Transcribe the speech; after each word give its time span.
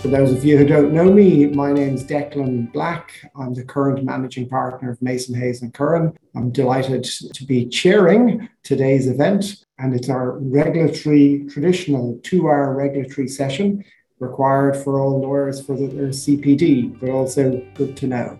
For 0.00 0.08
those 0.08 0.32
of 0.32 0.42
you 0.46 0.56
who 0.56 0.64
don't 0.64 0.94
know 0.94 1.12
me, 1.12 1.44
my 1.48 1.74
name 1.74 1.94
is 1.94 2.02
Declan 2.02 2.72
Black. 2.72 3.30
I'm 3.36 3.52
the 3.52 3.62
current 3.62 4.02
managing 4.02 4.48
partner 4.48 4.92
of 4.92 5.02
Mason 5.02 5.34
Hayes 5.34 5.60
and 5.60 5.74
Curran. 5.74 6.16
I'm 6.34 6.50
delighted 6.50 7.04
to 7.04 7.44
be 7.44 7.66
chairing 7.66 8.48
today's 8.62 9.08
event, 9.08 9.66
and 9.78 9.94
it's 9.94 10.08
our 10.08 10.38
regulatory, 10.38 11.44
traditional 11.50 12.18
two 12.22 12.48
hour 12.48 12.74
regulatory 12.74 13.28
session 13.28 13.84
required 14.20 14.74
for 14.74 14.98
all 14.98 15.20
lawyers 15.20 15.60
for 15.60 15.76
their 15.76 16.08
CPD, 16.08 16.98
but 16.98 17.10
also 17.10 17.62
good 17.74 17.94
to 17.98 18.06
know. 18.06 18.38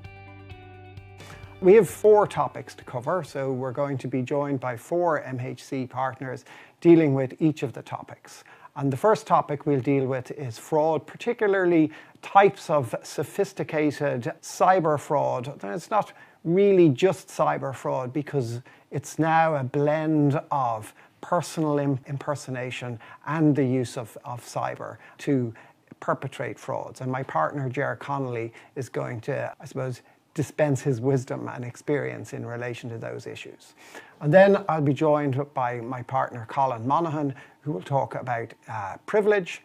We 1.60 1.74
have 1.74 1.90
four 1.90 2.26
topics 2.26 2.74
to 2.76 2.84
cover, 2.84 3.22
so 3.22 3.52
we're 3.52 3.72
going 3.72 3.98
to 3.98 4.08
be 4.08 4.22
joined 4.22 4.60
by 4.60 4.78
four 4.78 5.22
MHC 5.22 5.90
partners 5.90 6.46
dealing 6.80 7.12
with 7.12 7.34
each 7.38 7.62
of 7.62 7.74
the 7.74 7.82
topics. 7.82 8.44
And 8.76 8.92
the 8.92 8.96
first 8.96 9.26
topic 9.26 9.66
we'll 9.66 9.80
deal 9.80 10.06
with 10.06 10.30
is 10.32 10.58
fraud, 10.58 11.06
particularly 11.06 11.90
types 12.22 12.70
of 12.70 12.94
sophisticated 13.02 14.32
cyber 14.42 14.98
fraud. 14.98 15.48
And 15.62 15.74
it's 15.74 15.90
not 15.90 16.12
really 16.44 16.88
just 16.88 17.28
cyber 17.28 17.74
fraud 17.74 18.12
because 18.12 18.60
it's 18.90 19.18
now 19.18 19.54
a 19.56 19.64
blend 19.64 20.40
of 20.50 20.94
personal 21.20 21.78
impersonation 21.78 22.98
and 23.26 23.54
the 23.54 23.64
use 23.64 23.96
of, 23.96 24.16
of 24.24 24.42
cyber 24.42 24.96
to 25.18 25.52
perpetrate 26.00 26.58
frauds. 26.58 27.00
And 27.00 27.12
my 27.12 27.22
partner, 27.22 27.68
Ger 27.68 27.96
Connolly, 27.96 28.52
is 28.74 28.88
going 28.88 29.20
to, 29.22 29.52
I 29.60 29.64
suppose, 29.66 30.00
dispense 30.34 30.80
his 30.80 31.00
wisdom 31.00 31.48
and 31.48 31.64
experience 31.64 32.32
in 32.32 32.46
relation 32.46 32.88
to 32.88 32.98
those 32.98 33.26
issues. 33.26 33.74
And 34.20 34.32
then 34.32 34.64
I'll 34.68 34.80
be 34.80 34.94
joined 34.94 35.44
by 35.54 35.80
my 35.80 36.02
partner, 36.02 36.46
Colin 36.48 36.86
Monaghan, 36.86 37.34
who 37.62 37.72
will 37.72 37.82
talk 37.82 38.14
about 38.14 38.52
uh, 38.68 38.96
privilege. 39.06 39.62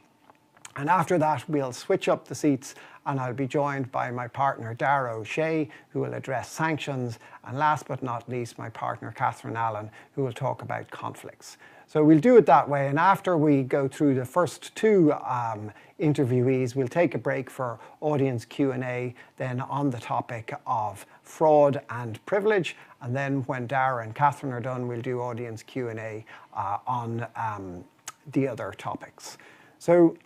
And 0.75 0.89
after 0.89 1.17
that, 1.17 1.47
we'll 1.47 1.71
switch 1.71 2.09
up 2.09 2.27
the 2.27 2.35
seats 2.35 2.75
and 3.05 3.19
I'll 3.19 3.33
be 3.33 3.47
joined 3.47 3.91
by 3.91 4.09
my 4.09 4.27
partner, 4.27 4.73
Dara 4.73 5.15
O'Shea, 5.15 5.69
who 5.89 6.01
will 6.01 6.13
address 6.13 6.51
sanctions. 6.51 7.19
And 7.45 7.57
last 7.57 7.87
but 7.87 8.01
not 8.01 8.27
least, 8.27 8.57
my 8.57 8.69
partner, 8.69 9.13
Catherine 9.15 9.55
Allen, 9.55 9.91
who 10.15 10.23
will 10.23 10.33
talk 10.33 10.63
about 10.63 10.89
conflicts. 10.89 11.57
So 11.87 12.03
we'll 12.03 12.19
do 12.19 12.35
it 12.37 12.47
that 12.47 12.67
way. 12.67 12.87
And 12.87 12.97
after 12.97 13.37
we 13.37 13.61
go 13.61 13.87
through 13.87 14.15
the 14.15 14.25
first 14.25 14.75
two 14.75 15.13
um, 15.13 15.71
interviewees, 15.99 16.75
we'll 16.75 16.87
take 16.87 17.13
a 17.13 17.19
break 17.19 17.49
for 17.49 17.79
audience 18.01 18.43
Q&A 18.43 19.13
then 19.37 19.61
on 19.61 19.91
the 19.91 19.99
topic 19.99 20.53
of 20.65 21.05
fraud 21.21 21.81
and 21.91 22.23
privilege. 22.25 22.75
And 23.05 23.15
then 23.15 23.43
when 23.43 23.67
Dara 23.67 24.03
and 24.03 24.15
Catherine 24.15 24.51
are 24.51 24.59
done, 24.59 24.87
we'll 24.87 24.99
do 24.99 25.21
audience 25.21 25.61
Q&A 25.61 26.25
uh, 26.55 26.77
on 26.87 27.27
um, 27.35 27.83
the 28.31 28.47
other 28.47 28.73
topics. 28.75 29.37
So 29.77 30.17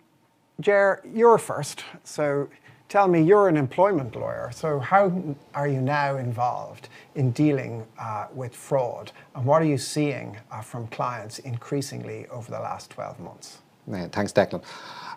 Ger, 0.60 1.02
you're 1.14 1.36
first. 1.36 1.84
So 2.04 2.48
tell 2.88 3.06
me, 3.06 3.20
you're 3.20 3.48
an 3.48 3.58
employment 3.58 4.16
lawyer. 4.16 4.50
So 4.54 4.78
how 4.78 5.12
are 5.54 5.68
you 5.68 5.82
now 5.82 6.16
involved 6.16 6.88
in 7.16 7.32
dealing 7.32 7.86
uh, 7.98 8.28
with 8.34 8.56
fraud? 8.56 9.12
And 9.34 9.44
what 9.44 9.60
are 9.60 9.66
you 9.66 9.76
seeing 9.76 10.38
uh, 10.50 10.62
from 10.62 10.86
clients 10.86 11.38
increasingly 11.40 12.28
over 12.28 12.50
the 12.50 12.60
last 12.60 12.88
12 12.88 13.20
months? 13.20 13.58
Yeah, 13.90 14.08
thanks, 14.08 14.32
Declan. 14.32 14.64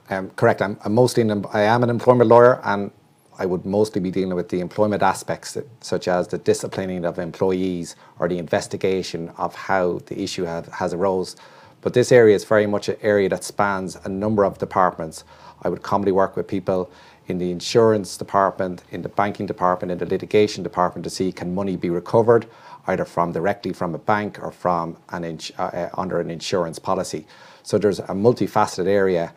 Um, 0.10 0.32
correct. 0.32 0.62
I'm, 0.62 0.78
I'm 0.84 0.94
mostly 0.94 1.24
an, 1.24 1.46
I 1.54 1.62
am 1.62 1.82
an 1.84 1.90
employment 1.90 2.30
lawyer, 2.30 2.60
and 2.66 2.92
I 3.40 3.46
would 3.46 3.66
mostly 3.66 4.02
be 4.02 4.12
dealing 4.12 4.36
with 4.36 4.50
the 4.50 4.60
employment 4.60 5.04
aspects, 5.04 5.58
such 5.82 6.08
as 6.08 6.28
the 6.28 6.38
disciplining 6.38 7.06
of 7.06 7.20
employees 7.20 7.96
or 8.20 8.28
the 8.28 8.38
investigation 8.38 9.30
of 9.38 9.56
how 9.56 10.00
the 10.06 10.22
issue 10.22 10.44
have, 10.44 10.68
has 10.68 10.94
arose. 10.94 11.36
But 11.82 11.94
this 11.94 12.12
area 12.12 12.36
is 12.36 12.46
very 12.46 12.66
much 12.68 12.90
an 12.90 12.98
area 13.02 13.30
that 13.30 13.44
spans 13.44 13.98
a 14.04 14.10
number 14.10 14.46
of 14.46 14.58
departments. 14.60 15.24
I 15.62 15.70
would 15.70 15.84
commonly 15.84 16.12
work 16.12 16.36
with 16.36 16.48
people 16.48 16.90
in 17.28 17.38
the 17.38 17.52
insurance 17.52 18.18
department, 18.18 18.84
in 18.92 19.02
the 19.02 19.10
banking 19.10 19.46
department, 19.46 19.92
in 19.92 19.98
the 19.98 20.06
litigation 20.06 20.64
department 20.64 21.04
to 21.06 21.10
see 21.10 21.32
can 21.32 21.56
money 21.56 21.76
be 21.76 21.90
recovered 21.90 22.48
either 22.88 23.06
from 23.06 23.32
directly 23.32 23.74
from 23.74 23.96
a 23.96 23.98
bank 23.98 24.40
or 24.42 24.52
from 24.52 24.98
an 25.10 25.40
uh, 25.58 25.62
uh, 25.62 25.90
under 25.94 26.20
an 26.20 26.30
insurance 26.30 26.80
policy. 26.80 27.26
So 27.64 27.78
there's 27.78 28.00
a 28.00 28.08
multifaceted 28.08 28.88
area. 28.88 29.34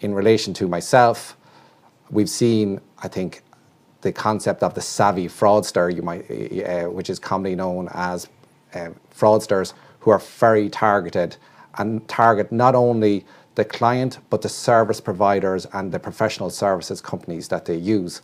In 0.00 0.14
relation 0.14 0.54
to 0.54 0.66
myself, 0.66 1.36
we've 2.10 2.30
seen, 2.30 2.80
I 3.02 3.08
think, 3.08 3.42
the 4.02 4.12
concept 4.12 4.62
of 4.62 4.74
the 4.74 4.80
savvy 4.80 5.28
fraudster, 5.28 5.94
you 5.94 6.02
might, 6.02 6.30
uh, 6.30 6.90
which 6.90 7.10
is 7.10 7.18
commonly 7.18 7.54
known 7.54 7.88
as 7.92 8.28
uh, 8.74 8.90
fraudsters, 9.14 9.74
who 10.00 10.10
are 10.10 10.18
very 10.18 10.68
targeted 10.70 11.36
and 11.78 12.06
target 12.08 12.50
not 12.50 12.74
only 12.74 13.24
the 13.54 13.64
client, 13.64 14.18
but 14.30 14.42
the 14.42 14.48
service 14.48 15.00
providers 15.00 15.66
and 15.72 15.92
the 15.92 15.98
professional 15.98 16.50
services 16.50 17.00
companies 17.00 17.48
that 17.48 17.66
they 17.66 17.76
use. 17.76 18.22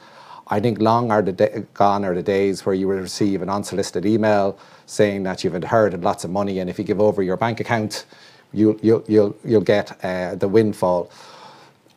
I 0.49 0.61
think 0.61 0.81
long 0.81 1.11
are 1.11 1.23
the 1.23 1.67
gone 1.75 2.05
are 2.05 2.15
the 2.15 2.23
days 2.23 2.65
where 2.65 2.75
you 2.75 2.89
will 2.89 2.99
receive 2.99 3.43
an 3.43 3.51
unsolicited 3.51 4.07
email 4.07 4.59
saying 4.87 5.25
that 5.25 5.43
you've 5.43 5.57
inherited 5.57 6.05
lots 6.05 6.25
of 6.25 6.31
money, 6.31 6.61
and 6.61 6.71
if 6.71 6.79
you 6.79 6.85
give 6.85 7.01
over 7.01 7.23
your 7.23 7.37
bank 7.37 7.61
account, 7.61 8.07
you'll 8.53 8.79
you'll 8.81 9.05
you'll, 9.09 9.37
you'll 9.45 9.61
get 9.61 10.03
uh, 10.05 10.37
the 10.37 10.49
windfall. 10.49 11.11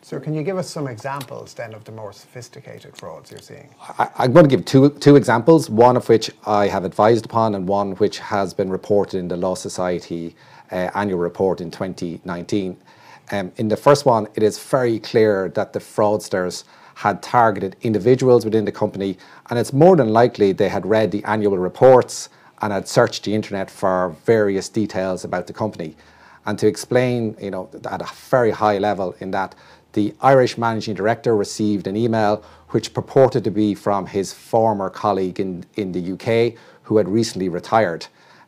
So, 0.10 0.20
can 0.20 0.34
you 0.34 0.42
give 0.42 0.58
us 0.58 0.68
some 0.68 0.88
examples 0.88 1.54
then 1.54 1.76
of 1.76 1.84
the 1.84 1.92
more 1.92 2.12
sophisticated 2.12 2.98
frauds 2.98 3.30
you're 3.30 3.42
seeing? 3.42 3.70
I, 4.00 4.26
am 4.26 4.34
going 4.34 4.50
to 4.50 4.50
give 4.50 4.66
two 4.66 4.90
two 4.90 5.16
examples. 5.16 5.70
One 5.70 5.96
of 5.96 6.10
which 6.10 6.32
I 6.48 6.66
have 6.66 6.84
advised 6.84 7.26
upon, 7.26 7.54
and 7.54 7.68
one 7.68 7.92
which 7.98 8.18
has 8.18 8.52
been 8.52 8.72
reported 8.72 9.20
in 9.20 9.28
the 9.28 9.38
Law 9.38 9.54
Society 9.54 10.36
uh, 10.72 10.90
annual 10.96 11.20
report 11.20 11.62
in 11.62 11.70
2019. 11.70 12.76
Um, 13.30 13.52
in 13.58 13.68
the 13.68 13.78
first 13.78 14.08
one, 14.08 14.26
it 14.34 14.42
is 14.42 14.58
very 14.58 14.98
clear 14.98 15.50
that 15.50 15.74
the 15.74 15.80
fraudsters 15.80 16.64
had 16.96 17.22
targeted 17.22 17.76
individuals 17.84 18.46
within 18.46 18.66
the 18.66 18.72
company, 18.72 19.16
and 19.52 19.60
it's 19.60 19.74
more 19.74 19.96
than 19.96 20.10
likely 20.10 20.54
they 20.54 20.70
had 20.70 20.88
read 20.88 21.12
the 21.12 21.24
annual 21.26 21.60
reports 21.60 22.30
and 22.64 22.74
had 22.74 22.88
searched 22.88 23.26
the 23.26 23.36
internet 23.36 23.70
for 23.70 24.16
various 24.26 24.70
details 24.70 25.24
about 25.24 25.46
the 25.46 25.54
company. 25.54 25.96
And 26.48 26.58
to 26.58 26.68
explain, 26.68 27.36
you 27.40 27.52
know, 27.52 27.70
at 27.92 28.02
a 28.02 28.10
very 28.32 28.50
high 28.50 28.80
level, 28.80 29.16
in 29.20 29.30
that 29.32 29.54
the 29.94 30.14
Irish 30.22 30.58
managing 30.58 30.96
director 30.96 31.36
received 31.36 31.88
an 31.88 31.96
email 31.96 32.44
which 32.70 32.94
purported 32.94 33.44
to 33.44 33.52
be 33.52 33.74
from 33.74 34.06
his 34.06 34.32
former 34.34 34.90
colleague 34.90 35.40
in, 35.40 35.66
in 35.76 35.92
the 35.92 36.14
UK 36.14 36.60
who 36.84 36.98
had 36.98 37.08
recently 37.08 37.50
retired. 37.50 38.06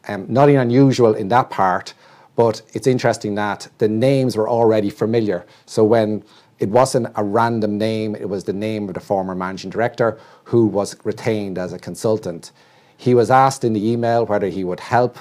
Um, 0.07 0.25
nothing 0.28 0.57
unusual 0.57 1.13
in 1.13 1.28
that 1.29 1.50
part, 1.50 1.94
but 2.35 2.62
it's 2.74 2.88
interesting 2.88 3.35
that 3.35 3.68
the 3.78 3.88
names 3.88 4.35
were 4.38 4.50
already 4.50 4.90
familiar. 4.90 5.46
So 5.66 5.84
when 5.84 6.24
it 6.59 6.69
wasn't 6.69 7.07
a 7.16 7.24
random 7.24 7.78
name, 7.78 8.16
it 8.16 8.29
was 8.29 8.44
the 8.44 8.53
name 8.53 8.88
of 8.88 8.94
the 8.94 9.00
former 9.00 9.34
managing 9.34 9.72
director 9.72 10.19
who 10.44 10.68
was 10.68 10.96
retained 11.03 11.58
as 11.58 11.73
a 11.73 11.79
consultant. 11.79 12.52
He 12.97 13.16
was 13.16 13.31
asked 13.31 13.63
in 13.63 13.73
the 13.73 13.88
email 13.91 14.25
whether 14.25 14.47
he 14.47 14.63
would 14.63 14.79
help 14.79 15.18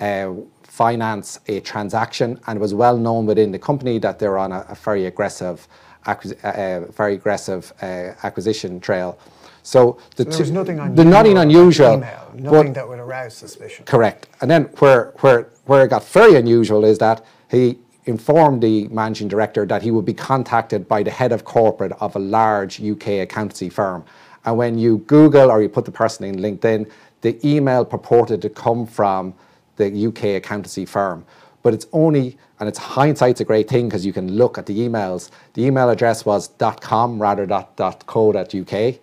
uh, 0.00 0.32
finance 0.78 1.40
a 1.48 1.58
transaction 1.58 2.38
and 2.46 2.56
it 2.56 2.60
was 2.60 2.72
well 2.72 2.96
known 2.96 3.26
within 3.26 3.50
the 3.50 3.58
company 3.58 3.98
that 3.98 4.20
they're 4.20 4.38
on 4.38 4.52
a, 4.52 4.64
a 4.68 4.76
very 4.76 5.06
aggressive, 5.06 5.66
acquis- 6.06 6.38
uh, 6.44 6.86
very 6.92 7.14
aggressive 7.14 7.72
uh, 7.82 8.14
acquisition 8.22 8.78
trail. 8.78 9.18
So, 9.64 9.98
the 10.14 10.22
so 10.22 10.30
there 10.30 10.38
was 10.38 10.50
nothing 10.52 10.78
unusual. 10.78 11.04
The 11.04 11.10
nothing 11.10 11.36
unusual. 11.36 11.94
Email, 11.94 12.32
nothing 12.34 12.72
that 12.74 12.88
would 12.88 13.00
arouse 13.00 13.34
suspicion. 13.34 13.86
Correct. 13.86 14.28
And 14.40 14.48
then 14.48 14.62
where 14.78 15.12
where 15.22 15.48
where 15.66 15.84
it 15.84 15.88
got 15.88 16.04
very 16.06 16.36
unusual 16.36 16.84
is 16.84 16.98
that 16.98 17.26
he 17.50 17.78
informed 18.04 18.62
the 18.62 18.86
managing 18.88 19.26
director 19.26 19.66
that 19.66 19.82
he 19.82 19.90
would 19.90 20.04
be 20.04 20.14
contacted 20.14 20.86
by 20.86 21.02
the 21.02 21.10
head 21.10 21.32
of 21.32 21.44
corporate 21.44 21.92
of 22.00 22.14
a 22.14 22.20
large 22.20 22.80
UK 22.80 23.06
accountancy 23.26 23.68
firm. 23.68 24.04
And 24.44 24.56
when 24.56 24.78
you 24.78 24.98
Google 25.08 25.50
or 25.50 25.60
you 25.60 25.68
put 25.68 25.84
the 25.84 25.96
person 26.02 26.24
in 26.24 26.36
LinkedIn, 26.36 26.88
the 27.22 27.32
email 27.44 27.84
purported 27.84 28.40
to 28.42 28.48
come 28.48 28.86
from 28.86 29.34
the 29.78 30.06
UK 30.06 30.36
accountancy 30.36 30.84
firm. 30.84 31.24
But 31.62 31.74
it's 31.74 31.86
only, 31.92 32.36
and 32.60 32.68
it's 32.68 32.78
hindsight's 32.78 33.40
a 33.40 33.44
great 33.44 33.68
thing 33.68 33.88
because 33.88 34.04
you 34.04 34.12
can 34.12 34.32
look 34.32 34.58
at 34.58 34.66
the 34.66 34.78
emails. 34.78 35.30
The 35.54 35.64
email 35.64 35.90
address 35.90 36.24
was 36.24 36.50
.com 36.80 37.20
rather 37.20 37.46
than 37.46 37.64
.co.uk. 38.06 38.94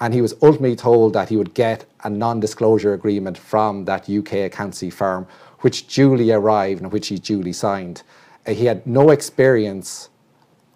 And 0.00 0.14
he 0.14 0.20
was 0.22 0.34
ultimately 0.42 0.76
told 0.76 1.12
that 1.14 1.28
he 1.28 1.36
would 1.36 1.54
get 1.54 1.84
a 2.04 2.10
non-disclosure 2.10 2.92
agreement 2.92 3.36
from 3.36 3.84
that 3.86 4.08
UK 4.08 4.34
accountancy 4.34 4.90
firm 4.90 5.26
which 5.60 5.88
duly 5.88 6.30
arrived 6.30 6.82
and 6.82 6.92
which 6.92 7.08
he 7.08 7.18
duly 7.18 7.52
signed. 7.52 8.02
Uh, 8.46 8.52
he 8.52 8.66
had 8.66 8.86
no 8.86 9.10
experience 9.10 10.08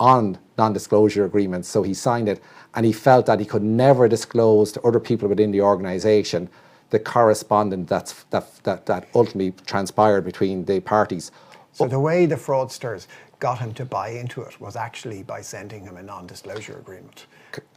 on 0.01 0.39
non 0.59 0.73
disclosure 0.73 1.25
agreements, 1.25 1.69
so 1.69 1.83
he 1.83 1.95
signed 1.95 2.29
it 2.29 2.43
and 2.75 2.85
he 2.87 2.93
felt 2.93 3.27
that 3.27 3.39
he 3.39 3.47
could 3.47 3.63
never 3.63 4.09
disclose 4.09 4.73
to 4.73 4.81
other 4.83 5.01
people 5.01 5.29
within 5.29 5.51
the 5.53 5.61
organisation 5.61 6.49
the 6.93 6.99
correspondence 6.99 7.89
that's, 7.89 8.25
that, 8.25 8.47
that, 8.65 8.85
that 8.85 9.09
ultimately 9.15 9.53
transpired 9.67 10.21
between 10.21 10.67
the 10.67 10.79
parties. 10.79 11.33
So 11.73 11.89
the 11.89 11.99
way 11.99 12.27
the 12.27 12.37
fraudsters 12.37 13.07
got 13.39 13.59
him 13.59 13.73
to 13.75 13.87
buy 13.87 14.11
into 14.11 14.43
it 14.43 14.61
was 14.61 14.77
actually 14.77 15.23
by 15.23 15.41
sending 15.41 15.85
him 15.85 15.97
a 15.97 16.03
non 16.03 16.27
disclosure 16.27 16.79
agreement. 16.79 17.27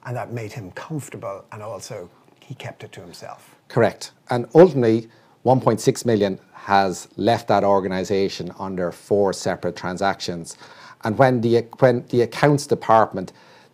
And 0.05 0.17
that 0.17 0.33
made 0.33 0.51
him 0.51 0.69
comfortable 0.71 1.45
and 1.53 1.63
also 1.63 2.09
he 2.41 2.55
kept 2.55 2.83
it 2.83 2.91
to 2.91 3.01
himself. 3.01 3.55
Correct. 3.69 4.11
And 4.29 4.47
ultimately, 4.53 5.09
1.6 5.45 6.05
million 6.05 6.37
has 6.53 7.07
left 7.15 7.47
that 7.47 7.63
organisation 7.63 8.51
under 8.59 8.91
four 8.91 9.31
separate 9.31 9.77
transactions. 9.77 10.57
And 11.05 11.17
when 11.17 11.39
the, 11.39 11.65
when 11.79 12.05
the 12.07 12.21
accounts 12.21 12.67
department 12.67 13.31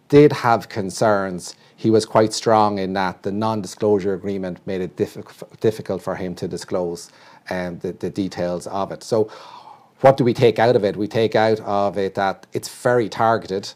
did 0.08 0.34
have 0.34 0.70
concerns, 0.70 1.56
he 1.82 1.90
was 1.90 2.06
quite 2.06 2.32
strong 2.32 2.78
in 2.78 2.94
that 2.94 3.24
the 3.24 3.32
non-disclosure 3.32 4.14
agreement 4.14 4.60
made 4.68 4.82
it 4.82 4.96
diffi- 4.96 5.60
difficult 5.62 6.00
for 6.00 6.14
him 6.16 6.36
to 6.36 6.48
disclose 6.48 7.12
um, 7.50 7.80
the, 7.80 7.92
the 7.94 8.10
details 8.10 8.68
of 8.68 8.92
it. 8.92 9.04
So 9.04 9.32
what 10.02 10.16
do 10.16 10.24
we 10.24 10.34
take 10.34 10.60
out 10.60 10.76
of 10.76 10.84
it? 10.84 10.96
We 10.96 11.08
take 11.08 11.36
out 11.36 11.60
of 11.62 11.98
it 11.98 12.14
that 12.16 12.46
it's 12.54 12.70
very 12.84 13.10
targeted, 13.10 13.74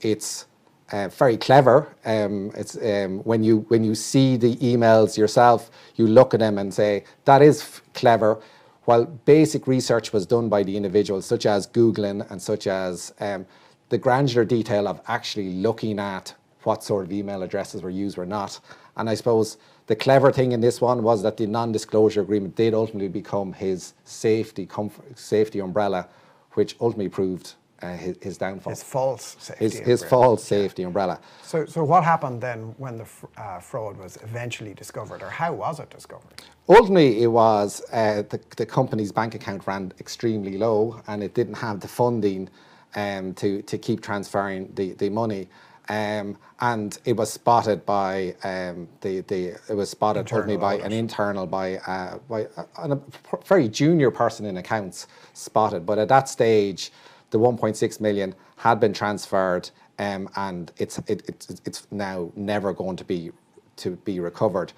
it's 0.00 0.46
uh, 0.92 1.08
very 1.08 1.36
clever. 1.36 1.88
Um, 2.04 2.52
it's 2.54 2.76
um, 2.76 3.18
when 3.24 3.42
you 3.42 3.66
when 3.72 3.82
you 3.82 3.96
see 3.96 4.36
the 4.36 4.54
emails 4.56 5.18
yourself, 5.18 5.68
you 5.96 6.06
look 6.06 6.34
at 6.34 6.40
them 6.40 6.58
and 6.58 6.72
say 6.72 7.04
that 7.24 7.42
is 7.42 7.60
f- 7.60 7.82
clever. 7.92 8.40
While 8.84 9.04
basic 9.04 9.66
research 9.66 10.12
was 10.12 10.26
done 10.26 10.48
by 10.48 10.62
the 10.62 10.76
individuals, 10.76 11.26
such 11.26 11.44
as 11.44 11.66
googling 11.66 12.30
and 12.30 12.40
such 12.40 12.68
as 12.68 13.12
um, 13.18 13.46
the 13.88 13.98
granular 13.98 14.44
detail 14.44 14.86
of 14.86 15.00
actually 15.08 15.54
looking 15.54 15.98
at 15.98 16.34
what 16.64 16.82
sort 16.82 17.04
of 17.04 17.12
email 17.12 17.42
addresses 17.42 17.82
were 17.82 17.90
used 17.90 18.18
or 18.18 18.26
not. 18.26 18.60
And 18.96 19.08
I 19.08 19.14
suppose 19.14 19.58
the 19.86 19.96
clever 19.96 20.32
thing 20.32 20.52
in 20.52 20.60
this 20.60 20.80
one 20.80 21.02
was 21.02 21.22
that 21.22 21.36
the 21.36 21.46
non-disclosure 21.46 22.20
agreement 22.20 22.56
did 22.56 22.74
ultimately 22.74 23.08
become 23.08 23.52
his 23.52 23.94
safety 24.04 24.66
comfort, 24.66 25.18
safety 25.18 25.60
umbrella, 25.60 26.08
which 26.52 26.76
ultimately 26.80 27.08
proved 27.08 27.54
uh, 27.80 27.96
his, 27.96 28.16
his, 28.20 28.38
downfall. 28.38 28.72
His 28.72 28.82
false 28.82 29.36
safety. 29.38 29.64
His, 29.64 29.78
his 29.78 30.04
false 30.04 30.42
safety 30.42 30.82
umbrella. 30.82 31.20
So, 31.42 31.64
so 31.64 31.84
what 31.84 32.02
happened 32.02 32.40
then 32.40 32.74
when 32.76 32.98
the 32.98 33.06
uh, 33.36 33.60
fraud 33.60 33.96
was 33.96 34.18
eventually 34.24 34.74
discovered, 34.74 35.22
or 35.22 35.30
how 35.30 35.52
was 35.52 35.78
it 35.78 35.88
discovered? 35.88 36.42
Ultimately, 36.68 37.22
it 37.22 37.28
was 37.28 37.82
uh, 37.92 38.22
the, 38.28 38.40
the 38.56 38.66
company's 38.66 39.12
bank 39.12 39.36
account 39.36 39.66
ran 39.66 39.92
extremely 40.00 40.58
low, 40.58 41.00
and 41.06 41.22
it 41.22 41.34
didn't 41.34 41.54
have 41.54 41.78
the 41.78 41.88
funding 41.88 42.48
um, 42.96 43.32
to 43.34 43.62
to 43.62 43.78
keep 43.78 44.00
transferring 44.00 44.72
the, 44.74 44.92
the 44.94 45.08
money. 45.08 45.48
Um, 45.88 46.36
and 46.60 46.98
it 47.06 47.16
was 47.16 47.32
spotted 47.32 47.86
by 47.86 48.34
um, 48.44 48.88
the, 49.00 49.20
the 49.22 49.56
it 49.68 49.74
was 49.74 49.88
spotted 49.88 50.20
internal 50.20 50.58
by 50.58 50.74
an 50.74 50.92
internal 50.92 51.46
by 51.46 51.76
uh, 51.78 52.18
by 52.28 52.46
a, 52.76 52.90
a, 52.92 52.98
very 53.46 53.68
junior 53.68 54.10
person 54.10 54.44
in 54.44 54.58
accounts 54.58 55.06
spotted. 55.32 55.86
But 55.86 55.98
at 55.98 56.08
that 56.08 56.28
stage, 56.28 56.92
the 57.30 57.38
1.6 57.38 58.00
million 58.00 58.34
had 58.56 58.80
been 58.80 58.92
transferred, 58.92 59.70
um, 59.98 60.28
and 60.36 60.70
it's 60.76 60.98
it, 61.06 61.22
it's 61.26 61.62
it's 61.64 61.86
now 61.90 62.32
never 62.36 62.74
going 62.74 62.96
to 62.96 63.04
be 63.04 63.30
to 63.76 63.92
be 64.04 64.20
recovered. 64.20 64.72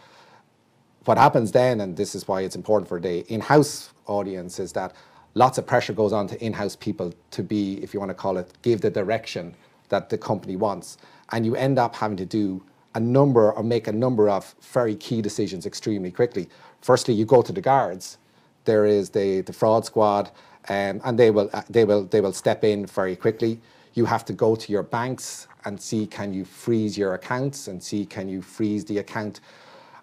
What 1.06 1.18
happens 1.18 1.50
then, 1.50 1.80
and 1.80 1.96
this 1.96 2.14
is 2.14 2.28
why 2.28 2.42
it's 2.42 2.54
important 2.54 2.88
for 2.88 3.00
the 3.00 3.26
in-house 3.32 3.92
audience, 4.06 4.60
is 4.60 4.72
that 4.74 4.94
lots 5.34 5.56
of 5.56 5.66
pressure 5.66 5.94
goes 5.94 6.12
on 6.12 6.26
to 6.28 6.44
in-house 6.44 6.76
people 6.76 7.12
to 7.30 7.42
be, 7.42 7.82
if 7.82 7.94
you 7.94 8.00
want 8.00 8.10
to 8.10 8.14
call 8.14 8.36
it, 8.36 8.52
give 8.62 8.82
the 8.82 8.90
direction 8.90 9.56
that 9.90 10.08
the 10.08 10.18
company 10.18 10.56
wants. 10.56 10.96
And 11.30 11.46
you 11.46 11.54
end 11.54 11.78
up 11.78 11.94
having 11.94 12.16
to 12.16 12.26
do 12.26 12.62
a 12.94 13.00
number 13.00 13.52
or 13.52 13.62
make 13.62 13.86
a 13.86 13.92
number 13.92 14.28
of 14.28 14.54
very 14.60 14.96
key 14.96 15.22
decisions 15.22 15.66
extremely 15.66 16.10
quickly. 16.10 16.48
Firstly, 16.80 17.14
you 17.14 17.24
go 17.24 17.42
to 17.42 17.52
the 17.52 17.60
guards. 17.60 18.18
There 18.64 18.86
is 18.86 19.10
the, 19.10 19.42
the 19.42 19.52
fraud 19.52 19.84
squad, 19.84 20.30
um, 20.68 21.00
and 21.04 21.18
they 21.18 21.30
will, 21.30 21.50
uh, 21.52 21.62
they, 21.70 21.84
will, 21.84 22.04
they 22.04 22.20
will 22.20 22.32
step 22.32 22.64
in 22.64 22.86
very 22.86 23.14
quickly. 23.16 23.60
You 23.94 24.04
have 24.06 24.24
to 24.26 24.32
go 24.32 24.56
to 24.56 24.72
your 24.72 24.82
banks 24.82 25.46
and 25.64 25.80
see 25.80 26.06
can 26.06 26.32
you 26.32 26.44
freeze 26.44 26.96
your 26.96 27.14
accounts 27.14 27.68
and 27.68 27.82
see 27.82 28.06
can 28.06 28.28
you 28.28 28.42
freeze 28.42 28.84
the 28.84 28.98
account 28.98 29.40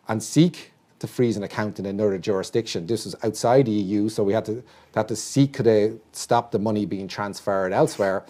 and 0.07 0.22
seek 0.22 0.72
to 1.00 1.07
freeze 1.07 1.38
an 1.38 1.44
account 1.44 1.80
in 1.80 1.86
another 1.86 2.18
jurisdiction. 2.18 2.88
This 2.88 3.06
was 3.06 3.16
outside 3.24 3.66
the 3.66 3.72
EU, 3.72 4.10
so 4.10 4.24
we 4.24 4.34
had 4.34 4.45
to, 4.45 4.63
had 4.95 5.07
to 5.10 5.16
seek 5.16 5.54
to 5.54 6.00
stop 6.12 6.51
the 6.51 6.60
money 6.60 6.86
being 6.86 7.07
transferred 7.07 7.72
elsewhere. 7.72 8.25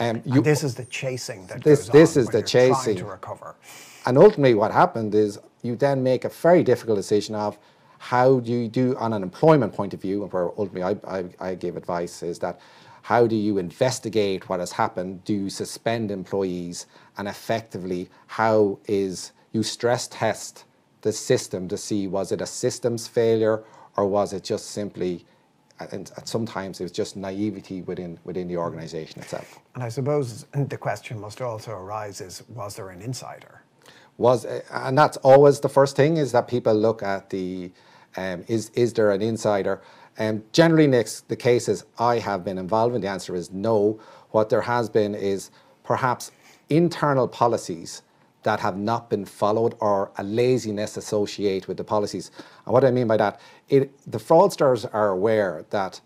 Um, 0.00 0.22
you, 0.24 0.36
and 0.36 0.44
this 0.44 0.64
is 0.64 0.74
the 0.74 0.86
chasing 0.86 1.46
that 1.46 1.62
this, 1.62 1.88
this 1.88 2.16
is 2.16 2.28
the 2.28 2.42
chasing 2.42 2.96
to 2.96 3.04
recover. 3.04 3.54
And 4.06 4.16
ultimately, 4.16 4.54
what 4.54 4.72
happened 4.72 5.14
is 5.14 5.38
you 5.62 5.76
then 5.76 6.02
make 6.02 6.24
a 6.24 6.30
very 6.30 6.62
difficult 6.62 6.96
decision 6.96 7.34
of 7.34 7.58
how 7.98 8.40
do 8.40 8.50
you 8.50 8.66
do 8.66 8.96
on 8.96 9.12
an 9.12 9.22
employment 9.22 9.74
point 9.74 9.92
of 9.92 10.00
view, 10.00 10.22
and 10.22 10.32
where 10.32 10.48
ultimately 10.58 10.82
I, 10.82 11.18
I, 11.18 11.50
I 11.50 11.54
give 11.54 11.76
advice 11.76 12.22
is 12.22 12.38
that 12.38 12.58
how 13.02 13.26
do 13.26 13.36
you 13.36 13.58
investigate 13.58 14.48
what 14.48 14.60
has 14.60 14.72
happened? 14.72 15.24
Do 15.24 15.34
you 15.34 15.50
suspend 15.50 16.10
employees? 16.10 16.86
And 17.18 17.28
effectively, 17.28 18.08
how 18.26 18.78
is 18.86 19.32
you 19.52 19.62
stress 19.62 20.08
test 20.08 20.64
the 21.02 21.12
system 21.12 21.68
to 21.68 21.76
see 21.76 22.06
was 22.06 22.32
it 22.32 22.40
a 22.40 22.46
systems 22.46 23.06
failure 23.06 23.64
or 23.96 24.06
was 24.06 24.32
it 24.32 24.44
just 24.44 24.70
simply 24.70 25.24
and 25.92 26.10
sometimes 26.24 26.80
it 26.80 26.84
was 26.84 26.92
just 26.92 27.16
naivety 27.16 27.82
within 27.82 28.18
within 28.24 28.48
the 28.48 28.56
organisation 28.56 29.20
itself. 29.20 29.58
And 29.74 29.82
I 29.82 29.88
suppose 29.88 30.44
the 30.52 30.76
question 30.76 31.20
must 31.20 31.40
also 31.40 31.72
arise: 31.72 32.20
is 32.20 32.42
was 32.48 32.76
there 32.76 32.90
an 32.90 33.02
insider? 33.02 33.62
Was 34.18 34.44
and 34.44 34.96
that's 34.98 35.16
always 35.18 35.60
the 35.60 35.68
first 35.68 35.96
thing 35.96 36.16
is 36.16 36.32
that 36.32 36.48
people 36.48 36.74
look 36.74 37.02
at 37.02 37.30
the 37.30 37.70
um, 38.16 38.44
is 38.48 38.70
is 38.74 38.92
there 38.92 39.10
an 39.10 39.22
insider? 39.22 39.80
Um, 40.18 40.44
generally, 40.52 40.86
next 40.86 41.28
the 41.28 41.36
cases 41.36 41.84
I 41.98 42.18
have 42.18 42.44
been 42.44 42.58
involved 42.58 42.94
in, 42.94 43.00
the 43.00 43.08
answer 43.08 43.34
is 43.34 43.50
no. 43.50 43.98
What 44.30 44.50
there 44.50 44.62
has 44.62 44.90
been 44.90 45.14
is 45.14 45.50
perhaps 45.82 46.30
internal 46.68 47.26
policies 47.26 48.02
that 48.42 48.60
have 48.60 48.76
not 48.76 49.10
been 49.10 49.24
followed 49.24 49.74
or 49.80 50.10
a 50.16 50.22
laziness 50.22 50.96
associated 50.96 51.66
with 51.68 51.76
the 51.76 51.84
policies. 51.84 52.30
And 52.64 52.72
what 52.72 52.84
I 52.84 52.90
mean 52.90 53.06
by 53.06 53.16
that, 53.18 53.40
it, 53.68 53.90
the 54.10 54.18
fraudsters 54.18 54.88
are 54.92 55.10
aware 55.10 55.64
that 55.70 56.00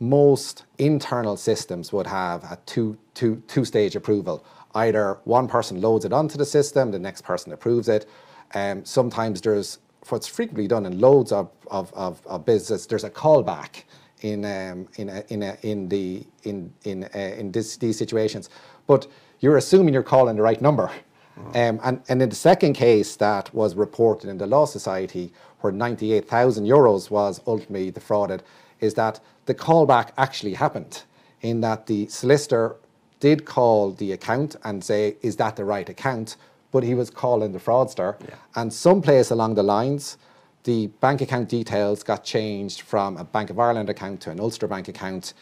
most 0.00 0.64
internal 0.78 1.36
systems 1.36 1.92
would 1.92 2.06
have 2.06 2.42
a 2.44 2.58
two, 2.66 2.98
two, 3.14 3.42
two 3.46 3.64
stage 3.64 3.94
approval. 3.94 4.44
Either 4.74 5.18
one 5.24 5.46
person 5.46 5.80
loads 5.80 6.04
it 6.04 6.12
onto 6.12 6.36
the 6.36 6.44
system, 6.44 6.90
the 6.90 6.98
next 6.98 7.22
person 7.22 7.52
approves 7.52 7.88
it. 7.88 8.06
Um, 8.54 8.84
sometimes 8.84 9.40
there's, 9.40 9.78
what's 10.08 10.26
frequently 10.26 10.66
done 10.66 10.84
in 10.84 10.98
loads 10.98 11.30
of, 11.30 11.50
of, 11.68 11.92
of, 11.94 12.20
of 12.26 12.44
business, 12.44 12.86
there's 12.86 13.04
a 13.04 13.10
callback 13.10 13.84
in, 14.22 14.44
um, 14.44 14.88
in, 14.96 15.08
a, 15.08 15.24
in, 15.28 15.42
a, 15.42 15.56
in, 15.62 15.88
the, 15.88 16.26
in, 16.42 16.72
in, 16.82 17.04
uh, 17.04 17.18
in 17.18 17.52
this, 17.52 17.76
these 17.76 17.96
situations. 17.96 18.50
But 18.86 19.06
you're 19.40 19.56
assuming 19.56 19.94
you're 19.94 20.02
calling 20.02 20.36
the 20.36 20.42
right 20.42 20.60
number. 20.60 20.90
Um, 21.36 21.80
and, 21.82 22.02
and 22.08 22.22
in 22.22 22.28
the 22.28 22.34
second 22.34 22.74
case 22.74 23.16
that 23.16 23.52
was 23.54 23.74
reported 23.74 24.30
in 24.30 24.38
the 24.38 24.46
Law 24.46 24.66
Society, 24.66 25.32
where 25.60 25.72
98,000 25.72 26.64
euros 26.64 27.10
was 27.10 27.40
ultimately 27.46 27.90
defrauded, 27.90 28.42
is 28.80 28.94
that 28.94 29.20
the 29.46 29.54
callback 29.54 30.10
actually 30.16 30.54
happened 30.54 31.02
in 31.40 31.60
that 31.60 31.86
the 31.86 32.06
solicitor 32.08 32.76
did 33.20 33.44
call 33.44 33.92
the 33.92 34.12
account 34.12 34.56
and 34.64 34.82
say, 34.84 35.16
is 35.22 35.36
that 35.36 35.56
the 35.56 35.64
right 35.64 35.88
account? 35.88 36.36
But 36.70 36.82
he 36.82 36.94
was 36.94 37.10
calling 37.10 37.52
the 37.52 37.58
fraudster. 37.58 38.20
Yeah. 38.20 38.34
And 38.56 38.72
someplace 38.72 39.30
along 39.30 39.54
the 39.54 39.62
lines, 39.62 40.18
the 40.64 40.88
bank 41.00 41.20
account 41.20 41.48
details 41.48 42.02
got 42.02 42.24
changed 42.24 42.82
from 42.82 43.16
a 43.16 43.24
Bank 43.24 43.50
of 43.50 43.58
Ireland 43.58 43.88
account 43.90 44.20
to 44.22 44.30
an 44.30 44.40
Ulster 44.40 44.66
Bank 44.66 44.88
account. 44.88 45.34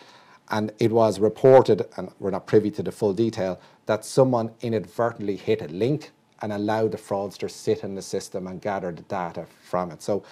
And 0.50 0.72
it 0.78 0.92
was 0.92 1.18
reported, 1.18 1.86
and 1.96 2.10
we're 2.18 2.30
not 2.30 2.46
privy 2.46 2.70
to 2.72 2.82
the 2.82 2.92
full 2.92 3.14
detail, 3.14 3.58
that 3.86 4.04
someone 4.04 4.50
inadvertently 4.60 5.36
hit 5.36 5.62
a 5.62 5.68
link 5.68 6.10
and 6.40 6.52
allowed 6.52 6.92
the 6.92 6.98
fraudster 6.98 7.50
sit 7.50 7.84
in 7.84 7.94
the 7.94 8.02
system 8.02 8.46
and 8.46 8.60
gather 8.60 8.92
the 8.92 9.02
data 9.02 9.46
from 9.62 9.90
it. 9.90 10.02
So, 10.02 10.22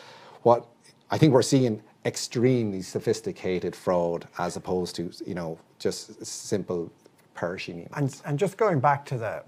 what 0.42 0.66
I 1.10 1.18
think 1.18 1.32
we're 1.32 1.42
seeing 1.42 1.82
extremely 2.04 2.82
sophisticated 2.82 3.76
fraud 3.76 4.26
as 4.38 4.56
opposed 4.56 4.96
to 4.96 5.12
you 5.26 5.34
know 5.34 5.58
just 5.78 6.24
simple 6.24 6.90
phishing. 7.36 7.88
And, 7.96 8.20
and 8.24 8.38
just 8.38 8.56
going 8.56 8.80
back 8.80 9.04
to 9.06 9.18
the 9.18 9.42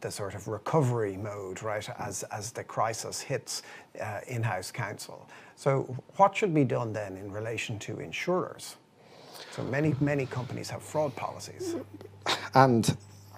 the 0.00 0.10
sort 0.10 0.34
of 0.34 0.48
recovery 0.48 1.16
mode, 1.16 1.62
right, 1.62 1.88
as 1.98 2.22
as 2.24 2.52
the 2.52 2.64
crisis 2.64 3.20
hits 3.20 3.62
uh, 4.00 4.20
in-house 4.26 4.70
counsel. 4.70 5.28
So, 5.56 5.96
what 6.16 6.36
should 6.36 6.52
be 6.52 6.64
done 6.64 6.92
then 6.92 7.16
in 7.16 7.32
relation 7.32 7.78
to 7.80 8.00
insurers? 8.00 8.76
So 9.50 9.62
many 9.62 9.94
many 10.00 10.26
companies 10.26 10.70
have 10.70 10.82
fraud 10.82 11.14
policies. 11.16 11.76
And 12.54 12.96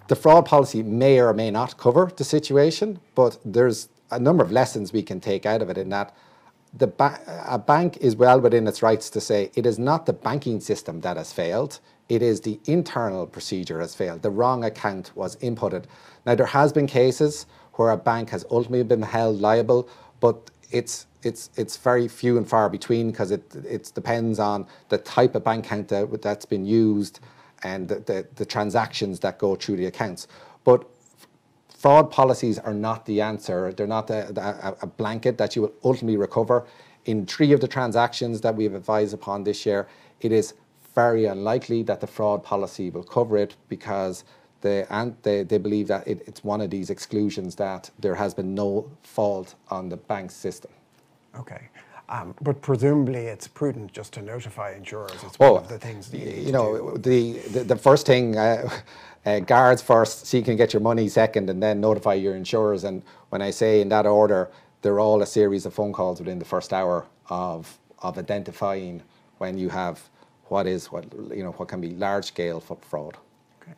the 0.08 0.16
fraud 0.16 0.46
policy 0.46 0.82
may 0.82 1.20
or 1.20 1.32
may 1.34 1.50
not 1.50 1.76
cover 1.78 2.10
the 2.16 2.24
situation, 2.24 3.00
but 3.14 3.38
there's 3.44 3.88
a 4.10 4.18
number 4.18 4.44
of 4.44 4.52
lessons 4.52 4.92
we 4.92 5.02
can 5.02 5.20
take 5.20 5.46
out 5.46 5.62
of 5.62 5.70
it 5.70 5.78
in 5.78 5.88
that 5.88 6.14
the 6.72 6.86
ba- 6.86 7.20
a 7.46 7.58
bank 7.58 7.96
is 7.98 8.16
well 8.16 8.40
within 8.40 8.66
its 8.66 8.82
rights 8.82 9.08
to 9.10 9.20
say 9.20 9.50
it 9.54 9.66
is 9.66 9.78
not 9.78 10.06
the 10.06 10.12
banking 10.12 10.60
system 10.60 11.00
that 11.00 11.16
has 11.16 11.32
failed, 11.32 11.80
it 12.08 12.22
is 12.22 12.42
the 12.42 12.60
internal 12.66 13.26
procedure 13.26 13.80
has 13.80 13.94
failed. 13.94 14.22
The 14.22 14.30
wrong 14.30 14.64
account 14.64 15.10
was 15.14 15.36
inputted. 15.36 15.84
Now, 16.24 16.34
there 16.34 16.46
has 16.46 16.72
been 16.72 16.86
cases 16.86 17.46
where 17.74 17.90
a 17.90 17.96
bank 17.96 18.30
has 18.30 18.44
ultimately 18.50 18.84
been 18.84 19.02
held 19.02 19.40
liable, 19.40 19.88
but 20.20 20.50
it's 20.70 21.06
it's 21.22 21.50
it's 21.56 21.76
very 21.76 22.06
few 22.06 22.36
and 22.36 22.48
far 22.48 22.68
between 22.68 23.10
because 23.10 23.30
it 23.30 23.42
it 23.64 23.90
depends 23.94 24.38
on 24.38 24.66
the 24.88 24.98
type 24.98 25.34
of 25.34 25.42
bank 25.42 25.66
account 25.66 25.88
that, 25.88 26.22
that's 26.22 26.44
been 26.44 26.64
used 26.64 27.20
and 27.66 27.88
the, 27.88 27.96
the, 28.00 28.26
the 28.36 28.46
transactions 28.46 29.20
that 29.20 29.38
go 29.38 29.56
through 29.56 29.76
the 29.76 29.86
accounts. 29.86 30.28
But 30.64 30.84
fraud 31.68 32.10
policies 32.10 32.58
are 32.58 32.74
not 32.74 33.06
the 33.06 33.20
answer. 33.20 33.72
They're 33.72 33.86
not 33.86 34.10
a, 34.10 34.76
a, 34.82 34.86
blanket 34.86 35.38
that 35.38 35.54
you 35.54 35.62
will 35.62 35.74
ultimately 35.84 36.16
recover. 36.16 36.66
In 37.04 37.26
three 37.26 37.52
of 37.52 37.60
the 37.60 37.68
transactions 37.68 38.40
that 38.40 38.54
we've 38.56 38.74
advised 38.74 39.14
upon 39.14 39.44
this 39.44 39.66
year, 39.66 39.86
it 40.20 40.32
is 40.32 40.54
very 40.94 41.26
unlikely 41.26 41.82
that 41.84 42.00
the 42.00 42.06
fraud 42.06 42.42
policy 42.42 42.90
will 42.90 43.04
cover 43.04 43.36
it 43.36 43.54
because 43.68 44.24
they, 44.62 44.86
and 44.90 45.14
they, 45.22 45.42
they 45.42 45.58
believe 45.58 45.88
that 45.88 46.08
it, 46.08 46.22
it's 46.26 46.42
one 46.42 46.60
of 46.60 46.70
these 46.70 46.88
exclusions 46.90 47.54
that 47.56 47.90
there 47.98 48.14
has 48.14 48.32
been 48.34 48.54
no 48.54 48.90
fault 49.02 49.54
on 49.68 49.88
the 49.88 49.96
bank 49.96 50.30
system. 50.30 50.72
Okay. 51.38 51.68
Um, 52.08 52.34
but 52.40 52.62
presumably 52.62 53.26
it's 53.26 53.48
prudent 53.48 53.92
just 53.92 54.12
to 54.14 54.22
notify 54.22 54.74
insurers. 54.74 55.16
It's 55.24 55.38
one 55.38 55.56
of 55.56 55.68
the 55.68 55.78
things 55.78 56.08
that 56.10 56.18
you, 56.18 56.46
you 56.46 56.52
know, 56.52 56.96
the, 56.96 57.32
the, 57.50 57.64
the 57.64 57.76
first 57.76 58.06
thing, 58.06 58.36
uh, 58.36 58.70
uh, 59.24 59.40
guards 59.40 59.82
first, 59.82 60.26
so 60.26 60.36
you 60.36 60.44
can 60.44 60.56
get 60.56 60.72
your 60.72 60.80
money 60.80 61.08
second, 61.08 61.50
and 61.50 61.60
then 61.60 61.80
notify 61.80 62.14
your 62.14 62.36
insurers. 62.36 62.84
And 62.84 63.02
when 63.30 63.42
I 63.42 63.50
say 63.50 63.80
in 63.80 63.88
that 63.88 64.06
order, 64.06 64.50
they're 64.82 65.00
all 65.00 65.20
a 65.20 65.26
series 65.26 65.66
of 65.66 65.74
phone 65.74 65.92
calls 65.92 66.20
within 66.20 66.38
the 66.38 66.44
first 66.44 66.72
hour 66.72 67.06
of, 67.28 67.76
of 67.98 68.18
identifying 68.18 69.02
when 69.38 69.58
you 69.58 69.68
have 69.68 70.00
what 70.44 70.66
is 70.66 70.92
what 70.92 71.04
you 71.34 71.42
know 71.42 71.50
what 71.52 71.68
can 71.68 71.80
be 71.80 71.90
large 71.90 72.26
scale 72.26 72.60
fraud. 72.60 73.16
Okay. 73.60 73.72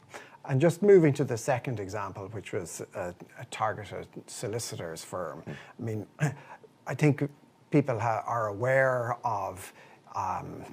And 0.45 0.61
just 0.61 0.83
moving 0.83 1.13
to 1.15 1.25
the 1.25 1.37
second 1.37 1.81
example, 1.81 2.29
which 2.33 2.53
was 2.53 2.83
a, 2.95 3.15
a 3.39 3.45
targeted 3.51 4.07
solicitors 4.27 5.03
firm. 5.05 5.43
Mm. 5.47 5.55
I 5.79 5.83
mean, 5.83 6.07
I 6.87 6.95
think 6.95 7.29
people 7.71 7.99
are 8.01 8.49
aware 8.49 9.17
of 9.25 9.73
um, 10.15 10.65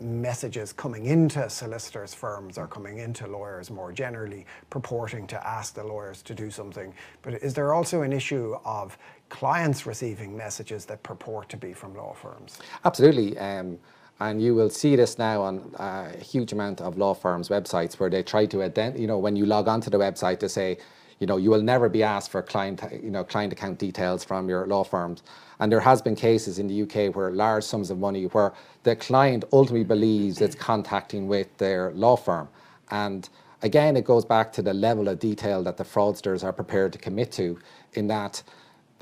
messages 0.00 0.72
coming 0.72 1.06
into 1.06 1.48
solicitors 1.48 2.12
firms 2.14 2.58
or 2.58 2.66
coming 2.66 2.98
into 2.98 3.26
lawyers 3.26 3.70
more 3.70 3.92
generally 3.92 4.46
purporting 4.70 5.26
to 5.26 5.46
ask 5.46 5.74
the 5.74 5.84
lawyers 5.84 6.22
to 6.22 6.34
do 6.34 6.50
something. 6.50 6.92
But 7.22 7.34
is 7.34 7.54
there 7.54 7.72
also 7.74 8.02
an 8.02 8.12
issue 8.12 8.56
of 8.64 8.98
clients 9.28 9.86
receiving 9.86 10.36
messages 10.36 10.84
that 10.86 11.02
purport 11.02 11.48
to 11.50 11.56
be 11.56 11.72
from 11.72 11.94
law 11.94 12.14
firms? 12.14 12.58
Absolutely 12.84 13.38
um, 13.38 13.78
and 14.20 14.42
you 14.42 14.54
will 14.54 14.70
see 14.70 14.96
this 14.96 15.18
now 15.18 15.42
on 15.42 15.74
a 15.78 16.16
huge 16.18 16.52
amount 16.52 16.80
of 16.80 16.98
law 16.98 17.14
firms 17.14 17.48
websites 17.48 17.98
where 17.98 18.10
they 18.10 18.22
try 18.22 18.46
to 18.46 18.62
identify 18.62 19.00
you 19.00 19.06
know 19.06 19.18
when 19.18 19.34
you 19.34 19.46
log 19.46 19.66
onto 19.66 19.90
the 19.90 19.98
website 19.98 20.38
to 20.38 20.48
say 20.48 20.76
you 21.20 21.26
know 21.26 21.36
you 21.36 21.50
will 21.50 21.62
never 21.62 21.88
be 21.88 22.02
asked 22.02 22.30
for 22.30 22.42
client 22.42 22.82
you 23.02 23.10
know 23.10 23.22
client 23.22 23.52
account 23.52 23.78
details 23.78 24.24
from 24.24 24.48
your 24.48 24.66
law 24.66 24.82
firms 24.82 25.22
and 25.60 25.70
there 25.70 25.80
has 25.80 26.00
been 26.00 26.16
cases 26.16 26.58
in 26.58 26.66
the 26.66 26.82
UK 26.82 27.14
where 27.14 27.30
large 27.30 27.64
sums 27.64 27.90
of 27.90 27.98
money 27.98 28.24
where 28.24 28.54
the 28.82 28.96
client 28.96 29.44
ultimately 29.52 29.84
believes 29.84 30.40
it's 30.40 30.54
contacting 30.54 31.28
with 31.28 31.54
their 31.58 31.92
law 31.92 32.16
firm. 32.16 32.48
And 32.90 33.28
again, 33.60 33.94
it 33.94 34.06
goes 34.06 34.24
back 34.24 34.54
to 34.54 34.62
the 34.62 34.72
level 34.72 35.06
of 35.06 35.18
detail 35.18 35.62
that 35.64 35.76
the 35.76 35.84
fraudsters 35.84 36.42
are 36.42 36.52
prepared 36.52 36.94
to 36.94 36.98
commit 36.98 37.30
to, 37.32 37.58
in 37.92 38.06
that 38.06 38.42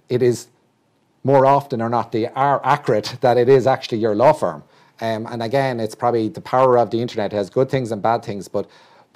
it 0.08 0.20
is 0.20 0.48
more 1.22 1.46
often 1.46 1.80
or 1.80 1.88
not 1.88 2.10
they 2.10 2.26
are 2.26 2.60
accurate 2.64 3.16
that 3.20 3.38
it 3.38 3.48
is 3.48 3.68
actually 3.68 3.98
your 3.98 4.16
law 4.16 4.32
firm. 4.32 4.64
Um, 5.00 5.28
and 5.30 5.44
again, 5.44 5.78
it's 5.78 5.94
probably 5.94 6.28
the 6.28 6.40
power 6.40 6.76
of 6.76 6.90
the 6.90 7.00
internet 7.00 7.32
it 7.32 7.36
has 7.36 7.50
good 7.50 7.70
things 7.70 7.92
and 7.92 8.02
bad 8.02 8.24
things, 8.24 8.48
but 8.48 8.68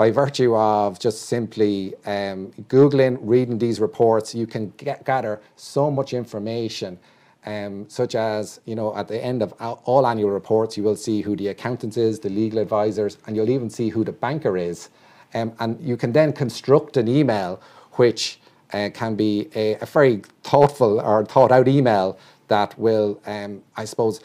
by 0.02 0.10
virtue 0.10 0.56
of 0.56 0.98
just 0.98 1.26
simply 1.26 1.94
um, 2.06 2.50
Googling, 2.62 3.18
reading 3.20 3.56
these 3.56 3.78
reports, 3.78 4.34
you 4.34 4.48
can 4.48 4.72
get, 4.76 5.04
gather 5.04 5.40
so 5.54 5.92
much 5.92 6.12
information 6.12 6.98
um, 7.46 7.88
such 7.88 8.16
as, 8.16 8.58
you 8.64 8.74
know, 8.74 8.96
at 8.96 9.06
the 9.06 9.24
end 9.24 9.44
of 9.44 9.52
all 9.84 10.04
annual 10.04 10.30
reports, 10.30 10.76
you 10.76 10.82
will 10.82 10.96
see 10.96 11.20
who 11.20 11.36
the 11.36 11.46
accountant 11.54 11.96
is, 11.96 12.18
the 12.18 12.30
legal 12.30 12.58
advisors, 12.58 13.16
and 13.26 13.36
you'll 13.36 13.48
even 13.50 13.70
see 13.70 13.90
who 13.90 14.02
the 14.02 14.10
banker 14.10 14.56
is. 14.56 14.88
Um, 15.34 15.52
and 15.60 15.80
you 15.80 15.96
can 15.96 16.10
then 16.10 16.32
construct 16.32 16.96
an 16.96 17.06
email 17.06 17.60
which 17.92 18.40
uh, 18.72 18.90
can 18.92 19.14
be 19.14 19.50
a, 19.54 19.76
a, 19.76 19.86
very 19.86 20.22
thoughtful 20.42 21.00
or 21.00 21.24
thought 21.24 21.52
out 21.52 21.68
email 21.68 22.18
that 22.48 22.76
will, 22.76 23.20
um, 23.26 23.62
I 23.76 23.84
suppose, 23.84 24.20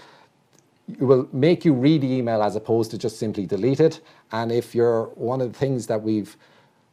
will 1.00 1.28
make 1.32 1.66
you 1.66 1.74
read 1.74 2.02
the 2.02 2.12
email 2.12 2.42
as 2.42 2.56
opposed 2.56 2.90
to 2.92 2.98
just 2.98 3.20
simply 3.20 3.46
delete 3.46 3.80
it. 3.80 4.02
And 4.32 4.52
if 4.52 4.76
you're 4.76 5.06
one 5.16 5.42
of 5.42 5.54
the 5.54 5.58
things 5.58 5.88
that 5.88 6.02
we've 6.02 6.36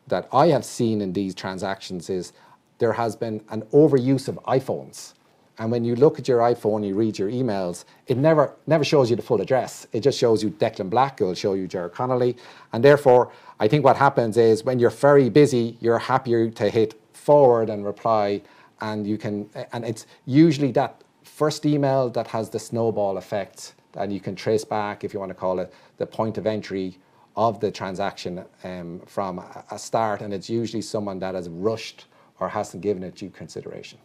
that 0.07 0.29
I 0.33 0.49
have 0.49 0.65
seen 0.65 1.01
in 1.01 1.13
these 1.13 1.35
transactions 1.35 2.11
is 2.11 2.33
there 2.79 2.93
has 2.93 3.17
been 3.17 3.43
an 3.49 3.63
overuse 3.73 4.29
of 4.29 4.37
iPhones. 4.45 5.15
And 5.59 5.71
when 5.71 5.85
you 5.85 5.95
look 5.97 6.19
at 6.19 6.27
your 6.27 6.41
iPhone, 6.41 6.87
you 6.87 6.95
read 6.95 7.19
your 7.19 7.31
emails, 7.31 7.85
it 8.09 8.17
never 8.17 8.55
never 8.67 8.85
shows 8.85 9.09
you 9.09 9.17
the 9.17 9.23
full 9.23 9.41
address. 9.41 9.87
It 9.93 10.01
just 10.01 10.19
shows 10.19 10.43
you 10.43 10.51
Declan 10.51 10.91
Black, 10.91 11.21
it'll 11.21 11.35
show 11.35 11.55
you 11.55 11.69
Ger 11.69 11.89
Connolly. 11.89 12.37
And 12.73 12.85
therefore, 12.85 13.33
I 13.61 13.69
think 13.69 13.85
what 13.85 13.97
happens 13.97 14.37
is 14.37 14.65
when 14.65 14.79
you're 14.79 14.91
very 14.91 15.31
busy, 15.31 15.79
you're 15.81 15.99
happier 15.99 16.51
to 16.51 16.69
hit 16.69 17.01
forward 17.13 17.71
and 17.71 17.85
reply. 17.85 18.43
And 18.81 19.07
you 19.07 19.17
can 19.17 19.49
and 19.73 19.85
it's 19.85 20.07
usually 20.27 20.73
that 20.73 21.03
first 21.23 21.65
email 21.65 22.11
that 22.11 22.27
has 22.29 22.51
the 22.51 22.59
snowball 22.59 23.17
effect 23.17 23.75
and 23.97 24.13
you 24.13 24.21
can 24.21 24.35
trace 24.35 24.65
back, 24.65 25.05
if 25.05 25.15
you 25.15 25.21
want 25.21 25.31
to 25.31 25.35
call 25.35 25.61
it, 25.61 25.73
the 25.99 26.07
point 26.07 26.37
of 26.37 26.47
entry 26.47 26.99
of 27.37 27.61
the 27.61 27.71
transaction 27.71 28.45
um, 28.63 29.01
from 29.07 29.43
a 29.71 29.79
start. 29.79 30.23
And 30.23 30.33
it's 30.33 30.49
usually 30.49 30.83
someone 30.83 31.19
that 31.21 31.35
has 31.35 31.49
rushed 31.49 32.07
or 32.41 32.49
hasn't 32.49 32.83
given 32.83 33.03
it 33.03 33.17
due 33.17 33.31
consideration. 33.31 33.99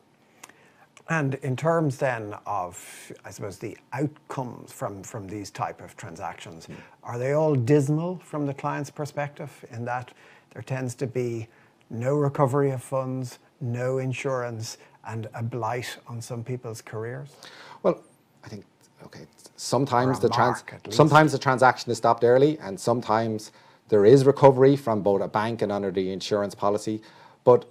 And 1.09 1.35
in 1.35 1.55
terms 1.55 1.97
then 1.97 2.35
of, 2.45 3.11
I 3.25 3.31
suppose, 3.31 3.57
the 3.57 3.75
outcomes 3.93 4.71
from, 4.71 5.01
from 5.01 5.27
these 5.27 5.49
type 5.49 5.81
of 5.81 5.97
transactions, 5.97 6.67
mm. 6.67 6.75
are 7.03 7.17
they 7.17 7.33
all 7.33 7.55
dismal 7.55 8.21
from 8.23 8.45
the 8.45 8.53
client's 8.53 8.91
perspective 8.91 9.65
in 9.71 9.85
that 9.85 10.13
there 10.51 10.61
tends 10.61 10.93
to 10.95 11.07
be 11.07 11.47
no 11.89 12.15
recovery 12.15 12.69
of 12.69 12.83
funds, 12.83 13.39
no 13.59 13.97
insurance, 13.97 14.77
and 15.07 15.27
a 15.33 15.41
blight 15.41 15.97
on 16.07 16.21
some 16.21 16.43
people's 16.43 16.81
careers? 16.81 17.35
Well, 17.81 18.03
I 18.43 18.49
think 18.49 18.65
okay. 19.05 19.25
Sometimes 19.55 20.19
the 20.19 20.29
trans 20.29 20.63
sometimes 20.89 21.31
the 21.31 21.37
transaction 21.37 21.91
is 21.91 21.97
stopped 21.97 22.23
early, 22.23 22.57
and 22.59 22.79
sometimes 22.79 23.51
there 23.89 24.05
is 24.05 24.25
recovery 24.25 24.75
from 24.75 25.01
both 25.01 25.21
a 25.21 25.27
bank 25.27 25.61
and 25.61 25.71
under 25.71 25.91
the 25.91 26.11
insurance 26.11 26.55
policy. 26.55 27.01
But 27.43 27.65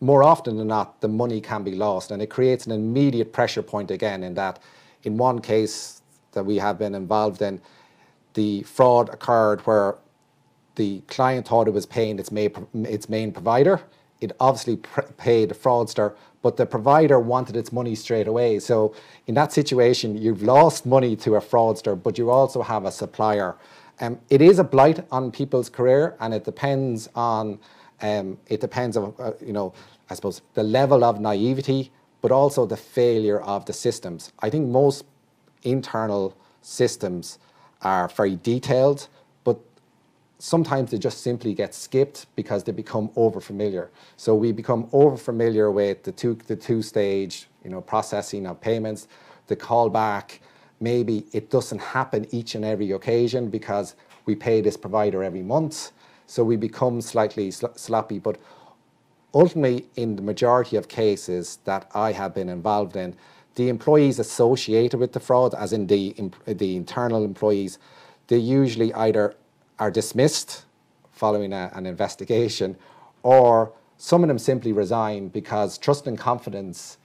more 0.00 0.22
often 0.22 0.56
than 0.56 0.68
not, 0.68 1.00
the 1.00 1.08
money 1.08 1.40
can 1.40 1.64
be 1.64 1.74
lost, 1.74 2.10
and 2.10 2.22
it 2.22 2.28
creates 2.28 2.66
an 2.66 2.72
immediate 2.72 3.32
pressure 3.32 3.62
point 3.62 3.90
again. 3.90 4.22
In 4.22 4.34
that, 4.34 4.58
in 5.02 5.16
one 5.16 5.40
case 5.40 6.02
that 6.32 6.44
we 6.44 6.58
have 6.58 6.78
been 6.78 6.94
involved 6.94 7.42
in, 7.42 7.60
the 8.34 8.62
fraud 8.64 9.08
occurred 9.08 9.60
where 9.62 9.96
the 10.74 11.00
client 11.06 11.48
thought 11.48 11.68
it 11.68 11.72
was 11.72 11.86
paying 11.86 12.18
its 12.18 12.30
main, 12.30 12.52
its 12.84 13.08
main 13.08 13.32
provider. 13.32 13.80
It 14.20 14.32
obviously 14.40 14.76
paid 15.16 15.52
a 15.52 15.54
fraudster, 15.54 16.14
but 16.44 16.58
the 16.58 16.66
provider 16.66 17.18
wanted 17.18 17.56
its 17.56 17.72
money 17.72 17.94
straight 17.94 18.28
away. 18.28 18.60
So, 18.60 18.94
in 19.26 19.34
that 19.34 19.50
situation, 19.52 20.08
you've 20.24 20.42
lost 20.42 20.84
money 20.84 21.16
to 21.24 21.36
a 21.36 21.40
fraudster, 21.40 22.00
but 22.00 22.18
you 22.18 22.30
also 22.30 22.62
have 22.62 22.84
a 22.84 22.92
supplier. 22.92 23.56
Um, 24.00 24.20
it 24.28 24.42
is 24.42 24.58
a 24.58 24.64
blight 24.64 25.00
on 25.10 25.32
people's 25.32 25.70
career, 25.70 26.16
and 26.20 26.34
it 26.34 26.44
depends 26.44 27.08
on 27.14 27.58
um, 28.02 28.38
it 28.46 28.60
depends 28.60 28.96
on 28.96 29.14
uh, 29.18 29.32
you 29.40 29.54
know 29.54 29.72
I 30.10 30.14
suppose, 30.14 30.42
the 30.54 30.62
level 30.62 31.02
of 31.04 31.20
naivety, 31.20 31.90
but 32.20 32.30
also 32.30 32.66
the 32.66 32.76
failure 32.76 33.40
of 33.40 33.64
the 33.64 33.72
systems. 33.72 34.32
I 34.40 34.50
think 34.50 34.68
most 34.68 35.04
internal 35.62 36.36
systems 36.62 37.38
are 37.82 38.08
very 38.08 38.36
detailed, 38.36 39.08
sometimes 40.44 40.90
they 40.90 40.98
just 40.98 41.22
simply 41.22 41.54
get 41.54 41.74
skipped 41.74 42.26
because 42.36 42.64
they 42.64 42.72
become 42.72 43.08
overfamiliar. 43.16 43.88
So 44.18 44.34
we 44.34 44.52
become 44.52 44.84
overfamiliar 44.88 45.72
with 45.72 46.02
the 46.02 46.12
two 46.12 46.34
the 46.46 46.54
two 46.54 46.82
stage, 46.82 47.48
you 47.64 47.70
know, 47.70 47.80
processing 47.80 48.46
of 48.46 48.60
payments, 48.60 49.08
the 49.46 49.56
callback. 49.56 50.40
Maybe 50.80 51.24
it 51.32 51.48
doesn't 51.48 51.78
happen 51.78 52.26
each 52.30 52.54
and 52.54 52.62
every 52.62 52.90
occasion 52.90 53.48
because 53.48 53.94
we 54.26 54.34
pay 54.34 54.60
this 54.60 54.76
provider 54.76 55.24
every 55.24 55.42
month. 55.42 55.92
So 56.26 56.44
we 56.44 56.56
become 56.56 57.00
slightly 57.00 57.50
sl- 57.50 57.76
sloppy, 57.76 58.18
but 58.18 58.36
ultimately, 59.32 59.86
in 59.96 60.16
the 60.16 60.22
majority 60.22 60.76
of 60.76 60.88
cases 60.88 61.58
that 61.64 61.90
I 61.94 62.12
have 62.12 62.34
been 62.34 62.50
involved 62.50 62.96
in, 62.96 63.16
the 63.54 63.70
employees 63.70 64.18
associated 64.18 65.00
with 65.00 65.12
the 65.12 65.20
fraud, 65.20 65.54
as 65.54 65.72
in 65.72 65.86
the, 65.86 66.14
the 66.46 66.76
internal 66.76 67.24
employees, 67.24 67.78
they 68.26 68.38
usually 68.38 68.92
either 68.92 69.34
are 69.78 69.90
dismissed 69.90 70.64
following 71.12 71.52
a, 71.52 71.70
an 71.74 71.86
investigation 71.86 72.76
or 73.22 73.72
some 73.96 74.22
of 74.22 74.28
them 74.28 74.38
simply 74.38 74.72
resign 74.72 75.28
because 75.28 75.78
trust 75.78 76.06
and 76.06 76.18
confidence, 76.18 76.98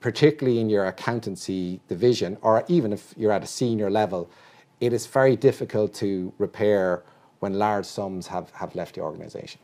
particularly 0.00 0.60
in 0.60 0.68
your 0.68 0.86
accountancy 0.86 1.80
division, 1.88 2.36
or 2.42 2.64
even 2.68 2.92
if 2.92 3.14
you're 3.16 3.32
at 3.32 3.42
a 3.42 3.46
senior 3.46 3.90
level, 3.90 4.30
it 4.80 4.92
is 4.92 5.06
very 5.06 5.36
difficult 5.36 5.94
to 5.94 6.32
repair 6.38 7.02
when 7.40 7.54
large 7.54 7.86
sums 7.86 8.26
have, 8.26 8.50
have 8.52 8.74
left 8.74 8.94
the 8.94 9.00
organization. 9.00 9.60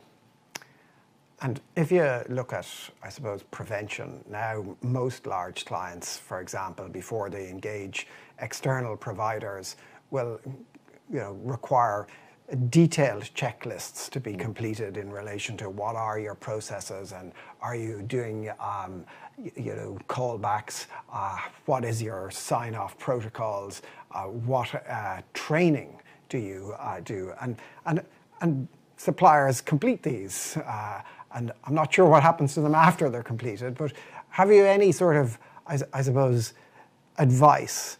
And 1.41 1.59
if 1.75 1.91
you 1.91 2.21
look 2.29 2.53
at, 2.53 2.67
I 3.01 3.09
suppose, 3.09 3.41
prevention, 3.49 4.23
now 4.29 4.77
most 4.81 5.25
large 5.25 5.65
clients, 5.65 6.17
for 6.17 6.39
example, 6.39 6.87
before 6.87 7.29
they 7.29 7.49
engage 7.49 8.07
external 8.39 8.95
providers, 8.95 9.75
will 10.11 10.39
you 11.09 11.19
know, 11.19 11.33
require 11.43 12.07
detailed 12.69 13.23
checklists 13.33 14.09
to 14.09 14.19
be 14.19 14.33
completed 14.33 14.97
in 14.97 15.09
relation 15.09 15.55
to 15.57 15.69
what 15.69 15.95
are 15.95 16.19
your 16.19 16.35
processes 16.35 17.13
and 17.13 17.31
are 17.61 17.75
you 17.75 18.01
doing 18.01 18.51
um, 18.59 19.05
you 19.55 19.73
know 19.73 19.97
callbacks 20.09 20.87
uh, 21.13 21.37
what 21.65 21.85
is 21.85 22.01
your 22.01 22.29
sign 22.29 22.75
off 22.75 22.97
protocols 22.99 23.81
uh, 24.11 24.23
what 24.23 24.73
uh, 24.89 25.21
training 25.33 25.97
do 26.27 26.37
you 26.37 26.75
uh, 26.79 26.99
do 26.99 27.33
and 27.39 27.55
and 27.85 28.03
and 28.41 28.67
suppliers 29.01 29.61
complete 29.61 30.03
these. 30.03 30.57
Uh, 30.57 31.01
and 31.33 31.51
I'm 31.63 31.73
not 31.73 31.93
sure 31.93 32.05
what 32.07 32.21
happens 32.21 32.53
to 32.53 32.61
them 32.61 32.75
after 32.75 33.09
they're 33.09 33.23
completed, 33.23 33.75
but 33.75 33.93
have 34.29 34.51
you 34.51 34.63
any 34.65 34.91
sort 34.91 35.15
of, 35.15 35.37
I, 35.65 35.79
I 35.93 36.01
suppose, 36.01 36.53
advice 37.17 37.97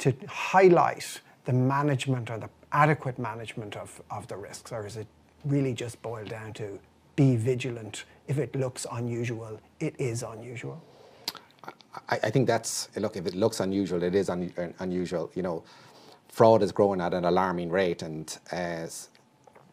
to 0.00 0.14
highlight 0.28 1.20
the 1.44 1.52
management 1.52 2.30
or 2.30 2.38
the 2.38 2.50
adequate 2.72 3.18
management 3.18 3.76
of, 3.76 4.00
of 4.10 4.26
the 4.28 4.36
risks, 4.36 4.72
or 4.72 4.86
is 4.86 4.96
it 4.96 5.06
really 5.44 5.72
just 5.72 6.00
boiled 6.02 6.28
down 6.28 6.52
to 6.54 6.78
be 7.16 7.36
vigilant? 7.36 8.04
If 8.26 8.38
it 8.38 8.54
looks 8.54 8.86
unusual, 8.92 9.60
it 9.80 9.94
is 9.98 10.22
unusual. 10.22 10.82
I, 12.08 12.18
I 12.24 12.30
think 12.30 12.46
that's 12.46 12.88
look. 12.96 13.16
If 13.16 13.26
it 13.26 13.34
looks 13.34 13.60
unusual, 13.60 14.02
it 14.02 14.14
is 14.14 14.28
un, 14.28 14.52
unusual. 14.78 15.30
You 15.34 15.42
know, 15.42 15.64
fraud 16.28 16.62
is 16.62 16.72
growing 16.72 17.00
at 17.00 17.14
an 17.14 17.24
alarming 17.24 17.70
rate, 17.70 18.02
and 18.02 18.36
as 18.52 19.08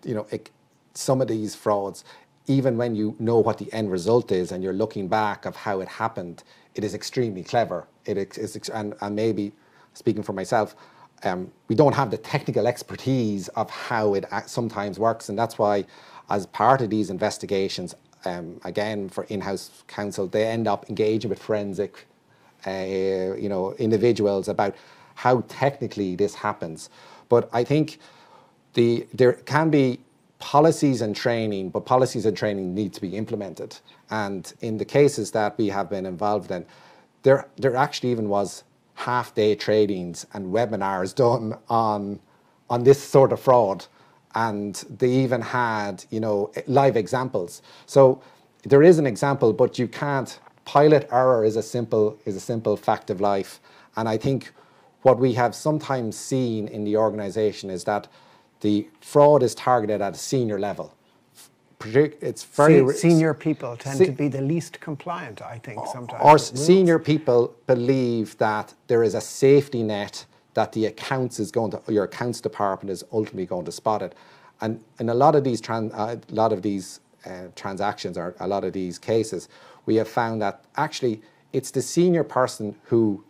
you 0.03 0.15
know, 0.15 0.27
it, 0.31 0.49
some 0.93 1.21
of 1.21 1.27
these 1.27 1.55
frauds, 1.55 2.05
even 2.47 2.77
when 2.77 2.95
you 2.95 3.15
know 3.19 3.39
what 3.39 3.57
the 3.57 3.71
end 3.73 3.91
result 3.91 4.31
is 4.31 4.51
and 4.51 4.63
you're 4.63 4.73
looking 4.73 5.07
back 5.07 5.45
of 5.45 5.55
how 5.55 5.81
it 5.81 5.87
happened, 5.87 6.43
it 6.75 6.83
is 6.83 6.93
extremely 6.93 7.43
clever. 7.43 7.87
It 8.05 8.37
is, 8.37 8.55
and, 8.69 8.93
and 9.01 9.15
maybe 9.15 9.51
speaking 9.93 10.23
for 10.23 10.33
myself, 10.33 10.75
um, 11.23 11.51
we 11.67 11.75
don't 11.75 11.95
have 11.95 12.11
the 12.11 12.17
technical 12.17 12.67
expertise 12.67 13.47
of 13.49 13.69
how 13.69 14.13
it 14.13 14.25
sometimes 14.45 14.99
works, 14.99 15.29
and 15.29 15.37
that's 15.37 15.57
why, 15.57 15.85
as 16.29 16.45
part 16.47 16.81
of 16.81 16.89
these 16.89 17.09
investigations, 17.09 17.95
um, 18.25 18.59
again 18.63 19.09
for 19.09 19.23
in-house 19.25 19.83
counsel, 19.87 20.27
they 20.27 20.45
end 20.45 20.67
up 20.67 20.89
engaging 20.89 21.29
with 21.29 21.41
forensic, 21.41 22.07
uh, 22.67 22.71
you 22.71 23.49
know, 23.49 23.73
individuals 23.73 24.47
about 24.47 24.75
how 25.15 25.41
technically 25.47 26.15
this 26.15 26.35
happens. 26.35 26.89
But 27.29 27.49
I 27.53 27.63
think 27.63 27.99
the 28.73 29.07
there 29.13 29.33
can 29.33 29.69
be 29.69 29.99
policies 30.39 31.01
and 31.01 31.15
training, 31.15 31.69
but 31.69 31.85
policies 31.85 32.25
and 32.25 32.35
training 32.35 32.75
need 32.75 32.93
to 32.93 33.01
be 33.01 33.15
implemented. 33.15 33.77
And 34.09 34.51
in 34.61 34.77
the 34.77 34.85
cases 34.85 35.31
that 35.31 35.57
we 35.57 35.67
have 35.69 35.89
been 35.89 36.05
involved 36.05 36.51
in, 36.51 36.65
there 37.23 37.47
there 37.57 37.75
actually 37.75 38.11
even 38.11 38.29
was 38.29 38.63
half 38.95 39.33
day 39.35 39.55
tradings 39.55 40.25
and 40.33 40.47
webinars 40.47 41.13
done 41.13 41.57
on 41.69 42.19
on 42.69 42.83
this 42.83 43.01
sort 43.01 43.31
of 43.31 43.39
fraud. 43.39 43.85
And 44.33 44.75
they 44.89 45.09
even 45.09 45.41
had 45.41 46.03
you 46.09 46.19
know 46.19 46.51
live 46.67 46.97
examples. 46.97 47.61
So 47.85 48.21
there 48.63 48.83
is 48.83 48.97
an 48.97 49.05
example 49.05 49.53
but 49.53 49.77
you 49.77 49.87
can't 49.87 50.39
pilot 50.65 51.07
error 51.11 51.45
is 51.45 51.55
a 51.55 51.63
simple 51.63 52.17
is 52.25 52.35
a 52.35 52.39
simple 52.39 52.75
fact 52.75 53.09
of 53.09 53.21
life. 53.21 53.59
And 53.97 54.09
i 54.09 54.17
think 54.17 54.51
what 55.03 55.19
we 55.19 55.33
have 55.33 55.53
sometimes 55.53 56.17
seen 56.17 56.67
in 56.67 56.83
the 56.83 56.97
organization 56.97 57.69
is 57.69 57.83
that 57.83 58.07
the 58.61 58.87
fraud 59.01 59.43
is 59.43 59.53
targeted 59.53 60.01
at 60.01 60.15
a 60.15 60.17
senior 60.17 60.59
level 60.59 60.95
it's 61.83 62.43
very 62.43 62.93
senior 62.93 63.33
people 63.33 63.75
tend 63.77 63.97
se- 63.97 64.05
to 64.07 64.11
be 64.11 64.27
the 64.27 64.41
least 64.41 64.79
compliant, 64.79 65.41
I 65.41 65.59
think 65.59 65.85
sometimes. 65.87 66.21
Or 66.23 66.37
senior 66.37 66.99
people 66.99 67.55
believe 67.67 68.37
that 68.37 68.73
there 68.87 69.03
is 69.03 69.15
a 69.15 69.21
safety 69.21 69.83
net 69.83 70.25
that 70.53 70.71
the 70.71 70.85
accounts 70.85 71.39
is 71.39 71.51
going 71.51 71.71
to, 71.71 71.81
your 71.89 72.05
accounts 72.05 72.39
department 72.41 72.89
is 72.89 73.03
ultimately 73.11 73.45
going 73.45 73.65
to 73.65 73.71
spot 73.71 74.01
it, 74.01 74.15
and 74.61 74.81
in 74.99 75.09
a 75.09 75.13
lot 75.13 75.35
of 75.35 75.43
these 75.43 75.59
trans, 75.59 75.93
uh, 75.93 76.15
a 76.29 76.33
lot 76.33 76.53
of 76.53 76.61
these 76.61 77.01
uh, 77.25 77.47
transactions 77.55 78.17
or 78.17 78.35
a 78.39 78.47
lot 78.47 78.63
of 78.63 78.73
these 78.73 78.97
cases, 78.97 79.49
we 79.85 79.95
have 79.95 80.07
found 80.07 80.41
that 80.41 80.63
actually 80.77 81.21
it's 81.53 81.71
the 81.71 81.81
senior 81.81 82.23
person 82.23 82.75
who 82.83 83.23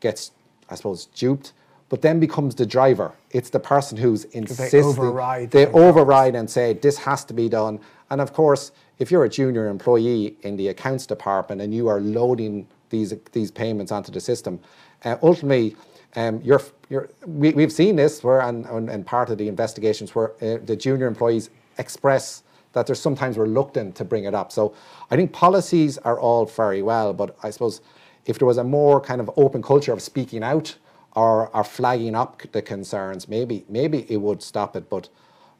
gets, 0.00 0.32
I 0.68 0.74
suppose, 0.74 1.06
duped 1.06 1.52
but 1.90 2.02
then 2.02 2.20
becomes 2.20 2.54
the 2.54 2.64
driver. 2.64 3.12
It's 3.32 3.50
the 3.50 3.60
person 3.60 3.98
who's 3.98 4.24
insisting. 4.26 4.80
They 4.80 4.86
override. 4.86 5.50
They 5.50 5.66
override 5.66 6.36
and 6.36 6.48
say, 6.48 6.72
this 6.72 6.96
has 6.98 7.24
to 7.26 7.34
be 7.34 7.48
done. 7.48 7.80
And 8.10 8.20
of 8.20 8.32
course, 8.32 8.72
if 8.98 9.10
you're 9.10 9.24
a 9.24 9.28
junior 9.28 9.66
employee 9.66 10.36
in 10.42 10.56
the 10.56 10.68
accounts 10.68 11.04
department 11.04 11.60
and 11.60 11.74
you 11.74 11.88
are 11.88 12.00
loading 12.00 12.68
these, 12.90 13.12
these 13.32 13.50
payments 13.50 13.90
onto 13.90 14.12
the 14.12 14.20
system, 14.20 14.60
uh, 15.04 15.16
ultimately, 15.22 15.76
um, 16.14 16.40
you're, 16.44 16.62
you're, 16.88 17.10
we, 17.26 17.52
have 17.60 17.72
seen 17.72 17.96
this 17.96 18.22
where, 18.22 18.40
and, 18.40 18.66
and, 18.66 19.04
part 19.04 19.30
of 19.30 19.38
the 19.38 19.48
investigations 19.48 20.14
where 20.14 20.32
uh, 20.42 20.58
the 20.64 20.76
junior 20.76 21.06
employees 21.08 21.50
express 21.78 22.44
that 22.72 22.86
they're 22.86 22.94
sometimes 22.94 23.36
reluctant 23.36 23.96
to 23.96 24.04
bring 24.04 24.24
it 24.24 24.34
up. 24.34 24.52
So 24.52 24.74
I 25.10 25.16
think 25.16 25.32
policies 25.32 25.98
are 25.98 26.20
all 26.20 26.46
very 26.46 26.82
well, 26.82 27.12
but 27.12 27.36
I 27.42 27.50
suppose 27.50 27.80
if 28.26 28.38
there 28.38 28.46
was 28.46 28.58
a 28.58 28.64
more 28.64 29.00
kind 29.00 29.20
of 29.20 29.28
open 29.36 29.60
culture 29.60 29.92
of 29.92 30.00
speaking 30.00 30.44
out 30.44 30.76
or 31.16 31.54
are 31.54 31.64
flagging 31.64 32.14
up 32.14 32.42
the 32.52 32.62
concerns, 32.62 33.28
maybe 33.28 33.64
maybe 33.68 34.06
it 34.08 34.18
would 34.18 34.42
stop 34.42 34.76
it. 34.76 34.88
But 34.88 35.08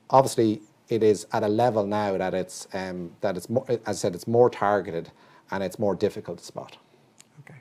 obviously, 0.09 0.63
it 0.89 1.03
is 1.03 1.27
at 1.33 1.43
a 1.43 1.49
level 1.49 1.87
now 1.87 2.19
that 2.19 2.35
it's 2.35 2.69
um, 2.73 3.13
that 3.21 3.37
it's 3.37 3.49
more, 3.49 3.65
as 3.69 3.81
I 3.87 3.93
said, 3.93 4.15
it's 4.15 4.27
more 4.27 4.51
targeted 4.51 5.11
and 5.51 5.63
it's 5.63 5.79
more 5.79 5.95
difficult 5.95 6.39
to 6.39 6.45
spot. 6.45 6.77
Okay, 7.41 7.61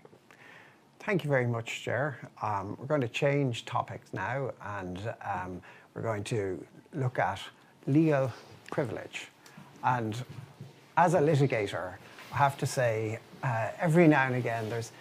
thank 1.00 1.24
you 1.24 1.30
very 1.30 1.48
much, 1.48 1.84
Chair. 1.84 2.30
Um, 2.42 2.76
we're 2.80 2.86
going 2.86 3.02
to 3.02 3.08
change 3.08 3.66
topics 3.66 4.14
now, 4.14 4.52
and 4.64 5.14
um, 5.26 5.62
we're 5.94 6.02
going 6.02 6.24
to 6.26 6.64
look 6.94 7.20
at 7.20 7.40
legal 7.88 8.32
privilege. 8.72 9.28
And 9.84 10.16
as 10.98 11.14
a 11.14 11.20
litigator, 11.20 11.94
I 12.34 12.38
have 12.38 12.58
to 12.58 12.66
say, 12.66 13.20
uh, 13.44 13.70
every 13.80 14.08
now 14.08 14.26
and 14.26 14.36
again, 14.36 14.70
there's 14.70 14.92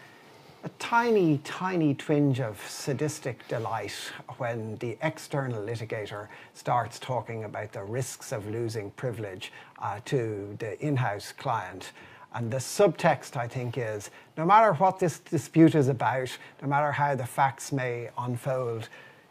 a 0.64 0.68
tiny, 0.80 1.38
tiny 1.44 1.94
twinge 1.94 2.40
of 2.40 2.60
sadistic 2.68 3.46
delight 3.48 3.94
when 4.38 4.76
the 4.76 4.96
external 5.02 5.62
litigator 5.62 6.26
starts 6.52 6.98
talking 6.98 7.44
about 7.44 7.72
the 7.72 7.82
risks 7.82 8.32
of 8.32 8.46
losing 8.48 8.90
privilege 8.92 9.52
uh, 9.80 10.00
to 10.04 10.56
the 10.58 10.80
in 10.84 10.96
house 10.96 11.32
client. 11.32 11.92
And 12.34 12.50
the 12.50 12.58
subtext, 12.58 13.36
I 13.36 13.46
think, 13.46 13.78
is 13.78 14.10
no 14.36 14.44
matter 14.44 14.72
what 14.74 14.98
this 14.98 15.20
dispute 15.20 15.74
is 15.74 15.88
about, 15.88 16.36
no 16.60 16.68
matter 16.68 16.92
how 16.92 17.14
the 17.14 17.26
facts 17.26 17.72
may 17.72 18.10
unfold, 18.18 18.88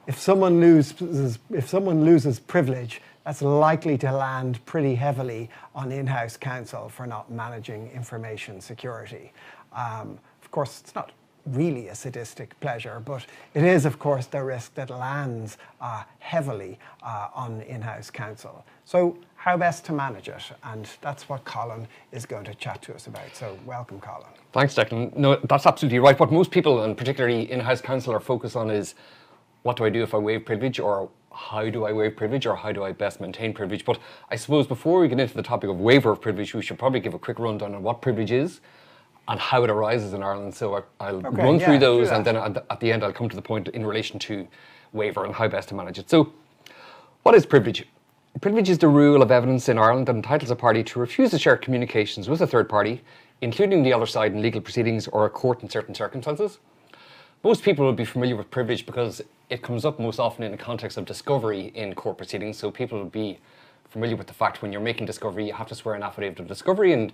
if 0.07 0.17
someone 0.17 0.61
loses, 0.61 1.39
if 1.49 1.67
someone 1.67 2.05
loses 2.05 2.39
privilege, 2.39 3.01
that's 3.25 3.41
likely 3.41 3.97
to 3.97 4.11
land 4.11 4.65
pretty 4.65 4.95
heavily 4.95 5.49
on 5.75 5.91
in 5.91 6.07
house 6.07 6.37
counsel 6.37 6.87
for 6.87 7.05
not 7.05 7.29
managing 7.29 7.91
information 7.91 8.61
security. 8.61 9.33
Um, 9.73 10.17
course, 10.57 10.81
it's 10.81 10.95
not 10.95 11.11
really 11.45 11.89
a 11.89 11.93
sadistic 11.93 12.59
pleasure, 12.61 12.99
but 13.05 13.23
it 13.53 13.63
is, 13.63 13.85
of 13.85 13.99
course, 13.99 14.25
the 14.25 14.43
risk 14.43 14.73
that 14.73 14.89
lands 14.89 15.59
uh, 15.79 16.01
heavily 16.17 16.79
uh, 17.03 17.27
on 17.35 17.61
in 17.61 17.79
house 17.79 18.09
counsel. 18.09 18.65
So, 18.83 19.19
how 19.35 19.55
best 19.55 19.85
to 19.85 19.93
manage 19.93 20.29
it? 20.29 20.41
And 20.63 20.89
that's 21.01 21.29
what 21.29 21.45
Colin 21.45 21.87
is 22.11 22.25
going 22.25 22.45
to 22.45 22.55
chat 22.55 22.81
to 22.81 22.95
us 22.95 23.05
about. 23.05 23.35
So, 23.35 23.55
welcome, 23.67 23.99
Colin. 23.99 24.31
Thanks, 24.51 24.73
Declan. 24.73 25.15
No, 25.15 25.35
that's 25.47 25.67
absolutely 25.67 25.99
right. 25.99 26.19
What 26.19 26.31
most 26.31 26.49
people, 26.49 26.83
and 26.83 26.97
particularly 26.97 27.51
in 27.51 27.59
house 27.59 27.79
counsel, 27.79 28.11
are 28.15 28.19
focused 28.19 28.55
on 28.55 28.71
is 28.71 28.95
what 29.61 29.77
do 29.77 29.85
I 29.85 29.91
do 29.91 30.01
if 30.01 30.15
I 30.15 30.17
waive 30.17 30.43
privilege, 30.43 30.79
or 30.79 31.07
how 31.31 31.69
do 31.69 31.85
I 31.85 31.91
waive 31.93 32.15
privilege, 32.15 32.47
or 32.47 32.55
how 32.55 32.71
do 32.71 32.83
I 32.83 32.93
best 32.93 33.21
maintain 33.21 33.53
privilege? 33.53 33.85
But 33.85 33.99
I 34.31 34.37
suppose 34.37 34.65
before 34.65 35.01
we 35.01 35.07
get 35.07 35.19
into 35.19 35.35
the 35.35 35.43
topic 35.43 35.69
of 35.69 35.79
waiver 35.79 36.09
of 36.09 36.19
privilege, 36.19 36.55
we 36.55 36.63
should 36.63 36.79
probably 36.79 36.99
give 36.99 37.13
a 37.13 37.19
quick 37.19 37.37
rundown 37.37 37.75
on 37.75 37.83
what 37.83 38.01
privilege 38.01 38.31
is 38.31 38.59
and 39.27 39.39
how 39.39 39.63
it 39.63 39.69
arises 39.69 40.13
in 40.13 40.23
Ireland. 40.23 40.55
So 40.55 40.83
I, 40.99 41.11
will 41.11 41.25
okay, 41.27 41.43
run 41.43 41.59
yeah, 41.59 41.65
through 41.65 41.79
those, 41.79 42.09
and 42.09 42.25
then 42.25 42.35
at 42.37 42.79
the 42.79 42.91
end 42.91 43.03
I'll 43.03 43.13
come 43.13 43.29
to 43.29 43.35
the 43.35 43.41
point 43.41 43.67
in 43.69 43.85
relation 43.85 44.19
to 44.19 44.47
waiver 44.93 45.25
and 45.25 45.33
how 45.33 45.47
best 45.47 45.69
to 45.69 45.75
manage 45.75 45.99
it. 45.99 46.09
So, 46.09 46.31
what 47.23 47.35
is 47.35 47.45
privilege? 47.45 47.85
Privilege 48.39 48.69
is 48.69 48.77
the 48.77 48.87
rule 48.87 49.21
of 49.21 49.31
evidence 49.31 49.67
in 49.67 49.77
Ireland 49.77 50.07
that 50.07 50.15
entitles 50.15 50.51
a 50.51 50.55
party 50.55 50.83
to 50.83 50.99
refuse 50.99 51.31
to 51.31 51.39
share 51.39 51.57
communications 51.57 52.29
with 52.29 52.41
a 52.41 52.47
third 52.47 52.69
party, 52.69 53.01
including 53.41 53.83
the 53.83 53.91
other 53.91 54.05
side 54.05 54.31
in 54.31 54.41
legal 54.41 54.61
proceedings 54.61 55.07
or 55.07 55.25
a 55.25 55.29
court 55.29 55.63
in 55.63 55.69
certain 55.69 55.95
circumstances. 55.95 56.59
Most 57.43 57.63
people 57.63 57.85
will 57.85 57.93
be 57.93 58.05
familiar 58.05 58.35
with 58.35 58.49
privilege 58.51 58.85
because 58.85 59.21
it 59.49 59.61
comes 59.61 59.85
up 59.85 59.99
most 59.99 60.19
often 60.19 60.43
in 60.43 60.51
the 60.51 60.57
context 60.57 60.97
of 60.97 61.05
discovery 61.05 61.71
in 61.73 61.95
court 61.95 62.17
proceedings. 62.17 62.57
So 62.57 62.69
people 62.69 62.97
will 62.99 63.05
be 63.05 63.39
familiar 63.89 64.15
with 64.15 64.27
the 64.27 64.33
fact 64.33 64.61
when 64.61 64.71
you're 64.71 64.81
making 64.81 65.05
discovery, 65.05 65.47
you 65.47 65.53
have 65.53 65.67
to 65.67 65.75
swear 65.75 65.95
an 65.95 66.03
affidavit 66.03 66.39
of 66.39 66.47
discovery, 66.47 66.93
and 66.93 67.13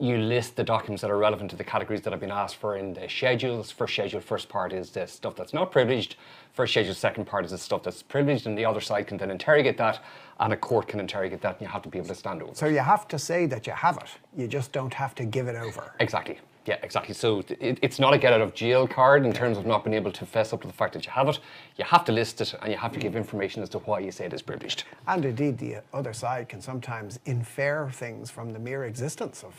you 0.00 0.16
list 0.16 0.54
the 0.54 0.62
documents 0.62 1.02
that 1.02 1.10
are 1.10 1.18
relevant 1.18 1.50
to 1.50 1.56
the 1.56 1.64
categories 1.64 2.02
that 2.02 2.12
have 2.12 2.20
been 2.20 2.30
asked 2.30 2.56
for 2.56 2.76
in 2.76 2.94
the 2.94 3.08
schedules. 3.08 3.70
First 3.70 3.94
schedule, 3.94 4.20
first 4.20 4.48
part 4.48 4.72
is 4.72 4.90
the 4.90 5.06
stuff 5.06 5.34
that's 5.34 5.52
not 5.52 5.72
privileged. 5.72 6.16
First 6.52 6.72
schedule, 6.72 6.94
second 6.94 7.24
part 7.24 7.44
is 7.44 7.50
the 7.50 7.58
stuff 7.58 7.82
that's 7.82 8.02
privileged, 8.02 8.46
and 8.46 8.56
the 8.56 8.64
other 8.64 8.80
side 8.80 9.08
can 9.08 9.16
then 9.16 9.30
interrogate 9.30 9.76
that, 9.78 10.02
and 10.38 10.52
a 10.52 10.56
court 10.56 10.86
can 10.86 11.00
interrogate 11.00 11.40
that, 11.40 11.58
and 11.58 11.62
you 11.62 11.68
have 11.68 11.82
to 11.82 11.88
be 11.88 11.98
able 11.98 12.08
to 12.08 12.14
stand 12.14 12.42
over. 12.42 12.54
So 12.54 12.66
you 12.66 12.78
have 12.78 13.08
to 13.08 13.18
say 13.18 13.46
that 13.46 13.66
you 13.66 13.72
have 13.72 13.96
it. 13.96 14.08
You 14.36 14.46
just 14.46 14.72
don't 14.72 14.94
have 14.94 15.14
to 15.16 15.24
give 15.24 15.48
it 15.48 15.56
over. 15.56 15.94
Exactly. 15.98 16.38
Yeah, 16.68 16.76
exactly. 16.82 17.14
So 17.14 17.42
it, 17.48 17.78
it's 17.80 17.98
not 17.98 18.12
a 18.12 18.18
get 18.18 18.34
out 18.34 18.42
of 18.42 18.52
jail 18.52 18.86
card 18.86 19.24
in 19.24 19.32
terms 19.32 19.56
of 19.56 19.64
not 19.64 19.84
being 19.84 19.94
able 19.94 20.12
to 20.12 20.26
fess 20.26 20.52
up 20.52 20.60
to 20.60 20.66
the 20.66 20.72
fact 20.74 20.92
that 20.92 21.06
you 21.06 21.10
have 21.10 21.26
it. 21.26 21.38
You 21.78 21.84
have 21.86 22.04
to 22.04 22.12
list 22.12 22.42
it 22.42 22.54
and 22.60 22.70
you 22.70 22.76
have 22.76 22.92
to 22.92 22.98
give 22.98 23.16
information 23.16 23.62
as 23.62 23.70
to 23.70 23.78
why 23.78 24.00
you 24.00 24.12
say 24.12 24.26
it 24.26 24.34
is 24.34 24.42
privileged. 24.42 24.84
And 25.06 25.24
indeed, 25.24 25.56
the 25.56 25.76
other 25.94 26.12
side 26.12 26.50
can 26.50 26.60
sometimes 26.60 27.20
infer 27.24 27.88
things 27.88 28.30
from 28.30 28.52
the 28.52 28.58
mere 28.58 28.84
existence 28.84 29.42
of. 29.44 29.54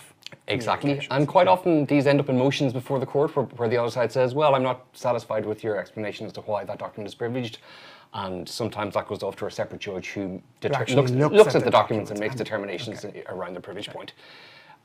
Exactly. 0.48 1.08
And 1.10 1.28
quite 1.28 1.48
often 1.48 1.88
these 1.88 2.06
end 2.06 2.20
up 2.20 2.30
in 2.30 2.38
motions 2.38 2.74
before 2.74 3.00
the 3.00 3.08
court 3.08 3.36
where, 3.36 3.46
where 3.46 3.68
the 3.68 3.78
other 3.78 3.90
side 3.90 4.12
says, 4.12 4.36
well, 4.36 4.54
I'm 4.54 4.62
not 4.62 4.86
satisfied 4.94 5.48
with 5.48 5.64
your 5.64 5.80
explanation 5.80 6.28
as 6.28 6.34
to 6.34 6.42
why 6.42 6.64
that 6.64 6.78
document 6.78 7.08
is 7.08 7.16
privileged. 7.16 7.58
And 8.14 8.48
sometimes 8.48 8.94
that 8.94 9.08
goes 9.08 9.24
off 9.24 9.36
to 9.38 9.48
a 9.48 9.52
separate 9.52 9.82
judge 9.82 10.10
who 10.10 10.44
looks, 10.62 10.92
looks 10.94 11.12
looks 11.12 11.50
at 11.50 11.56
at, 11.56 11.60
the 11.62 11.66
the 11.66 11.72
documents 11.72 12.12
and 12.12 12.20
makes 12.20 12.34
and- 12.34 12.38
determinations 12.38 13.04
around 13.30 13.56
the 13.56 13.62
privilege 13.62 13.90
point. 13.90 14.14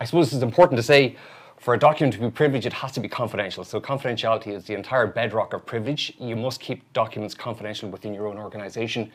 I 0.00 0.06
suppose 0.06 0.32
it's 0.32 0.42
important 0.42 0.76
to 0.78 0.82
say 0.82 1.16
for 1.64 1.72
a 1.72 1.78
document 1.78 2.12
to 2.12 2.20
be 2.20 2.30
privileged, 2.30 2.66
it 2.66 2.74
has 2.74 2.92
to 2.92 3.00
be 3.00 3.08
confidential. 3.08 3.64
So 3.64 3.80
confidentiality 3.80 4.48
is 4.48 4.64
the 4.64 4.74
entire 4.74 5.06
bedrock 5.06 5.54
of 5.54 5.64
privilege. 5.64 6.12
You 6.18 6.36
must 6.36 6.60
keep 6.60 6.92
documents 6.92 7.34
confidential 7.34 7.88
within 7.88 8.12
your 8.12 8.26
own 8.26 8.36
organization. 8.36 9.10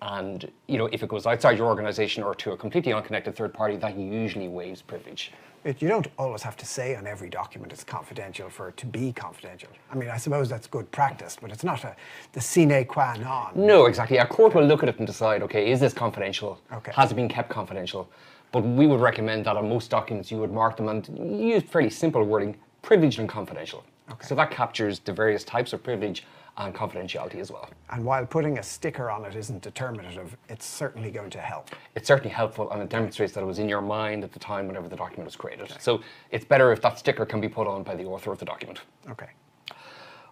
And 0.00 0.48
you 0.68 0.78
know, 0.78 0.86
if 0.92 1.02
it 1.02 1.08
goes 1.08 1.26
outside 1.26 1.58
your 1.58 1.66
organization 1.66 2.22
or 2.22 2.36
to 2.36 2.52
a 2.52 2.56
completely 2.56 2.92
unconnected 2.92 3.34
third 3.34 3.52
party, 3.52 3.74
that 3.78 3.98
usually 3.98 4.46
waives 4.46 4.80
privilege. 4.80 5.32
It, 5.64 5.82
you 5.82 5.88
don't 5.88 6.06
always 6.16 6.42
have 6.42 6.56
to 6.58 6.66
say 6.66 6.94
on 6.94 7.04
every 7.04 7.28
document 7.30 7.72
it's 7.72 7.82
confidential 7.82 8.48
for 8.48 8.68
it 8.68 8.76
to 8.76 8.86
be 8.86 9.12
confidential. 9.12 9.70
I 9.90 9.96
mean, 9.96 10.08
I 10.08 10.18
suppose 10.18 10.48
that's 10.48 10.68
good 10.68 10.88
practice, 10.92 11.36
but 11.40 11.50
it's 11.50 11.64
not 11.64 11.82
a, 11.82 11.96
the 12.32 12.40
sine 12.40 12.84
qua 12.84 13.16
non. 13.16 13.50
No, 13.56 13.86
exactly. 13.86 14.18
A 14.18 14.26
court 14.26 14.54
will 14.54 14.64
look 14.64 14.84
at 14.84 14.88
it 14.88 14.98
and 14.98 15.06
decide, 15.06 15.42
okay, 15.42 15.68
is 15.72 15.80
this 15.80 15.94
confidential? 15.94 16.60
Okay. 16.72 16.92
Has 16.94 17.10
it 17.10 17.16
been 17.16 17.28
kept 17.28 17.48
confidential? 17.48 18.08
But 18.52 18.62
we 18.62 18.86
would 18.86 19.00
recommend 19.00 19.44
that 19.46 19.56
on 19.56 19.68
most 19.68 19.90
documents 19.90 20.30
you 20.30 20.38
would 20.38 20.52
mark 20.52 20.76
them 20.76 20.88
and 20.88 21.06
use 21.40 21.62
fairly 21.62 21.90
simple 21.90 22.24
wording, 22.24 22.56
privileged 22.82 23.18
and 23.18 23.28
confidential. 23.28 23.84
Okay. 24.10 24.26
So 24.26 24.34
that 24.34 24.50
captures 24.50 25.00
the 25.00 25.12
various 25.12 25.44
types 25.44 25.72
of 25.72 25.82
privilege 25.82 26.24
and 26.56 26.74
confidentiality 26.74 27.36
as 27.36 27.50
well. 27.50 27.68
And 27.90 28.04
while 28.04 28.26
putting 28.26 28.58
a 28.58 28.62
sticker 28.62 29.10
on 29.10 29.24
it 29.24 29.36
isn't 29.36 29.62
determinative, 29.62 30.36
it's 30.48 30.66
certainly 30.66 31.10
going 31.10 31.30
to 31.30 31.38
help. 31.38 31.70
It's 31.94 32.08
certainly 32.08 32.30
helpful 32.30 32.70
and 32.72 32.82
it 32.82 32.88
demonstrates 32.88 33.32
that 33.34 33.42
it 33.42 33.46
was 33.46 33.58
in 33.58 33.68
your 33.68 33.80
mind 33.80 34.24
at 34.24 34.32
the 34.32 34.38
time 34.38 34.66
whenever 34.66 34.88
the 34.88 34.96
document 34.96 35.26
was 35.26 35.36
created. 35.36 35.72
So 35.78 36.00
it's 36.30 36.44
better 36.44 36.72
if 36.72 36.80
that 36.82 36.98
sticker 36.98 37.24
can 37.24 37.40
be 37.40 37.48
put 37.48 37.66
on 37.66 37.82
by 37.82 37.94
the 37.94 38.04
author 38.04 38.32
of 38.32 38.38
the 38.38 38.44
document. 38.44 38.80
Okay. 39.08 39.28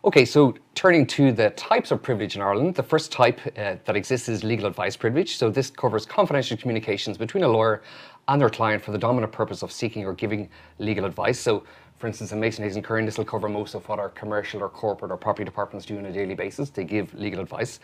Okay, 0.06 0.24
so 0.24 0.54
turning 0.76 1.04
to 1.08 1.32
the 1.32 1.50
types 1.50 1.90
of 1.90 2.00
privilege 2.00 2.36
in 2.36 2.42
Ireland, 2.42 2.76
the 2.76 2.82
first 2.84 3.10
type 3.10 3.40
uh, 3.44 3.74
that 3.84 3.96
exists 3.96 4.28
is 4.28 4.44
legal 4.44 4.66
advice 4.66 4.96
privilege. 4.96 5.36
So 5.36 5.50
this 5.50 5.68
covers 5.68 6.06
confidential 6.06 6.56
communications 6.56 7.18
between 7.18 7.42
a 7.42 7.48
lawyer 7.48 7.82
and 8.28 8.40
their 8.40 8.48
client 8.48 8.84
for 8.84 8.92
the 8.92 8.98
dominant 8.98 9.32
purpose 9.32 9.62
of 9.64 9.72
seeking 9.72 10.06
or 10.06 10.12
giving 10.12 10.48
legal 10.78 11.06
advice. 11.06 11.40
So, 11.40 11.64
for 11.98 12.06
instance, 12.06 12.30
in 12.30 12.38
Mason 12.38 12.62
Hayes 12.62 12.76
and 12.76 12.84
Curran, 12.84 13.04
this 13.04 13.18
will 13.18 13.24
cover 13.24 13.48
most 13.48 13.74
of 13.74 13.88
what 13.88 13.98
our 13.98 14.10
commercial 14.10 14.62
or 14.62 14.68
corporate 14.68 15.10
or 15.10 15.16
property 15.16 15.44
departments 15.44 15.84
do 15.84 15.98
on 15.98 16.06
a 16.06 16.12
daily 16.12 16.36
basis. 16.36 16.70
They 16.70 16.84
give 16.84 17.12
legal 17.14 17.40
advice. 17.40 17.80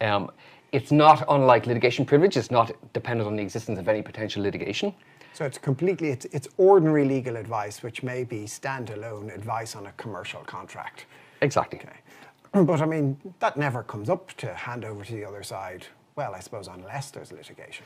Um, 0.00 0.32
it's 0.72 0.90
not 0.90 1.24
unlike 1.28 1.66
litigation 1.66 2.04
privilege. 2.04 2.36
It's 2.36 2.50
not 2.50 2.72
dependent 2.92 3.28
on 3.28 3.36
the 3.36 3.42
existence 3.42 3.78
of 3.78 3.86
any 3.86 4.02
potential 4.02 4.42
litigation. 4.42 4.92
So 5.32 5.44
it's 5.44 5.58
completely, 5.58 6.08
it's, 6.08 6.24
it's 6.32 6.48
ordinary 6.56 7.04
legal 7.04 7.36
advice, 7.36 7.84
which 7.84 8.02
may 8.02 8.24
be 8.24 8.46
standalone 8.46 9.32
advice 9.32 9.76
on 9.76 9.86
a 9.86 9.92
commercial 9.92 10.40
contract. 10.40 11.06
Exactly. 11.42 11.78
Okay. 11.80 11.98
But 12.66 12.82
I 12.82 12.86
mean, 12.86 13.16
that 13.40 13.56
never 13.56 13.82
comes 13.82 14.10
up 14.10 14.32
to 14.36 14.52
hand 14.54 14.84
over 14.84 15.04
to 15.04 15.12
the 15.12 15.24
other 15.24 15.42
side. 15.42 15.86
Well, 16.16 16.34
I 16.34 16.40
suppose 16.40 16.68
unless 16.68 17.10
there's 17.10 17.32
litigation. 17.32 17.84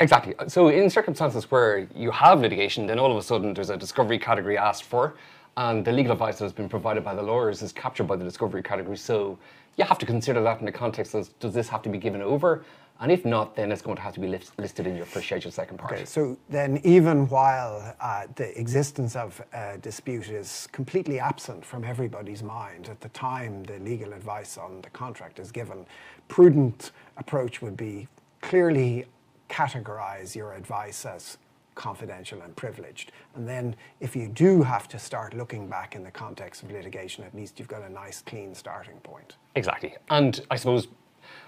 Exactly. 0.00 0.34
Uh, 0.38 0.48
so 0.48 0.68
in 0.68 0.90
circumstances 0.90 1.50
where 1.50 1.86
you 1.94 2.10
have 2.10 2.40
litigation, 2.40 2.86
then 2.86 2.98
all 2.98 3.10
of 3.10 3.16
a 3.16 3.22
sudden 3.22 3.54
there's 3.54 3.70
a 3.70 3.76
discovery 3.76 4.18
category 4.18 4.58
asked 4.58 4.84
for, 4.84 5.14
and 5.56 5.84
the 5.84 5.92
legal 5.92 6.12
advice 6.12 6.38
that 6.38 6.44
has 6.44 6.52
been 6.52 6.68
provided 6.68 7.04
by 7.04 7.14
the 7.14 7.22
lawyers 7.22 7.62
is 7.62 7.72
captured 7.72 8.04
by 8.04 8.16
the 8.16 8.24
discovery 8.24 8.62
category. 8.62 8.96
So 8.96 9.38
you 9.76 9.84
have 9.84 9.98
to 9.98 10.06
consider 10.06 10.42
that 10.42 10.58
in 10.58 10.66
the 10.66 10.72
context 10.72 11.14
of 11.14 11.28
does 11.38 11.54
this 11.54 11.68
have 11.68 11.82
to 11.82 11.88
be 11.88 11.98
given 11.98 12.22
over? 12.22 12.64
And 13.00 13.10
if 13.10 13.24
not, 13.24 13.56
then 13.56 13.72
it's 13.72 13.80
going 13.80 13.96
to 13.96 14.02
have 14.02 14.12
to 14.14 14.20
be 14.20 14.28
list- 14.28 14.52
listed 14.58 14.86
in 14.86 14.94
your 14.94 15.06
first 15.06 15.26
schedule 15.26 15.50
second 15.50 15.78
part. 15.78 15.92
Okay, 15.92 16.04
so 16.04 16.36
then 16.50 16.80
even 16.84 17.28
while 17.28 17.96
uh, 18.00 18.26
the 18.36 18.58
existence 18.60 19.16
of 19.16 19.40
a 19.54 19.78
dispute 19.78 20.28
is 20.28 20.68
completely 20.70 21.18
absent 21.18 21.64
from 21.64 21.82
everybody's 21.82 22.42
mind, 22.42 22.90
at 22.90 23.00
the 23.00 23.08
time 23.08 23.62
the 23.64 23.78
legal 23.78 24.12
advice 24.12 24.58
on 24.58 24.82
the 24.82 24.90
contract 24.90 25.38
is 25.38 25.50
given, 25.50 25.86
prudent 26.28 26.92
approach 27.16 27.62
would 27.62 27.76
be 27.76 28.06
clearly 28.42 29.06
categorize 29.48 30.36
your 30.36 30.52
advice 30.52 31.06
as 31.06 31.38
confidential 31.74 32.42
and 32.42 32.54
privileged. 32.56 33.12
And 33.34 33.48
then 33.48 33.74
if 34.00 34.14
you 34.14 34.28
do 34.28 34.62
have 34.62 34.86
to 34.88 34.98
start 34.98 35.32
looking 35.32 35.68
back 35.68 35.96
in 35.96 36.04
the 36.04 36.10
context 36.10 36.62
of 36.62 36.70
litigation, 36.70 37.24
at 37.24 37.34
least 37.34 37.58
you've 37.58 37.68
got 37.68 37.82
a 37.82 37.88
nice 37.88 38.20
clean 38.20 38.54
starting 38.54 38.98
point. 38.98 39.36
Exactly. 39.56 39.94
And 40.10 40.40
I 40.50 40.56
suppose 40.56 40.88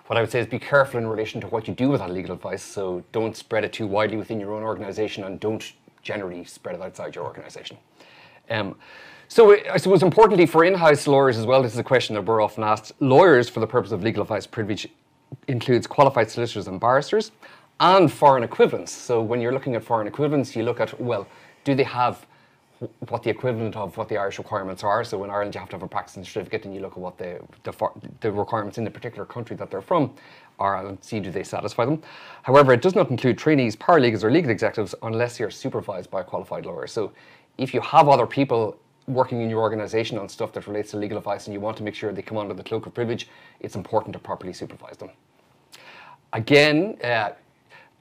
what 0.06 0.16
I 0.16 0.20
would 0.20 0.30
say 0.30 0.40
is 0.40 0.46
be 0.46 0.58
careful 0.58 0.98
in 0.98 1.06
relation 1.06 1.40
to 1.40 1.46
what 1.48 1.66
you 1.66 1.74
do 1.74 1.88
with 1.88 2.00
that 2.00 2.10
legal 2.10 2.34
advice. 2.34 2.62
So 2.62 3.02
don't 3.12 3.36
spread 3.36 3.64
it 3.64 3.72
too 3.72 3.86
widely 3.86 4.16
within 4.16 4.40
your 4.40 4.52
own 4.52 4.62
organization 4.62 5.24
and 5.24 5.40
don't 5.40 5.72
generally 6.02 6.44
spread 6.44 6.74
it 6.74 6.82
outside 6.82 7.14
your 7.14 7.24
organization. 7.24 7.76
Um, 8.50 8.76
so 9.28 9.56
I 9.70 9.78
suppose 9.78 10.02
importantly 10.02 10.44
for 10.44 10.64
in-house 10.64 11.06
lawyers 11.06 11.38
as 11.38 11.46
well, 11.46 11.62
this 11.62 11.72
is 11.72 11.78
a 11.78 11.84
question 11.84 12.14
that 12.16 12.22
we're 12.22 12.42
often 12.42 12.64
asked. 12.64 12.92
Lawyers, 13.00 13.48
for 13.48 13.60
the 13.60 13.66
purpose 13.66 13.92
of 13.92 14.02
legal 14.02 14.22
advice 14.22 14.46
privilege, 14.46 14.88
includes 15.48 15.86
qualified 15.86 16.30
solicitors 16.30 16.68
and 16.68 16.78
barristers 16.78 17.32
and 17.80 18.12
foreign 18.12 18.42
equivalents. 18.42 18.92
So 18.92 19.22
when 19.22 19.40
you're 19.40 19.52
looking 19.52 19.74
at 19.74 19.82
foreign 19.82 20.06
equivalents, 20.06 20.54
you 20.54 20.64
look 20.64 20.80
at, 20.80 21.00
well, 21.00 21.26
do 21.64 21.74
they 21.74 21.84
have 21.84 22.26
what 23.08 23.22
the 23.22 23.30
equivalent 23.30 23.76
of 23.76 23.96
what 23.96 24.08
the 24.08 24.16
Irish 24.16 24.38
requirements 24.38 24.82
are. 24.82 25.04
So 25.04 25.22
in 25.24 25.30
Ireland, 25.30 25.54
you 25.54 25.60
have 25.60 25.68
to 25.70 25.76
have 25.76 25.82
a 25.82 25.88
practicing 25.88 26.24
certificate, 26.24 26.64
and 26.64 26.74
you 26.74 26.80
look 26.80 26.92
at 26.92 26.98
what 26.98 27.18
the, 27.18 27.40
the, 27.62 27.72
the 28.20 28.32
requirements 28.32 28.78
in 28.78 28.84
the 28.84 28.90
particular 28.90 29.24
country 29.24 29.56
that 29.56 29.70
they're 29.70 29.82
from 29.82 30.14
are, 30.58 30.86
and 30.86 31.02
see 31.02 31.20
do 31.20 31.30
they 31.30 31.44
satisfy 31.44 31.84
them. 31.84 32.02
However, 32.42 32.72
it 32.72 32.82
does 32.82 32.94
not 32.94 33.10
include 33.10 33.38
trainees, 33.38 33.76
paralegals, 33.76 34.24
or 34.24 34.30
legal 34.30 34.50
executives 34.50 34.94
unless 35.02 35.38
you're 35.38 35.50
supervised 35.50 36.10
by 36.10 36.20
a 36.20 36.24
qualified 36.24 36.66
lawyer. 36.66 36.86
So 36.86 37.12
if 37.58 37.74
you 37.74 37.80
have 37.80 38.08
other 38.08 38.26
people 38.26 38.78
working 39.06 39.40
in 39.40 39.50
your 39.50 39.60
organisation 39.60 40.16
on 40.18 40.28
stuff 40.28 40.52
that 40.52 40.66
relates 40.66 40.92
to 40.92 40.96
legal 40.96 41.18
advice, 41.18 41.46
and 41.46 41.54
you 41.54 41.60
want 41.60 41.76
to 41.76 41.82
make 41.82 41.94
sure 41.94 42.12
they 42.12 42.22
come 42.22 42.38
under 42.38 42.54
the 42.54 42.62
cloak 42.62 42.86
of 42.86 42.94
privilege, 42.94 43.28
it's 43.60 43.76
important 43.76 44.12
to 44.12 44.18
properly 44.18 44.52
supervise 44.52 44.96
them. 44.96 45.10
Again, 46.32 46.96
uh, 47.04 47.30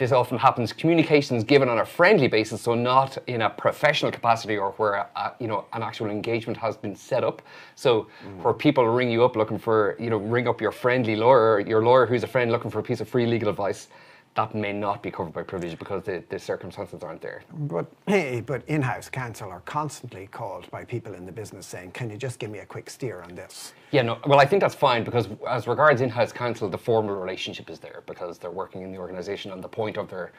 this 0.01 0.11
often 0.11 0.35
happens 0.35 0.73
communications 0.73 1.43
given 1.43 1.69
on 1.69 1.77
a 1.77 1.85
friendly 1.85 2.27
basis 2.27 2.59
so 2.59 2.73
not 2.73 3.19
in 3.27 3.43
a 3.43 3.49
professional 3.51 4.11
capacity 4.11 4.57
or 4.57 4.71
where 4.71 4.93
a, 5.15 5.33
you 5.39 5.45
know 5.45 5.63
an 5.73 5.83
actual 5.83 6.09
engagement 6.09 6.57
has 6.57 6.75
been 6.75 6.95
set 6.95 7.23
up 7.23 7.39
so 7.75 8.07
mm. 8.25 8.41
where 8.41 8.51
people 8.51 8.83
ring 8.87 9.11
you 9.11 9.23
up 9.23 9.35
looking 9.35 9.59
for 9.59 9.95
you 9.99 10.09
know 10.09 10.17
ring 10.17 10.47
up 10.47 10.59
your 10.59 10.71
friendly 10.71 11.15
lawyer 11.15 11.59
your 11.59 11.83
lawyer 11.83 12.07
who's 12.07 12.23
a 12.23 12.27
friend 12.27 12.51
looking 12.51 12.71
for 12.71 12.79
a 12.79 12.83
piece 12.83 12.99
of 12.99 13.07
free 13.07 13.27
legal 13.27 13.47
advice 13.47 13.89
that 14.35 14.55
may 14.55 14.71
not 14.71 15.03
be 15.03 15.11
covered 15.11 15.33
by 15.33 15.43
privilege 15.43 15.77
because 15.77 16.03
the, 16.03 16.23
the 16.29 16.39
circumstances 16.39 17.03
aren't 17.03 17.21
there. 17.21 17.43
But 17.51 17.85
hey, 18.07 18.41
but 18.41 18.63
in-house 18.67 19.09
counsel 19.09 19.49
are 19.49 19.59
constantly 19.61 20.27
called 20.27 20.69
by 20.71 20.85
people 20.85 21.13
in 21.15 21.25
the 21.25 21.31
business 21.31 21.65
saying, 21.65 21.91
"Can 21.91 22.09
you 22.09 22.17
just 22.17 22.39
give 22.39 22.49
me 22.49 22.59
a 22.59 22.65
quick 22.65 22.89
steer 22.89 23.21
on 23.21 23.35
this?" 23.35 23.73
Yeah, 23.91 24.03
no. 24.03 24.19
Well, 24.25 24.39
I 24.39 24.45
think 24.45 24.61
that's 24.61 24.75
fine 24.75 25.03
because 25.03 25.27
as 25.47 25.67
regards 25.67 26.01
in-house 26.01 26.31
counsel, 26.31 26.69
the 26.69 26.77
formal 26.77 27.15
relationship 27.15 27.69
is 27.69 27.79
there 27.79 28.03
because 28.05 28.37
they're 28.37 28.51
working 28.51 28.83
in 28.83 28.91
the 28.91 28.97
organisation, 28.97 29.51
and 29.51 29.61
the 29.61 29.67
point 29.67 29.97
of 29.97 30.09
their 30.09 30.31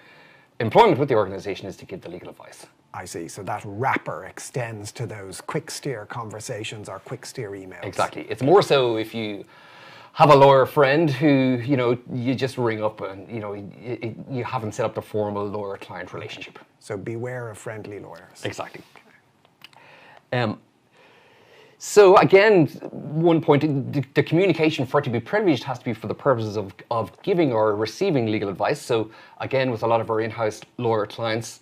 employment 0.61 0.99
with 0.99 1.09
the 1.09 1.15
organisation 1.15 1.67
is 1.67 1.77
to 1.77 1.85
give 1.85 2.01
the 2.01 2.09
legal 2.09 2.31
advice. 2.31 2.67
I 2.95 3.05
see. 3.05 3.29
So 3.29 3.43
that 3.43 3.63
wrapper 3.65 4.25
extends 4.25 4.93
to 4.93 5.07
those 5.07 5.41
quick 5.41 5.71
steer 5.71 6.07
conversations 6.07 6.89
or 6.89 6.99
quick 6.99 7.27
steer 7.27 7.51
emails. 7.51 7.85
Exactly. 7.85 8.27
It's 8.29 8.43
more 8.43 8.63
so 8.63 8.97
if 8.97 9.15
you 9.15 9.45
have 10.13 10.31
a 10.31 10.35
lawyer 10.35 10.67
friend 10.67 11.11
who 11.11 11.61
you 11.65 11.77
know 11.77 11.99
you 12.13 12.35
just 12.35 12.59
ring 12.59 12.83
up 12.83 13.01
and 13.01 13.29
you 13.29 13.41
know 13.41 13.55
you, 13.55 14.15
you 14.31 14.45
haven't 14.45 14.73
set 14.73 14.85
up 14.85 14.95
the 14.95 15.03
formal 15.03 15.47
lawyer 15.47 15.77
client 15.79 16.13
relationship. 16.13 16.59
So 16.81 16.97
beware 16.97 17.49
of 17.49 17.59
friendly 17.59 17.99
lawyers. 17.99 18.45
Exactly. 18.45 18.83
Um, 20.33 20.59
so 21.79 22.17
again, 22.19 22.67
one 22.91 23.41
point: 23.41 23.93
the, 23.93 24.05
the, 24.15 24.23
communication 24.23 24.87
for 24.87 25.01
it 25.01 25.05
to 25.05 25.11
be 25.11 25.19
privileged 25.19 25.65
has 25.65 25.79
to 25.81 25.85
be 25.85 25.93
for 25.93 26.07
the 26.07 26.15
purposes 26.15 26.57
of 26.57 26.73
of 26.91 27.11
giving 27.23 27.53
or 27.53 27.75
receiving 27.75 28.27
legal 28.27 28.49
advice. 28.49 28.81
So 28.81 29.11
again, 29.41 29.71
with 29.71 29.83
a 29.83 29.87
lot 29.87 30.01
of 30.01 30.09
our 30.11 30.21
in-house 30.21 30.61
lawyer 30.79 31.07
clients, 31.07 31.61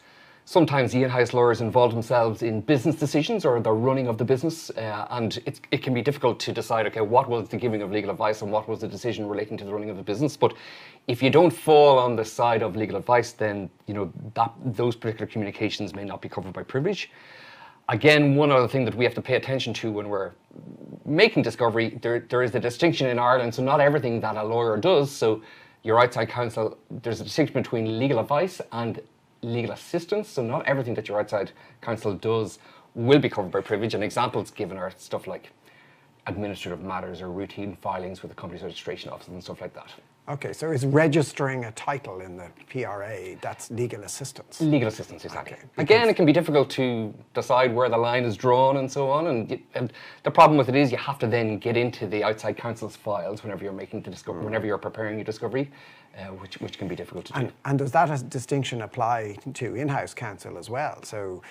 sometimes 0.50 0.90
the 0.90 1.00
in-house 1.04 1.32
lawyers 1.32 1.60
involve 1.60 1.92
themselves 1.92 2.42
in 2.42 2.60
business 2.60 2.96
decisions 2.96 3.44
or 3.44 3.60
the 3.60 3.70
running 3.70 4.08
of 4.08 4.18
the 4.18 4.24
business, 4.24 4.68
uh, 4.70 5.06
and 5.10 5.38
it 5.70 5.80
can 5.80 5.94
be 5.94 6.02
difficult 6.02 6.40
to 6.40 6.52
decide, 6.52 6.88
okay, 6.88 7.00
what 7.00 7.28
was 7.28 7.48
the 7.48 7.56
giving 7.56 7.82
of 7.82 7.92
legal 7.92 8.10
advice 8.10 8.42
and 8.42 8.50
what 8.50 8.68
was 8.68 8.80
the 8.80 8.88
decision 8.88 9.28
relating 9.28 9.56
to 9.56 9.64
the 9.64 9.72
running 9.72 9.90
of 9.90 9.96
the 9.96 10.02
business. 10.02 10.36
But 10.36 10.54
if 11.06 11.22
you 11.22 11.30
don't 11.30 11.52
fall 11.52 12.00
on 12.00 12.16
the 12.16 12.24
side 12.24 12.62
of 12.62 12.74
legal 12.74 12.96
advice, 12.96 13.30
then 13.30 13.70
you 13.86 13.94
know 13.94 14.12
that 14.34 14.52
those 14.64 14.96
particular 14.96 15.28
communications 15.28 15.94
may 15.94 16.02
not 16.02 16.20
be 16.20 16.28
covered 16.28 16.52
by 16.52 16.64
privilege. 16.64 17.12
Again, 17.88 18.34
one 18.34 18.50
other 18.50 18.66
thing 18.66 18.84
that 18.86 18.96
we 18.96 19.04
have 19.04 19.14
to 19.14 19.22
pay 19.22 19.36
attention 19.36 19.72
to 19.74 19.92
when 19.92 20.08
we're 20.08 20.32
making 21.04 21.44
discovery, 21.44 21.96
there, 22.02 22.26
there 22.28 22.42
is 22.42 22.52
a 22.56 22.60
distinction 22.60 23.06
in 23.06 23.20
Ireland. 23.20 23.54
So 23.54 23.62
not 23.62 23.78
everything 23.78 24.20
that 24.22 24.36
a 24.36 24.42
lawyer 24.42 24.76
does. 24.76 25.12
So 25.12 25.42
your 25.84 26.00
outside 26.02 26.28
counsel, 26.28 26.76
there's 26.90 27.20
a 27.20 27.24
distinction 27.24 27.54
between 27.54 28.00
legal 28.00 28.18
advice 28.18 28.60
and 28.72 29.00
legal 29.42 29.72
assistance. 29.72 30.28
So 30.28 30.42
not 30.42 30.66
everything 30.66 30.94
that 30.94 31.08
your 31.08 31.20
outside 31.20 31.52
counsel 31.80 32.14
does 32.14 32.58
will 32.94 33.18
be 33.18 33.28
covered 33.28 33.52
by 33.52 33.60
privilege. 33.60 33.94
And 33.94 34.04
examples 34.04 34.50
given 34.50 34.76
are 34.76 34.92
stuff 34.96 35.26
like 35.26 35.52
administrative 36.26 36.82
matters 36.82 37.20
or 37.20 37.30
routine 37.30 37.76
filings 37.80 38.22
with 38.22 38.30
the 38.30 38.34
company's 38.34 38.62
registration 38.62 39.10
office 39.10 39.28
and 39.28 39.42
stuff 39.42 39.60
like 39.60 39.74
that. 39.74 39.92
Okay, 40.28 40.52
so 40.52 40.70
is 40.70 40.86
registering 40.86 41.64
a 41.64 41.72
title 41.72 42.20
in 42.20 42.36
the 42.36 42.48
PRA 42.70 43.36
that's 43.40 43.68
legal 43.70 44.04
assistance? 44.04 44.60
Legal 44.60 44.86
assistance, 44.86 45.24
exactly. 45.24 45.54
Okay, 45.54 45.66
Again, 45.78 46.08
it 46.08 46.14
can 46.14 46.24
be 46.24 46.32
difficult 46.32 46.70
to 46.70 47.12
decide 47.34 47.74
where 47.74 47.88
the 47.88 47.96
line 47.96 48.24
is 48.24 48.36
drawn 48.36 48.76
and 48.76 48.90
so 48.90 49.10
on. 49.10 49.26
And, 49.26 49.60
and 49.74 49.92
the 50.22 50.30
problem 50.30 50.56
with 50.56 50.68
it 50.68 50.76
is 50.76 50.92
you 50.92 50.98
have 50.98 51.18
to 51.20 51.26
then 51.26 51.58
get 51.58 51.76
into 51.76 52.06
the 52.06 52.22
outside 52.22 52.56
counsel's 52.56 52.94
files 52.94 53.42
whenever 53.42 53.64
you're 53.64 53.72
making 53.72 54.02
the 54.02 54.10
discovery, 54.10 54.44
whenever 54.44 54.66
you're 54.66 54.78
preparing 54.78 55.16
your 55.16 55.24
discovery, 55.24 55.68
uh, 56.16 56.26
which 56.26 56.60
which 56.60 56.78
can 56.78 56.86
be 56.86 56.94
difficult 56.94 57.24
to 57.26 57.32
do. 57.32 57.38
And, 57.40 57.52
and 57.64 57.78
does 57.78 57.90
that 57.92 58.30
distinction 58.30 58.82
apply 58.82 59.36
to 59.54 59.74
in-house 59.74 60.14
counsel 60.14 60.58
as 60.58 60.70
well? 60.70 61.02
So 61.02 61.42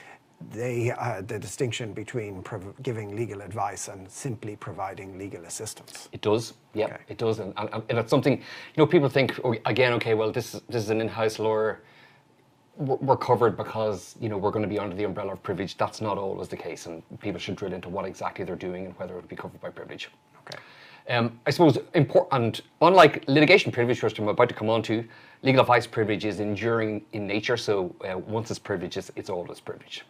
they, 0.52 0.91
uh, 0.91 1.21
the 1.21 1.38
distinction 1.38 1.93
between 1.93 2.41
prov- 2.41 2.73
giving 2.82 3.15
legal 3.15 3.41
advice 3.41 3.88
and 3.89 4.10
simply 4.10 4.56
providing 4.56 5.17
legal 5.17 5.43
assistance. 5.45 6.10
It 6.12 6.21
does, 6.21 6.54
yeah, 6.73 6.86
Okay. 6.86 6.97
it 7.10 7.17
does, 7.17 7.39
and, 7.39 7.54
and, 7.58 7.69
and 7.89 7.99
it's 7.99 8.10
something 8.10 8.34
you 8.34 8.78
know. 8.78 8.88
People 8.88 9.10
think 9.10 9.39
oh, 9.43 9.56
again, 9.65 9.93
okay, 9.93 10.13
well, 10.13 10.32
this 10.32 10.56
is 10.56 10.62
this 10.69 10.84
is 10.84 10.89
an 10.89 11.02
in-house 11.02 11.39
lawyer. 11.39 11.82
We're 12.78 12.95
we're 12.95 13.17
covered 13.17 13.58
because 13.58 14.15
you 14.21 14.30
know 14.30 14.38
we're 14.38 14.52
going 14.52 14.63
to 14.63 14.69
be 14.69 14.80
under 14.80 14.95
the 14.95 15.04
umbrella 15.04 15.34
of 15.34 15.43
privilege. 15.43 15.78
That's 15.78 15.99
not 16.02 16.17
always 16.17 16.47
the 16.47 16.58
case, 16.58 16.86
and 16.86 17.04
people 17.19 17.39
should 17.39 17.58
drill 17.58 17.73
into 17.73 17.89
what 17.89 18.06
exactly 18.06 18.45
they're 18.45 18.56
doing 18.56 18.86
and 18.86 18.97
whether 18.97 19.13
it 19.13 19.17
would 19.17 19.28
be 19.28 19.36
covered 19.36 19.60
by 19.60 19.69
privilege. 19.69 20.10
Okay. 20.47 20.60
Um, 21.10 21.39
I 21.47 21.49
suppose 21.49 21.78
important, 21.95 22.62
unlike 22.82 23.25
litigation 23.28 23.71
privilege, 23.71 24.02
which 24.04 24.19
I'm 24.19 24.28
about 24.28 24.47
to 24.49 24.56
come 24.56 24.69
on 24.69 24.84
to, 24.84 25.04
legal 25.41 25.62
advice 25.62 25.88
privilege 25.88 26.23
is 26.23 26.39
enduring 26.39 27.04
in 27.13 27.25
nature. 27.25 27.58
So 27.58 27.95
uh, 28.08 28.17
once 28.17 28.52
it's 28.52 28.60
privilege, 28.60 28.95
it's, 28.95 29.12
it's 29.15 29.30
always 29.30 29.60
privilege. 29.60 30.06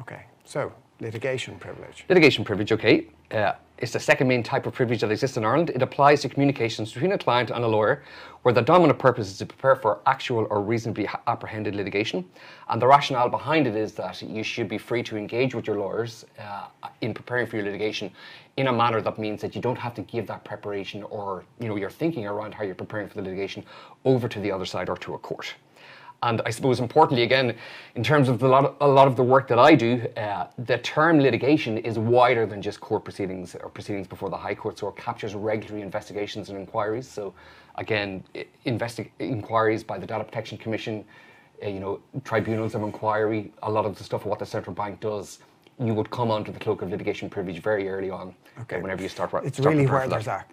Okay, 0.00 0.22
so 0.44 0.72
litigation 1.00 1.58
privilege. 1.58 2.04
Litigation 2.08 2.44
privilege, 2.44 2.72
okay. 2.72 3.06
Uh, 3.30 3.52
it's 3.78 3.92
the 3.92 4.00
second 4.00 4.28
main 4.28 4.42
type 4.42 4.66
of 4.66 4.74
privilege 4.74 5.00
that 5.00 5.10
exists 5.10 5.36
in 5.38 5.44
Ireland. 5.44 5.70
It 5.70 5.80
applies 5.80 6.20
to 6.22 6.28
communications 6.28 6.92
between 6.92 7.12
a 7.12 7.18
client 7.18 7.50
and 7.50 7.64
a 7.64 7.66
lawyer, 7.66 8.02
where 8.42 8.52
the 8.52 8.60
dominant 8.60 8.98
purpose 8.98 9.30
is 9.30 9.38
to 9.38 9.46
prepare 9.46 9.74
for 9.74 10.00
actual 10.04 10.46
or 10.50 10.60
reasonably 10.60 11.08
apprehended 11.26 11.74
litigation. 11.74 12.24
And 12.68 12.80
the 12.80 12.86
rationale 12.86 13.30
behind 13.30 13.66
it 13.66 13.76
is 13.76 13.92
that 13.92 14.20
you 14.20 14.42
should 14.42 14.68
be 14.68 14.76
free 14.76 15.02
to 15.04 15.16
engage 15.16 15.54
with 15.54 15.66
your 15.66 15.78
lawyers 15.78 16.26
uh, 16.38 16.66
in 17.00 17.14
preparing 17.14 17.46
for 17.46 17.56
your 17.56 17.64
litigation 17.64 18.10
in 18.56 18.66
a 18.66 18.72
manner 18.72 19.00
that 19.00 19.18
means 19.18 19.40
that 19.40 19.54
you 19.54 19.62
don't 19.62 19.78
have 19.78 19.94
to 19.94 20.02
give 20.02 20.26
that 20.26 20.44
preparation 20.44 21.02
or 21.04 21.44
you 21.60 21.68
know 21.68 21.76
your 21.76 21.88
thinking 21.88 22.26
around 22.26 22.52
how 22.52 22.62
you're 22.62 22.74
preparing 22.74 23.08
for 23.08 23.14
the 23.14 23.22
litigation 23.22 23.64
over 24.04 24.28
to 24.28 24.40
the 24.40 24.52
other 24.52 24.66
side 24.66 24.90
or 24.90 24.96
to 24.98 25.14
a 25.14 25.18
court. 25.18 25.54
And 26.22 26.42
I 26.44 26.50
suppose 26.50 26.80
importantly, 26.80 27.22
again, 27.22 27.56
in 27.94 28.04
terms 28.04 28.28
of 28.28 28.42
lot 28.42 28.64
of, 28.66 28.76
a 28.80 28.86
lot 28.86 29.08
of 29.08 29.16
the 29.16 29.22
work 29.22 29.48
that 29.48 29.58
I 29.58 29.74
do, 29.74 30.02
uh, 30.18 30.48
the 30.58 30.76
term 30.78 31.18
litigation 31.18 31.78
is 31.78 31.98
wider 31.98 32.44
than 32.44 32.60
just 32.60 32.80
court 32.80 33.04
proceedings 33.04 33.54
or 33.54 33.70
proceedings 33.70 34.06
before 34.06 34.28
the 34.28 34.36
High 34.36 34.54
Court. 34.54 34.78
So 34.78 34.88
it 34.88 34.96
captures 34.96 35.34
regulatory 35.34 35.80
investigations 35.80 36.50
and 36.50 36.58
inquiries. 36.58 37.08
So 37.08 37.32
again, 37.76 38.22
investi- 38.66 39.08
inquiries 39.18 39.82
by 39.82 39.98
the 39.98 40.06
Data 40.06 40.24
Protection 40.24 40.58
Commission, 40.58 41.04
uh, 41.64 41.68
you 41.68 41.80
know, 41.80 42.00
tribunals 42.24 42.74
of 42.74 42.82
inquiry, 42.82 43.50
a 43.62 43.70
lot 43.70 43.86
of 43.86 43.96
the 43.96 44.04
stuff 44.04 44.22
of 44.22 44.26
what 44.26 44.38
the 44.38 44.46
central 44.46 44.74
bank 44.74 45.00
does. 45.00 45.38
You 45.78 45.94
would 45.94 46.10
come 46.10 46.30
under 46.30 46.52
the 46.52 46.58
cloak 46.58 46.82
of 46.82 46.90
litigation 46.90 47.30
privilege 47.30 47.62
very 47.62 47.88
early 47.88 48.10
on. 48.10 48.34
uh, 48.58 48.62
Okay. 48.62 48.78
whenever 48.82 49.02
you 49.02 49.08
start. 49.08 49.30
It's 49.42 49.56
start 49.58 49.74
really 49.74 49.86
where 49.86 50.06
there's 50.06 50.26
a, 50.26 50.44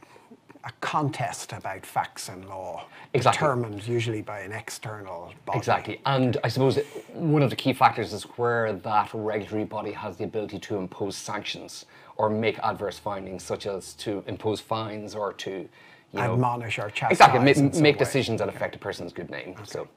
a 0.67 0.71
contest 0.81 1.53
about 1.53 1.85
facts 1.85 2.27
and 2.29 2.45
law, 2.49 2.85
Exactly. 3.13 3.37
determined 3.39 3.87
usually 3.87 4.21
by 4.21 4.39
an 4.41 4.51
external 4.51 5.33
body. 5.45 5.57
Exactly. 5.57 6.01
And 6.05 6.35
I 6.43 6.49
suppose 6.49 6.77
one 7.13 7.41
of 7.41 7.49
the 7.49 7.55
key 7.55 7.71
factors 7.73 8.11
is 8.11 8.23
where 8.37 8.73
that 8.73 9.09
regulatory 9.13 9.63
body 9.63 9.91
has 9.93 10.17
the 10.17 10.25
ability 10.25 10.59
to 10.59 10.75
impose 10.75 11.15
sanctions 11.15 11.85
or 12.17 12.29
make 12.29 12.59
adverse 12.59 12.99
findings, 12.99 13.43
such 13.43 13.65
as 13.65 13.93
to 13.93 14.23
impose 14.27 14.59
fines 14.59 15.15
or 15.15 15.31
to, 15.33 15.51
you 15.51 15.69
know, 16.13 16.33
Admonish 16.33 16.79
or 16.79 16.89
chastise. 16.89 17.11
exactly 17.11 17.39
ma- 17.39 17.45
in 17.67 17.71
some 17.71 17.81
make 17.83 17.95
way. 17.95 17.99
decisions 17.99 18.39
that 18.39 18.49
affect 18.49 18.75
a 18.75 18.79
person's 18.79 19.13
good 19.13 19.29
name. 19.29 19.55
So, 19.63 19.87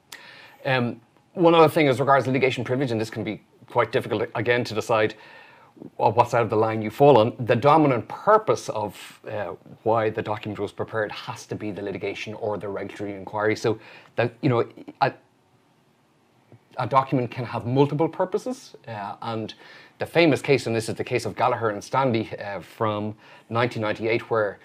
um, 0.65 1.01
one 1.33 1.53
other 1.55 1.69
thing 1.69 1.87
as 1.89 1.99
regards 1.99 2.27
litigation 2.27 2.63
privilege, 2.63 2.91
and 2.91 3.01
this 3.01 3.09
can 3.09 3.23
be 3.23 3.41
quite 3.69 3.91
difficult 3.91 4.23
again 4.35 4.63
to 4.65 4.73
decide 4.73 5.15
well, 5.97 6.11
what 6.11 6.29
side 6.29 6.41
of 6.41 6.49
the 6.49 6.55
line 6.55 6.81
you 6.81 6.89
fall 6.89 7.17
on. 7.17 7.33
The 7.39 7.55
dominant 7.55 8.07
purpose 8.07 8.69
of 8.69 9.19
uh, 9.29 9.53
why 9.83 10.09
the 10.09 10.21
document 10.21 10.59
was 10.59 10.71
prepared 10.71 11.11
has 11.11 11.45
to 11.47 11.55
be 11.55 11.71
the 11.71 11.81
litigation 11.81 12.33
or 12.35 12.57
the 12.57 12.67
regulatory 12.67 13.13
inquiry. 13.13 13.55
So 13.55 13.79
that 14.15 14.33
you 14.41 14.49
know, 14.49 14.67
a, 15.01 15.13
a 16.77 16.87
document 16.87 17.31
can 17.31 17.45
have 17.45 17.65
multiple 17.65 18.07
purposes, 18.07 18.75
uh, 18.87 19.15
and 19.21 19.53
the 19.99 20.05
famous 20.05 20.41
case, 20.41 20.67
and 20.67 20.75
this 20.75 20.89
is 20.89 20.95
the 20.95 21.03
case 21.03 21.25
of 21.25 21.35
Gallagher 21.35 21.69
and 21.69 21.83
Stanley 21.83 22.29
uh, 22.39 22.59
from 22.59 23.15
1998, 23.49 24.29
where 24.29 24.59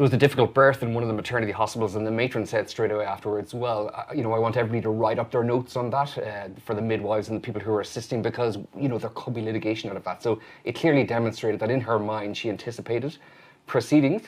there 0.00 0.04
was 0.06 0.14
a 0.14 0.16
difficult 0.16 0.54
birth 0.54 0.82
in 0.82 0.94
one 0.94 1.04
of 1.04 1.08
the 1.08 1.14
maternity 1.14 1.52
hospitals, 1.52 1.94
and 1.94 2.06
the 2.06 2.10
matron 2.10 2.46
said 2.46 2.70
straight 2.70 2.90
away 2.90 3.04
afterwards, 3.04 3.52
"Well, 3.52 3.90
uh, 3.94 4.04
you 4.14 4.22
know, 4.22 4.32
I 4.32 4.38
want 4.38 4.56
everybody 4.56 4.80
to 4.80 4.88
write 4.88 5.18
up 5.18 5.30
their 5.30 5.44
notes 5.44 5.76
on 5.76 5.90
that 5.90 6.16
uh, 6.18 6.48
for 6.64 6.74
the 6.74 6.80
midwives 6.80 7.28
and 7.28 7.36
the 7.36 7.42
people 7.42 7.60
who 7.60 7.70
are 7.74 7.82
assisting, 7.82 8.22
because 8.22 8.56
you 8.74 8.88
know 8.88 8.96
there 8.96 9.10
could 9.14 9.34
be 9.34 9.42
litigation 9.42 9.90
out 9.90 9.96
of 9.98 10.04
that." 10.04 10.22
So 10.22 10.40
it 10.64 10.74
clearly 10.74 11.04
demonstrated 11.04 11.60
that 11.60 11.70
in 11.70 11.82
her 11.82 11.98
mind 11.98 12.38
she 12.38 12.48
anticipated 12.48 13.18
proceedings 13.66 14.22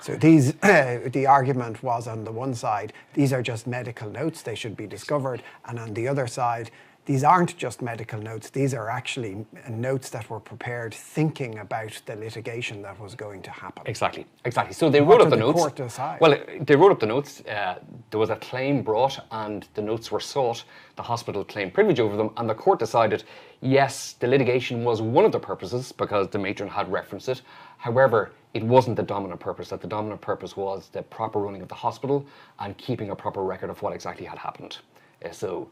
So 0.00 0.16
these, 0.16 0.54
the 0.62 1.26
argument 1.28 1.82
was 1.82 2.08
on 2.08 2.24
the 2.24 2.32
one 2.32 2.54
side, 2.54 2.92
these 3.14 3.32
are 3.32 3.42
just 3.42 3.66
medical 3.66 4.10
notes, 4.10 4.42
they 4.42 4.54
should 4.56 4.76
be 4.76 4.86
discovered, 4.86 5.42
and 5.66 5.78
on 5.78 5.94
the 5.94 6.08
other 6.08 6.26
side, 6.28 6.70
these 7.06 7.24
aren't 7.24 7.56
just 7.56 7.82
medical 7.82 8.20
notes, 8.20 8.50
these 8.50 8.74
are 8.74 8.88
actually 8.90 9.44
notes 9.68 10.10
that 10.10 10.28
were 10.30 10.38
prepared 10.38 10.94
thinking 10.94 11.58
about 11.58 12.00
the 12.06 12.14
litigation 12.14 12.82
that 12.82 13.00
was 13.00 13.14
going 13.14 13.42
to 13.42 13.50
happen. 13.50 13.82
Exactly, 13.86 14.26
exactly. 14.44 14.74
So 14.74 14.90
they 14.90 15.00
wrote 15.00 15.20
up 15.20 15.30
the 15.30 15.36
the 15.36 15.42
notes. 15.42 15.58
court 15.58 15.76
decide? 15.76 16.20
Well, 16.20 16.38
they 16.60 16.76
wrote 16.76 16.92
up 16.92 17.00
the 17.00 17.06
notes. 17.06 17.40
Uh, 17.40 17.78
there 18.10 18.20
was 18.20 18.30
a 18.30 18.36
claim 18.36 18.82
brought, 18.82 19.18
and 19.30 19.66
the 19.74 19.82
notes 19.82 20.12
were 20.12 20.20
sought. 20.20 20.64
The 20.96 21.02
hospital 21.02 21.44
claimed 21.44 21.74
privilege 21.74 22.00
over 22.00 22.16
them, 22.16 22.30
and 22.36 22.48
the 22.48 22.54
court 22.54 22.78
decided, 22.78 23.24
yes, 23.60 24.14
the 24.20 24.26
litigation 24.26 24.84
was 24.84 25.00
one 25.00 25.24
of 25.24 25.32
the 25.32 25.40
purposes 25.40 25.92
because 25.92 26.28
the 26.28 26.38
matron 26.38 26.68
had 26.68 26.92
referenced 26.92 27.28
it. 27.28 27.42
However, 27.78 28.32
it 28.52 28.62
wasn't 28.62 28.96
the 28.96 29.02
dominant 29.02 29.40
purpose. 29.40 29.68
That 29.70 29.80
the 29.80 29.88
dominant 29.88 30.20
purpose 30.20 30.56
was 30.56 30.90
the 30.92 31.02
proper 31.02 31.38
running 31.40 31.62
of 31.62 31.68
the 31.68 31.74
hospital 31.74 32.26
and 32.58 32.76
keeping 32.76 33.10
a 33.10 33.16
proper 33.16 33.42
record 33.42 33.70
of 33.70 33.80
what 33.82 33.94
exactly 33.94 34.26
had 34.26 34.38
happened. 34.38 34.78
Uh, 35.24 35.30
so. 35.30 35.68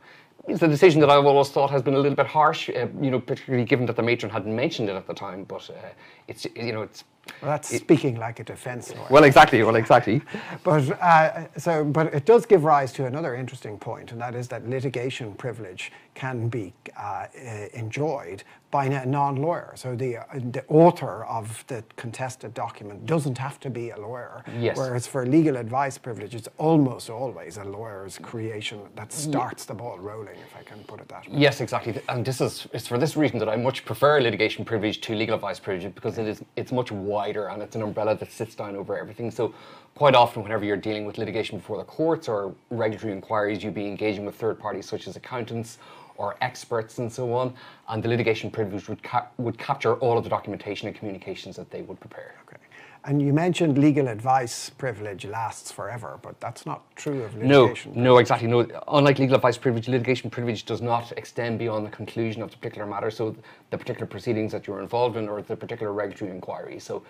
It's 0.49 0.63
a 0.63 0.69
decision 0.69 1.01
that 1.03 1.11
I've 1.11 1.27
always 1.27 1.51
thought 1.51 1.71
has 1.71 1.83
been 1.83 1.95
a 1.95 1.99
little 1.99 2.17
bit 2.17 2.27
harsh, 2.27 2.71
uh, 2.71 2.87
you 3.01 3.11
know, 3.11 3.21
particularly 3.21 3.67
given 3.67 3.85
that 3.87 3.97
the 3.97 4.03
matron 4.03 4.33
hadn't 4.33 4.55
mentioned 4.55 4.89
it 4.89 4.97
at 4.97 5.07
the 5.07 5.13
time. 5.15 5.45
But 5.45 5.69
uh, 5.69 5.89
it's, 6.27 6.47
you 6.57 6.73
know, 6.73 6.83
it's 6.83 7.05
Well, 7.43 7.51
that's 7.51 7.69
speaking 7.77 8.17
like 8.17 8.41
a 8.41 8.45
defence 8.45 8.95
lawyer. 8.95 9.07
well, 9.11 9.25
exactly. 9.25 9.63
Well, 9.63 9.77
exactly. 9.77 10.23
But 10.65 10.91
uh, 11.03 11.47
so, 11.59 11.85
but 11.85 12.15
it 12.15 12.25
does 12.25 12.47
give 12.47 12.65
rise 12.65 12.93
to 12.93 13.05
another 13.05 13.35
interesting 13.35 13.79
point, 13.79 14.13
and 14.13 14.21
that 14.21 14.35
is 14.35 14.49
that 14.49 14.67
litigation 14.69 15.35
privilege 15.35 15.93
can 16.15 16.49
be 16.49 16.73
uh, 16.97 17.27
enjoyed 17.75 18.43
by 18.71 18.85
a 18.85 19.07
non-lawyer. 19.07 19.73
So 19.77 19.97
the 19.97 20.19
uh, 20.19 20.25
the 20.53 20.65
author 20.69 21.25
of 21.25 21.65
the 21.69 21.83
contested 21.97 22.53
document 22.53 23.07
doesn't 23.07 23.39
have 23.39 23.59
to 23.61 23.71
be 23.71 23.91
a 23.91 23.99
lawyer. 23.99 24.45
Yes. 24.59 24.77
Whereas 24.77 25.07
for 25.07 25.25
legal 25.27 25.57
advice 25.57 25.97
privilege, 25.97 26.35
it's 26.35 26.49
almost 26.59 27.09
always 27.09 27.57
a 27.57 27.65
lawyer's 27.65 28.19
creation 28.19 28.81
that 28.95 29.13
starts 29.13 29.65
the 29.65 29.75
ball 29.75 29.99
rolling, 29.99 30.37
if 30.47 30.55
I 30.55 30.63
can 30.63 30.85
put 30.85 31.01
it 31.01 31.09
that 31.09 31.29
way. 31.31 31.39
Yes, 31.39 31.61
exactly. 31.61 31.99
And 32.09 32.25
this 32.25 32.41
is 32.41 32.67
it's 32.73 32.87
for 32.87 32.99
this 32.99 33.17
reason 33.17 33.39
that 33.39 33.49
I 33.49 33.57
much 33.57 33.85
prefer 33.85 34.21
litigation 34.21 34.65
privilege 34.65 35.01
to 35.03 35.15
legal 35.15 35.35
advice 35.35 35.59
privilege 35.59 35.95
because 35.95 36.19
it 36.19 36.27
is 36.27 36.43
it's 36.57 36.73
much 36.73 36.93
wider 36.93 37.49
and 37.49 37.63
it's 37.63 37.77
an 37.77 37.83
umbrella 37.83 38.17
that 38.17 38.31
sits 38.31 38.55
down 38.55 38.77
over 38.77 38.99
everything. 38.99 39.31
So 39.31 39.55
quite 39.95 40.15
often 40.15 40.43
whenever 40.43 40.65
you're 40.65 40.77
dealing 40.77 41.07
with 41.07 41.17
litigation 41.17 41.59
before 41.59 41.79
the 41.79 41.85
courts 41.85 42.29
or 42.29 42.55
regulatory 42.71 43.13
inquiries, 43.13 43.65
you'd 43.65 43.75
be 43.75 43.87
engaging 43.87 44.27
with 44.27 44.35
third 44.35 44.59
parties 44.59 44.87
such 44.87 45.09
as 45.09 45.17
accountants 45.17 45.79
or 46.19 46.37
experts 46.43 46.99
and 46.99 47.11
so 47.11 47.33
on, 47.33 47.55
and 47.89 48.03
the 48.03 48.09
litigation 48.09 48.51
privilege 48.51 48.89
would 48.89 49.03
cap- 49.03 49.33
would 49.39 49.57
capture 49.57 49.95
all 49.95 50.19
of 50.19 50.25
the 50.25 50.31
documentation 50.31 50.89
and 50.89 50.97
communications 50.97 51.57
that 51.57 51.71
they 51.71 51.83
would 51.83 51.99
prepare. 51.99 52.35
Okay. 52.43 52.59
And 53.05 53.23
you 53.23 53.33
mentioned 53.33 53.79
legal 53.79 54.09
advice 54.09 54.71
privilege 54.71 55.25
lasts 55.25 55.71
forever, 55.71 56.19
but 56.21 56.39
that's 56.41 56.67
not 56.67 56.83
true 56.97 57.23
of 57.23 57.35
litigation. 57.37 57.95
No, 57.95 58.03
no, 58.03 58.19
exactly. 58.19 58.49
No, 58.49 58.67
unlike 58.89 59.19
legal 59.21 59.37
advice 59.37 59.57
privilege, 59.57 59.89
litigation 59.89 60.29
privilege 60.29 60.65
does 60.65 60.83
not 60.83 61.13
extend 61.17 61.61
beyond 61.61 61.87
the 61.87 61.91
conclusion 61.91 62.43
of 62.43 62.51
the 62.51 62.57
particular 62.57 62.87
matter. 62.87 63.11
So, 63.11 63.37
the 63.71 63.79
particular 63.79 64.07
proceedings 64.07 64.51
that 64.53 64.67
you're 64.67 64.81
involved 64.81 65.17
in, 65.17 65.29
or 65.29 65.41
the 65.41 65.57
particular 65.57 65.93
regulatory 65.93 66.33
inquiry. 66.33 66.81
So, 66.81 67.05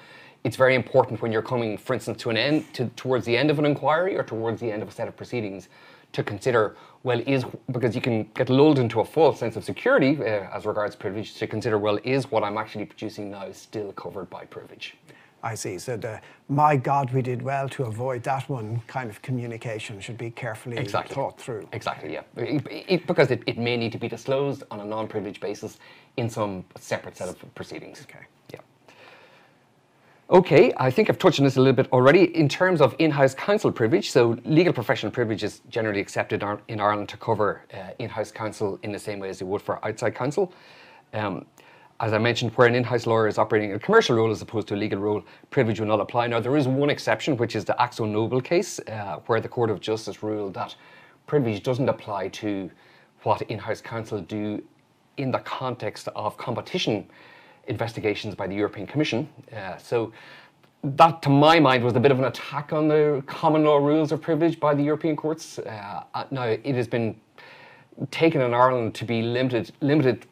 it's 0.44 0.56
very 0.56 0.74
important 0.74 1.20
when 1.20 1.32
you're 1.32 1.42
coming, 1.42 1.76
for 1.78 1.94
instance, 1.94 2.22
to 2.22 2.30
an 2.30 2.36
end, 2.36 2.72
to, 2.74 2.86
towards 2.90 3.24
the 3.24 3.36
end 3.36 3.50
of 3.50 3.58
an 3.58 3.64
inquiry 3.64 4.16
or 4.16 4.22
towards 4.22 4.60
the 4.60 4.70
end 4.70 4.82
of 4.82 4.88
a 4.88 4.92
set 4.92 5.08
of 5.08 5.16
proceedings, 5.16 5.68
to 6.12 6.22
consider 6.22 6.76
well 7.02 7.20
is 7.26 7.44
because 7.70 7.94
you 7.94 8.00
can 8.00 8.24
get 8.34 8.48
lulled 8.50 8.78
into 8.78 9.00
a 9.00 9.04
false 9.04 9.38
sense 9.38 9.56
of 9.56 9.64
security 9.64 10.18
uh, 10.20 10.48
as 10.56 10.66
regards 10.66 10.96
privilege. 10.96 11.34
To 11.34 11.46
consider 11.46 11.78
well 11.78 11.98
is 12.04 12.30
what 12.30 12.42
I'm 12.44 12.58
actually 12.58 12.86
producing 12.86 13.30
now 13.30 13.50
still 13.52 13.92
covered 13.92 14.28
by 14.30 14.44
privilege. 14.44 14.96
I 15.42 15.54
see. 15.54 15.78
So 15.78 15.96
the 15.96 16.20
my 16.48 16.76
God, 16.76 17.12
we 17.12 17.22
did 17.22 17.42
well 17.42 17.68
to 17.68 17.84
avoid 17.84 18.24
that 18.24 18.48
one 18.48 18.82
kind 18.88 19.08
of 19.08 19.22
communication 19.22 20.00
should 20.00 20.18
be 20.18 20.30
carefully 20.30 20.76
Exactly. 20.76 21.14
thought 21.14 21.40
through. 21.40 21.68
Exactly, 21.72 22.12
yeah. 22.12 22.22
It- 22.36 22.66
it- 22.88 23.06
because 23.06 23.30
it, 23.30 23.42
it 23.46 23.56
may 23.58 23.76
need 23.76 23.92
to 23.92 23.98
be 23.98 24.08
disclosed 24.08 24.64
on 24.72 24.80
a 24.80 24.84
non-privileged 24.84 25.40
basis 25.40 25.78
in 26.16 26.28
some 26.28 26.64
separate 26.80 27.16
set 27.16 27.28
of 27.28 27.54
proceedings. 27.54 28.02
Okay. 28.10 28.24
Yeah. 28.52 28.60
Okay, 30.30 30.74
I 30.76 30.90
think 30.90 31.08
I've 31.08 31.18
touched 31.18 31.40
on 31.40 31.46
this 31.46 31.56
a 31.56 31.60
little 31.60 31.74
bit 31.74 31.90
already. 31.90 32.36
In 32.36 32.50
terms 32.50 32.82
of 32.82 32.94
in-house 32.98 33.32
counsel 33.34 33.72
privilege, 33.72 34.10
so 34.10 34.36
legal 34.44 34.74
professional 34.74 35.10
privilege 35.10 35.42
is 35.42 35.62
generally 35.70 36.00
accepted 36.00 36.44
in 36.68 36.80
Ireland 36.80 37.08
to 37.08 37.16
cover 37.16 37.62
uh, 37.72 37.92
in-house 37.98 38.30
counsel 38.30 38.78
in 38.82 38.92
the 38.92 38.98
same 38.98 39.20
way 39.20 39.30
as 39.30 39.40
it 39.40 39.46
would 39.46 39.62
for 39.62 39.82
outside 39.86 40.14
counsel. 40.14 40.52
Um, 41.14 41.46
as 42.00 42.12
I 42.12 42.18
mentioned, 42.18 42.52
where 42.56 42.66
an 42.66 42.74
in-house 42.74 43.06
lawyer 43.06 43.26
is 43.26 43.38
operating 43.38 43.72
a 43.72 43.78
commercial 43.78 44.16
role 44.16 44.30
as 44.30 44.42
opposed 44.42 44.68
to 44.68 44.74
a 44.74 44.76
legal 44.76 44.98
role, 44.98 45.24
privilege 45.48 45.80
will 45.80 45.86
not 45.86 45.98
apply. 45.98 46.26
Now, 46.26 46.40
there 46.40 46.58
is 46.58 46.68
one 46.68 46.90
exception, 46.90 47.38
which 47.38 47.56
is 47.56 47.64
the 47.64 47.74
Akzo 47.80 48.06
Nobel 48.06 48.42
case, 48.42 48.80
uh, 48.80 49.20
where 49.28 49.40
the 49.40 49.48
Court 49.48 49.70
of 49.70 49.80
Justice 49.80 50.22
ruled 50.22 50.52
that 50.52 50.76
privilege 51.26 51.62
doesn't 51.62 51.88
apply 51.88 52.28
to 52.28 52.70
what 53.22 53.40
in-house 53.42 53.80
counsel 53.80 54.20
do 54.20 54.62
in 55.16 55.30
the 55.30 55.38
context 55.38 56.06
of 56.14 56.36
competition 56.36 57.08
investigations 57.68 58.34
by 58.34 58.46
the 58.46 58.54
European 58.54 58.86
Commission. 58.86 59.28
Uh, 59.54 59.76
so 59.76 60.12
that, 60.82 61.22
to 61.22 61.28
my 61.28 61.58
mind, 61.60 61.84
was 61.84 61.94
a 61.94 62.00
bit 62.00 62.10
of 62.10 62.18
an 62.18 62.24
attack 62.24 62.72
on 62.72 62.88
the 62.88 63.22
common 63.26 63.64
law 63.64 63.78
rules 63.78 64.12
of 64.12 64.20
privilege 64.20 64.58
by 64.60 64.74
the 64.74 64.82
European 64.82 65.16
courts. 65.16 65.58
Uh, 65.58 66.02
uh 66.14 66.24
now, 66.30 66.44
it 66.44 66.74
has 66.74 66.88
been 66.88 67.16
taken 68.10 68.40
in 68.40 68.54
Ireland 68.54 68.94
to 68.94 69.04
be 69.04 69.22
limited, 69.22 69.72
limited 69.80 70.26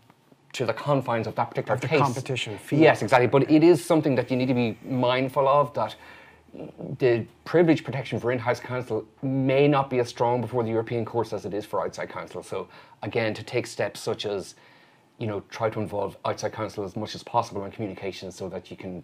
to 0.53 0.64
the 0.64 0.72
confines 0.72 1.27
of 1.27 1.35
that 1.35 1.51
particular 1.51 1.75
of 1.75 1.81
the 1.81 1.88
case. 1.88 2.01
competition 2.01 2.57
field. 2.59 2.81
Yes, 2.81 3.03
exactly. 3.03 3.27
But 3.27 3.51
it 3.51 3.62
is 3.62 3.85
something 3.85 4.14
that 4.14 4.31
you 4.31 4.37
need 4.37 4.46
to 4.46 4.55
be 4.55 4.79
mindful 4.88 5.46
of 5.49 5.75
that 5.75 5.96
the 6.99 7.27
privilege 7.44 7.85
protection 7.85 8.18
for 8.18 8.33
in-house 8.33 8.61
counsel 8.61 9.05
may 9.22 9.68
not 9.68 9.90
be 9.90 9.99
as 9.99 10.09
strong 10.09 10.40
before 10.40 10.62
the 10.62 10.70
European 10.70 11.05
courts 11.05 11.33
as 11.33 11.44
it 11.44 11.53
is 11.53 11.66
for 11.66 11.85
outside 11.85 12.09
counsel. 12.09 12.42
So 12.42 12.68
again, 13.03 13.35
to 13.35 13.42
take 13.42 13.66
steps 13.66 14.01
such 14.01 14.25
as 14.25 14.55
you 15.18 15.26
know, 15.26 15.40
try 15.48 15.70
to 15.70 15.81
involve 15.81 16.16
outside 16.26 16.52
counsel 16.52 16.85
as 16.85 16.94
much 16.94 17.14
as 17.14 17.22
possible 17.22 17.64
in 17.64 17.70
communication 17.70 18.31
so 18.31 18.48
that 18.50 18.70
you 18.70 18.76
can 18.76 19.02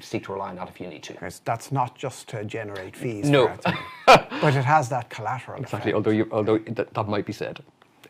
seek 0.00 0.24
to 0.24 0.32
rely 0.32 0.50
on 0.50 0.56
that 0.56 0.68
if 0.68 0.80
you 0.80 0.86
need 0.86 1.02
to. 1.02 1.16
That's 1.44 1.72
not 1.72 1.96
just 1.96 2.28
to 2.28 2.44
generate 2.44 2.96
fees. 2.96 3.28
No. 3.28 3.56
but 4.06 4.54
it 4.54 4.64
has 4.64 4.88
that 4.90 5.10
collateral. 5.10 5.60
Exactly, 5.60 5.90
effect. 5.90 5.94
although, 5.96 6.10
you, 6.10 6.28
although 6.30 6.58
that, 6.58 6.94
that 6.94 7.08
might 7.08 7.26
be 7.26 7.32
said. 7.32 7.60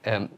Um, 0.05 0.29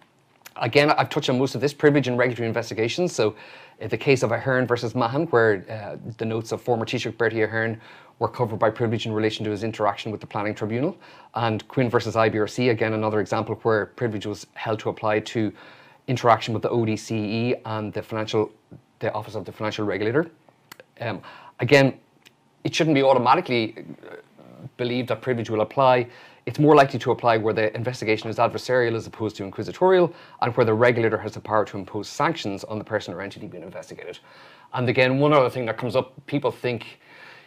again, 0.57 0.91
I've 0.91 1.11
touched 1.11 1.29
on 1.29 1.39
most 1.39 1.57
of 1.57 1.61
this 1.61 1.75
privilege 1.75 2.07
in 2.07 2.17
regulatory 2.17 2.47
investigations. 2.47 3.13
So, 3.13 3.35
uh, 3.83 3.89
the 3.89 3.99
case 3.99 4.23
of 4.23 4.31
Ahern 4.31 4.67
versus 4.67 4.95
Mahon, 4.95 5.27
where 5.29 5.65
uh, 5.69 5.97
the 6.19 6.25
notes 6.25 6.53
of 6.53 6.61
former 6.63 6.85
Taoiseach 6.85 7.17
Bertie 7.19 7.43
Ahern 7.43 7.81
were 8.21 8.29
covered 8.29 8.59
by 8.59 8.71
privilege 8.71 9.07
in 9.07 9.13
relation 9.13 9.45
to 9.47 9.51
his 9.51 9.65
interaction 9.65 10.13
with 10.13 10.21
the 10.21 10.27
planning 10.27 10.55
tribunal, 10.55 10.97
and 11.35 11.67
Quinn 11.67 11.91
versus 11.91 12.15
IBRC, 12.15 12.71
again 12.71 12.93
another 12.93 13.21
example 13.21 13.57
where 13.63 13.87
privilege 13.87 14.27
was 14.27 14.47
held 14.55 14.79
to 14.81 14.91
apply 14.91 15.21
to 15.21 15.53
interaction 16.11 16.53
with 16.53 16.63
the 16.63 16.69
ODCE 16.69 17.61
and 17.65 17.93
the 17.93 18.03
financial, 18.03 18.51
the 18.99 19.13
Office 19.15 19.37
of 19.37 19.45
the 19.45 19.53
Financial 19.53 19.87
Regulator. 19.87 20.31
Um, 21.01 21.23
again, 21.61 21.95
it 22.65 22.75
shouldn't 22.75 22.97
be 22.97 23.03
automatically 23.03 23.63
uh, 23.79 24.17
believed 24.77 25.09
that 25.09 25.23
privilege 25.23 25.49
will 25.49 25.63
apply. 25.63 26.09
It's 26.47 26.59
more 26.59 26.75
likely 26.75 26.99
to 26.99 27.13
apply 27.13 27.37
where 27.37 27.55
the 27.55 27.75
investigation 27.77 28.29
is 28.29 28.37
adversarial 28.37 28.95
as 28.97 29.07
opposed 29.07 29.37
to 29.37 29.45
inquisitorial, 29.45 30.13
and 30.43 30.55
where 30.57 30.67
the 30.67 30.75
regulator 30.75 31.17
has 31.19 31.33
the 31.35 31.41
power 31.41 31.65
to 31.67 31.79
impose 31.79 32.09
sanctions 32.09 32.65
on 32.65 32.79
the 32.79 32.85
person 32.85 33.15
or 33.15 33.23
entity 33.23 33.47
being 33.47 33.63
investigated. 33.63 34.19
And 34.75 34.89
again, 34.89 35.21
one 35.21 35.33
other 35.33 35.49
thing 35.49 35.65
that 35.67 35.79
comes 35.79 35.95
up, 35.95 36.13
people 36.27 36.51
think 36.51 36.99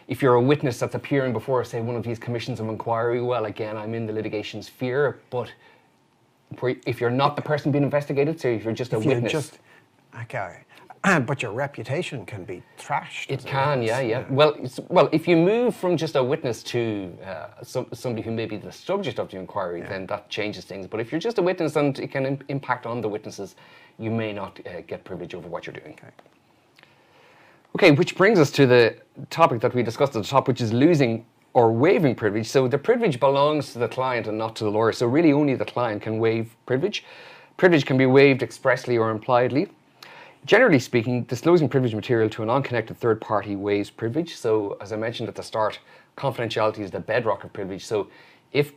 if 0.08 0.22
you're 0.22 0.34
a 0.34 0.40
witness 0.40 0.78
that's 0.78 0.94
appearing 0.94 1.32
before, 1.32 1.64
say, 1.64 1.80
one 1.80 1.96
of 1.96 2.02
these 2.02 2.18
commissions 2.18 2.60
of 2.60 2.68
inquiry, 2.68 3.20
well, 3.20 3.44
again, 3.44 3.76
I'm 3.76 3.94
in 3.94 4.06
the 4.06 4.12
litigation 4.12 4.62
sphere, 4.62 5.20
but 5.30 5.52
if 6.86 7.00
you're 7.00 7.10
not 7.10 7.36
the 7.36 7.42
person 7.42 7.72
being 7.72 7.84
investigated, 7.84 8.40
so 8.40 8.48
if 8.48 8.64
you're 8.64 8.72
just 8.72 8.92
a 8.92 8.98
if 8.98 9.04
witness. 9.04 9.32
Just, 9.32 9.58
okay. 10.22 10.64
but 11.26 11.42
your 11.42 11.52
reputation 11.52 12.24
can 12.24 12.44
be 12.44 12.62
trashed. 12.78 13.26
It 13.28 13.44
can, 13.44 13.82
yeah, 13.82 14.00
yeah, 14.00 14.20
yeah. 14.20 14.24
Well, 14.30 14.56
well, 14.88 15.10
if 15.12 15.28
you 15.28 15.36
move 15.36 15.76
from 15.76 15.96
just 15.98 16.16
a 16.16 16.22
witness 16.22 16.62
to 16.64 17.12
uh, 17.24 17.62
some, 17.62 17.86
somebody 17.92 18.22
who 18.22 18.30
may 18.30 18.46
be 18.46 18.56
the 18.56 18.72
subject 18.72 19.18
of 19.18 19.30
the 19.30 19.36
inquiry, 19.36 19.80
yeah. 19.80 19.88
then 19.88 20.06
that 20.06 20.30
changes 20.30 20.64
things. 20.64 20.86
But 20.86 21.00
if 21.00 21.12
you're 21.12 21.20
just 21.20 21.36
a 21.38 21.42
witness 21.42 21.76
and 21.76 21.98
it 21.98 22.10
can 22.10 22.24
Im- 22.24 22.38
impact 22.48 22.86
on 22.86 23.02
the 23.02 23.08
witnesses, 23.08 23.54
you 23.98 24.10
may 24.10 24.32
not 24.32 24.58
uh, 24.66 24.80
get 24.86 25.04
privilege 25.04 25.34
over 25.34 25.46
what 25.46 25.66
you're 25.66 25.74
doing. 25.74 25.92
Okay. 25.92 26.08
okay, 27.76 27.90
which 27.90 28.16
brings 28.16 28.38
us 28.38 28.50
to 28.52 28.66
the 28.66 28.96
topic 29.28 29.60
that 29.60 29.74
we 29.74 29.82
discussed 29.82 30.16
at 30.16 30.22
the 30.22 30.28
top, 30.28 30.48
which 30.48 30.62
is 30.62 30.72
losing 30.72 31.26
or 31.54 31.72
waiving 31.72 32.14
privilege. 32.14 32.48
So 32.48 32.68
the 32.68 32.78
privilege 32.78 33.18
belongs 33.18 33.72
to 33.72 33.78
the 33.78 33.88
client 33.88 34.26
and 34.26 34.36
not 34.36 34.56
to 34.56 34.64
the 34.64 34.70
lawyer. 34.70 34.92
So 34.92 35.06
really 35.06 35.32
only 35.32 35.54
the 35.54 35.64
client 35.64 36.02
can 36.02 36.18
waive 36.18 36.54
privilege. 36.66 37.04
Privilege 37.56 37.86
can 37.86 37.96
be 37.96 38.06
waived 38.06 38.42
expressly 38.42 38.98
or 38.98 39.10
impliedly. 39.10 39.68
Generally 40.44 40.80
speaking, 40.80 41.22
disclosing 41.22 41.68
privileged 41.68 41.94
material 41.94 42.28
to 42.30 42.42
an 42.42 42.50
unconnected 42.50 42.98
third 42.98 43.20
party 43.20 43.56
waives 43.56 43.88
privilege. 43.88 44.34
So 44.34 44.76
as 44.80 44.92
I 44.92 44.96
mentioned 44.96 45.28
at 45.28 45.36
the 45.36 45.42
start, 45.42 45.78
confidentiality 46.18 46.80
is 46.80 46.90
the 46.90 47.00
bedrock 47.00 47.44
of 47.44 47.52
privilege. 47.52 47.86
So 47.86 48.08
if 48.52 48.72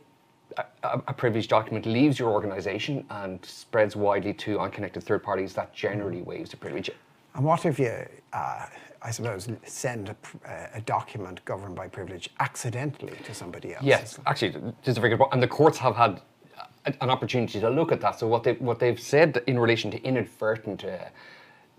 a, 0.56 0.64
a 1.08 1.12
privileged 1.12 1.50
document 1.50 1.84
leaves 1.84 2.18
your 2.18 2.30
organization 2.30 3.04
and 3.10 3.44
spreads 3.44 3.96
widely 3.96 4.32
to 4.34 4.60
unconnected 4.60 5.02
third 5.02 5.22
parties, 5.22 5.52
that 5.54 5.74
generally 5.74 6.22
waives 6.22 6.50
the 6.50 6.56
privilege. 6.56 6.90
And 7.34 7.44
what 7.44 7.66
if 7.66 7.78
you 7.78 8.06
uh, 8.32 8.66
I 9.00 9.10
suppose, 9.10 9.48
send 9.64 10.08
a, 10.08 10.16
a, 10.74 10.80
document 10.80 11.44
governed 11.44 11.76
by 11.76 11.86
privilege 11.86 12.30
accidentally 12.40 13.16
to 13.24 13.32
somebody 13.32 13.74
else. 13.74 13.84
Yes, 13.84 14.18
actually, 14.26 14.50
this 14.50 14.88
is 14.88 14.96
a 14.96 15.00
very 15.00 15.10
good 15.10 15.20
point. 15.20 15.32
And 15.32 15.42
the 15.42 15.48
courts 15.48 15.78
have 15.78 15.94
had 15.94 16.20
an 17.00 17.10
opportunity 17.10 17.60
to 17.60 17.70
look 17.70 17.92
at 17.92 18.00
that. 18.00 18.18
So 18.18 18.26
what 18.26 18.42
they 18.42 18.54
what 18.54 18.78
they've 18.78 19.00
said 19.00 19.42
in 19.46 19.58
relation 19.58 19.90
to 19.92 20.02
inadvertent 20.02 20.84
uh, 20.84 20.98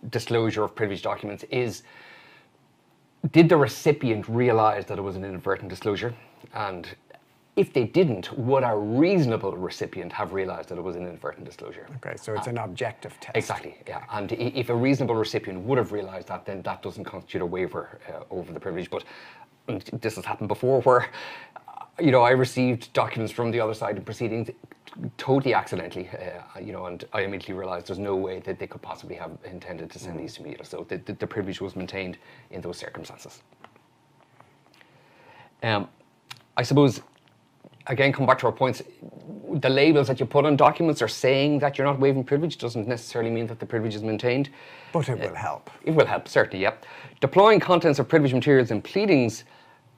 disclosure 0.10 0.64
of 0.64 0.76
privileged 0.76 1.04
documents 1.04 1.44
is, 1.52 1.84
did 3.32 3.50
the 3.50 3.58
recipient 3.58 4.28
realise 4.30 4.86
that 4.86 4.98
it 4.98 5.02
was 5.02 5.16
an 5.16 5.26
inadvertent 5.26 5.70
disclosure, 5.70 6.14
and 6.54 6.88
if 7.56 7.74
they 7.74 7.84
didn't, 7.84 8.38
would 8.38 8.64
a 8.64 8.76
reasonable 8.76 9.56
recipient 9.58 10.14
have 10.14 10.34
realised 10.34 10.70
that 10.70 10.78
it 10.78 10.84
was 10.84 10.96
an 10.96 11.04
inadvertent 11.04 11.46
disclosure? 11.46 11.88
Okay, 11.98 12.16
so 12.16 12.34
it's 12.34 12.48
uh, 12.48 12.52
an 12.52 12.58
objective 12.58 13.20
test. 13.20 13.36
Exactly, 13.36 13.78
yeah. 13.88 14.04
And 14.12 14.32
if 14.32 14.70
a 14.70 14.76
reasonable 14.76 15.16
recipient 15.16 15.60
would 15.62 15.78
have 15.78 15.92
realised 15.92 16.28
that, 16.30 16.46
then 16.46 16.62
that 16.62 16.82
doesn't 16.82 17.04
constitute 17.04 17.42
a 17.42 17.46
waiver 17.46 18.00
uh, 18.08 18.24
over 18.30 18.54
the 18.54 18.60
privilege. 18.60 18.90
But 18.90 19.04
this 20.02 20.16
has 20.16 20.26
happened 20.26 20.48
before 20.48 20.82
where, 20.82 21.10
uh, 21.68 21.86
you 22.00 22.12
know, 22.12 22.22
I 22.22 22.32
received 22.32 22.94
documents 22.94 23.34
from 23.34 23.52
the 23.52 23.60
other 23.60 23.74
side 23.74 23.98
of 23.98 24.06
proceedings 24.06 24.50
totally 25.18 25.54
accidentally, 25.54 26.10
uh, 26.10 26.60
you 26.60 26.72
know, 26.72 26.86
and 26.86 27.04
I 27.14 27.22
immediately 27.22 27.56
realised 27.56 27.88
there's 27.88 28.00
no 28.00 28.16
way 28.16 28.40
that 28.40 28.58
they 28.58 28.68
could 28.68 28.82
possibly 28.82 29.16
have 29.16 29.32
intended 29.44 29.92
to 29.92 30.00
send 30.00 30.18
mm. 30.18 30.22
these 30.22 30.36
to 30.36 30.44
me. 30.44 30.56
So 30.64 30.86
the, 30.88 30.98
the, 30.98 31.14
the 31.14 31.28
privilege 31.28 31.62
was 31.62 31.76
maintained 31.76 32.18
in 32.52 32.62
those 32.62 32.78
circumstances. 32.78 33.42
Um, 35.62 35.88
I 36.56 36.64
suppose 36.64 37.02
again, 37.88 38.12
come 38.14 38.26
back 38.26 38.40
to 38.40 38.46
our 38.46 38.52
points. 38.52 38.82
The 39.52 39.70
labels 39.70 40.08
that 40.08 40.20
you 40.20 40.26
put 40.26 40.46
on 40.46 40.56
documents 40.56 41.02
are 41.02 41.08
saying 41.08 41.60
that 41.60 41.78
you're 41.78 41.88
not 41.88 42.00
waiving 42.00 42.24
privilege 42.24 42.58
doesn't 42.58 42.88
necessarily 42.88 43.32
mean 43.32 43.48
that 43.48 43.60
the 43.60 43.66
privilege 43.66 43.96
is 43.96 44.04
maintained. 44.04 44.50
But 44.94 45.10
it 45.10 45.20
will 45.20 45.36
help. 45.36 45.70
It 45.84 45.92
will 45.92 46.06
help, 46.06 46.28
certainly, 46.28 46.62
yep. 46.62 46.86
Deploying 47.20 47.60
contents 47.60 48.00
of 48.00 48.08
privileged 48.08 48.36
materials 48.36 48.72
in 48.72 48.82
pleadings 48.82 49.44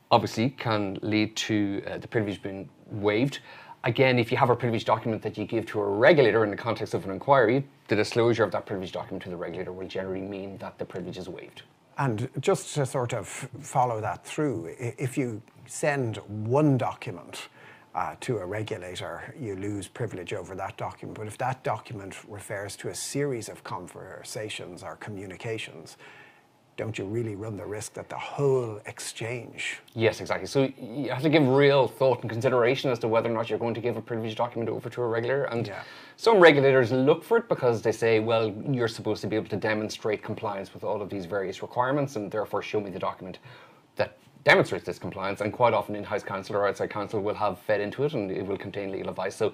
obviously 0.09 0.49
can 0.49 0.97
lead 1.01 1.35
to 1.35 1.83
uh, 1.87 1.97
the 1.97 2.07
privilege 2.07 2.41
being 2.41 2.69
waived. 2.89 3.39
Again, 3.83 4.19
if 4.19 4.31
you 4.31 4.37
have 4.37 4.49
a 4.49 4.55
privileged 4.55 4.85
document 4.85 5.21
that 5.23 5.37
you 5.37 5.45
give 5.45 5.65
to 5.67 5.81
a 5.81 5.85
regulator 5.85 6.43
in 6.43 6.51
the 6.51 6.57
context 6.57 6.93
of 6.93 7.03
an 7.05 7.11
inquiry, 7.11 7.65
the 7.87 7.95
disclosure 7.95 8.43
of 8.43 8.51
that 8.51 8.65
privileged 8.65 8.93
document 8.93 9.23
to 9.23 9.29
the 9.29 9.35
regulator 9.35 9.71
will 9.71 9.87
generally 9.87 10.21
mean 10.21 10.57
that 10.57 10.77
the 10.77 10.85
privilege 10.85 11.17
is 11.17 11.27
waived. 11.27 11.63
And 11.97 12.29
just 12.39 12.73
to 12.75 12.85
sort 12.85 13.13
of 13.13 13.27
follow 13.27 13.99
that 14.01 14.25
through, 14.25 14.75
if 14.77 15.17
you 15.17 15.41
send 15.65 16.17
one 16.27 16.77
document 16.77 17.47
uh, 17.93 18.15
to 18.21 18.37
a 18.37 18.45
regulator, 18.45 19.33
you 19.39 19.55
lose 19.55 19.87
privilege 19.87 20.33
over 20.33 20.55
that 20.55 20.77
document. 20.77 21.17
But 21.17 21.27
if 21.27 21.37
that 21.39 21.63
document 21.63 22.15
refers 22.27 22.75
to 22.77 22.89
a 22.89 22.95
series 22.95 23.49
of 23.49 23.63
conversations 23.63 24.83
or 24.83 24.95
communications, 24.95 25.97
don't 26.77 26.97
you 26.97 27.05
really 27.05 27.35
run 27.35 27.57
the 27.57 27.65
risk 27.65 27.93
that 27.93 28.09
the 28.09 28.17
whole 28.17 28.79
exchange? 28.85 29.81
Yes, 29.93 30.21
exactly. 30.21 30.47
So 30.47 30.71
you 30.81 31.09
have 31.11 31.21
to 31.21 31.29
give 31.29 31.45
real 31.47 31.87
thought 31.87 32.21
and 32.21 32.29
consideration 32.29 32.89
as 32.89 32.97
to 32.99 33.07
whether 33.07 33.29
or 33.29 33.33
not 33.33 33.49
you're 33.49 33.59
going 33.59 33.73
to 33.73 33.81
give 33.81 33.97
a 33.97 34.01
privileged 34.01 34.37
document 34.37 34.69
over 34.69 34.89
to 34.89 35.01
a 35.01 35.07
regulator. 35.07 35.43
And 35.45 35.67
yeah. 35.67 35.83
some 36.15 36.39
regulators 36.39 36.91
look 36.91 37.23
for 37.23 37.37
it 37.37 37.49
because 37.49 37.81
they 37.81 37.91
say, 37.91 38.19
well, 38.19 38.51
you're 38.67 38.87
supposed 38.87 39.21
to 39.21 39.27
be 39.27 39.35
able 39.35 39.49
to 39.49 39.57
demonstrate 39.57 40.23
compliance 40.23 40.73
with 40.73 40.83
all 40.83 41.01
of 41.01 41.09
these 41.09 41.25
various 41.25 41.61
requirements 41.61 42.15
and 42.15 42.31
therefore 42.31 42.61
show 42.61 42.79
me 42.79 42.89
the 42.89 42.99
document 42.99 43.39
that 43.97 44.17
demonstrates 44.43 44.85
this 44.85 44.99
compliance, 44.99 45.41
and 45.41 45.53
quite 45.53 45.73
often 45.73 45.95
in-house 45.95 46.23
counsel 46.23 46.55
or 46.55 46.67
outside 46.67 46.89
counsel 46.89 47.21
will 47.21 47.35
have 47.35 47.59
fed 47.59 47.81
into 47.81 48.03
it, 48.03 48.13
and 48.13 48.31
it 48.31 48.45
will 48.45 48.57
contain 48.57 48.91
legal 48.91 49.09
advice. 49.09 49.35
So 49.35 49.53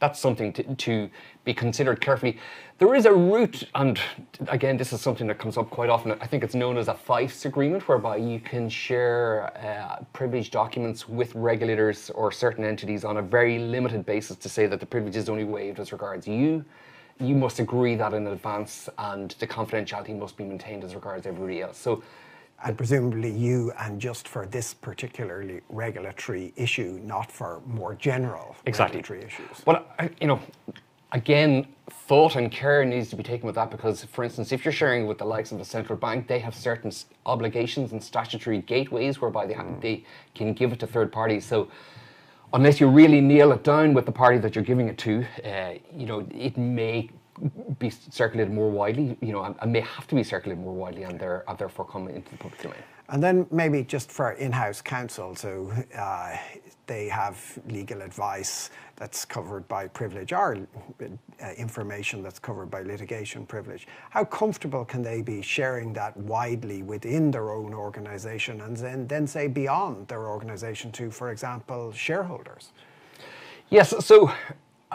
that's 0.00 0.18
something 0.18 0.52
to, 0.52 0.74
to, 0.74 1.10
be 1.44 1.54
considered 1.54 2.00
carefully. 2.00 2.38
There 2.78 2.94
is 2.94 3.04
a 3.04 3.12
route, 3.12 3.64
and 3.74 4.00
again, 4.48 4.78
this 4.78 4.94
is 4.94 5.00
something 5.02 5.26
that 5.26 5.38
comes 5.38 5.58
up 5.58 5.68
quite 5.68 5.90
often. 5.90 6.12
I 6.22 6.26
think 6.26 6.42
it's 6.42 6.54
known 6.54 6.78
as 6.78 6.88
a 6.88 6.94
FIFES 6.94 7.44
agreement, 7.44 7.86
whereby 7.86 8.16
you 8.16 8.40
can 8.40 8.68
share 8.70 9.52
uh, 9.58 10.02
privileged 10.14 10.52
documents 10.52 11.06
with 11.06 11.34
regulators 11.34 12.08
or 12.10 12.32
certain 12.32 12.64
entities 12.64 13.04
on 13.04 13.18
a 13.18 13.22
very 13.22 13.58
limited 13.58 14.06
basis 14.06 14.38
to 14.38 14.48
say 14.48 14.66
that 14.66 14.80
the 14.80 14.86
privilege 14.86 15.16
is 15.16 15.28
only 15.28 15.44
waived 15.44 15.78
as 15.78 15.92
regards 15.92 16.26
you. 16.26 16.64
You 17.20 17.34
must 17.34 17.60
agree 17.60 17.94
that 17.96 18.14
in 18.14 18.26
advance, 18.26 18.88
and 18.96 19.30
the 19.38 19.46
confidentiality 19.46 20.18
must 20.18 20.36
be 20.36 20.44
maintained 20.44 20.82
as 20.82 20.94
regards 20.94 21.26
everybody 21.26 21.60
else. 21.60 21.78
So 21.78 22.02
and 22.64 22.76
presumably 22.78 23.30
you 23.30 23.72
and 23.78 24.00
just 24.00 24.26
for 24.26 24.46
this 24.46 24.72
particularly 24.72 25.60
regulatory 25.68 26.52
issue, 26.56 26.98
not 27.04 27.30
for 27.30 27.60
more 27.66 27.94
general 27.94 28.56
exactly. 28.64 28.98
regulatory 28.98 29.24
issues. 29.24 29.62
Well, 29.66 29.86
you 30.20 30.26
know, 30.26 30.40
again, 31.12 31.66
thought 31.90 32.36
and 32.36 32.50
care 32.50 32.82
needs 32.84 33.10
to 33.10 33.16
be 33.16 33.22
taken 33.22 33.46
with 33.46 33.54
that 33.56 33.70
because, 33.70 34.04
for 34.04 34.24
instance, 34.24 34.50
if 34.50 34.64
you're 34.64 34.72
sharing 34.72 35.06
with 35.06 35.18
the 35.18 35.26
likes 35.26 35.52
of 35.52 35.58
the 35.58 35.64
central 35.64 35.98
bank, 35.98 36.26
they 36.26 36.38
have 36.38 36.54
certain 36.54 36.90
obligations 37.26 37.92
and 37.92 38.02
statutory 38.02 38.62
gateways 38.62 39.20
whereby 39.20 39.46
they, 39.46 39.54
have, 39.54 39.80
they 39.82 40.02
can 40.34 40.54
give 40.54 40.72
it 40.72 40.80
to 40.80 40.86
third 40.86 41.12
parties. 41.12 41.44
So 41.44 41.68
unless 42.54 42.80
you 42.80 42.88
really 42.88 43.20
nail 43.20 43.52
it 43.52 43.62
down 43.62 43.92
with 43.92 44.06
the 44.06 44.12
party 44.12 44.38
that 44.38 44.54
you're 44.54 44.64
giving 44.64 44.88
it 44.88 44.96
to, 44.98 45.26
uh, 45.44 45.74
you 45.94 46.06
know, 46.06 46.26
it 46.30 46.56
may 46.56 47.10
be 47.78 47.90
circulated 47.90 48.52
more 48.52 48.70
widely, 48.70 49.16
you 49.20 49.32
know, 49.32 49.42
and, 49.60 49.72
may 49.72 49.80
have 49.80 50.06
to 50.08 50.14
be 50.14 50.22
circulated 50.22 50.62
more 50.62 50.74
widely 50.74 51.02
and, 51.02 51.18
there, 51.18 51.44
and 51.48 51.58
therefore 51.58 51.84
come 51.84 52.08
into 52.08 52.30
the 52.30 52.36
public 52.36 52.60
domain. 52.62 52.78
And 53.10 53.22
then 53.22 53.46
maybe 53.50 53.82
just 53.82 54.10
for 54.10 54.32
in-house 54.32 54.80
counsel, 54.80 55.34
so 55.34 55.70
uh, 55.96 56.36
they 56.86 57.08
have 57.08 57.58
legal 57.68 58.02
advice 58.02 58.70
that's 58.96 59.24
covered 59.24 59.66
by 59.68 59.88
privilege 59.88 60.32
or 60.32 60.56
uh, 61.02 61.50
information 61.56 62.22
that's 62.22 62.38
covered 62.38 62.70
by 62.70 62.82
litigation 62.82 63.44
privilege. 63.44 63.86
How 64.10 64.24
comfortable 64.24 64.84
can 64.84 65.02
they 65.02 65.20
be 65.20 65.42
sharing 65.42 65.92
that 65.94 66.16
widely 66.16 66.82
within 66.82 67.30
their 67.30 67.50
own 67.50 67.74
organisation 67.74 68.60
and 68.62 68.76
then, 68.76 69.06
then 69.06 69.26
say 69.26 69.48
beyond 69.48 70.08
their 70.08 70.26
organisation 70.28 70.92
to, 70.92 71.10
for 71.10 71.30
example, 71.30 71.92
shareholders? 71.92 72.72
Yes, 73.70 73.94
so 74.04 74.32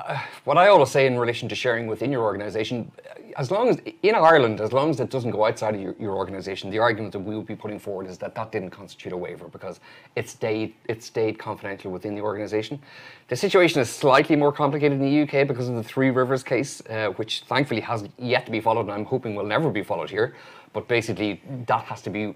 what 0.43 0.57
I 0.57 0.67
always 0.67 0.89
say 0.89 1.05
in 1.05 1.17
relation 1.17 1.49
to 1.49 1.55
sharing 1.55 1.87
within 1.87 2.11
your 2.11 2.23
organisation, 2.23 2.91
as 3.37 3.51
long 3.51 3.69
as 3.69 3.77
in 4.03 4.15
Ireland, 4.15 4.61
as 4.61 4.73
long 4.73 4.89
as 4.89 4.99
it 4.99 5.09
doesn't 5.09 5.31
go 5.31 5.45
outside 5.45 5.75
of 5.75 5.81
your, 5.81 5.95
your 5.99 6.15
organisation, 6.15 6.69
the 6.69 6.79
argument 6.79 7.13
that 7.13 7.19
we 7.19 7.35
would 7.35 7.45
be 7.45 7.55
putting 7.55 7.79
forward 7.79 8.07
is 8.07 8.17
that 8.19 8.35
that 8.35 8.51
didn't 8.51 8.71
constitute 8.71 9.13
a 9.13 9.17
waiver 9.17 9.47
because 9.47 9.79
it 10.15 10.29
stayed 10.29 10.73
it 10.87 11.03
stayed 11.03 11.37
confidential 11.37 11.91
within 11.91 12.15
the 12.15 12.21
organisation. 12.21 12.79
The 13.27 13.35
situation 13.35 13.81
is 13.81 13.89
slightly 13.89 14.35
more 14.35 14.51
complicated 14.51 14.99
in 14.99 15.05
the 15.05 15.21
UK 15.23 15.47
because 15.47 15.69
of 15.69 15.75
the 15.75 15.83
Three 15.83 16.09
Rivers 16.09 16.43
case, 16.43 16.81
uh, 16.89 17.09
which 17.11 17.41
thankfully 17.41 17.81
has 17.81 18.07
yet 18.17 18.45
to 18.45 18.51
be 18.51 18.59
followed, 18.59 18.81
and 18.81 18.91
I'm 18.91 19.05
hoping 19.05 19.35
will 19.35 19.45
never 19.45 19.69
be 19.69 19.83
followed 19.83 20.09
here. 20.09 20.35
But 20.73 20.87
basically, 20.87 21.41
that 21.67 21.85
has 21.85 22.01
to 22.03 22.09
be 22.09 22.35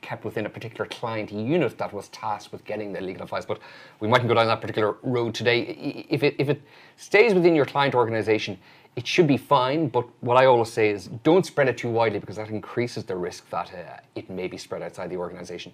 kept 0.00 0.24
within 0.24 0.46
a 0.46 0.48
particular 0.48 0.86
client 0.86 1.32
unit 1.32 1.76
that 1.78 1.92
was 1.92 2.08
tasked 2.08 2.52
with 2.52 2.64
getting 2.64 2.92
the 2.92 3.00
legal 3.00 3.22
advice. 3.22 3.44
But 3.44 3.58
we 4.00 4.08
mightn't 4.08 4.28
go 4.28 4.34
down 4.34 4.46
that 4.46 4.60
particular 4.60 4.96
road 5.02 5.34
today. 5.34 6.06
If 6.08 6.22
it, 6.22 6.36
if 6.38 6.48
it 6.48 6.62
stays 6.96 7.34
within 7.34 7.54
your 7.54 7.66
client 7.66 7.94
organization, 7.94 8.58
it 8.96 9.06
should 9.06 9.26
be 9.26 9.36
fine. 9.36 9.88
But 9.88 10.06
what 10.20 10.36
I 10.36 10.46
always 10.46 10.72
say 10.72 10.90
is 10.90 11.08
don't 11.22 11.44
spread 11.44 11.68
it 11.68 11.78
too 11.78 11.90
widely 11.90 12.18
because 12.18 12.36
that 12.36 12.48
increases 12.48 13.04
the 13.04 13.16
risk 13.16 13.48
that 13.50 13.72
uh, 13.72 14.00
it 14.14 14.30
may 14.30 14.48
be 14.48 14.58
spread 14.58 14.82
outside 14.82 15.10
the 15.10 15.16
organization. 15.16 15.72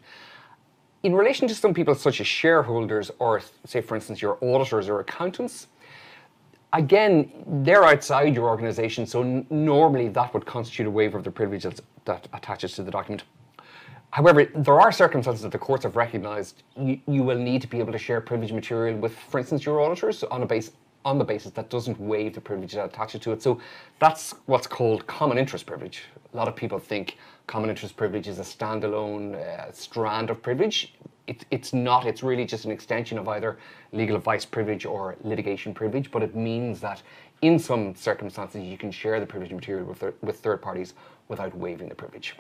In 1.02 1.14
relation 1.14 1.48
to 1.48 1.54
some 1.54 1.72
people, 1.72 1.94
such 1.94 2.20
as 2.20 2.26
shareholders, 2.26 3.10
or 3.18 3.40
say, 3.64 3.80
for 3.80 3.94
instance, 3.94 4.20
your 4.20 4.38
auditors 4.44 4.88
or 4.88 5.00
accountants, 5.00 5.66
again, 6.72 7.30
they're 7.62 7.84
outside 7.84 8.34
your 8.34 8.48
organization, 8.48 9.06
so 9.06 9.44
normally 9.48 10.08
that 10.08 10.32
would 10.34 10.44
constitute 10.44 10.86
a 10.86 10.90
waiver 10.90 11.16
of 11.16 11.24
the 11.24 11.30
privilege 11.30 11.66
that 12.04 12.28
attaches 12.32 12.74
to 12.74 12.82
the 12.82 12.90
document. 12.90 13.24
However, 14.10 14.44
there 14.44 14.80
are 14.80 14.90
circumstances 14.90 15.42
that 15.42 15.52
the 15.52 15.58
courts 15.58 15.84
have 15.84 15.94
recognised 15.94 16.64
you, 16.76 17.00
you 17.06 17.22
will 17.22 17.38
need 17.38 17.62
to 17.62 17.68
be 17.68 17.78
able 17.78 17.92
to 17.92 17.98
share 17.98 18.20
privileged 18.20 18.52
material 18.52 18.98
with, 18.98 19.16
for 19.16 19.38
instance, 19.38 19.64
your 19.64 19.80
auditors 19.80 20.24
on 20.24 20.42
a 20.42 20.46
base 20.46 20.72
on 21.04 21.18
the 21.18 21.24
basis 21.24 21.52
that 21.52 21.70
doesn't 21.70 21.98
waive 21.98 22.34
the 22.34 22.40
privilege 22.40 22.72
that 22.72 22.84
attaches 22.84 23.20
to 23.22 23.32
it. 23.32 23.40
So 23.40 23.58
that's 23.98 24.34
what's 24.46 24.66
called 24.66 25.06
common 25.06 25.38
interest 25.38 25.64
privilege. 25.64 26.02
A 26.32 26.36
lot 26.36 26.46
of 26.46 26.54
people 26.54 26.78
think 26.78 27.16
common 27.46 27.70
interest 27.70 27.96
privilege 27.96 28.28
is 28.28 28.38
a 28.38 28.42
standalone 28.42 29.34
uh, 29.34 29.72
strand 29.72 30.28
of 30.28 30.42
privilege. 30.42 30.94
It, 31.26 31.46
it's 31.50 31.72
not. 31.72 32.06
It's 32.06 32.22
really 32.22 32.44
just 32.44 32.64
an 32.64 32.70
extension 32.70 33.16
of 33.16 33.28
either 33.28 33.58
legal 33.92 34.16
advice 34.16 34.44
privilege 34.44 34.84
or 34.84 35.16
litigation 35.22 35.72
privilege. 35.72 36.10
But 36.10 36.22
it 36.22 36.34
means 36.34 36.80
that 36.80 37.02
in 37.40 37.58
some 37.58 37.94
circumstances 37.94 38.62
you 38.62 38.76
can 38.76 38.90
share 38.90 39.20
the 39.20 39.26
privileged 39.26 39.54
material 39.54 39.86
with, 39.86 40.02
with 40.20 40.40
third 40.40 40.60
parties 40.60 40.94
without 41.28 41.56
waiving 41.56 41.88
the 41.88 41.94
privilege. 41.94 42.34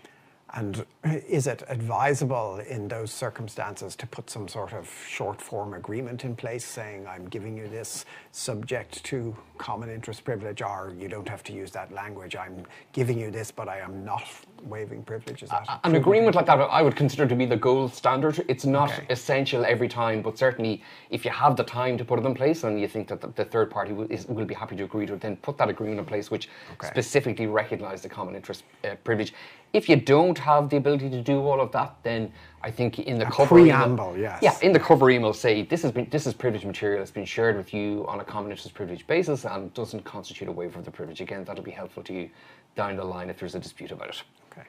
And 0.54 0.84
is 1.04 1.46
it 1.46 1.62
advisable 1.68 2.58
in 2.58 2.88
those 2.88 3.12
circumstances 3.12 3.94
to 3.96 4.06
put 4.06 4.28
some 4.30 4.48
sort 4.48 4.72
of 4.72 4.90
short 5.08 5.40
form 5.40 5.74
agreement 5.74 6.24
in 6.24 6.34
place 6.34 6.64
saying, 6.64 7.06
I'm 7.06 7.26
giving 7.28 7.56
you 7.56 7.68
this 7.68 8.04
subject 8.32 9.04
to 9.04 9.36
common 9.58 9.90
interest 9.90 10.24
privilege, 10.24 10.62
or 10.62 10.92
you 10.98 11.08
don't 11.08 11.28
have 11.28 11.42
to 11.44 11.52
use 11.52 11.70
that 11.72 11.92
language, 11.92 12.34
I'm 12.34 12.64
giving 12.92 13.18
you 13.18 13.30
this, 13.30 13.50
but 13.50 13.68
I 13.68 13.78
am 13.78 14.04
not 14.04 14.24
waiving 14.64 15.02
privilege? 15.02 15.42
Is 15.42 15.50
that 15.50 15.80
An 15.84 15.94
agreement 15.94 16.34
like 16.34 16.46
that 16.46 16.58
I 16.60 16.82
would 16.82 16.96
consider 16.96 17.26
to 17.26 17.34
be 17.34 17.46
the 17.46 17.56
gold 17.56 17.94
standard. 17.94 18.44
It's 18.48 18.64
not 18.64 18.90
okay. 18.90 19.06
essential 19.10 19.64
every 19.64 19.88
time, 19.88 20.22
but 20.22 20.38
certainly 20.38 20.82
if 21.10 21.24
you 21.24 21.30
have 21.30 21.56
the 21.56 21.64
time 21.64 21.96
to 21.98 22.04
put 22.04 22.18
it 22.18 22.26
in 22.26 22.34
place 22.34 22.64
and 22.64 22.80
you 22.80 22.88
think 22.88 23.08
that 23.08 23.20
the, 23.20 23.28
the 23.28 23.44
third 23.44 23.70
party 23.70 23.92
will, 23.92 24.10
is, 24.10 24.26
will, 24.26 24.44
be 24.44 24.54
happy 24.54 24.76
to 24.76 24.84
agree 24.84 25.06
to 25.06 25.14
it, 25.14 25.20
then 25.20 25.36
put 25.36 25.56
that 25.58 25.68
agreement 25.68 26.00
in 26.00 26.06
place 26.06 26.30
which 26.30 26.48
okay. 26.72 26.88
specifically 26.88 27.46
recognises 27.46 28.02
the 28.02 28.08
common 28.08 28.34
interest 28.34 28.64
uh, 28.84 28.94
privilege. 29.04 29.32
If 29.72 29.88
you 29.88 29.96
don't 29.96 30.36
have 30.38 30.68
the 30.68 30.76
ability 30.76 31.10
to 31.10 31.22
do 31.22 31.40
all 31.40 31.60
of 31.60 31.70
that, 31.72 31.94
then 32.02 32.32
I 32.62 32.70
think 32.70 32.98
in 32.98 33.18
the 33.18 33.26
a 33.26 33.30
cover 33.30 33.54
preamble, 33.54 34.10
email, 34.14 34.18
yes. 34.18 34.42
yeah, 34.42 34.58
in 34.62 34.72
the 34.72 34.80
cover 34.80 35.10
email, 35.10 35.32
say 35.32 35.62
this 35.62 35.82
has 35.82 35.92
been 35.92 36.08
this 36.10 36.26
is 36.26 36.34
privileged 36.34 36.66
material 36.66 36.98
that's 36.98 37.12
been 37.12 37.24
shared 37.24 37.56
with 37.56 37.72
you 37.72 38.04
on 38.08 38.20
a 38.20 38.24
common 38.24 38.50
interest 38.50 38.74
privilege 38.74 39.06
basis 39.06 39.44
and 39.44 39.72
doesn't 39.74 40.04
constitute 40.04 40.48
a 40.48 40.52
waiver 40.52 40.78
of 40.78 40.84
the 40.84 40.90
privilege. 40.90 41.20
Again, 41.20 41.44
that'll 41.44 41.62
be 41.62 41.70
helpful 41.70 42.02
to 42.02 42.12
you 42.12 42.30
down 42.74 42.96
the 42.96 43.04
line 43.04 43.30
if 43.30 43.38
there's 43.38 43.54
a 43.54 43.60
dispute 43.60 43.92
about 43.92 44.08
it. 44.08 44.22
Okay. 44.50 44.66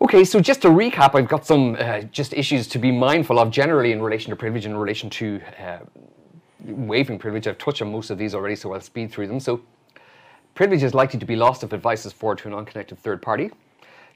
Okay, 0.00 0.24
so 0.24 0.40
just 0.40 0.62
to 0.62 0.68
recap, 0.68 1.14
I've 1.14 1.28
got 1.28 1.44
some 1.44 1.76
uh, 1.78 2.02
just 2.02 2.32
issues 2.34 2.68
to 2.68 2.78
be 2.78 2.92
mindful 2.92 3.38
of 3.38 3.50
generally 3.50 3.92
in 3.92 4.00
relation 4.00 4.30
to 4.30 4.36
privilege, 4.36 4.64
in 4.64 4.76
relation 4.76 5.10
to 5.10 5.40
uh, 5.60 5.78
waiving 6.64 7.18
privilege. 7.18 7.46
I've 7.46 7.58
touched 7.58 7.82
on 7.82 7.90
most 7.90 8.10
of 8.10 8.18
these 8.18 8.34
already, 8.34 8.56
so 8.56 8.72
I'll 8.72 8.80
speed 8.80 9.10
through 9.10 9.26
them. 9.26 9.40
So 9.40 9.60
Privilege 10.54 10.84
is 10.84 10.94
likely 10.94 11.18
to 11.18 11.26
be 11.26 11.34
lost 11.34 11.64
if 11.64 11.72
advice 11.72 12.06
is 12.06 12.12
forwarded 12.12 12.42
to 12.44 12.48
an 12.48 12.54
unconnected 12.54 12.96
third 13.00 13.20
party. 13.20 13.50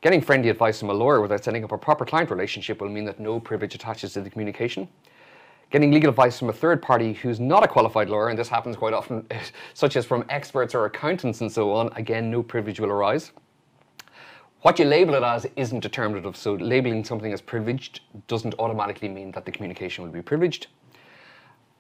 Getting 0.03 0.21
friendly 0.21 0.51
advice 0.51 0.79
from 0.79 0.91
a 0.91 0.95
lawyer 0.95 1.21
without 1.21 1.43
setting 1.43 1.65
up 1.65 1.73
a 1.73 1.79
proper 1.79 2.05
client 2.05 2.31
relationship 2.31 2.81
will 2.81 2.89
mean 2.89 3.05
that 3.07 3.19
no 3.19 3.41
privilege 3.41 3.75
attaches 3.75 4.13
to 4.13 4.21
the 4.21 4.31
communication. 4.31 4.87
Getting 5.71 5.91
legal 5.91 6.11
advice 6.11 6.39
from 6.39 6.49
a 6.49 6.53
third 6.53 6.81
party 6.81 7.13
who's 7.13 7.41
not 7.41 7.65
a 7.65 7.69
qualified 7.69 8.09
lawyer, 8.09 8.29
and 8.29 8.39
this 8.39 8.49
happens 8.49 8.77
quite 8.77 8.95
often, 8.95 9.27
such 9.75 9.97
as 9.97 10.07
from 10.07 10.25
experts 10.29 10.77
or 10.77 10.85
accountants 10.85 11.41
and 11.41 11.51
so 11.51 11.73
on, 11.73 11.93
again, 11.97 12.31
no 12.31 12.45
privilege 12.45 12.79
will 12.79 12.91
arise. 12.91 13.33
What 14.63 14.79
you 14.79 14.85
label 14.85 15.15
it 15.15 15.25
as 15.25 15.45
isn't 15.57 15.81
determinative, 15.81 16.37
so 16.37 16.55
labeling 16.55 17.05
something 17.05 17.33
as 17.33 17.41
privileged 17.41 18.03
doesn't 18.29 18.55
automatically 18.61 19.09
mean 19.09 19.33
that 19.33 19.45
the 19.45 19.51
communication 19.51 20.05
will 20.05 20.13
be 20.13 20.23
privileged. 20.23 20.69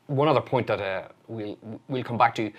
One 0.06 0.26
other 0.26 0.40
point 0.40 0.66
that 0.66 0.80
uh, 0.80 1.08
we'll, 1.28 1.58
we'll 1.86 2.02
come 2.02 2.18
back 2.18 2.34
to 2.36 2.50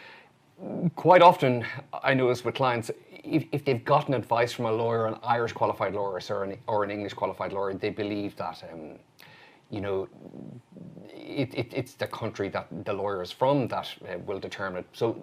quite 0.96 1.22
often 1.22 1.66
I 2.04 2.14
notice 2.14 2.44
with 2.44 2.56
clients 2.56 2.92
if, 3.24 3.46
if 3.52 3.66
they've 3.66 3.84
gotten 3.84 4.14
advice 4.14 4.54
from 4.54 4.66
a 4.66 4.72
lawyer, 4.72 5.08
an 5.08 5.16
Irish 5.24 5.54
qualified 5.54 5.94
lawyer 5.94 6.20
or 6.30 6.44
an, 6.44 6.58
or 6.68 6.84
an 6.84 6.92
English 6.92 7.14
qualified 7.14 7.54
lawyer, 7.54 7.74
they 7.74 7.90
believe 7.90 8.36
that 8.38 8.64
um, 8.72 8.96
you 9.70 9.82
know 9.82 10.08
it, 11.14 11.54
it, 11.54 11.74
it's 11.74 11.94
the 11.94 12.08
country 12.08 12.50
that 12.50 12.68
the 12.86 12.94
lawyer 12.94 13.22
is 13.22 13.32
from 13.32 13.68
that 13.68 13.88
uh, 14.02 14.18
will 14.20 14.40
determine 14.40 14.80
it. 14.80 14.88
So 14.94 15.16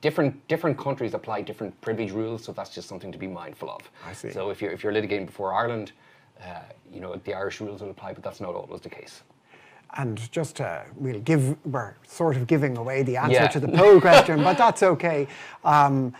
different 0.00 0.46
different 0.48 0.78
countries 0.78 1.14
apply 1.14 1.42
different 1.42 1.80
privilege 1.80 2.12
rules, 2.12 2.44
so 2.44 2.52
that's 2.52 2.70
just 2.70 2.88
something 2.88 3.12
to 3.12 3.18
be 3.18 3.26
mindful 3.26 3.70
of. 3.70 3.90
I 4.06 4.12
see. 4.12 4.30
So 4.30 4.50
if 4.50 4.60
you're 4.60 4.72
if 4.72 4.82
you're 4.82 4.92
litigating 4.92 5.26
before 5.26 5.54
Ireland, 5.54 5.92
uh, 6.42 6.60
you 6.92 7.00
know 7.00 7.16
the 7.24 7.34
Irish 7.34 7.60
rules 7.60 7.80
will 7.80 7.90
apply, 7.90 8.12
but 8.12 8.22
that's 8.22 8.40
not 8.40 8.54
always 8.54 8.80
the 8.80 8.90
case. 8.90 9.22
And 9.96 10.30
just 10.30 10.56
to, 10.56 10.84
we'll 10.96 11.20
give, 11.20 11.56
we're 11.66 11.94
sort 12.06 12.36
of 12.36 12.46
giving 12.46 12.76
away 12.76 13.02
the 13.02 13.16
answer 13.16 13.32
yeah. 13.32 13.48
to 13.48 13.60
the 13.60 13.68
poll 13.68 14.00
question, 14.00 14.42
but 14.42 14.58
that's 14.58 14.82
okay. 14.82 15.26
Um, 15.64 16.14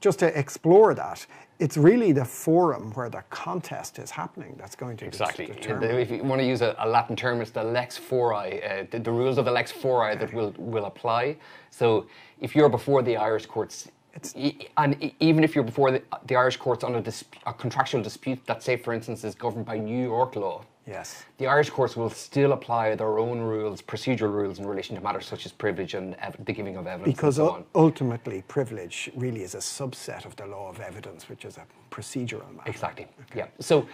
just 0.00 0.18
to 0.20 0.38
explore 0.38 0.94
that, 0.94 1.26
it's 1.58 1.76
really 1.76 2.10
the 2.12 2.24
forum 2.24 2.90
where 2.92 3.10
the 3.10 3.22
contest 3.28 3.98
is 3.98 4.10
happening 4.10 4.56
that's 4.58 4.74
going 4.74 4.96
to 4.96 5.04
exactly. 5.04 5.46
determine. 5.46 5.90
If 5.90 6.10
you 6.10 6.24
want 6.24 6.40
to 6.40 6.46
use 6.46 6.62
a, 6.62 6.74
a 6.78 6.88
Latin 6.88 7.14
term, 7.14 7.42
it's 7.42 7.50
the 7.50 7.62
lex 7.62 7.98
fori, 7.98 8.64
uh, 8.64 8.86
the, 8.90 8.98
the, 8.98 9.12
rules 9.12 9.36
of 9.36 9.44
the 9.44 9.50
lex 9.50 9.70
fori 9.70 10.16
that 10.16 10.32
will 10.32 10.54
will 10.56 10.86
apply. 10.86 11.36
So 11.70 12.06
if 12.40 12.56
you're 12.56 12.70
before 12.70 13.02
the 13.02 13.18
Irish 13.18 13.44
courts, 13.44 13.90
it's, 14.14 14.34
and 14.78 15.12
even 15.20 15.44
if 15.44 15.54
you're 15.54 15.64
before 15.64 15.90
the, 15.90 16.02
the 16.26 16.34
Irish 16.34 16.56
courts 16.56 16.82
on 16.82 16.94
a, 16.94 17.00
dis, 17.00 17.24
a 17.46 17.52
contractual 17.52 18.02
dispute 18.02 18.40
that, 18.46 18.62
say, 18.62 18.76
for 18.76 18.92
instance, 18.92 19.22
is 19.22 19.34
governed 19.34 19.66
by 19.66 19.78
New 19.78 20.02
York 20.02 20.36
law, 20.36 20.64
Yes. 20.90 21.24
The 21.38 21.46
Irish 21.46 21.70
courts 21.70 21.96
will 21.96 22.10
still 22.10 22.52
apply 22.52 22.96
their 22.96 23.18
own 23.20 23.38
rules, 23.38 23.80
procedural 23.80 24.32
rules 24.32 24.58
in 24.58 24.66
relation 24.66 24.96
to 24.96 25.00
matters 25.00 25.26
such 25.26 25.46
as 25.46 25.52
privilege 25.52 25.94
and 25.94 26.16
ev- 26.16 26.36
the 26.44 26.52
giving 26.52 26.76
of 26.76 26.88
evidence. 26.88 27.16
Because 27.16 27.36
so 27.36 27.64
ultimately, 27.76 28.42
privilege 28.48 29.08
really 29.14 29.42
is 29.42 29.54
a 29.54 29.58
subset 29.58 30.24
of 30.24 30.34
the 30.34 30.46
law 30.46 30.68
of 30.68 30.80
evidence, 30.80 31.28
which 31.28 31.44
is 31.44 31.58
a 31.58 31.64
procedural 31.94 32.52
matter. 32.56 32.70
Exactly. 32.70 33.06
Okay. 33.30 33.38
Yeah. 33.40 33.46
So 33.60 33.86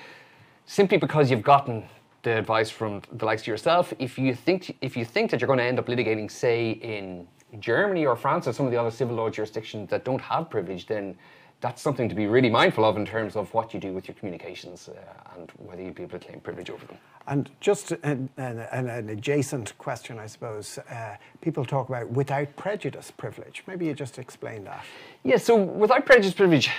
simply 0.64 0.96
because 0.96 1.30
you've 1.30 1.42
gotten 1.42 1.84
the 2.22 2.38
advice 2.38 2.70
from 2.70 3.02
the 3.12 3.26
likes 3.26 3.42
of 3.42 3.48
yourself, 3.48 3.92
if 3.98 4.18
you 4.18 4.34
think 4.34 4.76
if 4.80 4.96
you 4.96 5.04
think 5.04 5.30
that 5.30 5.40
you're 5.40 5.52
going 5.54 5.58
to 5.58 5.64
end 5.64 5.78
up 5.78 5.86
litigating, 5.86 6.30
say, 6.30 6.70
in 6.70 7.28
Germany 7.60 8.06
or 8.06 8.16
France 8.16 8.48
or 8.48 8.54
some 8.54 8.66
of 8.66 8.72
the 8.72 8.78
other 8.78 8.90
civil 8.90 9.16
law 9.16 9.28
jurisdictions 9.28 9.90
that 9.90 10.04
don't 10.04 10.20
have 10.22 10.48
privilege, 10.48 10.86
then 10.86 11.16
that's 11.66 11.82
something 11.82 12.08
to 12.08 12.14
be 12.14 12.28
really 12.28 12.48
mindful 12.48 12.84
of 12.84 12.96
in 12.96 13.04
terms 13.04 13.34
of 13.34 13.52
what 13.52 13.74
you 13.74 13.80
do 13.80 13.92
with 13.92 14.06
your 14.06 14.14
communications 14.14 14.88
uh, 14.88 15.34
and 15.34 15.50
whether 15.56 15.82
you'd 15.82 15.96
be 15.96 16.04
able 16.04 16.16
to 16.16 16.24
claim 16.24 16.38
privilege 16.38 16.70
over 16.70 16.86
them. 16.86 16.96
And 17.26 17.50
just 17.58 17.90
an, 17.90 18.28
an, 18.36 18.60
an 18.70 19.08
adjacent 19.08 19.76
question, 19.76 20.16
I 20.16 20.26
suppose. 20.28 20.78
Uh, 20.78 21.16
people 21.40 21.64
talk 21.64 21.88
about 21.88 22.08
without 22.08 22.54
prejudice 22.54 23.10
privilege. 23.10 23.64
Maybe 23.66 23.86
you 23.86 23.94
just 23.94 24.16
explain 24.20 24.62
that. 24.62 24.84
Yeah, 25.24 25.38
so 25.38 25.56
without 25.56 26.06
prejudice 26.06 26.34
privilege, 26.34 26.70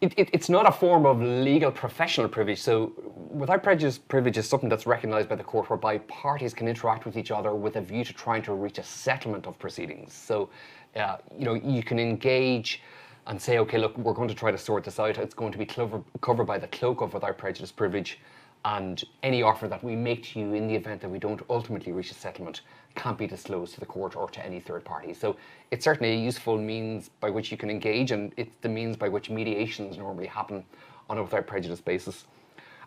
it, 0.00 0.14
it, 0.16 0.30
it's 0.32 0.48
not 0.48 0.66
a 0.66 0.72
form 0.72 1.04
of 1.04 1.20
legal 1.20 1.70
professional 1.70 2.26
privilege. 2.26 2.62
So 2.62 2.94
without 3.28 3.62
prejudice 3.62 3.98
privilege 3.98 4.38
is 4.38 4.48
something 4.48 4.70
that's 4.70 4.86
recognised 4.86 5.28
by 5.28 5.36
the 5.36 5.44
court 5.44 5.68
whereby 5.68 5.98
parties 6.08 6.54
can 6.54 6.68
interact 6.68 7.04
with 7.04 7.18
each 7.18 7.30
other 7.30 7.54
with 7.54 7.76
a 7.76 7.82
view 7.82 8.02
to 8.02 8.14
trying 8.14 8.40
to 8.44 8.54
reach 8.54 8.78
a 8.78 8.82
settlement 8.82 9.46
of 9.46 9.58
proceedings. 9.58 10.14
So, 10.14 10.48
uh, 10.96 11.18
you 11.36 11.44
know, 11.44 11.52
you 11.52 11.82
can 11.82 11.98
engage 11.98 12.80
and 13.26 13.40
say, 13.40 13.58
okay, 13.58 13.78
look, 13.78 13.96
we're 13.98 14.12
going 14.12 14.28
to 14.28 14.34
try 14.34 14.50
to 14.50 14.58
sort 14.58 14.84
this 14.84 15.00
out. 15.00 15.18
It's 15.18 15.34
going 15.34 15.52
to 15.52 15.58
be 15.58 15.66
clover, 15.66 16.02
covered 16.20 16.44
by 16.44 16.58
the 16.58 16.68
cloak 16.68 17.00
of 17.00 17.14
without 17.14 17.38
prejudice 17.38 17.72
privilege 17.72 18.18
and 18.64 19.04
any 19.22 19.42
offer 19.42 19.68
that 19.68 19.82
we 19.84 19.94
make 19.94 20.24
to 20.24 20.40
you 20.40 20.54
in 20.54 20.66
the 20.66 20.74
event 20.74 21.00
that 21.00 21.08
we 21.08 21.18
don't 21.18 21.40
ultimately 21.48 21.92
reach 21.92 22.10
a 22.10 22.14
settlement 22.14 22.62
can't 22.96 23.16
be 23.16 23.26
disclosed 23.26 23.74
to 23.74 23.80
the 23.80 23.86
court 23.86 24.16
or 24.16 24.28
to 24.30 24.44
any 24.44 24.58
third 24.58 24.84
party. 24.84 25.14
So 25.14 25.36
it's 25.70 25.84
certainly 25.84 26.14
a 26.14 26.16
useful 26.16 26.58
means 26.58 27.10
by 27.20 27.30
which 27.30 27.52
you 27.52 27.56
can 27.56 27.70
engage, 27.70 28.10
and 28.10 28.32
it's 28.36 28.56
the 28.62 28.68
means 28.68 28.96
by 28.96 29.08
which 29.08 29.30
mediations 29.30 29.98
normally 29.98 30.26
happen 30.26 30.64
on 31.08 31.18
a 31.18 31.22
without 31.22 31.46
prejudice 31.46 31.80
basis. 31.80 32.24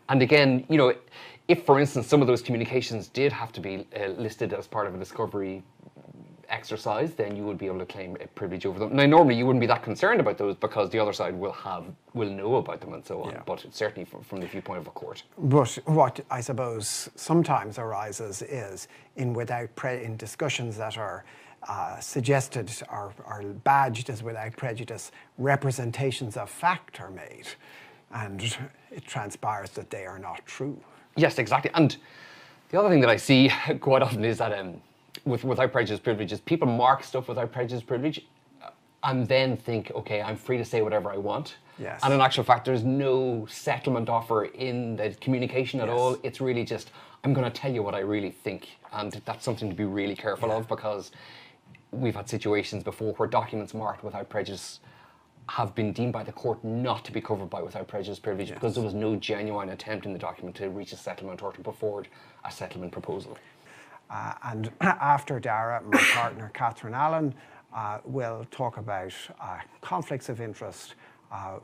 And 0.10 0.22
again, 0.22 0.66
you 0.68 0.78
know, 0.78 0.94
if 1.48 1.66
for 1.66 1.80
instance 1.80 2.08
some 2.08 2.22
of 2.22 2.28
those 2.28 2.42
communications 2.42 3.08
did 3.08 3.32
have 3.32 3.52
to 3.54 3.62
be 3.62 3.88
uh, 3.96 4.08
listed 4.08 4.54
as 4.54 4.68
part 4.68 4.88
of 4.88 4.96
a 4.96 4.98
discovery 4.98 5.64
exercise, 6.60 7.14
then 7.14 7.36
you 7.38 7.44
would 7.44 7.58
be 7.58 7.68
able 7.68 7.80
to 7.80 7.86
claim 7.86 8.18
a 8.20 8.28
privilege 8.28 8.66
over 8.66 8.80
them. 8.80 8.96
Now, 8.96 9.06
normally 9.06 9.36
you 9.36 9.46
wouldn't 9.46 9.62
be 9.62 9.68
that 9.68 9.82
concerned 9.82 10.20
about 10.20 10.38
those 10.38 10.56
because 10.56 10.90
the 10.90 11.00
other 11.00 11.14
side 11.14 11.34
will 11.34 11.54
have 11.54 11.86
will 12.14 12.30
know 12.30 12.56
about 12.56 12.82
them 12.82 12.94
and 12.94 13.06
so 13.06 13.24
on. 13.24 13.32
Yeah. 13.32 13.42
But 13.46 13.66
certainly 13.72 14.06
from, 14.06 14.22
from 14.24 14.42
the 14.42 14.48
viewpoint 14.48 14.80
of 14.80 14.88
a 14.88 14.92
court. 14.92 15.24
But 15.38 15.78
what 15.86 16.20
I 16.30 16.42
suppose 16.42 17.10
sometimes 17.16 17.80
arises 17.80 18.42
is 18.42 18.88
in 19.16 19.34
without 19.34 19.74
pre- 19.76 20.04
in 20.04 20.18
discussions 20.18 20.76
that 20.78 20.98
are 20.98 21.24
uh, 21.68 22.00
suggested 22.00 22.72
or, 22.92 23.14
or 23.26 23.44
badged 23.44 24.10
as 24.10 24.22
without 24.22 24.56
prejudice, 24.58 25.12
representations 25.38 26.38
of 26.38 26.50
fact 26.50 27.00
are 27.00 27.12
made, 27.12 27.48
and 28.14 28.58
it 28.92 29.06
transpires 29.06 29.70
that 29.72 29.90
they 29.90 30.06
are 30.06 30.20
not 30.20 30.46
true. 30.46 30.80
Yes, 31.16 31.38
exactly. 31.38 31.72
And 31.74 31.96
the 32.70 32.80
other 32.80 32.90
thing 32.90 33.02
that 33.02 33.10
I 33.10 33.18
see 33.18 33.52
quite 33.80 34.02
often 34.02 34.24
is 34.24 34.38
that 34.38 34.58
um, 34.58 34.82
with 35.30 35.44
without 35.44 35.72
prejudice 35.72 36.00
privileges. 36.00 36.40
people 36.42 36.68
mark 36.68 37.04
stuff 37.04 37.28
without 37.28 37.52
prejudice 37.52 37.84
privilege 37.84 38.26
and 39.04 39.28
then 39.28 39.56
think, 39.56 39.92
okay, 39.96 40.22
I'm 40.22 40.36
free 40.36 40.58
to 40.58 40.66
say 40.66 40.82
whatever 40.82 41.10
I 41.10 41.18
want. 41.18 41.56
Yes. 41.78 42.02
And 42.04 42.14
in 42.14 42.20
actual 42.20 42.44
fact, 42.44 42.66
there's 42.66 42.84
no 42.84 43.46
settlement 43.50 44.10
offer 44.10 44.46
in 44.46 44.98
the 44.98 45.12
communication 45.22 45.80
at 45.80 45.88
Yes. 45.88 45.98
all. 45.98 46.18
It's 46.24 46.42
really 46.42 46.66
just, 46.66 46.92
I'm 47.24 47.34
going 47.34 47.50
to 47.50 47.58
tell 47.62 47.72
you 47.72 47.82
what 47.82 47.96
I 47.96 48.00
really 48.00 48.32
think. 48.32 48.68
And 48.92 49.14
that's 49.24 49.46
something 49.46 49.70
to 49.70 49.76
be 49.76 49.86
really 49.86 50.16
careful 50.16 50.52
of 50.52 50.68
because 50.68 51.12
we've 51.92 52.16
had 52.16 52.28
situations 52.28 52.84
before 52.84 53.14
where 53.14 53.30
documents 53.30 53.74
marked 53.74 54.04
without 54.04 54.28
prejudice 54.28 54.82
have 55.48 55.74
been 55.74 55.92
deemed 55.94 56.14
by 56.14 56.24
the 56.24 56.32
court 56.32 56.64
not 56.64 57.04
to 57.06 57.12
be 57.12 57.22
covered 57.22 57.50
by 57.50 57.62
without 57.62 57.88
prejudice 57.88 58.20
privilege 58.20 58.54
because 58.54 58.76
there 58.76 58.84
was 58.84 58.94
no 58.94 59.16
genuine 59.16 59.70
attempt 59.70 60.06
in 60.06 60.14
the 60.14 60.20
document 60.20 60.56
to 60.56 60.70
reach 60.70 60.92
a 60.94 60.98
settlement 60.98 61.42
or 61.42 61.52
to 61.52 61.62
put 61.62 61.76
forward 61.76 62.08
a 62.46 62.52
settlement 62.52 62.92
proposal. 62.92 63.36
Uh, 64.10 64.34
and 64.44 64.72
after 64.82 65.40
Dara, 65.40 65.82
my 65.84 65.98
partner 66.14 66.52
Catherine 66.54 66.94
Allen 66.94 67.34
uh, 67.74 68.00
will 68.06 68.46
talk 68.52 68.78
about 68.78 69.14
uh, 69.42 69.60
conflicts 69.82 70.30
of 70.30 70.42
interest, 70.42 70.96
uh, 71.32 71.60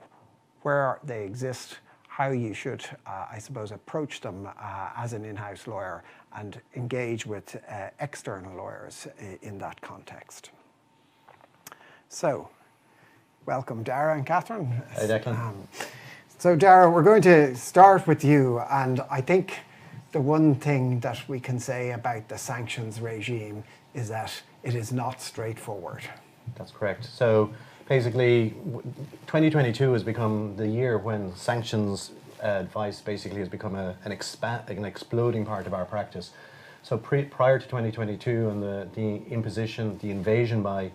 where 0.61 0.99
they 1.03 1.23
exist, 1.23 1.77
how 2.07 2.29
you 2.29 2.53
should, 2.53 2.85
uh, 3.05 3.25
I 3.31 3.39
suppose, 3.39 3.71
approach 3.71 4.21
them 4.21 4.47
uh, 4.47 4.89
as 4.97 5.13
an 5.13 5.25
in 5.25 5.35
house 5.35 5.67
lawyer 5.67 6.03
and 6.35 6.59
engage 6.75 7.25
with 7.25 7.57
uh, 7.69 7.89
external 7.99 8.55
lawyers 8.55 9.07
in 9.41 9.57
that 9.59 9.81
context. 9.81 10.51
So, 12.09 12.49
welcome, 13.45 13.83
Dara 13.83 14.15
and 14.15 14.25
Catherine. 14.25 14.67
Hey, 14.91 15.07
Declan. 15.07 15.37
Um, 15.37 15.67
so, 16.37 16.55
Dara, 16.55 16.89
we're 16.89 17.03
going 17.03 17.21
to 17.23 17.55
start 17.55 18.07
with 18.07 18.23
you, 18.23 18.59
and 18.69 19.01
I 19.09 19.21
think 19.21 19.59
the 20.15 20.21
one 20.21 20.55
thing 20.55 21.01
that 21.01 21.27
we 21.27 21.41
can 21.41 21.59
say 21.59 21.91
about 21.91 22.29
the 22.29 22.37
sanctions 22.37 23.01
regime 23.01 23.61
is 23.93 24.07
that 24.07 24.31
it 24.63 24.73
is 24.73 24.93
not 24.93 25.19
straightforward. 25.19 26.03
That's 26.57 26.71
correct. 26.71 27.03
So 27.03 27.53
basically, 27.89 28.51
2022 29.27 29.91
has 29.91 30.03
become 30.03 30.55
the 30.55 30.65
year 30.65 30.97
when 30.97 31.35
sanctions 31.35 32.11
advice 32.39 33.01
basically 33.01 33.39
has 33.39 33.49
become 33.49 33.75
a, 33.75 33.93
an, 34.05 34.13
expa- 34.13 34.65
an 34.69 34.85
exploding 34.85 35.45
part 35.45 35.67
of 35.67 35.73
our 35.73 35.83
practice. 35.83 36.31
So 36.81 36.97
pre- 36.97 37.25
prior 37.25 37.59
to 37.59 37.65
2022 37.65 38.47
and 38.47 38.63
the, 38.63 38.87
the 38.95 39.17
imposition, 39.29 39.97
the 39.97 40.11
invasion 40.11 40.63
by 40.63 40.91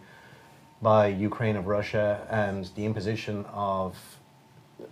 by 0.80 1.08
Ukraine 1.08 1.56
of 1.56 1.66
Russia 1.66 2.26
and 2.30 2.70
the 2.74 2.86
imposition 2.86 3.44
of 3.52 3.98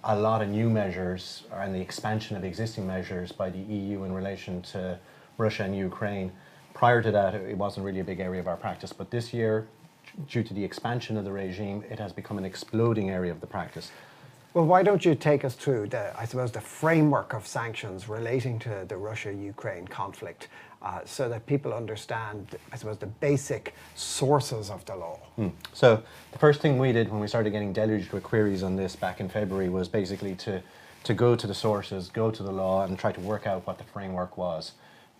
a 0.05 0.18
lot 0.18 0.43
of 0.43 0.49
new 0.49 0.70
measures 0.70 1.45
and 1.53 1.74
the 1.74 1.80
expansion 1.80 2.36
of 2.36 2.45
existing 2.45 2.86
measures 2.86 3.32
by 3.32 3.51
the 3.51 3.59
EU 3.59 4.05
in 4.05 4.12
relation 4.12 4.62
to 4.62 4.99
Russia 5.36 5.64
and 5.64 5.76
Ukraine. 5.76 6.32
Prior 6.74 7.03
to 7.03 7.11
that, 7.11 7.34
it 7.34 7.57
wasn't 7.57 7.84
really 7.84 8.01
a 8.01 8.05
big 8.05 8.20
area 8.20 8.41
of 8.41 8.49
our 8.49 8.57
practice, 8.57 8.93
but 8.93 9.11
this 9.11 9.32
year, 9.32 9.66
due 10.28 10.43
to 10.43 10.55
the 10.55 10.64
expansion 10.64 11.16
of 11.16 11.24
the 11.24 11.32
regime, 11.32 11.84
it 11.91 11.99
has 11.99 12.12
become 12.12 12.39
an 12.39 12.45
exploding 12.45 13.11
area 13.11 13.32
of 13.32 13.41
the 13.41 13.47
practice. 13.47 13.91
Well, 14.55 14.64
why 14.64 14.82
don't 14.82 15.05
you 15.05 15.14
take 15.14 15.45
us 15.45 15.55
through 15.55 15.89
the, 15.89 16.18
I 16.18 16.24
suppose, 16.24 16.53
the 16.53 16.61
framework 16.61 17.34
of 17.34 17.47
sanctions 17.47 18.09
relating 18.09 18.59
to 18.61 18.84
the 18.89 18.97
Russia-Ukraine 18.97 19.86
conflict, 19.86 20.49
uh, 20.83 21.01
so 21.05 21.29
that 21.29 21.45
people 21.47 21.72
understand, 21.72 22.57
I 22.72 22.76
suppose, 22.76 22.99
the 22.99 23.07
basic 23.07 23.74
sources 23.95 24.70
of 24.70 24.85
the 24.85 24.97
law. 24.97 25.18
So 25.72 26.03
the 26.33 26.39
first 26.39 26.61
thing 26.61 26.79
we 26.79 26.93
did 26.93 27.11
when 27.11 27.20
we 27.20 27.29
started 27.29 27.51
getting 27.51 27.72
deluged 27.72 28.12
with 28.12 28.22
queries 28.22 28.62
on 28.62 28.76
this 28.76 28.95
back 28.95 29.20
in 29.20 29.29
February 29.29 29.68
was 29.68 29.89
basically 29.89 30.35
to, 30.37 30.62
to 31.05 31.14
go 31.14 31.35
to 31.35 31.47
the 31.47 31.55
sources, 31.55 32.09
go 32.09 32.31
to 32.31 32.43
the 32.43 32.53
law, 32.53 32.85
and 32.85 32.99
try 32.99 33.12
to 33.12 33.20
work 33.20 33.47
out 33.47 33.66
what 33.66 33.79
the 33.79 33.85
framework 33.85 34.37
was. 34.37 34.72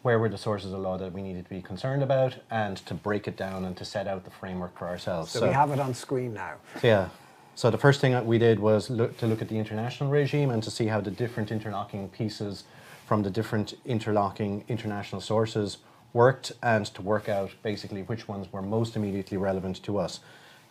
Where 0.03 0.21
were 0.21 0.29
the 0.29 0.39
sources 0.39 0.73
of 0.73 0.79
law 0.79 0.97
that 0.97 1.13
we 1.13 1.23
needed 1.23 1.45
to 1.45 1.51
be 1.51 1.61
concerned 1.61 2.05
about, 2.05 2.37
and 2.53 2.77
to 2.87 2.95
break 2.95 3.27
it 3.27 3.37
down 3.37 3.65
and 3.65 3.77
to 3.77 3.85
set 3.85 4.07
out 4.07 4.25
the 4.25 4.31
framework 4.31 4.79
for 4.79 4.87
ourselves. 4.87 5.33
So, 5.33 5.45
we 5.45 5.53
have 5.53 5.73
it 5.73 5.81
on 5.81 5.93
screen 5.93 6.35
now. 6.35 6.55
Yeah. 6.85 7.09
So 7.57 7.73
the 7.73 7.79
first 7.79 8.01
thing 8.01 8.13
that 8.13 8.25
we 8.25 8.39
did 8.39 8.61
was 8.61 8.89
look, 8.89 9.19
to 9.19 9.27
look 9.27 9.43
at 9.43 9.49
the 9.49 9.59
international 9.59 10.11
regime 10.11 10.51
and 10.51 10.63
to 10.63 10.71
see 10.71 10.87
how 10.87 11.01
the 11.01 11.11
different 11.11 11.51
interlocking 11.51 12.09
pieces 12.11 12.63
from 13.09 13.23
the 13.23 13.31
different 13.31 13.73
interlocking 13.87 14.63
international 14.69 15.19
sources 15.23 15.79
worked 16.13 16.53
and 16.63 16.85
to 16.85 17.01
work 17.01 17.27
out 17.27 17.51
basically 17.63 18.03
which 18.03 18.29
ones 18.29 18.53
were 18.53 18.61
most 18.61 18.97
immediately 18.97 19.39
relevant 19.39 19.83
to 19.83 19.97
us. 19.97 20.21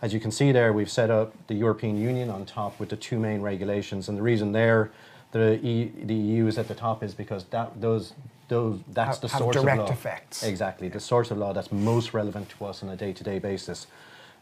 As 0.04 0.14
you 0.14 0.20
can 0.20 0.30
see 0.30 0.52
there, 0.52 0.72
we've 0.72 0.90
set 0.92 1.10
up 1.10 1.34
the 1.48 1.56
European 1.56 1.98
Union 2.00 2.30
on 2.30 2.46
top 2.46 2.80
with 2.80 2.90
the 2.90 2.96
two 2.96 3.18
main 3.18 3.42
regulations, 3.42 4.08
and 4.08 4.16
the 4.16 4.22
reason 4.22 4.52
there, 4.52 4.92
the, 5.32 5.60
e, 5.66 5.92
the 6.04 6.14
EU 6.14 6.46
is 6.46 6.60
at 6.60 6.68
the 6.68 6.76
top 6.76 7.02
is 7.02 7.16
because 7.16 7.46
that 7.46 7.82
those 7.82 8.14
those 8.50 8.80
that's 8.94 9.18
Have- 9.18 9.22
the 9.22 9.30
source 9.38 9.56
direct 9.56 9.80
of 9.82 9.88
law. 9.88 9.94
effects. 9.94 10.44
Exactly, 10.44 10.88
the 10.90 11.00
source 11.00 11.32
of 11.32 11.38
law 11.40 11.54
that's 11.54 11.72
most 11.72 12.14
relevant 12.14 12.48
to 12.50 12.66
us 12.66 12.84
on 12.84 12.90
a 12.90 12.96
day-to-day 12.96 13.40
basis. 13.40 13.88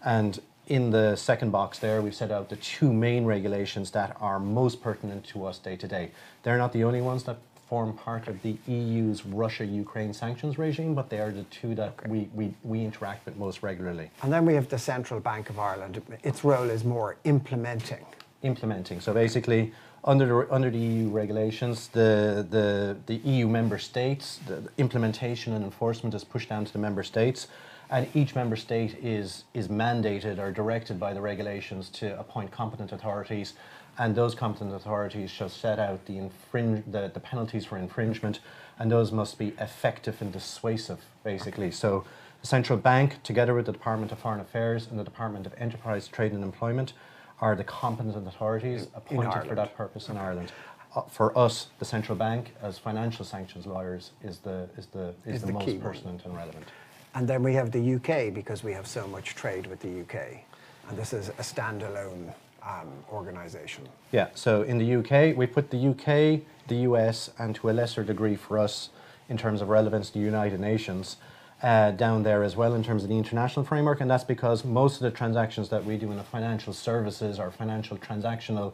And 0.03 0.39
in 0.67 0.91
the 0.91 1.15
second 1.15 1.51
box 1.51 1.79
there, 1.79 2.01
we've 2.01 2.13
set 2.23 2.29
out 2.29 2.49
the 2.49 2.57
two 2.57 2.91
main 2.91 3.23
regulations 3.25 3.91
that 3.91 4.15
are 4.19 4.39
most 4.39 4.81
pertinent 4.81 5.23
to 5.27 5.45
us 5.45 5.57
day 5.59 5.75
to 5.77 5.87
day. 5.87 6.11
They're 6.43 6.57
not 6.57 6.71
the 6.73 6.83
only 6.83 7.01
ones 7.01 7.23
that 7.23 7.37
form 7.67 7.93
part 7.93 8.27
of 8.27 8.41
the 8.43 8.55
EU's 8.67 9.25
Russia-Ukraine 9.25 10.13
sanctions 10.13 10.57
regime, 10.57 10.93
but 10.93 11.09
they 11.09 11.19
are 11.19 11.31
the 11.31 11.43
two 11.45 11.73
that 11.75 12.07
we, 12.07 12.29
we, 12.33 12.53
we 12.63 12.83
interact 12.83 13.25
with 13.25 13.37
most 13.37 13.63
regularly. 13.63 14.11
And 14.21 14.31
then 14.31 14.45
we 14.45 14.53
have 14.53 14.69
the 14.69 14.77
Central 14.77 15.19
Bank 15.19 15.49
of 15.49 15.57
Ireland. 15.57 16.01
Its 16.23 16.43
role 16.43 16.69
is 16.69 16.83
more 16.83 17.17
implementing. 17.23 18.05
implementing. 18.43 19.01
So 19.01 19.13
basically, 19.13 19.73
under 20.03 20.27
the, 20.27 20.53
under 20.53 20.69
the 20.69 20.77
EU 20.77 21.09
regulations, 21.09 21.87
the, 21.87 22.45
the, 22.49 22.95
the 23.07 23.15
EU 23.27 23.47
member 23.47 23.79
states, 23.79 24.39
the, 24.45 24.57
the 24.57 24.69
implementation 24.77 25.53
and 25.53 25.65
enforcement 25.65 26.13
is 26.13 26.23
pushed 26.23 26.49
down 26.49 26.65
to 26.65 26.71
the 26.71 26.79
member 26.79 27.01
states, 27.01 27.47
and 27.89 28.07
each 28.15 28.35
member 28.35 28.55
state 28.55 28.97
is, 29.03 29.45
is 29.53 29.67
mandated 29.67 30.37
or 30.37 30.51
directed 30.51 30.99
by 30.99 31.13
the 31.13 31.21
regulations 31.21 31.89
to 31.89 32.19
appoint 32.19 32.51
competent 32.51 32.91
authorities, 32.91 33.53
and 33.97 34.15
those 34.15 34.35
competent 34.35 34.73
authorities 34.73 35.29
shall 35.29 35.49
set 35.49 35.79
out 35.79 36.05
the, 36.05 36.17
infringe, 36.17 36.83
the, 36.91 37.09
the 37.13 37.19
penalties 37.19 37.65
for 37.65 37.77
infringement, 37.77 38.39
and 38.77 38.91
those 38.91 39.11
must 39.11 39.37
be 39.37 39.53
effective 39.59 40.21
and 40.21 40.33
dissuasive, 40.33 40.99
basically. 41.23 41.71
So 41.71 42.03
the 42.41 42.47
central 42.47 42.77
bank, 42.77 43.23
together 43.23 43.53
with 43.53 43.65
the 43.65 43.71
Department 43.71 44.11
of 44.11 44.19
Foreign 44.19 44.39
Affairs 44.39 44.87
and 44.89 44.99
the 44.99 45.03
Department 45.03 45.45
of 45.45 45.53
Enterprise, 45.57 46.07
Trade 46.07 46.33
and 46.33 46.43
Employment, 46.43 46.93
are 47.41 47.55
the 47.55 47.63
competent 47.63 48.27
authorities 48.27 48.87
appointed 48.95 49.47
for 49.47 49.55
that 49.55 49.75
purpose 49.75 50.09
in 50.09 50.17
Ireland. 50.17 50.51
Uh, 50.95 51.01
for 51.01 51.37
us, 51.37 51.67
the 51.79 51.85
central 51.85 52.17
bank, 52.17 52.53
as 52.61 52.77
financial 52.77 53.25
sanctions 53.25 53.65
lawyers, 53.65 54.11
is 54.23 54.39
the 54.39 54.69
is 54.77 54.85
the 54.87 55.13
is, 55.25 55.35
Is 55.35 55.41
the, 55.41 55.47
the 55.47 55.53
most 55.53 55.81
pertinent 55.81 56.23
and 56.23 56.35
relevant. 56.35 56.65
And 57.13 57.27
then 57.27 57.43
we 57.43 57.53
have 57.53 57.71
the 57.71 57.95
UK 57.95 58.33
because 58.33 58.63
we 58.63 58.71
have 58.73 58.87
so 58.87 59.07
much 59.07 59.35
trade 59.35 59.67
with 59.67 59.79
the 59.81 60.01
UK. 60.01 60.43
And 60.87 60.97
this 60.97 61.11
is 61.13 61.29
a 61.29 61.41
standalone 61.41 62.33
um, 62.65 62.89
organization. 63.11 63.87
Yeah, 64.11 64.29
so 64.33 64.63
in 64.63 64.77
the 64.77 64.95
UK, 64.95 65.37
we 65.37 65.45
put 65.45 65.69
the 65.69 65.89
UK, 65.89 66.41
the 66.67 66.77
US, 66.89 67.29
and 67.37 67.55
to 67.55 67.69
a 67.69 67.73
lesser 67.73 68.03
degree 68.03 68.35
for 68.35 68.57
us, 68.57 68.89
in 69.29 69.37
terms 69.37 69.61
of 69.61 69.69
relevance, 69.69 70.09
the 70.09 70.19
United 70.19 70.59
Nations 70.59 71.17
uh, 71.63 71.91
down 71.91 72.23
there 72.23 72.43
as 72.43 72.55
well 72.55 72.73
in 72.73 72.83
terms 72.83 73.03
of 73.03 73.09
the 73.09 73.17
international 73.17 73.65
framework, 73.65 74.01
and 74.01 74.09
that's 74.09 74.23
because 74.23 74.63
most 74.63 74.95
of 74.95 75.01
the 75.01 75.11
transactions 75.11 75.69
that 75.69 75.83
we 75.83 75.97
do 75.97 76.11
in 76.11 76.17
the 76.17 76.23
financial 76.23 76.73
services 76.73 77.39
or 77.39 77.49
financial 77.49 77.97
transactional 77.97 78.73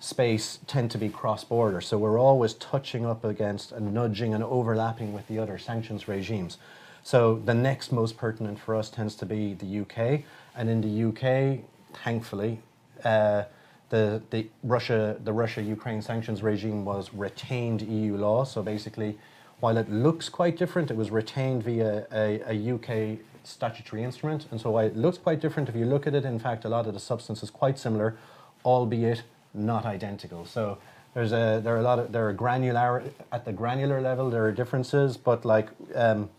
space 0.00 0.58
tend 0.66 0.90
to 0.90 0.98
be 0.98 1.08
cross-border. 1.08 1.80
So 1.80 1.98
we're 1.98 2.18
always 2.18 2.54
touching 2.54 3.06
up 3.06 3.24
against 3.24 3.72
and 3.72 3.92
nudging 3.92 4.34
and 4.34 4.42
overlapping 4.42 5.12
with 5.12 5.26
the 5.28 5.38
other 5.38 5.58
sanctions 5.58 6.08
regimes. 6.08 6.58
So 7.04 7.40
the 7.44 7.54
next 7.54 7.92
most 7.92 8.16
pertinent 8.16 8.58
for 8.58 8.74
us 8.74 8.88
tends 8.88 9.14
to 9.16 9.26
be 9.26 9.54
the 9.54 9.80
UK, 9.80 10.22
and 10.56 10.68
in 10.68 10.80
the 10.80 11.08
UK, 11.08 11.60
thankfully, 12.02 12.60
uh, 13.04 13.44
the 13.88 14.22
the 14.30 14.46
Russia 14.62 15.16
the 15.22 15.32
Russia 15.32 15.62
Ukraine 15.62 16.02
sanctions 16.02 16.42
regime 16.42 16.84
was 16.84 17.12
retained 17.12 17.82
EU 17.82 18.16
law. 18.16 18.44
So 18.44 18.62
basically, 18.62 19.18
while 19.60 19.76
it 19.76 19.90
looks 19.90 20.28
quite 20.28 20.56
different, 20.56 20.90
it 20.90 20.96
was 20.96 21.10
retained 21.10 21.62
via 21.62 22.06
a, 22.12 22.40
a 22.46 22.74
UK 22.74 23.18
statutory 23.44 24.02
instrument, 24.02 24.46
and 24.50 24.60
so 24.60 24.70
while 24.70 24.86
it 24.86 24.96
looks 24.96 25.18
quite 25.18 25.40
different, 25.40 25.68
if 25.68 25.74
you 25.76 25.84
look 25.84 26.06
at 26.06 26.14
it, 26.14 26.24
in 26.24 26.38
fact, 26.38 26.64
a 26.64 26.68
lot 26.68 26.86
of 26.86 26.94
the 26.94 27.00
substance 27.00 27.42
is 27.42 27.50
quite 27.50 27.78
similar, 27.78 28.16
albeit 28.64 29.22
not 29.52 29.84
identical. 29.84 30.46
So 30.46 30.78
there's 31.14 31.32
a 31.32 31.60
there 31.62 31.74
are 31.76 31.80
a 31.80 31.88
lot 31.90 31.98
of 31.98 32.12
there 32.12 32.26
are 32.26 32.32
granular 32.32 33.04
at 33.30 33.44
the 33.44 33.52
granular 33.52 34.00
level 34.00 34.30
there 34.30 34.44
are 34.44 34.52
differences, 34.52 35.16
but 35.16 35.44
like. 35.44 35.68
Um, 35.94 36.30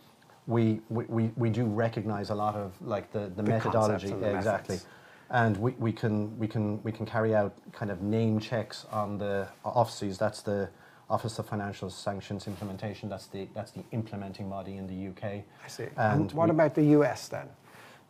we, 0.45 0.81
we, 0.89 1.05
we, 1.05 1.31
we 1.37 1.49
do 1.49 1.65
recognize 1.65 2.29
a 2.29 2.35
lot 2.35 2.55
of 2.55 2.73
like 2.81 3.11
the, 3.11 3.31
the, 3.35 3.41
The 3.41 3.43
methodology 3.43 4.07
the 4.09 4.35
exactly 4.35 4.75
methods. 4.75 4.89
And 5.33 5.57
we, 5.57 5.71
we 5.79 5.91
can 5.91 6.37
we 6.39 6.47
can 6.47 6.81
we 6.83 6.91
can 6.91 7.05
carry 7.05 7.33
out 7.35 7.53
kind 7.73 7.89
of 7.91 8.01
name 8.03 8.39
checks 8.39 8.85
on 8.91 9.17
the 9.17 9.47
OFSI's 9.65 10.17
that's 10.17 10.41
the 10.43 10.69
office 11.09 11.37
of 11.39 11.45
financial 11.47 11.89
sanctions 11.89 12.47
implementation 12.47 13.09
that's 13.09 13.25
the 13.27 13.47
that's 13.53 13.71
the 13.71 13.83
implementing 13.91 14.49
body 14.49 14.77
in 14.77 14.87
the 14.87 15.09
uk 15.09 15.23
I 15.23 15.67
see. 15.67 15.83
and 15.97 16.21
And 16.21 16.31
what 16.33 16.45
we- 16.49 16.51
about 16.51 16.75
the 16.75 16.83
US 16.99 17.27
then? 17.27 17.47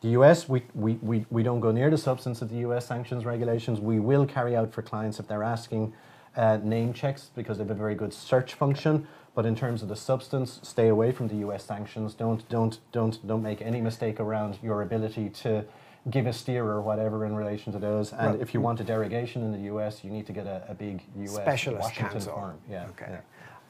the 0.02 0.10
US, 0.20 0.46
we, 0.50 0.62
we, 0.74 0.98
we, 1.00 1.24
we 1.30 1.42
don't 1.42 1.60
go 1.60 1.70
near 1.72 1.88
the 1.90 1.96
substance 1.96 2.42
of 2.42 2.50
the 2.50 2.56
US 2.68 2.86
sanctions 2.86 3.24
regulations. 3.24 3.80
We 3.80 4.00
will 4.00 4.26
carry 4.26 4.54
out 4.54 4.70
for 4.70 4.82
clients 4.82 5.18
if 5.18 5.26
they're 5.26 5.42
asking 5.42 5.94
uh, 6.36 6.58
name 6.62 6.92
checks 6.92 7.30
because 7.34 7.56
they 7.56 7.64
have 7.64 7.70
a 7.70 7.74
very 7.74 7.94
good 7.94 8.12
search 8.12 8.52
function. 8.52 9.06
But 9.34 9.46
in 9.46 9.56
terms 9.56 9.82
of 9.82 9.88
the 9.88 9.96
substance, 9.96 10.60
stay 10.62 10.88
away 10.88 11.10
from 11.10 11.28
the 11.28 11.36
US 11.48 11.64
sanctions. 11.64 12.12
Don't, 12.12 12.46
don't, 12.50 12.78
don't, 12.92 13.26
don't 13.26 13.42
make 13.42 13.62
any 13.62 13.80
mistake 13.80 14.20
around 14.20 14.58
your 14.62 14.82
ability 14.82 15.30
to 15.42 15.64
give 16.10 16.26
a 16.26 16.32
steer 16.32 16.64
or 16.64 16.80
whatever 16.82 17.24
in 17.24 17.34
relation 17.34 17.72
to 17.72 17.78
those. 17.78 18.12
And 18.12 18.32
Right. 18.32 18.40
if 18.40 18.52
you 18.52 18.60
want 18.60 18.80
a 18.80 18.84
derogation 18.84 19.42
in 19.42 19.52
the 19.52 19.72
US, 19.74 20.04
you 20.04 20.10
need 20.10 20.26
to 20.26 20.32
get 20.32 20.46
a, 20.46 20.62
a 20.68 20.74
big 20.74 21.02
US 21.16 21.34
Specialist 21.36 21.82
Washington 21.82 22.20
firm. 22.20 22.58
Yeah. 22.68 22.86
Okay. 22.90 23.18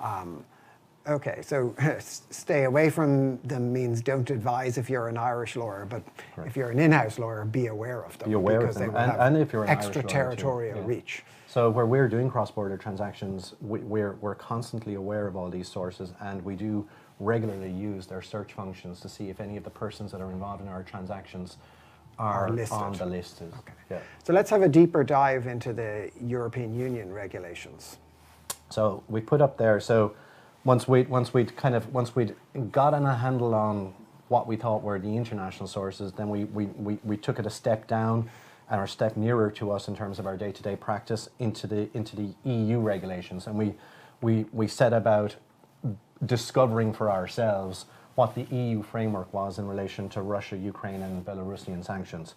yeah. 0.01 0.20
Um, 0.20 0.45
okay, 1.07 1.41
so 1.43 1.74
stay 2.01 2.64
away 2.64 2.91
from 2.91 3.39
them 3.43 3.72
means 3.72 4.01
don't 4.03 4.28
advise 4.30 4.78
if 4.78 4.91
you're 4.91 5.09
an 5.09 5.16
Irish 5.16 5.55
lawyer, 5.55 5.87
but 5.89 6.03
if 6.45 6.57
you're 6.57 6.70
an 6.70 6.80
in-house 6.80 7.18
lawyer, 7.18 7.45
be 7.45 7.66
aware 7.68 8.03
of 8.03 8.18
them. 8.18 8.28
Be 8.28 8.35
aware 8.35 8.66
of 8.66 8.74
them, 8.74 8.82
they 8.82 8.89
will 8.89 8.99
and- 8.99 9.12
have 9.12 9.20
and 9.20 9.37
if 9.37 9.53
you're 9.53 9.64
an 9.64 9.70
extraterritorial 9.70 10.78
yeah. 10.78 10.87
reach. 10.87 11.24
So 11.47 11.70
where 11.70 11.87
we're 11.87 12.09
doing 12.09 12.28
cross-border 12.28 12.76
transactions, 12.76 13.55
we, 13.61 13.78
we're, 13.78 14.14
we're 14.14 14.35
constantly 14.35 14.95
aware 14.95 15.28
of 15.28 15.37
all 15.37 15.49
these 15.51 15.68
sources 15.68 16.12
and 16.20 16.45
we 16.45 16.57
do 16.57 16.85
regularly 17.20 17.70
use 17.70 18.07
their 18.09 18.22
search 18.22 18.55
functions 18.55 18.99
to 18.99 19.09
see 19.09 19.28
if 19.28 19.41
any 19.41 19.57
of 19.57 19.62
the 19.62 19.70
persons 19.70 20.11
that 20.11 20.20
are 20.20 20.32
involved 20.32 20.61
in 20.62 20.66
our 20.66 20.82
transactions 20.82 21.59
are, 22.18 22.46
Are 22.46 22.50
listed. 22.50 22.78
on 22.78 22.92
the 22.92 23.06
list. 23.06 23.42
Okay. 23.42 23.72
Yeah. 23.90 23.98
So 24.24 24.32
let's 24.32 24.50
have 24.50 24.62
a 24.62 24.68
deeper 24.68 25.04
dive 25.04 25.46
into 25.46 25.72
the 25.72 26.10
European 26.22 26.74
Union 26.74 27.12
regulations. 27.12 27.98
So 28.70 29.02
we 29.08 29.20
put 29.20 29.40
up 29.40 29.58
there. 29.58 29.80
So 29.80 30.14
once 30.64 30.88
we 30.88 31.02
once 31.02 31.34
we'd 31.34 31.56
kind 31.56 31.74
of 31.74 31.92
once 31.92 32.14
we'd 32.16 32.34
gotten 32.72 33.04
a 33.06 33.16
handle 33.16 33.54
on 33.54 33.94
what 34.28 34.46
we 34.46 34.56
thought 34.56 34.82
were 34.82 34.98
the 34.98 35.16
international 35.16 35.68
sources, 35.68 36.12
then 36.12 36.28
we 36.28 36.44
we, 36.44 36.66
we, 36.66 36.98
we 37.04 37.16
took 37.16 37.38
it 37.38 37.46
a 37.46 37.50
step 37.50 37.86
down 37.86 38.30
and 38.70 38.80
our 38.80 38.86
step 38.86 39.16
nearer 39.16 39.50
to 39.50 39.70
us 39.70 39.88
in 39.88 39.94
terms 39.96 40.18
of 40.18 40.26
our 40.26 40.36
day-to-day 40.36 40.76
practice 40.76 41.28
into 41.38 41.66
the 41.66 41.88
into 41.94 42.16
the 42.16 42.34
EU 42.44 42.78
regulations, 42.80 43.46
and 43.46 43.56
we 43.56 43.74
we 44.22 44.46
we 44.52 44.66
set 44.66 44.92
about 44.92 45.36
discovering 46.24 46.92
for 46.92 47.10
ourselves 47.10 47.84
what 48.14 48.34
the 48.34 48.44
EU 48.54 48.82
framework 48.82 49.32
was 49.32 49.58
in 49.58 49.66
relation 49.66 50.08
to 50.10 50.22
Russia, 50.22 50.56
Ukraine, 50.56 51.02
and 51.02 51.24
Belarusian 51.24 51.84
sanctions. 51.84 52.34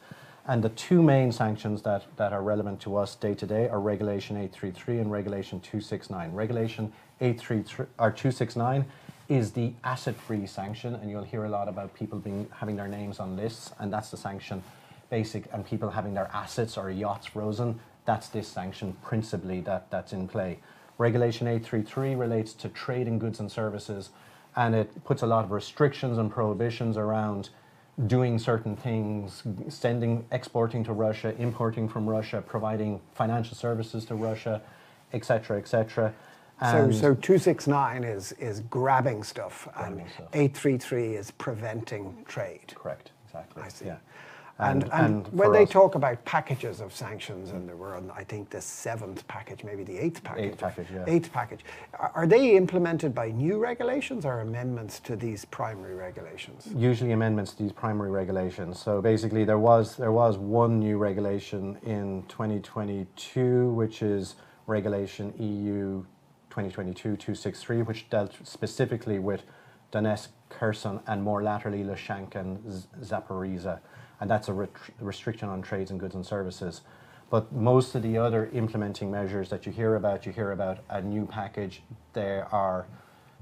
And 0.47 0.63
the 0.63 0.69
two 0.69 1.01
main 1.03 1.31
sanctions 1.31 1.81
that, 1.81 2.05
that 2.15 2.31
are 2.31 2.41
relevant 2.41 2.79
to 2.81 2.95
us 2.95 3.15
day 3.15 3.33
to 3.35 3.45
day 3.45 3.67
are 3.67 3.81
Regulation 3.81 4.37
833 4.37 4.99
and 4.99 5.11
Regulation 5.11 5.59
269. 5.59 6.31
Regulation 6.31 6.93
833 7.19 7.85
or 7.99 8.11
269 8.11 8.85
is 9.27 9.51
the 9.51 9.73
asset-free 9.83 10.47
sanction, 10.47 10.95
and 10.95 11.09
you'll 11.09 11.23
hear 11.23 11.43
a 11.43 11.49
lot 11.49 11.67
about 11.67 11.93
people 11.93 12.17
being 12.17 12.47
having 12.49 12.77
their 12.77 12.87
names 12.87 13.19
on 13.19 13.35
lists, 13.35 13.71
and 13.79 13.91
that's 13.91 14.09
the 14.09 14.17
sanction 14.17 14.63
basic, 15.09 15.45
and 15.51 15.65
people 15.65 15.89
having 15.89 16.13
their 16.13 16.29
assets 16.33 16.77
or 16.77 16.89
yachts 16.89 17.27
frozen. 17.27 17.79
That's 18.05 18.29
this 18.29 18.47
sanction 18.47 18.95
principally 19.03 19.59
that, 19.61 19.91
that's 19.91 20.13
in 20.13 20.27
play. 20.27 20.59
Regulation 20.97 21.47
833 21.47 22.15
relates 22.15 22.53
to 22.53 22.69
trade 22.69 23.07
in 23.07 23.19
goods 23.19 23.39
and 23.39 23.51
services, 23.51 24.09
and 24.57 24.75
it 24.75 25.03
puts 25.05 25.21
a 25.21 25.27
lot 25.27 25.45
of 25.45 25.51
restrictions 25.51 26.17
and 26.17 26.29
prohibitions 26.31 26.97
around 26.97 27.49
doing 28.07 28.37
certain 28.37 28.75
things, 28.75 29.43
sending, 29.69 30.25
exporting 30.31 30.83
to 30.83 30.93
Russia, 30.93 31.33
importing 31.39 31.87
from 31.87 32.07
Russia, 32.07 32.43
providing 32.45 32.99
financial 33.13 33.55
services 33.55 34.03
to 34.05 34.15
Russia, 34.15 34.61
etc., 35.13 35.57
etc. 35.57 36.13
So, 36.59 36.91
so 36.91 37.13
269 37.13 38.03
is, 38.03 38.31
is 38.33 38.61
grabbing 38.61 39.23
stuff, 39.23 39.67
Grabbing 39.75 40.01
and 40.01 40.09
stuff. 40.09 40.27
833 40.33 41.15
is 41.15 41.31
preventing 41.31 42.25
trade. 42.27 42.73
correct, 42.73 43.11
exactly. 43.25 43.61
I 43.61 43.69
see. 43.69 43.85
Yeah. 43.85 43.97
And, 44.59 44.83
and, 44.85 44.91
and 44.93 45.27
when 45.33 45.51
they 45.51 45.63
us- 45.63 45.69
talk 45.69 45.93
about 45.95 46.23
packages 46.25 46.81
of 46.81 46.91
sanctions, 46.93 47.51
and 47.51 47.69
there 47.69 47.75
were, 47.75 48.01
I 48.15 48.23
think, 48.23 48.49
the 48.49 48.59
seventh 48.61 49.27
package, 49.27 49.63
maybe 49.63 49.83
the 49.83 49.97
eighth 49.97 50.23
package. 50.23 50.57
package, 50.57 50.87
yeah. 50.91 51.03
Eighth 51.07 51.31
package. 51.31 51.59
Are, 51.99 52.11
are 52.15 52.27
they 52.27 52.55
implemented 52.55 53.13
by 53.13 53.29
new 53.29 53.59
regulations 53.59 54.25
or 54.25 54.39
amendments 54.41 54.99
to 55.01 55.15
these 55.15 55.45
primary 55.45 55.93
regulations? 55.95 56.67
usually 56.75 57.11
amendments 57.11 57.51
to 57.53 57.63
these 57.63 57.71
primary 57.71 58.09
regulations. 58.09 58.79
So 58.79 59.01
basically, 59.01 59.43
there 59.45 59.59
was 59.59 59.95
there 59.95 60.11
was 60.11 60.37
one 60.37 60.79
new 60.79 60.97
regulation 60.97 61.77
in 61.83 62.23
2022, 62.27 63.69
which 63.73 64.01
is 64.01 64.35
Regulation 64.65 65.33
EU 65.37 66.03
2022-263, 66.49 67.85
which 67.85 68.09
dealt 68.09 68.33
specifically 68.43 69.19
with 69.19 69.43
Donetsk, 69.91 70.29
Kherson, 70.49 70.99
and 71.07 71.23
more 71.23 71.43
laterally 71.43 71.83
Lushanka 71.83 72.35
and 72.35 72.71
Z- 72.71 72.87
Zaporizhia, 73.01 73.79
and 74.19 74.29
that's 74.29 74.47
a 74.47 74.53
ret- 74.53 74.69
restriction 74.99 75.49
on 75.49 75.61
trades 75.61 75.91
and 75.91 75.99
goods 75.99 76.15
and 76.15 76.25
services. 76.25 76.81
But 77.29 77.51
most 77.51 77.93
of 77.95 78.03
the 78.03 78.17
other 78.17 78.49
implementing 78.53 79.11
measures 79.11 79.49
that 79.49 79.65
you 79.65 79.71
hear 79.71 79.95
about, 79.95 80.25
you 80.25 80.31
hear 80.31 80.51
about 80.51 80.79
a 80.89 81.01
new 81.01 81.25
package. 81.25 81.81
There 82.13 82.47
are 82.53 82.85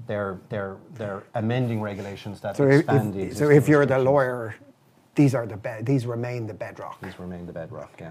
they're, 0.06 0.38
they're, 0.50 0.76
they're 0.94 1.22
amending 1.34 1.80
regulations 1.80 2.40
that 2.40 2.56
So 2.56 2.64
if, 2.68 2.80
expand 2.80 3.16
if, 3.16 3.36
so 3.36 3.48
if 3.48 3.66
you're 3.66 3.86
the 3.86 3.98
lawyer, 3.98 4.54
these 5.14 5.34
are 5.34 5.46
the 5.46 5.56
be- 5.56 5.80
these 5.82 6.04
remain 6.04 6.46
the 6.46 6.52
bedrock. 6.52 7.00
These 7.00 7.18
remain 7.18 7.46
the 7.46 7.52
bedrock, 7.52 7.92
yeah. 7.98 8.10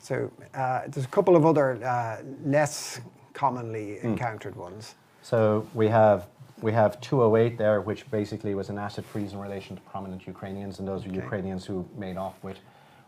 So 0.00 0.32
uh, 0.54 0.80
there's 0.88 1.06
a 1.06 1.08
couple 1.08 1.36
of 1.36 1.46
other 1.46 1.82
uh, 1.84 2.22
less 2.44 3.00
commonly 3.34 3.98
Hmm. 3.98 4.08
encountered 4.08 4.56
ones. 4.56 4.96
So 5.22 5.66
we 5.74 5.86
have 5.88 6.26
we 6.62 6.72
have 6.72 7.00
208 7.00 7.58
there, 7.58 7.80
which 7.80 8.10
basically 8.10 8.54
was 8.54 8.68
an 8.70 8.78
asset 8.78 9.04
freeze 9.04 9.32
in 9.32 9.38
relation 9.38 9.76
to 9.76 9.82
prominent 9.82 10.26
Ukrainians, 10.26 10.78
and 10.78 10.88
those 10.88 11.04
are 11.04 11.10
Ukrainians 11.10 11.64
who 11.66 11.86
made 11.96 12.16
off 12.16 12.42
with 12.42 12.58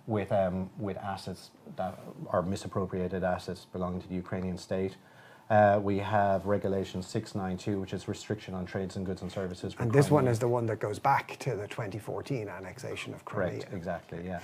with 0.07 0.32
um, 0.32 0.70
with 0.78 0.96
assets 0.99 1.51
that 1.76 1.99
are 2.30 2.42
misappropriated 2.42 3.24
assets 3.24 3.66
belonging 3.72 4.01
to 4.01 4.09
the 4.09 4.14
Ukrainian 4.14 4.59
state. 4.59 4.96
Uh, 5.51 5.80
we 5.82 5.96
have 5.99 6.44
Regulation 6.44 7.03
692, 7.03 7.80
which 7.80 7.94
is 7.94 8.07
restriction 8.07 8.53
on 8.53 8.66
trades 8.66 8.96
and 8.96 9.07
goods 9.07 9.22
and 9.22 9.32
services. 9.32 9.74
And 9.78 9.90
this 9.90 10.11
one 10.11 10.28
is 10.28 10.38
the 10.38 10.49
one 10.49 10.66
that 10.66 10.78
goes 10.78 10.99
back 10.99 11.38
to 11.38 11.57
the 11.57 11.66
2014 11.66 12.49
annexation 12.49 13.14
of 13.14 13.24
Crimea. 13.24 13.61
Correct, 13.61 13.72
exactly, 13.72 14.20
yeah. 14.26 14.40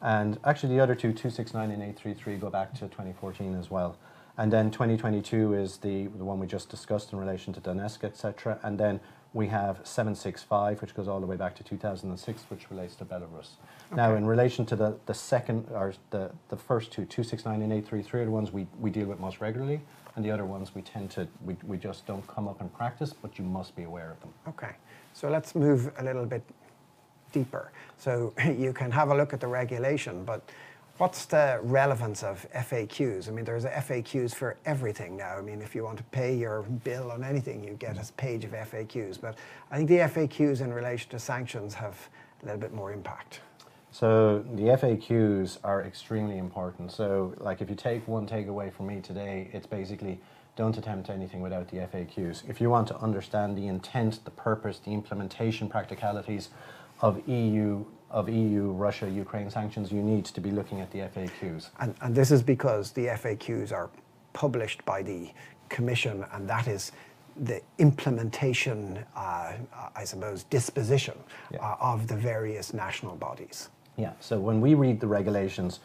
And 0.00 0.38
actually, 0.44 0.74
the 0.74 0.80
other 0.80 0.94
two, 0.94 1.12
269 1.12 1.70
and 1.70 1.82
833, 1.82 2.36
go 2.36 2.48
back 2.48 2.72
to 2.74 2.80
2014 2.80 3.54
as 3.56 3.70
well. 3.70 3.98
And 4.38 4.52
then 4.52 4.70
2022 4.70 5.54
is 5.54 5.78
the, 5.78 6.06
the 6.06 6.24
one 6.24 6.38
we 6.38 6.46
just 6.46 6.68
discussed 6.68 7.12
in 7.12 7.18
relation 7.18 7.52
to 7.54 7.60
Donetsk, 7.60 8.04
etc. 8.04 8.60
And 8.62 8.78
then 8.78 9.00
we 9.34 9.48
have 9.48 9.80
765, 9.82 10.80
which 10.80 10.94
goes 10.94 11.08
all 11.08 11.20
the 11.20 11.26
way 11.26 11.36
back 11.36 11.56
to 11.56 11.64
2006, 11.64 12.44
which 12.48 12.70
relates 12.70 12.94
to 12.96 13.04
Belarus. 13.04 13.50
Now, 13.94 14.14
in 14.14 14.24
relation 14.24 14.64
to 14.66 14.76
the, 14.76 14.96
the 15.06 15.14
second, 15.14 15.66
or 15.72 15.92
the, 16.10 16.30
the 16.50 16.56
first 16.56 16.92
two, 16.92 17.04
269 17.04 17.62
and 17.62 17.72
833, 17.72 18.20
are 18.20 18.24
the 18.24 18.30
ones 18.30 18.52
we, 18.52 18.66
we 18.80 18.90
deal 18.90 19.06
with 19.06 19.18
most 19.18 19.40
regularly. 19.40 19.80
And 20.14 20.24
the 20.24 20.30
other 20.30 20.44
ones 20.44 20.74
we 20.74 20.82
tend 20.82 21.10
to, 21.12 21.26
we, 21.44 21.56
we 21.66 21.76
just 21.76 22.06
don't 22.06 22.26
come 22.26 22.48
up 22.48 22.60
in 22.60 22.68
practice, 22.70 23.12
but 23.12 23.38
you 23.38 23.44
must 23.44 23.74
be 23.76 23.82
aware 23.82 24.12
of 24.12 24.20
them. 24.20 24.32
Okay, 24.48 24.72
so 25.14 25.28
let's 25.28 25.54
move 25.54 25.92
a 25.98 26.04
little 26.04 26.26
bit 26.26 26.42
deeper. 27.32 27.72
So 27.98 28.32
you 28.44 28.72
can 28.72 28.90
have 28.92 29.10
a 29.10 29.16
look 29.16 29.32
at 29.32 29.40
the 29.40 29.46
regulation, 29.48 30.24
but 30.24 30.48
What's 30.98 31.26
the 31.26 31.60
relevance 31.62 32.24
of 32.24 32.44
FAQs? 32.52 33.28
I 33.28 33.30
mean, 33.30 33.44
there's 33.44 33.64
FAQs 33.64 34.34
for 34.34 34.56
everything 34.66 35.16
now. 35.16 35.36
I 35.38 35.42
mean, 35.42 35.62
if 35.62 35.72
you 35.72 35.84
want 35.84 35.98
to 35.98 36.02
pay 36.04 36.34
your 36.34 36.62
bill 36.62 37.12
on 37.12 37.22
anything, 37.22 37.62
you 37.62 37.74
get 37.74 37.96
a 37.96 38.12
page 38.14 38.44
of 38.44 38.50
FAQs. 38.50 39.20
But 39.20 39.38
I 39.70 39.76
think 39.76 39.88
the 39.88 39.98
FAQs 39.98 40.60
in 40.60 40.72
relation 40.72 41.08
to 41.10 41.20
sanctions 41.20 41.74
have 41.74 42.08
a 42.42 42.46
little 42.46 42.60
bit 42.60 42.74
more 42.74 42.92
impact. 42.92 43.42
So 43.92 44.44
the 44.56 44.64
FAQs 44.64 45.58
are 45.62 45.84
extremely 45.84 46.36
important. 46.36 46.90
So, 46.90 47.32
like, 47.38 47.60
if 47.60 47.70
you 47.70 47.76
take 47.76 48.08
one 48.08 48.26
takeaway 48.26 48.72
from 48.72 48.88
me 48.88 49.00
today, 49.00 49.50
it's 49.52 49.68
basically 49.68 50.18
don't 50.56 50.76
attempt 50.76 51.10
anything 51.10 51.40
without 51.40 51.68
the 51.68 51.76
FAQs. 51.76 52.42
If 52.50 52.60
you 52.60 52.70
want 52.70 52.88
to 52.88 52.96
understand 52.96 53.56
the 53.56 53.68
intent, 53.68 54.24
the 54.24 54.32
purpose, 54.32 54.80
the 54.80 54.90
implementation 54.90 55.68
practicalities 55.68 56.48
of 57.00 57.26
EU 57.28 57.84
of 58.10 58.28
EU, 58.28 58.70
Russia, 58.72 59.08
Ukraine 59.08 59.50
sanctions, 59.50 59.92
you 59.92 60.02
need 60.02 60.24
to 60.26 60.40
be 60.40 60.50
looking 60.50 60.80
at 60.80 60.90
the 60.90 61.00
FAQs. 61.00 61.70
And, 61.80 61.94
and 62.00 62.14
this 62.14 62.30
is 62.30 62.42
because 62.42 62.92
the 62.92 63.06
FAQs 63.06 63.72
are 63.72 63.90
published 64.32 64.84
by 64.84 65.02
the 65.02 65.30
Commission, 65.68 66.24
and 66.32 66.48
that 66.48 66.66
is 66.66 66.92
the 67.36 67.60
implementation, 67.78 69.04
uh, 69.14 69.52
I 69.94 70.04
suppose, 70.04 70.44
disposition 70.44 71.14
Yeah. 71.50 71.58
uh, 71.60 71.76
of 71.80 72.06
the 72.06 72.16
various 72.16 72.72
national 72.72 73.16
bodies. 73.16 73.68
Yeah, 73.96 74.12
so 74.20 74.40
when 74.40 74.60
we 74.60 74.74
read 74.74 75.00
the 75.00 75.06
regulations, 75.06 75.80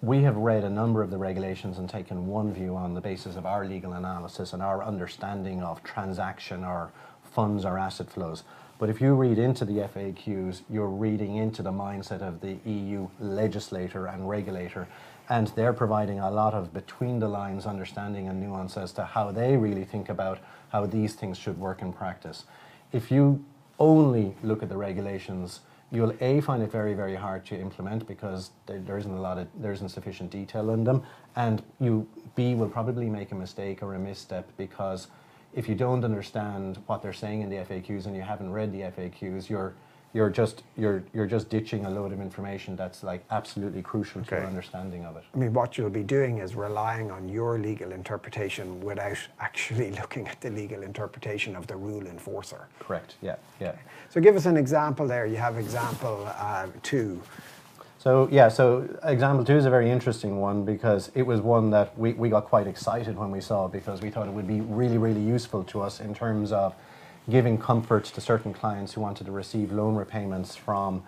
we 0.00 0.22
have 0.22 0.36
read 0.36 0.64
a 0.64 0.70
number 0.70 1.02
of 1.02 1.10
the 1.10 1.18
regulations 1.18 1.78
and 1.78 1.88
taken 1.90 2.26
one 2.26 2.52
view 2.52 2.76
on 2.76 2.94
the 2.94 3.00
basis 3.00 3.36
of 3.36 3.46
our 3.46 3.66
legal 3.66 3.92
analysis 3.94 4.52
and 4.52 4.62
our 4.62 4.82
understanding 4.82 5.62
of 5.62 5.82
transaction 5.82 6.64
or 6.64 6.92
funds 7.22 7.64
or 7.64 7.78
asset 7.78 8.08
flows. 8.08 8.44
But 8.78 8.90
if 8.90 9.00
you 9.00 9.14
read 9.14 9.38
into 9.38 9.64
the 9.64 9.78
FAQs, 9.78 10.62
you're 10.70 10.86
reading 10.86 11.36
into 11.36 11.62
the 11.62 11.72
mindset 11.72 12.22
of 12.22 12.40
the 12.40 12.58
EU 12.64 13.08
legislator 13.18 14.06
and 14.06 14.28
regulator, 14.28 14.86
and 15.28 15.48
they're 15.48 15.72
providing 15.72 16.20
a 16.20 16.30
lot 16.30 16.54
of 16.54 16.72
between 16.72 17.18
the 17.18 17.26
lines 17.26 17.66
understanding 17.66 18.28
and 18.28 18.40
nuance 18.40 18.76
as 18.76 18.92
to 18.92 19.04
how 19.04 19.32
they 19.32 19.56
really 19.56 19.84
think 19.84 20.08
about 20.08 20.38
how 20.70 20.86
these 20.86 21.14
things 21.14 21.36
should 21.36 21.58
work 21.58 21.82
in 21.82 21.92
practice. 21.92 22.44
If 22.92 23.10
you 23.10 23.44
only 23.80 24.36
look 24.44 24.62
at 24.62 24.68
the 24.68 24.76
regulations, 24.76 25.60
you'll 25.90 26.14
a 26.20 26.40
find 26.40 26.62
it 26.62 26.70
very 26.70 26.94
very 26.94 27.16
hard 27.16 27.44
to 27.46 27.58
implement 27.58 28.06
because 28.06 28.50
there, 28.66 28.78
there 28.78 28.98
isn't 28.98 29.10
a 29.10 29.20
lot 29.20 29.38
of 29.38 29.48
there 29.58 29.72
isn't 29.72 29.88
sufficient 29.88 30.30
detail 30.30 30.70
in 30.70 30.84
them, 30.84 31.02
and 31.34 31.64
you 31.80 32.06
b 32.36 32.54
will 32.54 32.68
probably 32.68 33.10
make 33.10 33.32
a 33.32 33.34
mistake 33.34 33.82
or 33.82 33.94
a 33.94 33.98
misstep 33.98 34.48
because 34.56 35.08
if 35.54 35.68
you 35.68 35.74
don't 35.74 36.04
understand 36.04 36.78
what 36.86 37.02
they're 37.02 37.12
saying 37.12 37.42
in 37.42 37.48
the 37.48 37.56
FAQs 37.56 38.06
and 38.06 38.14
you 38.14 38.22
haven't 38.22 38.52
read 38.52 38.72
the 38.72 38.80
FAQs, 38.80 39.48
you're 39.48 39.74
you're 40.14 40.30
just 40.30 40.62
you're 40.76 41.02
you're 41.12 41.26
just 41.26 41.50
ditching 41.50 41.84
a 41.84 41.90
load 41.90 42.12
of 42.12 42.20
information 42.20 42.74
that's 42.76 43.02
like 43.02 43.22
absolutely 43.30 43.82
crucial 43.82 44.22
to 44.24 44.34
your 44.36 44.46
understanding 44.46 45.04
of 45.04 45.16
it. 45.16 45.24
I 45.34 45.38
mean, 45.38 45.52
what 45.52 45.76
you'll 45.76 45.90
be 45.90 46.02
doing 46.02 46.38
is 46.38 46.54
relying 46.54 47.10
on 47.10 47.28
your 47.28 47.58
legal 47.58 47.92
interpretation 47.92 48.80
without 48.80 49.18
actually 49.40 49.90
looking 49.92 50.26
at 50.26 50.40
the 50.40 50.50
legal 50.50 50.82
interpretation 50.82 51.54
of 51.54 51.66
the 51.66 51.76
rule 51.76 52.06
enforcer. 52.06 52.68
Correct. 52.78 53.16
Yeah. 53.20 53.36
Yeah. 53.60 53.74
So, 54.08 54.20
give 54.20 54.36
us 54.36 54.46
an 54.46 54.56
example 54.56 55.06
there. 55.06 55.26
You 55.26 55.36
have 55.36 55.58
example 55.58 56.26
uh, 56.38 56.68
two. 56.82 57.20
So 57.98 58.28
yeah, 58.30 58.48
so 58.48 58.88
example 59.02 59.44
two 59.44 59.56
is 59.56 59.64
a 59.64 59.70
very 59.70 59.90
interesting 59.90 60.40
one 60.40 60.64
because 60.64 61.10
it 61.16 61.22
was 61.22 61.40
one 61.40 61.70
that 61.70 61.98
we, 61.98 62.12
we 62.12 62.28
got 62.28 62.44
quite 62.44 62.68
excited 62.68 63.16
when 63.16 63.32
we 63.32 63.40
saw 63.40 63.66
because 63.66 64.00
we 64.00 64.08
thought 64.08 64.28
it 64.28 64.32
would 64.32 64.46
be 64.46 64.60
really, 64.60 64.98
really 64.98 65.20
useful 65.20 65.64
to 65.64 65.80
us 65.82 65.98
in 65.98 66.14
terms 66.14 66.52
of 66.52 66.76
giving 67.28 67.58
comfort 67.58 68.04
to 68.04 68.20
certain 68.20 68.54
clients 68.54 68.92
who 68.92 69.00
wanted 69.00 69.24
to 69.24 69.32
receive 69.32 69.72
loan 69.72 69.96
repayments 69.96 70.54
from 70.54 71.02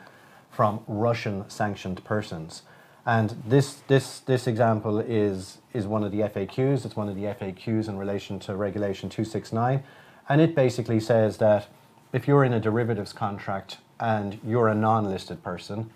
from 0.50 0.80
Russian 0.88 1.48
sanctioned 1.48 2.02
persons. 2.02 2.62
And 3.06 3.40
this 3.46 3.74
this 3.86 4.18
this 4.18 4.48
example 4.48 4.98
is 4.98 5.58
is 5.72 5.86
one 5.86 6.02
of 6.02 6.10
the 6.10 6.22
FAQs. 6.22 6.84
It's 6.84 6.96
one 6.96 7.08
of 7.08 7.14
the 7.14 7.22
FAQs 7.22 7.88
in 7.88 7.98
relation 7.98 8.40
to 8.40 8.56
regulation 8.56 9.08
269 9.08 9.84
and 10.28 10.40
it 10.40 10.56
basically 10.56 10.98
says 10.98 11.38
that 11.38 11.68
if 12.12 12.26
you're 12.26 12.44
in 12.44 12.52
a 12.52 12.60
derivatives 12.60 13.12
contract 13.12 13.78
and 14.00 14.40
you're 14.44 14.66
a 14.66 14.74
non-listed 14.74 15.42
person 15.44 15.90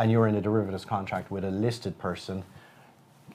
and 0.00 0.10
you're 0.10 0.26
in 0.26 0.34
a 0.34 0.40
derivatives 0.40 0.86
contract 0.86 1.30
with 1.30 1.44
a 1.44 1.50
listed 1.50 1.96
person, 1.98 2.42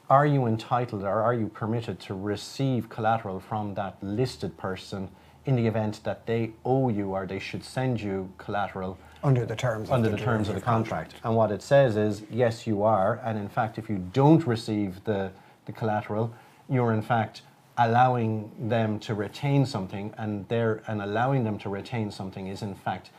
are 0.10 0.26
you 0.26 0.48
entitled 0.48 1.04
or 1.04 1.22
are 1.22 1.34
you 1.34 1.48
permitted 1.48 2.00
to 2.00 2.16
receive 2.16 2.90
collateral 2.90 3.40
from 3.40 3.76
that 3.76 3.96
listed 4.02 4.58
person 4.58 5.08
in 5.46 5.56
the 5.56 5.68
event 5.68 6.04
that 6.04 6.26
they 6.26 6.52
owe 6.66 6.90
you 6.90 7.12
or 7.12 7.28
they 7.28 7.38
should 7.38 7.64
send 7.64 8.02
you 8.02 8.32
collateral 8.40 8.98
Under 9.24 9.46
the 9.46 9.56
terms 9.56 9.90
of 9.90 9.94
under 9.94 10.10
the 10.10 10.18
the 10.18 10.24
terms 10.24 10.50
of 10.50 10.56
the 10.56 10.62
contract. 10.62 11.12
contract. 11.12 11.26
And 11.26 11.36
what 11.36 11.52
it 11.52 11.62
says 11.62 11.98
is, 11.98 12.24
yes, 12.32 12.66
you 12.66 12.82
are. 12.82 13.22
And 13.24 13.38
in 13.38 13.48
fact, 13.48 13.78
if 13.78 13.88
you 13.88 14.00
don't 14.12 14.46
receive 14.48 15.04
the, 15.04 15.32
the 15.68 15.72
collateral, 15.72 16.34
you're 16.68 16.94
in 16.94 17.04
fact 17.04 17.44
allowing 17.78 18.50
them 18.70 18.98
to 19.00 19.14
retain 19.14 19.68
something, 19.68 20.14
and 20.18 20.48
they're, 20.48 20.82
and 20.88 21.02
allowing 21.02 21.44
them 21.44 21.60
to 21.60 21.70
retain 21.70 22.10
something 22.10 22.48
is 22.48 22.64
in 22.64 22.74
fact 22.74 23.12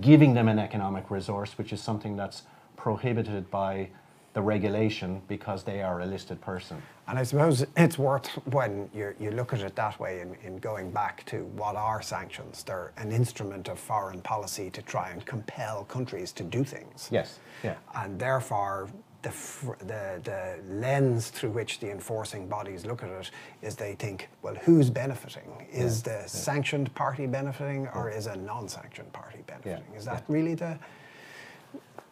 giving 0.00 0.32
them 0.32 0.48
an 0.48 0.58
economic 0.58 1.10
resource, 1.10 1.58
which 1.58 1.70
is 1.72 1.82
something 1.82 2.16
that's 2.16 2.44
prohibited 2.76 3.50
by 3.50 3.88
the 4.34 4.42
regulation 4.42 5.22
because 5.28 5.62
they 5.62 5.80
are 5.80 6.00
a 6.00 6.06
listed 6.06 6.40
person. 6.40 6.82
And 7.06 7.18
I 7.18 7.22
suppose 7.22 7.64
it's 7.76 7.98
worth 7.98 8.28
when 8.46 8.90
you, 8.92 9.14
you 9.20 9.30
look 9.30 9.52
at 9.52 9.60
it 9.60 9.76
that 9.76 9.98
way 10.00 10.20
in, 10.20 10.34
in 10.42 10.58
going 10.58 10.90
back 10.90 11.24
to 11.26 11.44
what 11.56 11.76
are 11.76 12.02
sanctions. 12.02 12.64
They're 12.64 12.92
an 12.96 13.12
instrument 13.12 13.68
of 13.68 13.78
foreign 13.78 14.20
policy 14.22 14.70
to 14.70 14.82
try 14.82 15.10
and 15.10 15.24
compel 15.24 15.84
countries 15.84 16.32
to 16.32 16.42
do 16.42 16.64
things. 16.64 17.08
Yes. 17.12 17.38
Yeah. 17.62 17.76
And 17.94 18.18
therefore, 18.18 18.88
the, 19.22 19.32
the, 19.80 20.20
the 20.24 20.58
lens 20.68 21.30
through 21.30 21.50
which 21.50 21.78
the 21.78 21.90
enforcing 21.90 22.48
bodies 22.48 22.84
look 22.84 23.02
at 23.02 23.10
it 23.10 23.30
is 23.62 23.76
they 23.76 23.94
think, 23.94 24.28
well, 24.42 24.54
who's 24.56 24.90
benefiting? 24.90 25.66
Is 25.72 26.02
the 26.02 26.24
sanctioned 26.26 26.94
party 26.94 27.26
benefiting 27.26 27.88
or 27.88 28.10
is 28.10 28.26
a 28.26 28.36
non 28.36 28.68
sanctioned 28.68 29.12
party 29.12 29.38
benefiting? 29.46 29.94
Is 29.96 30.04
that 30.06 30.24
really 30.28 30.54
the. 30.54 30.78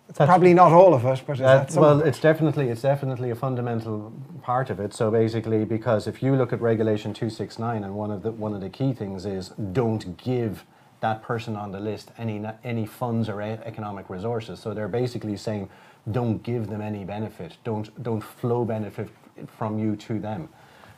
It's 0.08 0.18
probably 0.18 0.52
not 0.52 0.72
all 0.72 0.92
of 0.92 1.04
it, 1.06 1.22
but 1.26 1.38
that, 1.38 1.74
well, 1.74 2.00
it's 2.02 2.20
definitely 2.20 2.68
it's 2.68 2.82
definitely 2.82 3.30
a 3.30 3.34
fundamental 3.34 4.12
part 4.42 4.68
of 4.68 4.78
it. 4.78 4.92
So 4.92 5.10
basically, 5.10 5.64
because 5.64 6.06
if 6.06 6.22
you 6.22 6.36
look 6.36 6.52
at 6.52 6.60
Regulation 6.60 7.14
two 7.14 7.30
six 7.30 7.58
nine, 7.58 7.82
and 7.84 7.94
one 7.94 8.10
of 8.10 8.22
the 8.22 8.30
one 8.32 8.52
of 8.52 8.60
the 8.60 8.68
key 8.68 8.92
things 8.92 9.24
is 9.24 9.48
don't 9.72 10.16
give 10.18 10.64
that 11.00 11.22
person 11.22 11.56
on 11.56 11.72
the 11.72 11.80
list 11.80 12.10
any 12.18 12.44
any 12.62 12.84
funds 12.84 13.28
or 13.28 13.40
economic 13.40 14.10
resources. 14.10 14.60
So 14.60 14.74
they're 14.74 14.86
basically 14.86 15.36
saying 15.36 15.70
don't 16.10 16.42
give 16.42 16.66
them 16.66 16.82
any 16.82 17.04
benefit. 17.04 17.56
Don't 17.64 18.02
don't 18.02 18.22
flow 18.22 18.64
benefit 18.64 19.08
from 19.46 19.78
you 19.78 19.96
to 19.96 20.18
them. 20.18 20.48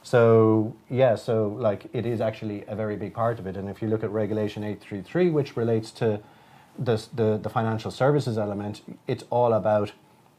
So 0.03 0.75
yeah, 0.91 1.15
so 1.15 1.57
like 1.59 1.87
it 1.93 2.05
is 2.05 2.21
actually 2.21 2.65
a 2.67 2.75
very 2.75 2.97
big 2.97 3.15
part 3.15 3.39
of 3.39 3.47
it. 3.47 3.57
And 3.57 3.69
if 3.69 3.81
you 3.81 3.89
look 3.89 4.03
at 4.03 4.11
Regulation 4.11 4.65
eight 4.65 4.81
three 4.81 5.03
three, 5.03 5.31
which 5.31 5.57
relates 5.57 5.91
to 5.93 6.21
the, 6.79 7.05
the, 7.15 7.39
the 7.39 7.49
financial 7.49 7.91
services 7.91 8.39
element, 8.39 8.83
it's 9.07 9.25
all 9.31 9.53
about, 9.53 9.93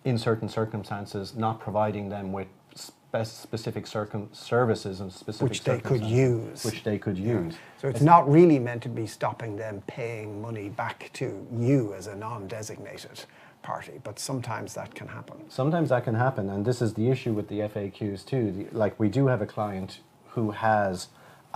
in 0.04 0.18
certain 0.18 0.50
circumstances, 0.50 1.36
not 1.36 1.60
providing 1.60 2.10
them 2.10 2.32
with 2.32 2.48
specific 3.24 3.88
circum- 3.88 4.30
services 4.34 5.00
and 5.00 5.12
specific 5.14 5.50
Which 5.50 5.64
they 5.64 5.80
could 5.80 6.04
use. 6.04 6.66
Which 6.66 6.84
they 6.84 6.98
could 6.98 7.18
use. 7.18 7.56
So 7.80 7.88
it's 7.88 8.02
not 8.02 8.30
really 8.30 8.60
meant 8.60 8.84
to 8.84 8.90
be 8.90 9.08
stopping 9.08 9.56
them 9.56 9.82
paying 9.88 10.42
money 10.42 10.68
back 10.68 11.10
to 11.14 11.48
you 11.54 11.94
as 11.94 12.08
a 12.08 12.16
non-designated 12.16 13.24
party, 13.62 14.00
but 14.04 14.20
sometimes 14.20 14.74
that 14.74 14.94
can 14.94 15.08
happen. 15.08 15.38
Sometimes 15.50 15.90
that 15.90 16.04
can 16.04 16.16
happen, 16.16 16.50
and 16.50 16.66
this 16.66 16.82
is 16.82 16.94
the 16.94 17.10
issue 17.10 17.32
with 17.34 17.48
the 17.48 17.60
FAQs 17.60 18.26
too. 18.26 18.52
The, 18.52 18.78
like 18.78 19.00
we 19.00 19.08
do 19.08 19.28
have 19.28 19.42
a 19.42 19.46
client 19.46 20.00
who 20.30 20.52
has 20.52 21.08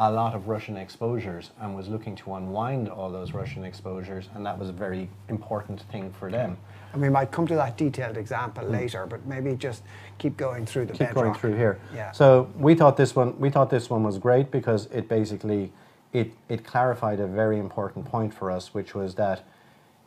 a 0.02 0.10
lot 0.10 0.34
of 0.34 0.48
Russian 0.48 0.78
exposures 0.78 1.52
and 1.60 1.76
was 1.76 1.90
looking 1.90 2.16
to 2.16 2.36
unwind 2.36 2.88
all 2.88 3.12
those 3.12 3.34
Russian 3.34 3.66
exposures, 3.66 4.30
and 4.34 4.46
that 4.46 4.58
was 4.58 4.70
a 4.70 4.74
very 4.74 5.10
important 5.28 5.82
thing 5.92 6.14
for 6.14 6.32
them. 6.32 6.58
And 6.94 7.02
we 7.02 7.10
might 7.10 7.32
come 7.32 7.46
to 7.48 7.56
that 7.56 7.78
detailed 7.78 8.16
example 8.16 8.64
mm. 8.64 8.72
later, 8.72 9.06
but 9.06 9.26
maybe 9.26 9.54
just 9.56 9.84
keep 10.18 10.38
going 10.38 10.66
through 10.66 10.86
the 10.86 10.94
keep 10.94 11.14
going 11.14 11.34
through 11.34 11.56
here. 11.56 11.80
Yeah. 11.94 12.12
So 12.14 12.50
we 12.58 12.76
thought 12.76 12.96
this 12.96 13.14
one 13.14 13.38
we 13.40 13.50
thought 13.50 13.70
this 13.70 13.90
one 13.90 14.04
was 14.04 14.18
great 14.18 14.52
because 14.52 14.88
it 14.88 15.10
basically 15.10 15.72
it 16.14 16.32
it 16.48 16.64
clarified 16.64 17.20
a 17.20 17.28
very 17.28 17.60
important 17.60 18.06
point 18.06 18.34
for 18.34 18.50
us, 18.50 18.74
which 18.74 18.96
was 18.96 19.16
that 19.16 19.44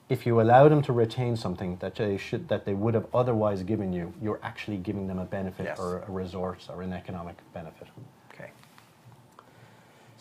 if 0.09 0.27
you 0.27 0.41
allow 0.41 0.69
them 0.69 0.83
to 0.83 0.93
retain 0.93 1.37
something 1.37 1.77
that 1.77 1.95
they 1.97 2.17
should 2.17 2.49
that 2.49 2.65
they 2.65 2.75
would 2.75 2.95
have 2.95 3.07
otherwise 3.15 3.63
given 3.63 3.93
you, 3.93 4.13
you're 4.23 4.41
actually 4.43 4.79
giving 4.79 5.07
them 5.07 5.19
a 5.19 5.27
benefit 5.27 5.67
Yes. 5.67 5.79
or 5.79 6.03
a 6.09 6.11
resource 6.11 6.69
or 6.71 6.81
an 6.83 6.95
economic 6.95 7.37
benefit. 7.53 7.89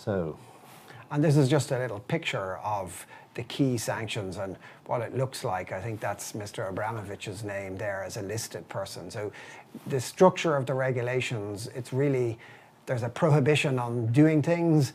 So 0.04 0.36
And 1.12 1.24
this 1.24 1.38
is 1.38 1.48
just 1.48 1.72
a 1.72 1.78
little 1.78 2.00
picture 2.00 2.58
of 2.64 3.06
the 3.36 3.44
key 3.44 3.78
sanctions 3.78 4.38
and 4.38 4.58
what 4.86 5.02
it 5.02 5.16
looks 5.16 5.44
like. 5.44 5.72
I 5.72 5.80
think 5.80 6.00
that's 6.00 6.34
Mr. 6.34 6.68
Abramovich's 6.74 7.44
name 7.44 7.78
there 7.78 8.04
as 8.04 8.18
a 8.18 8.22
listed 8.22 8.68
person. 8.68 9.12
So 9.12 9.32
the 9.88 10.00
structure 10.00 10.56
of 10.56 10.66
the 10.66 10.74
regulations, 10.74 11.70
it's 11.76 11.94
really, 11.94 12.40
there's 12.88 13.04
a 13.04 13.10
prohibition 13.10 13.78
on 13.78 14.08
doing 14.08 14.42
things 14.42 14.94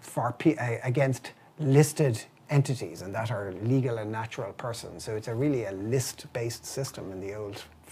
for 0.00 0.34
against 0.84 1.32
listed 1.58 2.22
entities 2.50 3.02
and 3.02 3.14
that 3.14 3.30
are 3.30 3.54
legal 3.62 3.98
and 3.98 4.12
natural 4.12 4.52
persons. 4.52 5.02
So 5.02 5.16
it's 5.16 5.28
a 5.28 5.34
really 5.34 5.64
a 5.64 5.72
list-based 5.72 6.64
system 6.64 7.10
in 7.10 7.20
the 7.20 7.34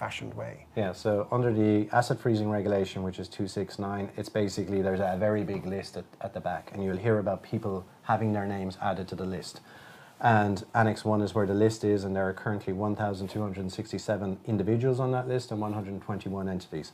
old-fashioned 0.03 0.35
way. 0.35 0.67
Yeah, 0.77 0.93
so 0.93 1.29
under 1.31 1.53
the 1.53 1.89
asset 1.93 2.21
freezing 2.21 2.51
regulation, 2.51 3.03
which 3.03 3.19
is 3.19 3.29
269, 3.29 4.11
it's 4.17 4.29
basically 4.29 4.83
there's 4.83 5.01
a 5.01 5.17
very 5.19 5.45
big 5.45 5.65
list 5.65 5.97
at, 5.97 6.05
at 6.21 6.35
the 6.35 6.41
back, 6.41 6.71
and 6.73 6.83
you'll 6.83 6.97
hear 6.97 7.19
about 7.19 7.43
people 7.43 7.85
having 8.03 8.33
their 8.33 8.47
names 8.47 8.77
added 8.83 9.07
to 9.09 9.15
the 9.15 9.25
list. 9.25 9.61
And 10.21 10.65
Annex 10.75 11.05
1 11.05 11.21
is 11.23 11.35
where 11.35 11.47
the 11.47 11.55
list 11.55 11.85
is, 11.85 12.05
and 12.05 12.15
there 12.15 12.29
are 12.29 12.33
currently 12.33 12.73
1,267 12.73 14.39
individuals 14.47 15.01
on 15.01 15.11
that 15.13 15.29
list 15.29 15.51
and 15.51 15.61
121 15.61 16.49
entities. 16.49 16.93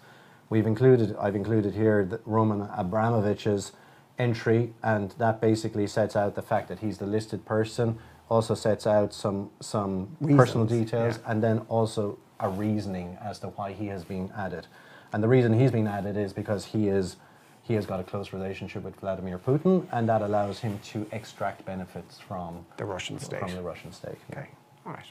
We've 0.50 0.66
included, 0.66 1.14
I've 1.16 1.36
included 1.36 1.74
here 1.74 2.20
Roman 2.24 2.68
Abramovich's 2.68 3.72
entry, 4.18 4.72
and 4.82 5.14
that 5.18 5.40
basically 5.40 5.86
sets 5.86 6.16
out 6.16 6.34
the 6.34 6.42
fact 6.42 6.68
that 6.68 6.80
he's 6.80 6.98
the 6.98 7.06
listed 7.06 7.44
person, 7.44 7.98
also 8.30 8.54
sets 8.54 8.86
out 8.86 9.14
some, 9.14 9.50
some 9.60 10.16
personal 10.36 10.66
details, 10.66 11.18
yeah. 11.18 11.30
and 11.30 11.42
then 11.42 11.58
also 11.68 12.18
a 12.40 12.48
reasoning 12.48 13.16
as 13.22 13.38
to 13.40 13.48
why 13.48 13.72
he 13.72 13.86
has 13.86 14.04
been 14.04 14.32
added. 14.36 14.66
And 15.12 15.22
the 15.22 15.28
reason 15.28 15.58
he's 15.58 15.70
been 15.70 15.86
added 15.86 16.16
is 16.16 16.32
because 16.32 16.66
he 16.66 16.88
is 16.88 17.16
he 17.62 17.74
has 17.74 17.84
got 17.84 18.00
a 18.00 18.02
close 18.02 18.32
relationship 18.32 18.82
with 18.82 18.96
Vladimir 18.96 19.38
Putin, 19.38 19.86
and 19.92 20.08
that 20.08 20.22
allows 20.22 20.58
him 20.58 20.78
to 20.84 21.06
extract 21.12 21.66
benefits 21.66 22.18
from 22.18 22.64
The 22.78 22.86
Russian 22.86 23.18
state. 23.18 23.40
From 23.40 23.54
the 23.54 23.62
Russian 23.62 23.92
state. 23.92 24.16
Okay, 24.32 24.48
all 24.86 24.92
right. 24.92 25.04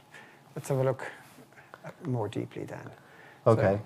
Let's 0.55 0.69
have 0.69 0.79
a 0.79 0.83
look 0.83 1.05
more 2.03 2.27
deeply 2.27 2.63
then. 2.63 2.89
Okay. 3.45 3.79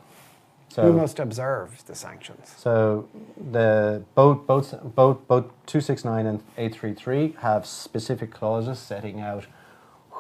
So, 0.70 0.84
who 0.84 0.94
must 0.94 1.20
observe 1.20 1.84
the 1.86 1.96
sanctions? 1.96 2.56
So 2.58 3.10
the 3.52 4.04
both 4.16 4.48
both 4.48 4.72
both 4.96 5.28
both 5.28 5.46
269 5.66 6.26
and 6.26 6.40
833 6.58 7.36
have 7.42 7.66
specific 7.66 8.32
clauses 8.32 8.80
setting 8.80 9.20
out 9.20 9.48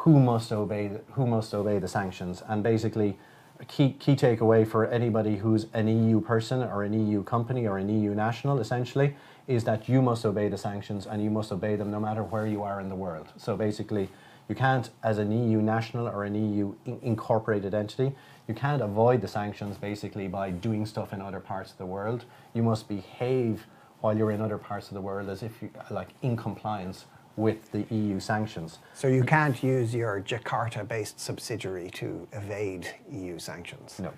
who 0.01 0.19
must 0.19 0.51
obey 0.51 0.87
the, 0.87 1.01
who 1.11 1.27
must 1.27 1.53
obey 1.53 1.77
the 1.79 1.87
sanctions 1.87 2.41
and 2.47 2.63
basically 2.63 3.17
a 3.59 3.65
key 3.65 3.91
key 3.99 4.15
takeaway 4.15 4.67
for 4.67 4.87
anybody 4.87 5.37
who's 5.37 5.67
an 5.73 5.87
EU 5.87 6.19
person 6.19 6.63
or 6.63 6.83
an 6.83 6.93
EU 6.93 7.23
company 7.23 7.67
or 7.67 7.77
an 7.77 7.87
EU 7.87 8.15
national 8.15 8.59
essentially 8.59 9.15
is 9.47 9.63
that 9.63 9.87
you 9.87 10.01
must 10.01 10.25
obey 10.25 10.47
the 10.49 10.57
sanctions 10.57 11.05
and 11.05 11.23
you 11.23 11.29
must 11.29 11.51
obey 11.51 11.75
them 11.75 11.91
no 11.91 11.99
matter 11.99 12.23
where 12.23 12.47
you 12.47 12.63
are 12.63 12.81
in 12.81 12.89
the 12.89 12.95
world. 12.95 13.27
So 13.37 13.55
basically 13.55 14.09
you 14.49 14.55
can't 14.55 14.89
as 15.03 15.19
an 15.19 15.31
EU 15.31 15.61
national 15.61 16.07
or 16.07 16.23
an 16.23 16.33
EU 16.35 16.73
in- 16.85 16.99
incorporated 17.03 17.73
entity 17.75 18.15
you 18.47 18.55
can't 18.55 18.81
avoid 18.81 19.21
the 19.21 19.27
sanctions 19.27 19.77
basically 19.77 20.27
by 20.27 20.49
doing 20.49 20.85
stuff 20.85 21.13
in 21.13 21.21
other 21.21 21.39
parts 21.39 21.71
of 21.71 21.77
the 21.77 21.85
world. 21.85 22.25
You 22.53 22.63
must 22.63 22.87
behave 22.87 23.67
while 24.01 24.17
you're 24.17 24.31
in 24.31 24.41
other 24.41 24.57
parts 24.57 24.87
of 24.87 24.95
the 24.95 25.01
world 25.01 25.29
as 25.29 25.43
if 25.43 25.61
you 25.61 25.69
like 25.89 26.09
in 26.23 26.35
compliance 26.35 27.05
with 27.37 27.71
the 27.71 27.85
EU 27.93 28.19
sanctions. 28.19 28.79
So 28.93 29.07
you 29.07 29.23
can't 29.23 29.61
use 29.63 29.93
your 29.93 30.21
Jakarta-based 30.21 31.19
subsidiary 31.19 31.89
to 31.91 32.27
evade 32.33 32.87
EU 33.11 33.39
sanctions. 33.39 33.99
No. 33.99 34.11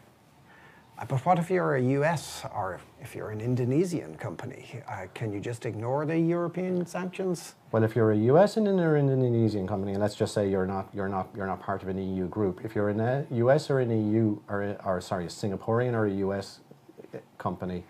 Uh, 0.97 1.05
But 1.05 1.25
what 1.25 1.39
if 1.39 1.49
you're 1.49 1.75
a 1.75 1.81
US 1.99 2.45
or 2.55 2.79
if 3.01 3.15
you're 3.15 3.31
an 3.31 3.41
Indonesian 3.41 4.15
company? 4.15 4.81
Uh, 4.87 5.07
can 5.13 5.33
you 5.33 5.39
just 5.39 5.65
ignore 5.65 6.05
the 6.05 6.17
European 6.17 6.85
sanctions? 6.85 7.55
Well, 7.71 7.83
if 7.83 7.95
you're 7.95 8.11
a 8.11 8.17
US 8.31 8.57
and 8.57 8.67
or 8.67 8.95
an 8.95 9.09
Indonesian 9.09 9.67
company, 9.67 9.93
and 9.93 10.01
let's 10.01 10.15
just 10.15 10.33
say 10.33 10.49
you're 10.49 10.67
not 10.67 10.89
you're 10.93 11.09
not 11.09 11.29
you're 11.35 11.47
not 11.47 11.59
part 11.59 11.81
of 11.83 11.89
an 11.89 11.97
EU 11.97 12.27
group. 12.27 12.63
If 12.63 12.75
you're 12.75 12.89
in 12.89 12.99
a 12.99 13.25
US 13.31 13.69
or 13.69 13.79
an 13.79 13.89
EU 13.89 14.37
or, 14.47 14.77
or 14.85 15.01
sorry, 15.01 15.25
a 15.25 15.29
Singaporean 15.29 15.93
or 15.93 16.05
a 16.05 16.13
US 16.27 16.59
company, 17.37 17.83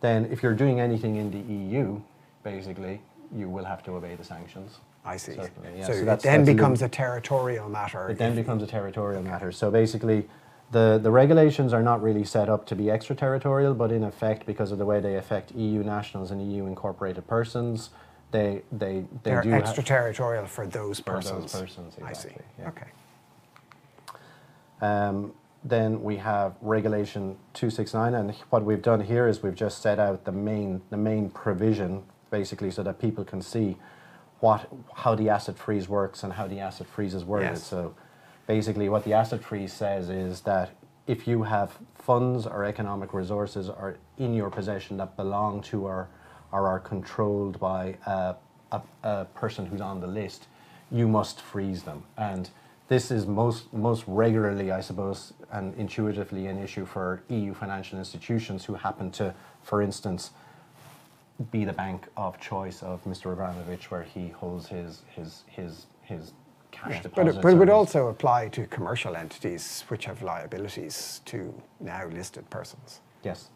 then 0.00 0.26
if 0.26 0.42
you're 0.42 0.54
doing 0.54 0.80
anything 0.80 1.16
in 1.16 1.30
the 1.30 1.42
EU, 1.52 2.00
basically 2.42 3.00
you 3.34 3.48
will 3.48 3.64
have 3.64 3.82
to 3.84 3.92
obey 3.92 4.14
the 4.14 4.24
sanctions. 4.24 4.78
I 5.04 5.16
see. 5.16 5.34
Yeah. 5.34 5.86
So, 5.86 6.04
that's- 6.04 6.22
then 6.22 6.44
that's 6.44 6.54
becomes 6.54 6.82
a 6.82 6.88
territorial 6.88 7.68
matter. 7.68 8.10
It 8.10 8.18
then 8.18 8.34
becomes 8.34 8.62
a 8.62 8.66
territorial 8.66 9.22
matter. 9.22 9.50
So 9.52 9.70
basically, 9.70 10.28
the, 10.72 11.00
the 11.02 11.10
regulations 11.10 11.72
are 11.72 11.82
not 11.82 12.02
really 12.02 12.24
set 12.24 12.48
up 12.48 12.66
to 12.66 12.76
be 12.76 12.90
extraterritorial, 12.90 13.74
but 13.74 13.90
in 13.92 14.04
effect, 14.04 14.46
because 14.46 14.72
of 14.72 14.78
the 14.78 14.84
way 14.86 15.00
they 15.00 15.16
affect 15.16 15.52
EU 15.52 15.82
nationals 15.82 16.30
and 16.30 16.52
EU 16.52 16.66
incorporated 16.66 17.26
persons, 17.26 17.90
they 18.30 18.62
they 18.70 19.04
they 19.24 19.32
ha- 19.32 19.40
extraterritorial 19.40 20.46
for 20.46 20.64
those 20.66 21.00
For 21.00 21.14
those 21.14 21.24
persons. 21.30 21.52
persons, 21.52 21.94
I 22.04 22.12
see. 22.12 22.28
exactly, 22.28 22.44
yeah. 22.60 22.68
Okay. 22.68 22.86
Um, 24.80 25.32
then 25.64 26.02
we 26.02 26.16
have 26.16 26.54
regulation 26.62 27.36
269, 27.54 28.14
and 28.14 28.34
what 28.50 28.64
we've 28.64 28.80
done 28.80 29.00
here 29.00 29.26
is 29.26 29.42
we've 29.42 29.54
just 29.54 29.82
set 29.82 29.98
out 29.98 30.24
the 30.24 30.32
main 30.32 30.80
the 30.90 30.96
main 30.96 31.28
provision, 31.30 32.02
basically, 32.30 32.70
so 32.70 32.82
that 32.82 32.98
people 32.98 33.24
can 33.24 33.42
see 33.42 33.76
what 34.40 34.68
how 34.94 35.14
the 35.14 35.28
asset 35.28 35.58
freeze 35.58 35.88
works 35.88 36.22
and 36.22 36.32
how 36.32 36.46
the 36.46 36.60
asset 36.60 36.86
freeze 36.86 37.14
is 37.14 37.24
worded. 37.24 37.50
Yes. 37.50 37.62
So, 37.62 37.94
basically, 38.46 38.88
what 38.88 39.04
the 39.04 39.12
asset 39.12 39.42
freeze 39.42 39.72
says 39.72 40.08
is 40.08 40.40
that 40.42 40.70
if 41.06 41.26
you 41.26 41.42
have 41.42 41.78
funds 41.94 42.46
or 42.46 42.64
economic 42.64 43.12
resources 43.12 43.68
are 43.68 43.96
in 44.18 44.34
your 44.34 44.50
possession 44.50 44.96
that 44.98 45.16
belong 45.16 45.60
to 45.62 45.84
or 45.84 46.08
or 46.52 46.66
are 46.66 46.80
controlled 46.80 47.60
by 47.60 47.96
a, 48.06 48.34
a, 48.72 48.80
a 49.04 49.24
person 49.34 49.66
who's 49.66 49.80
on 49.80 50.00
the 50.00 50.06
list, 50.06 50.46
you 50.90 51.06
must 51.06 51.40
freeze 51.40 51.84
them. 51.84 52.02
And 52.16 52.50
this 52.88 53.10
is 53.10 53.26
most 53.26 53.72
most 53.72 54.04
regularly, 54.06 54.72
I 54.72 54.80
suppose, 54.80 55.32
and 55.52 55.74
intuitively 55.76 56.46
an 56.46 56.58
issue 56.58 56.86
for 56.86 57.22
EU 57.28 57.54
financial 57.54 57.98
institutions 57.98 58.64
who 58.64 58.74
happen 58.74 59.10
to, 59.12 59.34
for 59.62 59.82
instance, 59.82 60.30
be 61.50 61.64
the 61.64 61.72
bank 61.72 62.06
of 62.16 62.38
choice 62.40 62.82
of 62.82 63.02
Mr. 63.04 63.32
Abramovich, 63.32 63.90
where 63.90 64.02
he 64.02 64.28
holds 64.28 64.68
his 64.68 65.02
his 65.14 65.44
his 65.46 65.86
his 66.02 66.32
cash 66.70 67.00
But 67.02 67.02
deposits. 67.02 67.36
it, 67.38 67.42
but 67.42 67.52
it 67.52 67.56
would 67.56 67.70
also 67.70 68.08
apply 68.08 68.48
to 68.48 68.66
commercial 68.66 69.16
entities 69.16 69.84
which 69.88 70.04
have 70.04 70.22
liabilities 70.22 71.20
to 71.26 71.52
now 71.80 72.06
listed 72.08 72.48
persons. 72.50 73.00
yes. 73.22 73.50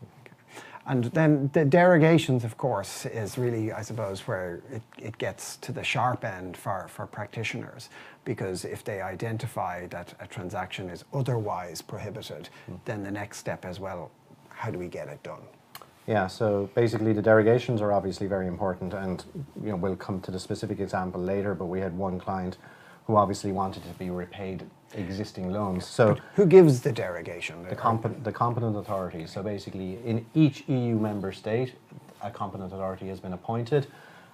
And 0.87 1.05
then 1.05 1.49
the 1.55 1.65
derogations, 1.65 2.45
of 2.45 2.59
course, 2.59 3.07
is 3.07 3.39
really, 3.39 3.73
I 3.73 3.81
suppose, 3.81 4.21
where 4.29 4.61
it, 4.71 4.83
it 4.99 5.17
gets 5.17 5.57
to 5.59 5.73
the 5.73 5.83
sharp 5.83 6.25
end 6.27 6.59
for, 6.59 6.87
for 6.89 7.07
practitioners. 7.07 7.89
Because 8.27 8.67
if 8.67 8.85
they 8.85 9.01
identify 9.01 9.87
that 9.87 10.13
a 10.21 10.27
transaction 10.27 10.91
is 10.91 11.05
otherwise 11.15 11.81
prohibited, 11.81 12.51
hmm. 12.67 12.75
then 12.85 13.03
the 13.03 13.11
next 13.11 13.39
step 13.39 13.65
as 13.65 13.81
well, 13.81 14.11
how 14.51 14.71
do 14.71 14.79
we 14.79 14.89
get 14.89 15.09
it 15.09 15.23
done? 15.23 15.41
Yeah, 16.07 16.27
so 16.27 16.69
basically 16.75 17.13
the 17.15 17.23
derogations 17.23 17.81
are 17.81 17.93
obviously 17.93 18.27
very 18.27 18.47
important 18.47 18.93
and 18.93 19.25
you 19.63 19.71
know 19.71 19.77
we'll 19.77 19.97
come 19.97 20.21
to 20.23 20.31
the 20.31 20.39
specific 20.39 20.81
example 20.81 21.21
later, 21.21 21.55
but 21.55 21.67
we 21.67 21.81
had 21.81 21.97
one 21.97 22.19
client 22.21 22.59
who 23.07 23.17
obviously 23.17 23.53
wanted 23.53 23.83
to 23.85 23.89
be 23.99 24.11
repaid 24.11 24.65
existing 24.95 25.51
loans. 25.51 25.87
So 25.87 26.17
Who 26.37 26.47
gives 26.47 26.81
the 26.81 26.93
derogation? 26.93 27.63
the, 27.69 27.75
comp- 27.77 28.23
the 28.23 28.33
competent 28.33 28.77
authority. 28.77 29.27
So 29.27 29.43
basically, 29.43 29.99
in 30.05 30.25
each 30.35 30.65
EU 30.69 30.99
member 30.99 31.33
state, 31.33 31.75
a 32.23 32.31
competent 32.31 32.73
authority 32.73 33.09
has 33.09 33.21
been 33.21 33.33
appointed, 33.35 33.87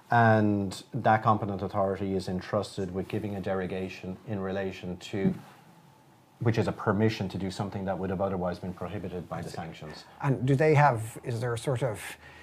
and 0.09 0.83
that 0.93 1.23
competent 1.23 1.61
authority 1.61 2.15
is 2.15 2.27
entrusted 2.29 2.93
with 2.93 3.07
giving 3.07 3.35
a 3.35 3.41
derogation 3.41 4.17
in 4.27 4.39
relation 4.39 4.97
to, 4.97 5.33
which 6.41 6.57
is 6.57 6.67
a 6.67 6.71
permission 6.71 7.29
to 7.29 7.37
do 7.37 7.51
something 7.51 7.85
that 7.85 7.97
would 7.97 8.09
have 8.09 8.19
otherwise 8.19 8.57
been 8.57 8.73
prohibited 8.73 9.29
by 9.29 9.41
the 9.41 9.49
sanctions. 9.49 10.05
And 10.21 10.45
do 10.45 10.55
they 10.55 10.73
have, 10.73 11.19
is 11.23 11.39
there 11.39 11.53
a 11.53 11.57
sort 11.57 11.83
of 11.83 12.01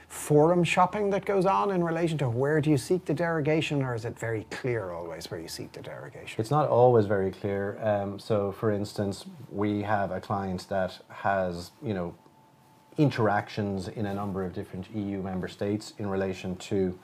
forum 0.08 0.62
shopping 0.64 1.10
that 1.10 1.24
goes 1.24 1.44
on 1.44 1.72
in 1.72 1.82
relation 1.82 2.16
to 2.16 2.28
where 2.30 2.60
do 2.60 2.70
you 2.70 2.78
seek 2.78 3.04
the 3.04 3.12
derogation, 3.12 3.82
or 3.82 3.94
is 3.94 4.04
it 4.04 4.18
very 4.18 4.46
clear 4.50 4.92
always 4.92 5.30
where 5.30 5.40
you 5.40 5.48
seek 5.48 5.72
the 5.72 5.82
derogation? 5.82 6.40
It's 6.40 6.50
not 6.50 6.68
always 6.68 7.06
very 7.06 7.32
clear. 7.32 7.78
Um, 7.82 8.18
so, 8.20 8.52
for 8.52 8.70
instance, 8.70 9.26
we 9.50 9.82
have 9.82 10.12
a 10.12 10.20
client 10.20 10.66
that 10.68 10.98
has, 11.08 11.72
you 11.82 11.92
know, 11.92 12.14
interactions 12.96 13.88
in 13.88 14.06
a 14.06 14.14
number 14.14 14.44
of 14.44 14.52
different 14.52 14.88
EU 14.94 15.22
member 15.22 15.48
states 15.48 15.92
in 15.98 16.08
relation 16.08 16.56
to, 16.56 16.98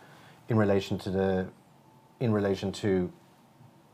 in 0.49 0.57
relation 0.57 0.97
to 0.99 1.11
the, 1.11 1.49
in 2.21 2.33
relation 2.33 2.73
to 2.73 3.13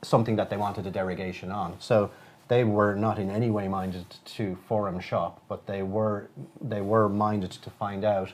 something 0.02 0.36
that 0.36 0.50
they 0.50 0.56
wanted 0.56 0.86
a 0.86 0.90
derogation 0.90 1.50
on. 1.50 1.76
So 1.78 2.10
they 2.50 2.64
were 2.64 2.96
not 2.96 3.20
in 3.20 3.30
any 3.30 3.48
way 3.48 3.68
minded 3.68 4.04
to 4.24 4.58
forum 4.66 4.98
shop, 4.98 5.40
but 5.48 5.68
they 5.68 5.82
were 5.84 6.28
they 6.60 6.80
were 6.80 7.08
minded 7.08 7.52
to 7.52 7.70
find 7.70 8.04
out 8.04 8.32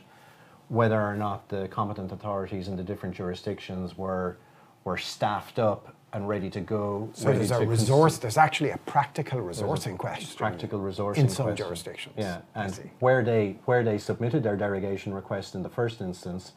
whether 0.69 1.01
or 1.01 1.15
not 1.15 1.51
the 1.51 1.69
competent 1.69 2.11
authorities 2.11 2.67
in 2.67 2.77
the 2.77 2.83
different 2.83 3.15
jurisdictions 3.15 3.97
were 3.97 4.39
were 4.85 4.97
staffed 4.97 5.59
up 5.59 5.95
and 6.15 6.27
ready 6.27 6.49
to 6.49 6.61
go. 6.61 7.11
So 7.13 7.31
there's 7.31 7.51
a 7.51 7.67
resource, 7.67 8.17
there's 8.17 8.39
actually 8.39 8.71
a 8.71 8.79
practical 8.79 9.41
resourcing 9.41 9.99
question. 9.99 10.35
practical 10.39 10.81
resourcing 10.81 11.19
in 11.19 11.29
some 11.29 11.47
question. 11.49 11.67
jurisdictions. 11.67 12.15
Yeah, 12.17 12.41
and 12.55 12.91
where 13.01 13.23
they 13.23 13.59
where 13.67 13.85
they 13.85 13.99
submitted 13.99 14.43
their 14.43 14.57
derogation 14.57 15.13
request 15.13 15.55
in 15.55 15.63
the 15.63 15.69
first 15.69 16.01
instance, 16.01 16.53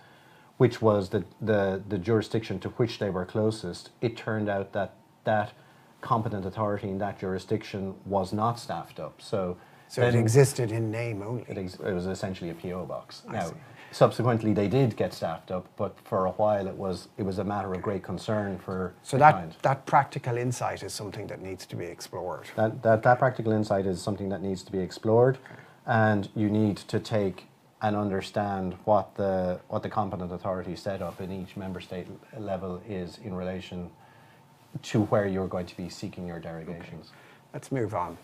which 0.55 0.81
was 0.81 1.09
the, 1.09 1.25
the 1.41 1.83
the 1.89 1.97
jurisdiction 1.97 2.57
to 2.61 2.69
which 2.69 2.99
they 2.99 3.09
were 3.09 3.25
closest, 3.25 3.89
it 3.99 4.15
turned 4.15 4.47
out 4.47 4.71
that 4.71 4.93
that 5.25 5.51
competent 6.01 6.45
authority 6.45 6.89
in 6.89 6.97
that 6.99 7.19
jurisdiction 7.19 7.95
was 8.05 8.33
not 8.33 8.59
staffed 8.59 8.99
up. 8.99 9.21
So, 9.21 9.57
So 9.87 10.01
it 10.03 10.15
existed 10.15 10.71
in 10.71 10.91
name 10.91 11.21
only. 11.23 11.45
it, 11.47 11.57
ex- 11.57 11.75
it 11.75 11.93
was 11.93 12.05
essentially 12.07 12.49
a 12.51 12.53
PO 12.55 12.85
box. 12.85 13.23
I 13.27 13.33
now, 13.33 13.47
see. 13.49 13.55
subsequently 13.91 14.53
they 14.53 14.67
did 14.67 14.95
get 14.95 15.13
staffed 15.13 15.51
up, 15.51 15.67
but 15.77 15.97
for 16.05 16.25
a 16.25 16.31
while 16.31 16.67
it 16.67 16.75
was 16.75 17.09
it 17.17 17.23
was 17.23 17.39
a 17.39 17.43
matter 17.43 17.73
of 17.73 17.81
great 17.81 18.03
concern 18.03 18.59
for 18.59 18.93
So 19.03 19.17
the 19.17 19.21
that, 19.21 19.31
client. 19.31 19.55
that 19.63 19.85
practical 19.85 20.37
insight 20.37 20.83
is 20.83 20.93
something 20.93 21.27
that 21.27 21.41
needs 21.41 21.65
to 21.67 21.75
be 21.75 21.85
explored. 21.85 22.45
That, 22.55 22.81
that, 22.83 23.03
that 23.03 23.19
practical 23.19 23.51
insight 23.51 23.85
is 23.85 24.01
something 24.01 24.29
that 24.29 24.41
needs 24.41 24.63
to 24.63 24.71
be 24.71 24.79
explored, 24.79 25.37
and 25.85 26.29
you 26.35 26.49
need 26.49 26.77
to 26.77 26.99
take 26.99 27.47
and 27.81 27.95
understand 27.95 28.75
what 28.85 29.15
the, 29.15 29.59
what 29.69 29.83
the 29.83 29.89
competent 29.89 30.31
authority 30.33 30.75
set 30.75 31.01
up 31.01 31.21
in 31.21 31.31
each 31.31 31.55
member 31.57 31.79
state 31.79 32.07
level 32.37 32.81
is 32.87 33.19
in 33.23 33.33
relation 33.33 33.89
to 34.83 35.01
where 35.03 35.27
you're 35.27 35.47
going 35.47 35.65
to 35.65 35.77
be 35.77 35.89
seeking 35.89 36.27
your 36.27 36.39
derogations. 36.39 37.07
Let's 37.53 37.71
move 37.71 37.93
on. 37.95 38.17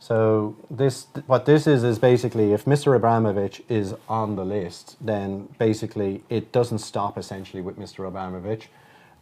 So 0.00 0.56
this, 0.70 1.06
what 1.26 1.44
this 1.44 1.66
is, 1.66 1.82
is 1.82 1.98
basically 1.98 2.52
if 2.52 2.64
Mr. 2.64 2.94
Abramovich 2.94 3.62
is 3.68 3.94
on 4.08 4.36
the 4.36 4.44
list, 4.44 4.96
then 5.00 5.48
basically 5.58 6.22
it 6.28 6.52
doesn't 6.52 6.78
stop 6.78 7.18
essentially 7.18 7.60
with 7.62 7.78
Mr. 7.78 8.06
Abramovich. 8.06 8.68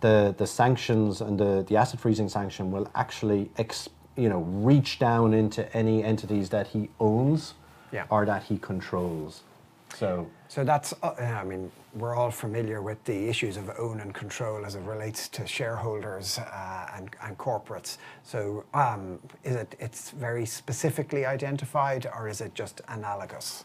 The 0.01 0.35
the 0.37 0.47
sanctions 0.47 1.23
and 1.23 1.41
the, 1.41 1.65
the 1.67 1.77
asset 1.79 1.99
freezing 2.01 2.29
sanction 2.29 2.71
will 2.71 2.91
actually 2.95 3.51
ex, 3.57 3.89
you 4.15 4.29
know 4.29 4.41
reach 4.41 4.99
down 4.99 5.33
into 5.33 5.75
any 5.75 6.05
entities 6.05 6.51
that 6.51 6.67
he 6.69 6.91
owns 7.01 7.55
Yeah. 7.91 8.05
or 8.11 8.27
that 8.27 8.43
he 8.45 8.59
controls. 8.59 9.43
So 9.95 10.29
So 10.49 10.65
that's, 10.65 10.95
uh, 11.03 11.15
I 11.19 11.45
mean, 11.45 11.71
we're 11.95 12.15
all 12.15 12.31
familiar 12.31 12.83
with 12.83 13.03
the 13.05 13.29
issues 13.29 13.57
of 13.57 13.71
own 13.79 14.01
and 14.01 14.15
control 14.15 14.65
as 14.65 14.75
it 14.75 14.83
relates 14.83 15.29
to 15.31 15.47
shareholders 15.47 16.39
uh, 16.39 16.91
and, 16.95 17.11
and 17.23 17.39
corporates. 17.39 17.97
So 18.23 18.65
um, 18.75 19.19
is 19.45 19.57
it, 19.57 19.75
it's 19.79 20.11
very 20.11 20.47
specifically 20.47 21.25
identified 21.25 22.07
or 22.15 22.29
is 22.29 22.41
it 22.41 22.55
just 22.55 22.81
analogous? 22.89 23.65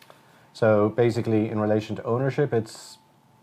So 0.54 0.90
basically, 0.90 1.50
in 1.50 1.60
relation 1.60 1.96
to 1.98 2.04
ownership, 2.04 2.54
it's 2.54 2.98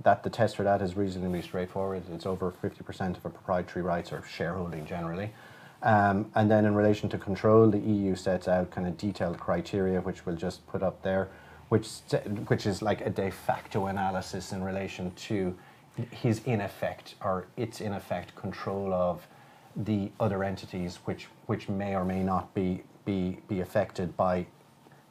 that 0.05 0.23
the 0.23 0.31
test 0.31 0.57
for 0.57 0.63
that 0.63 0.83
is 0.83 0.97
reasonably 0.97 1.43
straightforward. 1.43 2.03
It's 2.13 2.27
over 2.27 2.53
50% 2.63 3.17
of 3.17 3.25
a 3.25 3.31
proprietary 3.31 3.83
rights 3.83 4.13
or 4.13 4.23
shareholding 4.23 4.87
generally. 4.87 5.33
Um, 5.83 6.31
and 6.35 6.51
then 6.51 6.65
in 6.65 6.75
relation 6.75 7.09
to 7.11 7.19
control, 7.19 7.71
the 7.71 7.79
EU 7.79 8.15
sets 8.15 8.49
out 8.49 8.71
kind 8.71 8.87
of 8.87 8.97
detailed 8.97 9.39
criteria, 9.39 10.01
which 10.01 10.27
we'll 10.27 10.37
just 10.37 10.67
put 10.67 10.83
up 10.83 11.03
there, 11.03 11.29
which, 11.69 11.89
which 12.47 12.67
is 12.67 12.83
like 12.83 13.01
a 13.01 13.11
de 13.11 13.31
facto 13.31 13.87
analysis 13.87 14.53
in 14.53 14.63
relation 14.63 15.11
to 15.13 15.57
his 16.11 16.41
in 16.45 16.61
effect 16.61 17.15
or 17.23 17.47
its 17.57 17.81
in 17.81 17.93
effect 17.93 18.35
control 18.35 18.93
of 18.93 19.27
the 19.77 20.11
other 20.19 20.43
entities, 20.43 20.97
which, 21.05 21.29
which 21.47 21.69
may 21.69 21.95
or 21.95 22.05
may 22.05 22.23
not 22.23 22.53
be, 22.55 22.83
be, 23.05 23.39
be 23.49 23.61
affected 23.61 24.17
by 24.17 24.47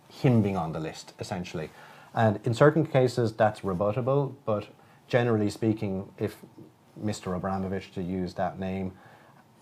him 0.09 0.41
being 0.41 0.57
on 0.57 0.71
the 0.71 0.79
list, 0.79 1.13
essentially. 1.19 1.69
And 2.13 2.39
in 2.43 2.53
certain 2.53 2.85
cases, 2.85 3.33
that's 3.33 3.61
rebuttable, 3.61 4.33
but 4.45 4.67
generally 5.07 5.49
speaking, 5.49 6.09
if 6.17 6.37
Mr. 7.01 7.35
Abramovich, 7.35 7.93
to 7.93 8.01
use 8.01 8.33
that 8.35 8.59
name, 8.59 8.93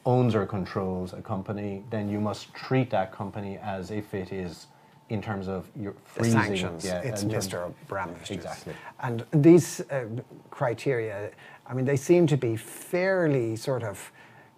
owns 0.06 0.36
or 0.36 0.46
controls 0.46 1.14
a 1.14 1.22
company, 1.22 1.84
then 1.90 2.08
you 2.08 2.20
must 2.20 2.54
treat 2.54 2.90
that 2.92 3.12
company 3.12 3.58
as 3.58 3.92
if 3.92 4.14
it 4.14 4.32
is, 4.32 4.68
in 5.10 5.22
terms 5.22 5.48
of 5.48 5.70
your 5.80 5.94
The 5.94 6.00
freezing. 6.06 6.42
sanctions, 6.42 6.86
yeah, 6.86 7.02
it's 7.02 7.24
Mr. 7.24 7.68
Abramovich. 7.84 8.32
Exactly. 8.32 8.74
And 9.02 9.26
these 9.32 9.82
uh, 9.92 10.06
criteria, 10.50 11.32
I 11.68 11.74
mean, 11.74 11.86
they 11.86 11.98
seem 11.98 12.26
to 12.28 12.38
be 12.38 12.56
fairly 12.56 13.56
sort 13.56 13.84
of 13.84 14.12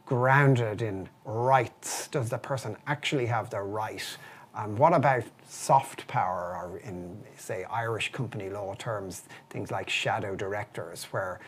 grounded 0.06 0.82
in 0.82 1.10
rights. 1.26 2.08
Does 2.08 2.30
the 2.30 2.38
person 2.38 2.78
actually 2.88 3.26
have 3.26 3.50
the 3.50 3.62
right? 3.62 4.18
Um, 4.56 4.76
what 4.78 4.94
about 4.94 5.24
soft 5.48 6.08
power, 6.08 6.56
or 6.58 6.78
in, 6.80 7.18
say, 7.36 7.66
Irish 7.66 8.12
company 8.12 8.50
law 8.50 8.74
terms, 8.76 9.24
things 9.50 9.70
like 9.70 9.90
shadow 9.90 10.34
directors, 10.36 11.04
where 11.12 11.40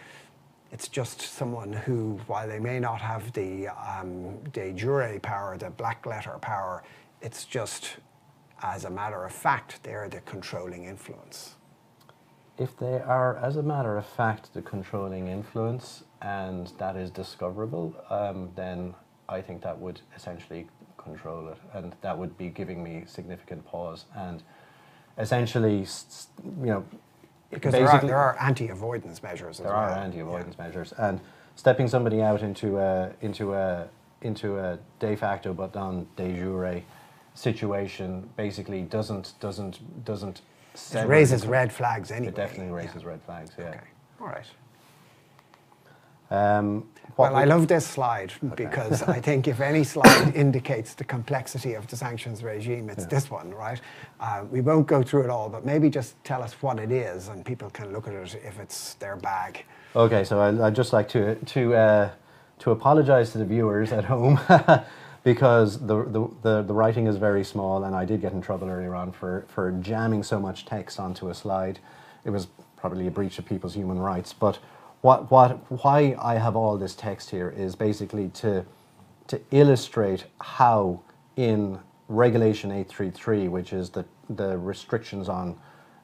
it's 0.72 0.88
just 0.88 1.22
someone 1.22 1.74
who, 1.74 2.20
while 2.28 2.48
they 2.48 2.60
may 2.60 2.80
not 2.80 3.02
have 3.02 3.32
the 3.34 3.70
um, 3.70 4.38
de 4.52 4.74
jure 4.74 5.20
power, 5.22 5.58
the 5.58 5.70
black 5.72 6.06
letter 6.06 6.38
power, 6.42 6.84
it's 7.22 7.46
just, 7.46 7.98
as 8.62 8.86
a 8.86 8.90
matter 8.90 9.24
of 9.26 9.32
fact, 9.32 9.82
they're 9.84 10.10
the 10.10 10.22
controlling 10.22 10.86
influence. 10.86 11.56
If 12.58 12.78
they 12.78 13.00
are, 13.00 13.38
as 13.38 13.56
a 13.56 13.64
matter 13.64 13.98
of 13.98 14.06
fact, 14.06 14.54
the 14.54 14.62
controlling 14.62 15.28
influence 15.28 16.04
and 16.22 16.68
that 16.78 16.96
is 16.98 17.10
discoverable, 17.10 17.96
um, 18.10 18.50
then 18.56 18.94
I 19.30 19.42
think 19.42 19.62
that 19.62 19.80
would 19.80 20.02
essentially 20.16 20.68
control 20.98 21.48
it, 21.48 21.58
and 21.74 21.96
that 22.02 22.18
would 22.18 22.38
be 22.38 22.50
giving 22.50 22.84
me 22.84 23.04
significant 23.08 23.66
pause. 23.66 24.06
And 24.16 24.44
essentially, 25.18 25.86
you 26.44 26.66
know, 26.66 26.86
Because 27.50 27.72
there 27.72 27.88
are, 27.90 28.02
there 28.02 28.18
are 28.18 28.36
anti-avoidance 28.40 29.24
measures 29.24 29.60
as 29.60 29.66
there 29.66 29.74
well. 29.74 29.84
are 29.84 29.92
anti-avoidance 29.92 30.58
measures, 30.58 30.94
and 30.98 31.22
stepping 31.56 31.88
somebody 31.88 32.22
out 32.22 32.42
into 32.42 32.78
a 32.78 33.12
into 33.22 33.54
a 33.54 33.88
into 34.22 34.60
a 34.60 34.78
de 35.00 35.16
facto 35.16 35.54
but 35.54 35.74
non 35.74 36.06
de 36.18 36.36
jure 36.36 36.82
situation 37.40 38.30
basically 38.36 38.82
doesn't 38.82 39.34
doesn't 39.40 39.80
doesn't 40.06 40.42
It 40.94 41.08
raises 41.08 41.42
the- 41.44 41.50
red 41.50 41.72
flags 41.72 42.12
anyway. 42.12 42.28
It 42.30 42.36
definitely 42.36 42.74
raises 42.74 43.02
Yeah. 43.04 43.10
red 43.10 43.22
flags. 43.26 43.52
Yeah. 43.58 43.66
Okay, 43.70 43.80
all 44.22 44.28
right. 44.28 44.46
Um, 46.32 46.88
Well, 47.18 47.36
I 47.36 47.44
love 47.46 47.68
this 47.68 47.86
slide 47.88 48.32
because 48.56 49.02
I 49.04 49.20
think 49.20 49.48
if 49.48 49.60
any 49.62 49.84
slide 49.84 50.36
indicates 50.36 50.94
the 50.94 51.04
complexity 51.04 51.74
of 51.74 51.88
the 51.88 51.96
sanctions 51.96 52.44
regime, 52.44 52.90
it's 52.90 53.06
this 53.08 53.32
one, 53.32 53.52
right? 53.54 53.82
Uh, 54.20 54.44
we 54.52 54.62
won't 54.62 54.86
go 54.88 55.02
through 55.02 55.24
it 55.24 55.30
all, 55.30 55.50
but 55.50 55.66
maybe 55.66 55.90
just 55.90 56.24
tell 56.24 56.44
us 56.44 56.54
what 56.62 56.78
it 56.80 56.92
is 56.92 57.30
and 57.30 57.44
people 57.46 57.70
can 57.72 57.92
look 57.92 58.08
at 58.08 58.14
it 58.14 58.36
if 58.46 58.60
it's 58.60 58.94
their 58.96 59.16
bag. 59.16 59.66
Okay, 59.96 60.24
so 60.24 60.40
I, 60.40 60.68
I'd 60.68 60.76
just 60.76 60.94
like 60.94 61.10
to 61.10 61.36
to 61.36 61.62
uh, 61.76 62.10
to 62.60 62.72
apologise 62.72 63.32
to 63.32 63.38
the 63.40 63.46
viewers 63.46 63.92
at 63.92 64.06
home 64.06 64.40
because 65.24 65.80
the, 65.86 66.04
the, 66.06 66.30
the, 66.42 66.62
the 66.64 66.74
writing 66.74 67.08
is 67.08 67.18
very 67.18 67.44
small, 67.44 67.84
and 67.84 67.96
I 67.96 68.06
did 68.06 68.22
get 68.22 68.32
in 68.34 68.42
trouble 68.42 68.70
earlier 68.70 68.96
on 68.96 69.12
for, 69.12 69.46
for 69.48 69.72
jamming 69.72 70.24
so 70.24 70.40
much 70.40 70.66
text 70.66 71.00
onto 71.00 71.30
a 71.30 71.34
slide. 71.34 71.80
It 72.26 72.30
was 72.30 72.48
probably 72.78 73.08
a 73.08 73.12
breach 73.12 73.40
of 73.40 73.46
people's 73.46 73.74
human 73.76 74.00
rights. 74.00 74.34
But 74.34 74.60
what, 75.02 75.30
what 75.32 75.72
why 75.84 76.16
I 76.22 76.36
have 76.36 76.56
all 76.56 76.78
this 76.78 76.96
text 76.96 77.30
here 77.30 77.50
is 77.50 77.76
basically 77.76 78.30
to 78.30 78.66
to 79.28 79.40
illustrate 79.52 80.26
how 80.42 81.00
in 81.36 81.80
Regulation 82.08 82.72
833, 82.72 83.48
which 83.48 83.72
is 83.72 83.92
the, 83.92 84.04
the 84.30 84.58
restrictions 84.58 85.30
on 85.30 85.58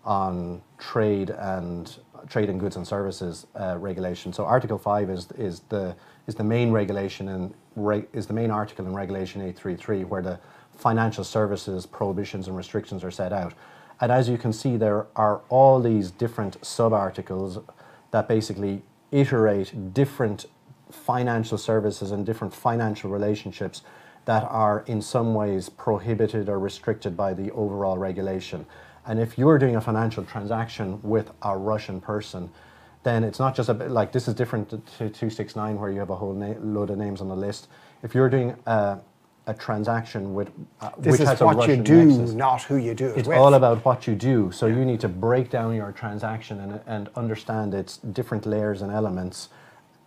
on 0.06 0.62
trade 0.78 1.32
and 1.32 1.98
trade 2.30 2.48
in 2.48 2.60
goods 2.60 2.76
and 2.76 2.88
services 2.88 3.48
uh, 3.60 3.76
regulation. 3.80 4.32
So 4.32 4.46
Article 4.46 4.78
Five 4.78 5.10
is 5.10 5.32
is 5.32 5.62
the 5.70 5.96
is 6.28 6.36
the 6.36 6.44
main 6.44 6.72
regulation 6.72 7.30
and 7.30 7.54
re, 7.76 8.04
is 8.14 8.28
the 8.28 8.34
main 8.34 8.52
article 8.52 8.86
in 8.86 8.94
Regulation 8.94 9.42
833 9.42 10.04
where 10.06 10.22
the 10.22 10.40
financial 10.76 11.24
services 11.24 11.86
prohibitions 11.86 12.48
and 12.48 12.58
restrictions 12.58 13.04
are 13.04 13.12
set 13.12 13.32
out. 13.32 13.54
And 14.02 14.12
as 14.12 14.28
you 14.28 14.38
can 14.38 14.52
see, 14.52 14.76
there 14.78 15.08
are 15.16 15.42
all 15.50 15.80
these 15.80 16.12
different 16.12 16.64
sub 16.66 16.94
articles 16.94 17.60
that 18.12 18.28
basically 18.28 18.82
iterate 19.12 19.94
different 19.94 20.46
financial 20.92 21.58
services 21.58 22.12
and 22.12 22.26
different 22.26 22.54
financial 22.54 23.10
relationships 23.10 23.82
that 24.26 24.44
are 24.44 24.84
in 24.88 25.02
some 25.02 25.34
ways 25.34 25.70
prohibited 25.70 26.50
or 26.50 26.60
restricted 26.60 27.16
by 27.16 27.34
the 27.34 27.52
overall 27.52 27.98
regulation. 27.98 28.66
And 29.06 29.20
if 29.20 29.38
you're 29.38 29.60
doing 29.60 29.76
a 29.76 29.82
financial 29.82 30.24
transaction 30.24 31.00
with 31.04 31.32
a 31.44 31.56
Russian 31.56 32.02
person, 32.02 32.50
then 33.06 33.24
it's 33.24 33.38
not 33.38 33.56
just 33.56 33.70
a 33.70 33.74
bit 33.74 33.92
like 33.92 34.12
this 34.12 34.28
is 34.28 34.34
different 34.34 34.68
to 34.70 34.78
269 34.78 35.80
where 35.80 35.92
you 35.92 36.00
have 36.00 36.10
a 36.10 36.16
whole 36.16 36.34
na- 36.34 36.56
load 36.60 36.90
of 36.90 36.98
names 36.98 37.22
on 37.22 37.28
the 37.28 37.36
list. 37.36 37.68
If 38.02 38.16
you're 38.16 38.30
doing 38.30 38.56
a, 38.66 38.98
a 39.46 39.54
transaction 39.54 40.34
with 40.34 40.50
uh, 40.82 40.90
This 40.98 41.20
which 41.20 41.30
is 41.30 41.40
what 41.40 41.70
you 41.70 41.78
do, 41.78 42.06
nexus, 42.06 42.34
not 42.34 42.64
who 42.64 42.78
you 42.78 42.96
do 42.96 43.10
it 43.10 43.18
it's 43.20 43.28
with. 43.28 43.38
all 43.38 43.54
about 43.54 43.86
what 43.86 44.08
you 44.08 44.16
do. 44.16 44.52
So 44.52 44.66
you 44.66 44.84
need 44.84 45.00
to 45.02 45.08
break 45.08 45.52
down 45.52 45.76
your 45.76 45.92
transaction 45.92 46.60
and, 46.60 46.82
and 46.88 47.10
understand 47.16 47.76
its 47.76 47.98
different 47.98 48.48
layers 48.48 48.82
and 48.82 48.92
elements 48.92 49.50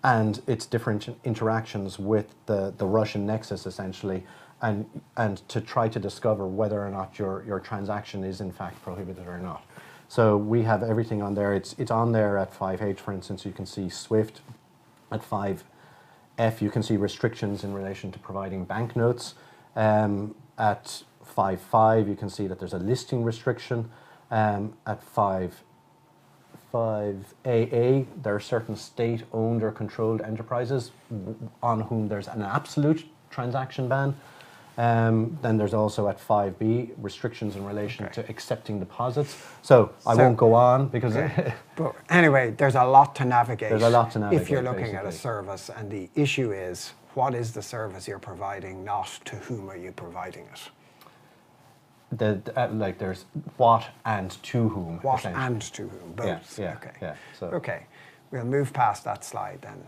and 0.02 0.42
its 0.48 0.66
different 0.66 1.08
interactions 1.22 2.00
with 2.00 2.34
the, 2.46 2.74
the 2.78 2.86
Russian 2.86 3.24
nexus 3.24 3.64
essentially 3.64 4.24
and 4.62 4.84
and 5.16 5.48
to 5.48 5.60
try 5.60 5.88
to 5.88 6.00
discover 6.00 6.48
whether 6.48 6.84
or 6.84 6.90
not 6.90 7.16
your, 7.16 7.44
your 7.46 7.60
transaction 7.60 8.24
is 8.24 8.40
in 8.40 8.50
fact 8.50 8.82
prohibited 8.82 9.28
or 9.28 9.38
not. 9.38 9.62
So 10.08 10.36
we 10.36 10.62
have 10.62 10.82
everything 10.82 11.22
on 11.22 11.34
there. 11.34 11.52
It's 11.54 11.74
it's 11.78 11.90
on 11.90 12.12
there 12.12 12.38
at 12.38 12.52
5H 12.52 12.98
for 12.98 13.12
instance 13.12 13.44
you 13.44 13.52
can 13.52 13.66
see 13.66 13.88
SWIFT 13.88 14.40
at 15.12 15.22
5F 15.22 16.60
you 16.60 16.70
can 16.70 16.82
see 16.82 16.96
restrictions 16.96 17.62
in 17.62 17.74
relation 17.74 18.10
to 18.12 18.18
providing 18.18 18.64
banknotes. 18.64 19.34
Um, 19.76 20.34
at 20.56 21.02
5.5 21.36 22.08
you 22.08 22.16
can 22.16 22.30
see 22.30 22.46
that 22.46 22.58
there's 22.58 22.72
a 22.72 22.78
listing 22.78 23.22
restriction. 23.22 23.90
Um, 24.30 24.74
at 24.86 25.02
5 25.02 25.62
5AA, 26.72 28.06
there 28.22 28.34
are 28.34 28.40
certain 28.40 28.76
state 28.76 29.22
owned 29.32 29.62
or 29.62 29.70
controlled 29.70 30.20
enterprises 30.20 30.90
on 31.62 31.80
whom 31.80 32.08
there's 32.08 32.28
an 32.28 32.42
absolute 32.42 33.06
transaction 33.30 33.88
ban. 33.88 34.14
Um, 34.78 35.36
then 35.42 35.56
there's 35.58 35.74
also 35.74 36.06
at 36.06 36.20
5b 36.20 36.92
restrictions 36.98 37.56
in 37.56 37.64
relation 37.64 38.04
Okay. 38.04 38.22
to 38.22 38.30
accepting 38.30 38.78
deposits. 38.78 39.36
So 39.60 39.90
I 40.06 40.14
won't 40.14 40.36
go 40.36 40.54
on 40.54 40.86
because 40.86 41.14
But 41.76 41.96
anyway, 42.08 42.52
there's 42.52 42.76
a 42.76 42.84
lot 42.84 43.16
to 43.16 43.24
navigate. 43.24 43.70
There's 43.70 43.82
a 43.82 43.90
lot 43.90 44.12
to 44.12 44.20
navigate. 44.20 44.40
If 44.42 44.50
you're 44.50 44.62
looking 44.62 44.94
at 44.94 45.04
a 45.04 45.10
service, 45.10 45.68
and 45.68 45.90
the 45.90 46.08
issue 46.14 46.52
is 46.52 46.92
what 47.14 47.34
is 47.34 47.52
the 47.52 47.62
service 47.62 48.06
you're 48.06 48.20
providing, 48.20 48.84
not 48.84 49.08
to 49.24 49.34
whom 49.36 49.68
are 49.68 49.76
you 49.76 49.90
providing 49.90 50.44
it. 50.52 50.70
the, 52.16 52.40
uh, 52.56 52.68
like 52.68 52.98
there's 52.98 53.24
what 53.56 53.84
and 54.04 54.30
to 54.44 54.68
whom. 54.68 54.98
What 55.02 55.26
and 55.26 55.60
to 55.60 55.88
whom, 55.88 56.12
both. 56.12 56.26
Yeah, 56.58 56.64
yeah, 56.64 56.76
okay. 56.76 56.96
yeah, 57.02 57.14
so- 57.38 57.48
okay, 57.48 57.86
we'll 58.30 58.44
move 58.44 58.72
past 58.72 59.02
that 59.04 59.24
slide 59.24 59.58
then. 59.60 59.82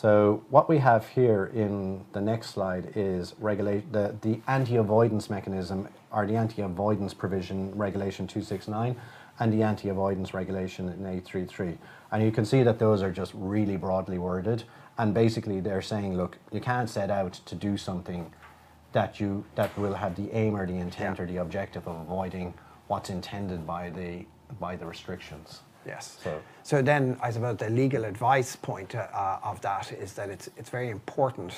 So 0.00 0.42
what 0.48 0.66
we 0.66 0.78
have 0.78 1.06
here 1.08 1.50
in 1.52 2.06
the 2.12 2.22
next 2.22 2.54
slide 2.54 2.92
is 2.96 3.34
regulate 3.38 3.92
the, 3.92 4.16
the 4.22 4.40
anti-avoidance 4.48 5.28
mechanism 5.28 5.88
or 6.10 6.26
the 6.26 6.36
anti-avoidance 6.36 7.12
provision 7.12 7.76
regulation 7.76 8.26
269 8.26 8.96
and 9.40 9.52
the 9.52 9.62
anti-avoidance 9.62 10.32
regulation 10.32 10.88
in 10.88 11.04
833. 11.04 11.76
And 12.12 12.22
you 12.22 12.32
can 12.32 12.46
see 12.46 12.62
that 12.62 12.78
those 12.78 13.02
are 13.02 13.10
just 13.10 13.32
really 13.34 13.76
broadly 13.76 14.16
worded 14.16 14.64
and 14.96 15.12
basically 15.12 15.60
they're 15.60 15.82
saying 15.82 16.16
look 16.16 16.38
you 16.50 16.60
can't 16.62 16.88
set 16.88 17.10
out 17.10 17.34
to 17.44 17.54
do 17.54 17.76
something 17.76 18.32
that 18.92 19.20
you 19.20 19.44
that 19.54 19.76
will 19.76 19.92
have 19.92 20.16
the 20.16 20.34
aim 20.34 20.56
or 20.56 20.66
the 20.66 20.78
intent 20.78 21.18
Yeah. 21.18 21.24
or 21.24 21.26
the 21.26 21.36
objective 21.36 21.86
of 21.86 22.00
avoiding 22.00 22.54
what's 22.86 23.10
intended 23.10 23.66
by 23.66 23.90
the 23.90 24.24
by 24.58 24.76
the 24.76 24.86
restrictions. 24.86 25.60
Yes. 25.86 26.18
So- 26.22 26.40
So 26.62 26.82
then, 26.82 27.16
I 27.22 27.30
suppose 27.32 27.56
the 27.56 27.70
legal 27.70 28.04
advice 28.04 28.54
point 28.56 28.94
uh, 28.94 29.38
of 29.42 29.60
that 29.60 29.92
is 29.92 30.12
that 30.14 30.28
it's 30.30 30.48
it's 30.56 30.70
very 30.70 30.90
important. 30.90 31.52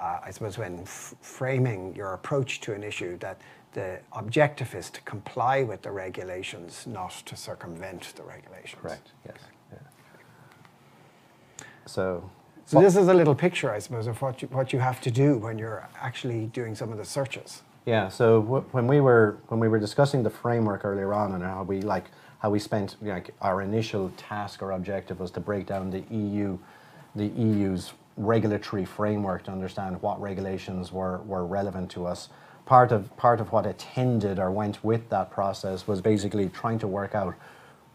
Uh, 0.00 0.28
I 0.28 0.32
suppose 0.32 0.58
when 0.58 0.80
f- 0.80 1.14
framing 1.20 1.94
your 1.96 2.12
approach 2.14 2.60
to 2.60 2.74
an 2.74 2.82
issue, 2.82 3.16
that 3.18 3.36
the 3.72 3.98
objective 4.12 4.74
is 4.78 4.90
to 4.90 5.00
comply 5.10 5.62
with 5.62 5.80
the 5.82 5.90
regulations, 5.90 6.86
not 6.86 7.12
to 7.26 7.36
circumvent 7.36 8.12
the 8.16 8.22
regulations. 8.22 8.80
Correct. 8.82 9.12
Yes. 9.26 9.36
Yeah. 9.72 9.78
So 11.86 12.30
So 12.66 12.80
this 12.80 12.96
is 12.96 13.08
a 13.08 13.14
little 13.14 13.34
picture, 13.34 13.70
I 13.76 13.80
suppose, 13.80 14.06
of 14.10 14.20
what 14.22 14.42
you, 14.42 14.48
what 14.48 14.72
you 14.72 14.80
have 14.80 15.00
to 15.00 15.10
do 15.10 15.38
when 15.38 15.58
you're 15.58 15.88
actually 16.00 16.46
doing 16.46 16.74
some 16.76 16.92
of 16.92 16.98
the 16.98 17.04
searches. 17.04 17.62
Yeah. 17.86 18.08
So 18.10 18.40
w- 18.42 18.64
when 18.72 18.86
we 18.86 19.00
were 19.00 19.36
when 19.48 19.60
we 19.60 19.68
were 19.68 19.80
discussing 19.80 20.22
the 20.22 20.30
framework 20.30 20.84
earlier 20.84 21.12
on 21.14 21.32
and 21.34 21.42
how 21.42 21.62
we 21.64 21.80
like 21.82 22.04
how 22.42 22.50
we 22.50 22.58
spent 22.58 22.96
like 23.00 23.30
our 23.40 23.62
initial 23.62 24.10
task 24.16 24.62
or 24.62 24.72
objective 24.72 25.20
was 25.20 25.30
to 25.30 25.38
break 25.38 25.64
down 25.64 25.90
the 25.92 26.02
EU, 26.10 26.58
the 27.14 27.26
EU's 27.28 27.92
regulatory 28.16 28.84
framework 28.84 29.44
to 29.44 29.52
understand 29.52 30.02
what 30.02 30.20
regulations 30.20 30.90
were 30.90 31.18
were 31.18 31.46
relevant 31.46 31.88
to 31.92 32.04
us. 32.04 32.28
Part 32.66 32.90
of 32.90 33.16
part 33.16 33.40
of 33.40 33.52
what 33.52 33.64
attended 33.64 34.40
or 34.40 34.50
went 34.50 34.82
with 34.82 35.08
that 35.10 35.30
process 35.30 35.86
was 35.86 36.00
basically 36.00 36.48
trying 36.48 36.80
to 36.80 36.88
work 36.88 37.14
out 37.14 37.34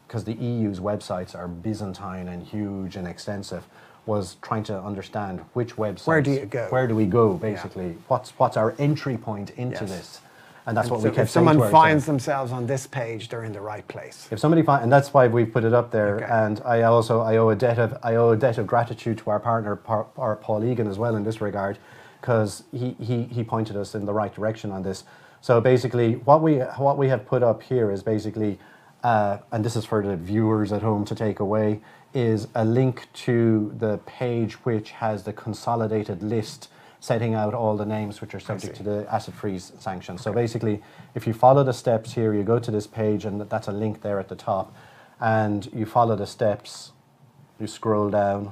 because 0.08 0.24
the 0.24 0.36
EU's 0.36 0.80
websites 0.80 1.36
are 1.36 1.50
Byzantine 1.50 2.30
and 2.30 2.42
huge 2.42 2.96
and 2.96 3.06
extensive. 3.06 3.68
Was 4.06 4.38
trying 4.42 4.64
to 4.64 4.80
understand 4.82 5.42
which 5.52 5.76
websites. 5.76 6.08
Where 6.08 6.22
do 6.22 6.32
you 6.32 6.46
go? 6.46 6.68
Where 6.70 6.88
do 6.88 6.96
we 6.96 7.06
go? 7.06 7.34
Basically, 7.34 7.98
what's 8.08 8.30
what's 8.40 8.56
our 8.56 8.74
entry 8.80 9.18
point 9.18 9.50
into 9.58 9.82
Yes. 9.84 9.90
this? 9.90 10.22
And 10.68 10.76
that's 10.76 10.90
what 10.90 11.00
So 11.00 11.10
we 11.10 11.16
kept 11.16 11.28
if 11.28 11.32
saying 11.32 11.48
someone 11.48 11.72
finds 11.72 12.06
themselves 12.06 12.52
on 12.52 12.68
this 12.68 12.86
page, 12.86 13.30
they're 13.30 13.46
in 13.46 13.54
the 13.54 13.62
right 13.62 13.88
place. 13.88 14.28
If 14.30 14.40
somebody 14.40 14.62
find, 14.64 14.84
and 14.84 14.92
that's 14.92 15.14
why 15.14 15.28
we've 15.28 15.52
put 15.52 15.64
it 15.64 15.74
up 15.74 15.92
there. 15.92 16.18
Okay. 16.18 16.26
And 16.30 16.62
I 16.66 16.82
also 16.82 17.22
I 17.22 17.38
owe 17.38 17.50
a 17.50 17.56
debt 17.56 17.80
of 17.80 17.98
I 18.04 18.16
owe 18.16 18.32
a 18.32 18.38
debt 18.38 18.58
of 18.58 18.68
gratitude 18.68 19.18
to 19.20 19.30
our 19.30 19.40
partner, 19.40 19.78
Pa- 19.78 20.08
our 20.18 20.36
Paul 20.36 20.66
Egan, 20.66 20.88
as 20.88 21.00
well 21.00 21.16
in 21.16 21.24
this 21.24 21.40
regard, 21.40 21.80
because 22.20 22.64
he, 22.74 22.98
he 23.00 23.24
he 23.24 23.46
pointed 23.46 23.78
us 23.78 23.96
in 23.96 24.06
the 24.06 24.14
right 24.14 24.34
direction 24.36 24.72
on 24.72 24.84
this. 24.84 25.06
So 25.40 25.62
basically, 25.62 26.16
what 26.16 26.42
we 26.42 26.58
what 26.58 26.98
we 26.98 27.08
have 27.08 27.26
put 27.26 27.44
up 27.44 27.64
here 27.64 27.90
is 27.90 28.04
basically, 28.04 28.60
uh, 29.06 29.38
and 29.54 29.64
this 29.64 29.78
is 29.78 29.86
for 29.86 30.04
the 30.06 30.18
viewers 30.18 30.74
at 30.74 30.82
home 30.82 31.06
to 31.06 31.16
take 31.16 31.40
away, 31.40 31.80
is 32.14 32.50
a 32.56 32.66
link 32.66 33.08
to 33.14 33.74
the 33.78 34.00
page 34.00 34.56
which 34.66 34.92
has 34.92 35.24
the 35.24 35.32
consolidated 35.32 36.22
list 36.22 36.68
setting 37.08 37.34
out 37.34 37.54
all 37.54 37.76
the 37.78 37.86
names 37.86 38.20
which 38.22 38.34
are 38.36 38.40
subject 38.40 38.76
to 38.76 38.84
the 38.84 39.08
asset 39.10 39.34
freeze 39.34 39.72
sanction. 39.80 40.18
So 40.18 40.34
basically, 40.34 40.84
if 41.16 41.26
you 41.28 41.34
follow 41.34 41.64
the 41.64 41.74
steps 41.74 42.14
here, 42.14 42.34
you 42.34 42.44
go 42.44 42.60
to 42.60 42.72
this 42.72 42.88
page, 42.88 43.24
and 43.26 43.40
that's 43.54 43.68
a 43.68 43.72
link 43.72 44.02
there 44.02 44.20
at 44.20 44.28
the 44.28 44.36
top, 44.36 44.76
and 45.20 45.70
you 45.74 45.86
follow 45.86 46.16
the 46.16 46.28
steps, 46.28 46.92
you 47.60 47.68
scroll 47.68 48.10
down, 48.10 48.52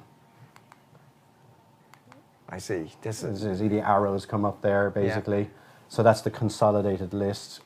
I 2.47 2.59
see. 2.59 2.91
This 3.01 3.23
is 3.23 3.43
you 3.43 3.55
see 3.55 3.67
the 3.67 3.81
arrows 3.81 4.25
come 4.25 4.45
up 4.45 4.61
there, 4.61 4.89
basically. 4.89 5.41
Yeah. 5.41 5.89
So 5.89 6.03
that's 6.03 6.21
the 6.21 6.31
consolidated 6.31 7.13
list. 7.13 7.61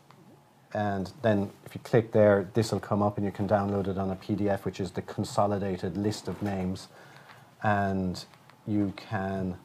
And 0.74 1.12
then 1.22 1.52
if 1.66 1.76
you 1.76 1.82
click 1.82 2.12
there, 2.12 2.50
this 2.54 2.72
will 2.72 2.80
come 2.80 3.02
up 3.02 3.18
and 3.18 3.26
you 3.26 3.32
can 3.32 3.48
download 3.48 3.88
it 3.88 3.98
on 3.98 4.10
a 4.10 4.16
PDF, 4.16 4.66
which 4.66 4.80
is 4.80 4.92
the 4.92 5.02
consolidated 5.02 5.98
list 5.98 6.28
of 6.28 6.42
names. 6.42 6.88
And 7.62 8.24
you 8.66 8.94
can, 8.96 9.58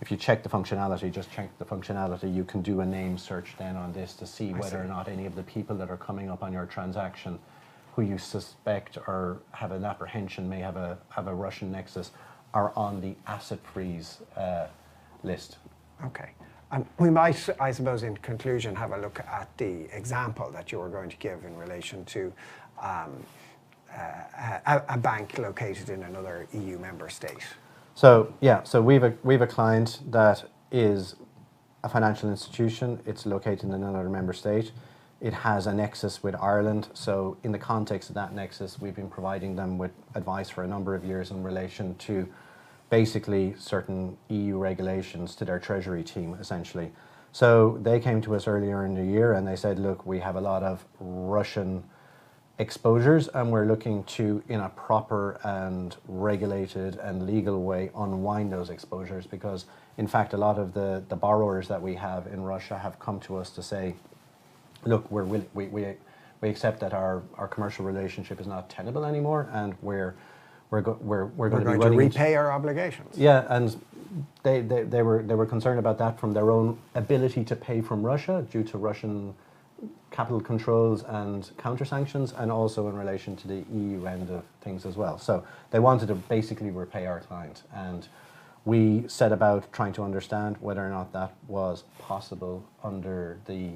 if 0.00 0.10
you 0.10 0.16
check 0.16 0.42
the 0.42 0.48
functionality, 0.48 1.12
just 1.12 1.30
check 1.32 1.56
the 1.58 1.64
functionality, 1.64 2.32
you 2.32 2.44
can 2.44 2.62
do 2.62 2.80
a 2.80 2.86
name 2.86 3.18
search 3.18 3.54
then 3.58 3.76
on 3.76 3.92
this 3.92 4.14
to 4.14 4.26
see 4.26 4.52
whether 4.52 4.80
or 4.80 4.84
not 4.84 5.08
any 5.08 5.26
of 5.26 5.34
the 5.34 5.42
people 5.42 5.76
that 5.76 5.90
are 5.90 5.96
coming 5.96 6.30
up 6.30 6.42
on 6.42 6.52
your 6.52 6.66
transaction 6.66 7.38
who 7.94 8.02
you 8.02 8.16
suspect 8.16 8.96
or 9.08 9.38
have 9.50 9.72
an 9.72 9.84
apprehension 9.84 10.48
may 10.48 10.60
have 10.60 10.76
a, 10.76 10.96
have 11.08 11.26
a 11.26 11.34
Russian 11.34 11.72
nexus 11.72 12.12
are 12.54 12.72
on 12.76 13.00
the 13.00 13.16
asset 13.26 13.58
freeze 13.72 14.18
uh, 14.36 14.68
list. 15.24 15.56
Okay. 16.04 16.30
And 16.70 16.86
we 17.00 17.10
might, 17.10 17.48
I 17.58 17.72
suppose, 17.72 18.04
in 18.04 18.16
conclusion, 18.18 18.76
have 18.76 18.92
a 18.92 18.98
look 18.98 19.18
at 19.20 19.48
the 19.56 19.88
example 19.96 20.48
that 20.52 20.70
you 20.70 20.78
were 20.78 20.88
going 20.88 21.08
to 21.10 21.16
give 21.16 21.44
in 21.44 21.56
relation 21.56 22.04
to 22.04 22.32
um, 22.80 23.10
uh, 23.92 24.58
a, 24.66 24.82
a 24.90 24.98
bank 24.98 25.38
located 25.38 25.88
in 25.88 26.04
another 26.04 26.46
EU 26.52 26.78
member 26.78 27.08
state. 27.08 27.46
So 27.98 28.32
yeah, 28.40 28.62
so 28.62 28.80
we've 28.80 29.02
a 29.02 29.12
we've 29.24 29.40
a 29.40 29.46
client 29.48 30.02
that 30.12 30.48
is 30.70 31.16
a 31.82 31.88
financial 31.88 32.30
institution. 32.30 33.00
It's 33.04 33.26
located 33.26 33.64
in 33.64 33.72
another 33.72 34.08
member 34.08 34.32
state. 34.32 34.70
It 35.20 35.32
has 35.32 35.66
a 35.66 35.74
nexus 35.74 36.22
with 36.22 36.36
Ireland. 36.36 36.90
So 36.94 37.36
in 37.42 37.50
the 37.50 37.58
context 37.58 38.08
of 38.08 38.14
that 38.14 38.32
nexus, 38.32 38.80
we've 38.80 38.94
been 38.94 39.10
providing 39.10 39.56
them 39.56 39.78
with 39.78 39.90
advice 40.14 40.48
for 40.48 40.62
a 40.62 40.66
number 40.68 40.94
of 40.94 41.04
years 41.04 41.32
in 41.32 41.42
relation 41.42 41.96
to 41.96 42.28
basically 42.88 43.56
certain 43.58 44.16
EU 44.28 44.58
regulations 44.58 45.34
to 45.34 45.44
their 45.44 45.58
treasury 45.58 46.04
team, 46.04 46.34
essentially. 46.34 46.92
So 47.32 47.80
they 47.82 47.98
came 47.98 48.20
to 48.20 48.36
us 48.36 48.46
earlier 48.46 48.86
in 48.86 48.94
the 48.94 49.04
year 49.04 49.32
and 49.32 49.44
they 49.44 49.56
said, 49.56 49.80
look, 49.80 50.06
we 50.06 50.20
have 50.20 50.36
a 50.36 50.40
lot 50.40 50.62
of 50.62 50.84
Russian 51.00 51.82
exposures 52.58 53.28
and 53.28 53.52
we're 53.52 53.66
looking 53.66 54.02
to 54.04 54.42
in 54.48 54.60
a 54.60 54.68
proper 54.70 55.38
and 55.44 55.96
regulated 56.08 56.96
and 56.96 57.24
legal 57.26 57.62
way 57.62 57.90
unwind 57.96 58.52
those 58.52 58.68
exposures 58.70 59.26
because 59.26 59.64
in 59.96 60.08
fact 60.08 60.32
a 60.32 60.36
lot 60.36 60.58
of 60.58 60.74
the, 60.74 61.02
the 61.08 61.14
borrowers 61.16 61.68
that 61.68 61.80
we 61.80 61.94
have 61.94 62.26
in 62.26 62.42
Russia 62.42 62.76
have 62.76 62.98
come 62.98 63.20
to 63.20 63.36
us 63.36 63.50
to 63.50 63.62
say 63.62 63.94
look 64.84 65.08
we're 65.10 65.24
we, 65.24 65.42
we, 65.54 65.66
we 66.40 66.48
accept 66.48 66.80
that 66.80 66.92
our, 66.92 67.22
our 67.36 67.46
commercial 67.46 67.84
relationship 67.84 68.40
is 68.40 68.46
not 68.46 68.68
tenable 68.68 69.04
anymore 69.04 69.48
and 69.52 69.74
we're 69.82 70.14
we're, 70.70 70.82
go, 70.82 70.98
we're, 71.00 71.26
we're, 71.26 71.48
We're 71.48 71.48
going 71.48 71.60
to 71.60 71.64
going 71.64 71.80
to 71.80 71.86
running 71.86 72.00
into- 72.00 72.18
repay 72.18 72.34
our 72.34 72.52
obligations. 72.52 73.16
yeah, 73.16 73.46
and 73.48 73.80
they, 74.42 74.60
they, 74.60 74.82
they, 74.82 75.02
were, 75.02 75.22
they 75.22 75.34
were 75.34 75.46
concerned 75.46 75.78
about 75.78 75.96
that 75.98 76.20
from 76.20 76.34
their 76.34 76.50
own 76.50 76.78
ability 76.94 77.42
to 77.44 77.56
pay 77.56 77.80
from 77.80 78.02
Russia 78.02 78.44
due 78.50 78.62
to 78.64 78.76
Russian 78.76 79.32
capital 80.10 80.40
controls 80.40 81.04
and 81.04 81.50
counter 81.58 81.84
sanctions, 81.84 82.32
and 82.32 82.50
also 82.50 82.88
in 82.88 82.96
relation 82.96 83.36
to 83.36 83.48
the 83.48 83.64
EU 83.72 84.06
end 84.06 84.30
of 84.30 84.44
things 84.60 84.86
as 84.86 84.96
well. 84.96 85.18
So 85.18 85.44
they 85.70 85.78
wanted 85.78 86.08
to 86.08 86.14
basically 86.14 86.70
repay 86.70 87.06
our 87.06 87.20
client. 87.20 87.62
And 87.74 88.08
we 88.64 89.04
set 89.08 89.32
about 89.32 89.72
trying 89.72 89.92
to 89.94 90.02
understand 90.02 90.56
whether 90.60 90.84
or 90.84 90.90
not 90.90 91.12
that 91.12 91.34
was 91.46 91.84
possible 91.98 92.64
under 92.82 93.38
the, 93.46 93.70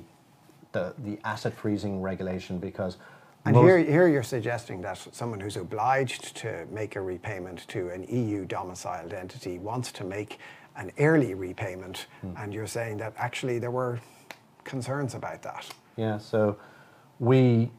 the, 0.73 0.95
the 0.99 1.19
asset 1.25 1.55
freezing 1.55 2.03
regulation 2.03 2.59
because. 2.59 2.97
And 3.45 3.57
here, 3.57 3.79
here 3.79 4.07
you're 4.07 4.23
suggesting 4.23 4.83
that 4.83 4.99
someone 5.13 5.41
who's 5.41 5.57
obliged 5.57 6.37
to 6.37 6.65
make 6.71 6.95
a 6.95 7.01
repayment 7.01 7.67
to 7.69 7.89
an 7.89 8.05
EU 8.05 8.45
domiciled 8.45 9.13
entity 9.13 9.59
wants 9.59 9.91
to 9.93 10.05
make 10.05 10.39
an 10.77 10.93
early 10.99 11.35
repayment, 11.35 12.07
hmm. 12.21 12.35
and 12.39 12.55
you're 12.55 12.67
saying 12.67 12.99
that 12.99 13.13
actually 13.17 13.59
there 13.59 13.71
were 13.71 13.99
concerns 14.65 15.15
about 15.15 15.43
that. 15.43 15.67
Yeah, 15.97 16.19
so 16.19 16.57
we, 17.19 17.71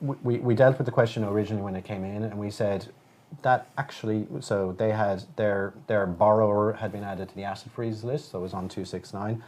we, 0.00 0.38
we 0.38 0.54
dealt 0.54 0.78
with 0.78 0.86
the 0.86 0.92
question 0.92 1.24
originally 1.24 1.62
when 1.62 1.76
it 1.76 1.84
came 1.84 2.04
in, 2.04 2.24
and 2.24 2.38
we 2.38 2.50
said 2.50 2.88
that 3.42 3.68
actually, 3.78 4.26
so 4.40 4.74
they 4.76 4.90
had 4.90 5.24
their, 5.36 5.72
their 5.86 6.06
borrower 6.06 6.74
had 6.74 6.92
been 6.92 7.04
added 7.04 7.28
to 7.30 7.34
the 7.34 7.44
asset 7.44 7.72
freeze 7.72 8.04
list, 8.04 8.30
so 8.30 8.38
it 8.38 8.42
was 8.42 8.52
on 8.52 8.68
269, 8.68 9.42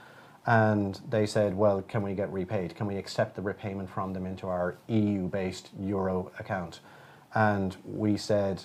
and 0.47 1.01
they 1.09 1.27
said, 1.27 1.57
well, 1.57 1.83
can 1.83 2.03
we 2.03 2.15
get 2.15 2.33
repaid? 2.33 2.75
Can 2.75 2.87
we 2.87 2.97
accept 2.97 3.35
the 3.35 3.43
repayment 3.43 3.89
from 3.89 4.13
them 4.13 4.27
into 4.27 4.47
our 4.47 4.77
EU 4.89 5.29
based 5.29 5.71
euro 5.79 6.31
account? 6.39 6.81
And 7.35 7.77
we 7.85 8.17
said, 8.17 8.63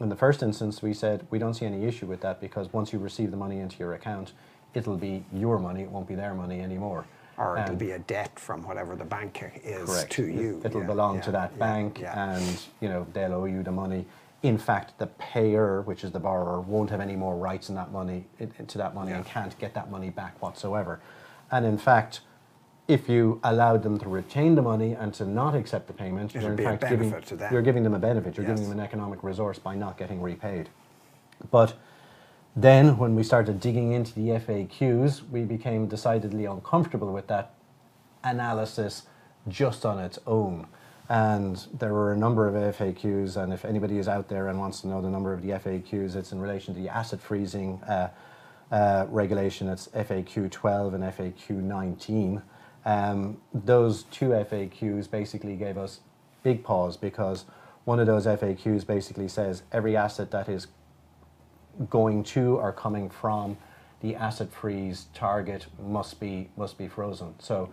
in 0.00 0.08
the 0.08 0.16
first 0.16 0.42
instance, 0.42 0.80
we 0.80 0.94
said, 0.94 1.26
we 1.30 1.38
don't 1.38 1.54
see 1.54 1.66
any 1.66 1.84
issue 1.84 2.06
with 2.06 2.20
that 2.20 2.40
because 2.40 2.72
once 2.72 2.92
you 2.92 2.98
receive 3.00 3.30
the 3.32 3.36
money 3.36 3.58
into 3.58 3.78
your 3.78 3.94
account, 3.94 4.32
it'll 4.74 4.96
be 4.96 5.24
your 5.32 5.58
money, 5.58 5.82
it 5.82 5.90
won't 5.90 6.06
be 6.06 6.14
their 6.14 6.34
money 6.34 6.60
anymore. 6.60 7.04
Or 7.38 7.56
it'll 7.56 7.70
Um, 7.70 7.76
be 7.76 7.92
a 7.92 7.98
debt 8.00 8.38
from 8.38 8.62
whatever 8.66 8.96
the 8.96 9.04
bank 9.04 9.42
is 9.62 9.88
Correct. 9.88 10.10
to 10.12 10.26
you. 10.26 10.60
It'll 10.64 10.80
Yeah, 10.80 10.86
belong 10.86 11.16
yeah, 11.16 11.20
to 11.22 11.30
that 11.32 11.52
yeah, 11.52 11.58
bank 11.58 12.02
and, 12.04 12.66
you 12.80 12.88
know, 12.88 13.06
they'll 13.12 13.34
owe 13.34 13.44
you 13.44 13.62
the 13.62 13.70
money. 13.72 14.06
In 14.42 14.58
fact, 14.58 14.98
the 14.98 15.06
payer, 15.06 15.82
which 15.82 16.04
is 16.04 16.12
the 16.12 16.20
borrower, 16.20 16.60
won't 16.60 16.90
have 16.90 17.00
any 17.00 17.16
more 17.16 17.36
rights 17.36 17.68
in 17.68 17.74
that 17.76 17.92
money, 17.92 18.26
into 18.38 18.78
that 18.78 18.94
money 18.94 19.12
and 19.12 19.24
can't 19.24 19.56
get 19.58 19.74
that 19.74 19.90
money 19.90 20.10
back 20.10 20.40
whatsoever. 20.42 21.00
And 21.50 21.64
in 21.64 21.78
fact, 21.78 22.20
if 22.88 23.08
you 23.08 23.38
allowed 23.44 23.82
them 23.82 23.98
to 23.98 24.08
retain 24.08 24.54
the 24.54 24.62
money 24.62 24.94
and 24.94 25.12
to 25.14 25.24
not 25.24 25.54
accept 25.54 25.86
the 25.88 25.92
payment, 25.92 26.34
It'll 26.34 26.48
you're 26.50 26.58
in 26.58 26.78
fact 26.78 26.88
giving, 26.88 27.12
to 27.20 27.48
you're 27.52 27.62
giving 27.62 27.82
them 27.82 27.94
a 27.94 27.98
benefit. 27.98 28.36
You're 28.36 28.46
giving 28.46 28.62
them 28.62 28.72
an 28.72 28.80
economic 28.80 29.22
resource 29.22 29.58
by 29.58 29.74
not 29.74 29.96
getting 29.98 30.22
repaid. 30.22 30.70
But 31.50 31.74
then, 32.60 32.98
when 32.98 33.14
we 33.14 33.22
started 33.22 33.60
digging 33.60 33.92
into 33.92 34.12
the 34.14 34.30
FAQs, 34.30 35.28
we 35.30 35.42
became 35.42 35.86
decidedly 35.86 36.44
uncomfortable 36.44 37.12
with 37.12 37.28
that 37.28 37.54
analysis 38.24 39.04
just 39.46 39.86
on 39.86 39.98
its 39.98 40.18
own. 40.26 40.66
And 41.08 41.64
there 41.78 41.92
were 41.92 42.12
a 42.12 42.16
number 42.16 42.48
of 42.48 42.76
FAQs, 42.76 43.36
and 43.36 43.52
if 43.52 43.64
anybody 43.64 43.98
is 43.98 44.08
out 44.08 44.28
there 44.28 44.48
and 44.48 44.58
wants 44.58 44.80
to 44.80 44.88
know 44.88 45.00
the 45.00 45.08
number 45.08 45.32
of 45.32 45.42
the 45.42 45.50
FAQs, 45.50 46.16
it's 46.16 46.32
in 46.32 46.40
relation 46.40 46.74
to 46.74 46.80
the 46.80 46.88
asset 46.88 47.20
freezing 47.20 47.80
uh, 47.84 48.08
uh, 48.72 49.06
regulation. 49.08 49.68
It's 49.68 49.88
FAQ 49.88 50.50
12 50.50 50.94
and 50.94 51.04
FAQ 51.04 51.50
19. 51.50 52.42
Um, 52.84 53.38
those 53.54 54.02
two 54.04 54.30
FAQs 54.30 55.10
basically 55.10 55.54
gave 55.54 55.78
us 55.78 56.00
big 56.42 56.64
pause 56.64 56.96
because 56.96 57.44
one 57.84 58.00
of 58.00 58.06
those 58.06 58.26
FAQs 58.26 58.86
basically 58.86 59.28
says 59.28 59.62
every 59.72 59.96
asset 59.96 60.30
that 60.32 60.48
is 60.48 60.66
going 61.90 62.24
to 62.24 62.56
or 62.56 62.72
coming 62.72 63.08
from 63.10 63.56
the 64.00 64.14
asset 64.14 64.52
freeze 64.52 65.06
target 65.14 65.66
must 65.82 66.20
be 66.20 66.48
must 66.56 66.78
be 66.78 66.88
frozen. 66.88 67.34
So 67.38 67.68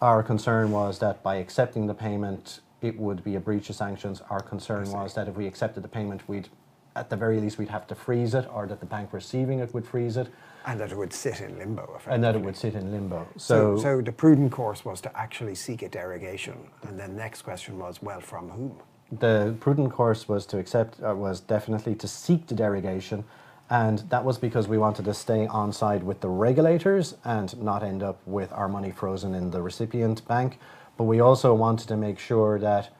our 0.00 0.22
concern 0.22 0.70
was 0.70 0.98
that 1.00 1.22
by 1.22 1.36
accepting 1.36 1.86
the 1.86 1.94
payment 1.94 2.60
it 2.80 2.98
would 2.98 3.22
be 3.22 3.34
a 3.36 3.40
breach 3.40 3.68
of 3.70 3.76
sanctions. 3.76 4.22
Our 4.30 4.40
concern 4.40 4.90
was 4.90 5.14
that 5.14 5.28
if 5.28 5.36
we 5.36 5.46
accepted 5.46 5.82
the 5.82 5.88
payment 5.88 6.28
we'd 6.28 6.48
at 6.96 7.08
the 7.10 7.16
very 7.16 7.38
least 7.40 7.58
we'd 7.58 7.68
have 7.68 7.86
to 7.86 7.94
freeze 7.94 8.34
it 8.34 8.48
or 8.52 8.66
that 8.66 8.80
the 8.80 8.86
bank 8.86 9.12
receiving 9.12 9.60
it 9.60 9.72
would 9.74 9.86
freeze 9.86 10.16
it 10.16 10.28
And 10.66 10.80
that 10.80 10.90
it 10.90 10.96
would 10.98 11.12
sit 11.12 11.40
in 11.40 11.56
limbo. 11.58 12.00
and 12.08 12.22
that 12.24 12.34
it 12.34 12.40
would 12.42 12.56
sit 12.56 12.74
in 12.74 12.90
limbo. 12.90 13.28
So, 13.36 13.76
So, 13.76 13.82
so 13.82 14.00
the 14.00 14.12
prudent 14.12 14.50
course 14.52 14.84
was 14.84 15.00
to 15.02 15.16
actually 15.16 15.54
seek 15.54 15.82
a 15.82 15.88
derogation. 15.88 16.58
And 16.82 16.98
then 16.98 17.16
next 17.16 17.42
question 17.42 17.78
was, 17.78 18.02
well, 18.02 18.20
from 18.20 18.50
whom? 18.50 18.80
The 19.10 19.56
prudent 19.60 19.92
course 19.92 20.28
was 20.28 20.46
to 20.46 20.58
accept 20.58 21.02
uh, 21.02 21.14
was 21.14 21.40
definitely 21.40 21.94
to 21.96 22.08
seek 22.08 22.46
the 22.46 22.54
derogation. 22.54 23.24
And 23.68 24.00
that 24.10 24.24
was 24.24 24.36
because 24.38 24.66
we 24.66 24.78
wanted 24.78 25.04
to 25.04 25.14
stay 25.14 25.46
on 25.46 25.72
side 25.72 26.02
with 26.02 26.20
the 26.20 26.28
regulators 26.28 27.16
and 27.24 27.56
not 27.62 27.84
end 27.84 28.02
up 28.02 28.18
with 28.26 28.52
our 28.52 28.68
money 28.68 28.90
frozen 28.90 29.34
in 29.34 29.50
the 29.50 29.62
recipient 29.62 30.26
bank. 30.26 30.58
But 30.96 31.04
we 31.04 31.20
also 31.20 31.54
wanted 31.54 31.86
to 31.88 31.96
make 31.96 32.18
sure 32.18 32.58
that 32.58 32.92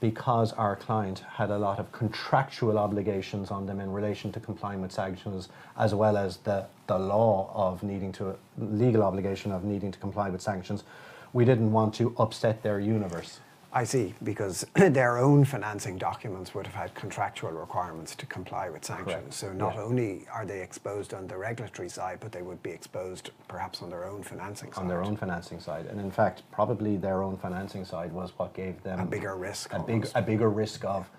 because 0.00 0.52
our 0.52 0.76
client 0.76 1.20
had 1.20 1.50
a 1.50 1.58
lot 1.58 1.78
of 1.78 1.90
contractual 1.92 2.78
obligations 2.78 3.50
on 3.50 3.64
them 3.66 3.80
in 3.80 3.90
relation 3.92 4.32
to 4.32 4.40
complying 4.40 4.82
with 4.82 4.92
sanctions 4.92 5.48
as 5.78 5.94
well 5.94 6.16
as 6.16 6.38
the, 6.38 6.66
the 6.88 6.98
law 6.98 7.50
of 7.54 7.82
needing 7.82 8.12
to 8.12 8.36
legal 8.58 9.02
obligation 9.02 9.50
of 9.50 9.64
needing 9.64 9.90
to 9.90 9.98
comply 9.98 10.28
with 10.28 10.42
sanctions 10.42 10.84
we 11.32 11.44
didn't 11.44 11.72
want 11.72 11.94
to 11.94 12.14
upset 12.18 12.62
their 12.62 12.78
universe 12.78 13.40
I 13.76 13.82
see, 13.82 14.14
because 14.22 14.64
their 14.74 15.18
own 15.18 15.44
financing 15.44 15.98
documents 15.98 16.54
would 16.54 16.64
have 16.64 16.76
had 16.76 16.94
contractual 16.94 17.50
requirements 17.50 18.14
to 18.14 18.26
comply 18.26 18.70
with 18.70 18.84
sanctions. 18.84 19.12
Correct, 19.14 19.34
So 19.34 19.52
not 19.52 19.74
yeah. 19.74 19.82
only 19.82 20.26
are 20.32 20.46
they 20.46 20.60
exposed 20.62 21.12
on 21.12 21.26
the 21.26 21.36
regulatory 21.36 21.88
side, 21.88 22.18
but 22.20 22.30
they 22.30 22.42
would 22.42 22.62
be 22.62 22.70
exposed 22.70 23.30
perhaps 23.48 23.82
on 23.82 23.90
their 23.90 24.04
own 24.04 24.22
financing 24.22 24.72
side. 24.72 24.80
on 24.80 24.86
their 24.88 25.02
own 25.02 25.16
financing 25.16 25.58
side. 25.58 25.86
And 25.86 26.00
in 26.00 26.12
fact, 26.12 26.42
probably 26.52 26.96
their 26.96 27.20
own 27.24 27.36
financing 27.36 27.84
side 27.84 28.12
was 28.12 28.30
what 28.36 28.54
gave 28.54 28.80
them 28.84 29.00
A 29.00 29.04
bigger 29.06 29.34
risk 29.34 29.72
a 29.72 29.80
big 29.80 30.06
a 30.14 30.22
bigger 30.22 30.50
risk 30.50 30.84
of 30.84 31.10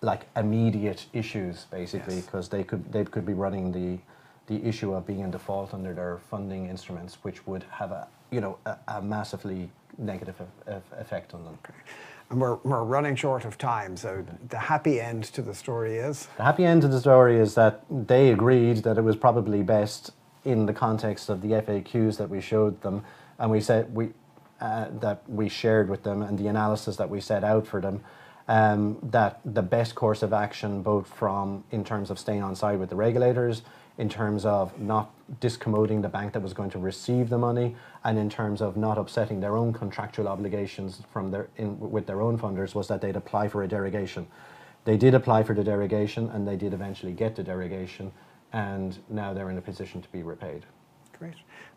like 0.00 0.22
immediate 0.36 1.06
issues 1.12 1.66
basically 1.70 2.16
Yes. 2.16 2.24
because 2.26 2.48
they 2.48 2.64
could 2.64 2.90
they 2.92 3.04
could 3.04 3.24
be 3.24 3.34
running 3.34 3.70
the 3.70 3.98
the 4.48 4.60
issue 4.68 4.92
of 4.92 5.06
being 5.06 5.20
in 5.20 5.30
default 5.30 5.72
under 5.72 5.94
their 5.94 6.18
funding 6.28 6.66
instruments 6.66 7.18
which 7.22 7.46
would 7.46 7.62
have 7.70 7.92
a 7.92 8.08
you 8.32 8.40
know 8.40 8.58
a, 8.66 8.76
a 8.88 9.00
massively 9.00 9.70
negative 9.98 10.36
effect 10.98 11.34
on 11.34 11.44
them. 11.44 11.58
And 12.30 12.40
we're, 12.40 12.56
we're 12.64 12.84
running 12.84 13.14
short 13.14 13.44
of 13.44 13.58
time, 13.58 13.96
so 13.96 14.24
the 14.48 14.58
happy 14.58 15.00
end 15.00 15.24
to 15.24 15.42
the 15.42 15.54
story 15.54 15.96
is 15.96 16.28
The 16.38 16.44
happy 16.44 16.64
end 16.64 16.82
to 16.82 16.88
the 16.88 17.00
story 17.00 17.38
is 17.38 17.54
that 17.56 17.84
they 17.90 18.30
agreed 18.30 18.78
that 18.78 18.96
it 18.96 19.02
was 19.02 19.16
probably 19.16 19.62
best 19.62 20.12
in 20.44 20.66
the 20.66 20.72
context 20.72 21.28
of 21.28 21.42
the 21.42 21.48
FAQs 21.48 22.16
that 22.16 22.30
we 22.30 22.40
showed 22.40 22.80
them, 22.80 23.04
and 23.38 23.50
we 23.50 23.60
said 23.60 23.94
we 23.94 24.10
uh, 24.60 24.86
that 25.00 25.28
we 25.28 25.48
shared 25.48 25.90
with 25.90 26.04
them, 26.04 26.22
and 26.22 26.38
the 26.38 26.46
analysis 26.46 26.96
that 26.96 27.10
we 27.10 27.20
set 27.20 27.42
out 27.42 27.66
for 27.66 27.80
them, 27.80 28.00
um, 28.48 28.96
that 29.02 29.40
the 29.44 29.62
best 29.62 29.94
course 29.94 30.22
of 30.22 30.32
action, 30.32 30.82
both 30.82 31.08
from 31.08 31.64
in 31.70 31.84
terms 31.84 32.10
of 32.10 32.18
staying 32.18 32.42
on 32.42 32.54
side 32.54 32.78
with 32.78 32.88
the 32.88 32.96
regulators, 32.96 33.62
in 33.98 34.08
terms 34.08 34.44
of 34.44 34.78
not 34.80 35.10
discommoding 35.40 36.02
the 36.02 36.08
bank 36.08 36.32
that 36.32 36.42
was 36.42 36.52
going 36.52 36.70
to 36.70 36.78
receive 36.78 37.28
the 37.28 37.38
money, 37.38 37.76
and 38.04 38.18
in 38.18 38.28
terms 38.28 38.60
of 38.60 38.76
not 38.76 38.98
upsetting 38.98 39.40
their 39.40 39.56
own 39.56 39.72
contractual 39.72 40.28
obligations 40.28 41.02
from 41.12 41.30
their 41.30 41.48
in, 41.56 41.78
with 41.78 42.06
their 42.06 42.20
own 42.20 42.38
funders, 42.38 42.74
was 42.74 42.88
that 42.88 43.00
they'd 43.00 43.16
apply 43.16 43.48
for 43.48 43.62
a 43.62 43.68
derogation. 43.68 44.26
They 44.84 44.96
did 44.96 45.14
apply 45.14 45.44
for 45.44 45.54
the 45.54 45.64
derogation, 45.64 46.28
and 46.30 46.46
they 46.46 46.56
did 46.56 46.72
eventually 46.72 47.12
get 47.12 47.36
the 47.36 47.42
derogation, 47.42 48.10
and 48.52 48.98
now 49.08 49.32
they're 49.32 49.50
in 49.50 49.58
a 49.58 49.62
position 49.62 50.02
to 50.02 50.08
be 50.08 50.22
repaid. 50.22 50.64
Great. 51.18 51.34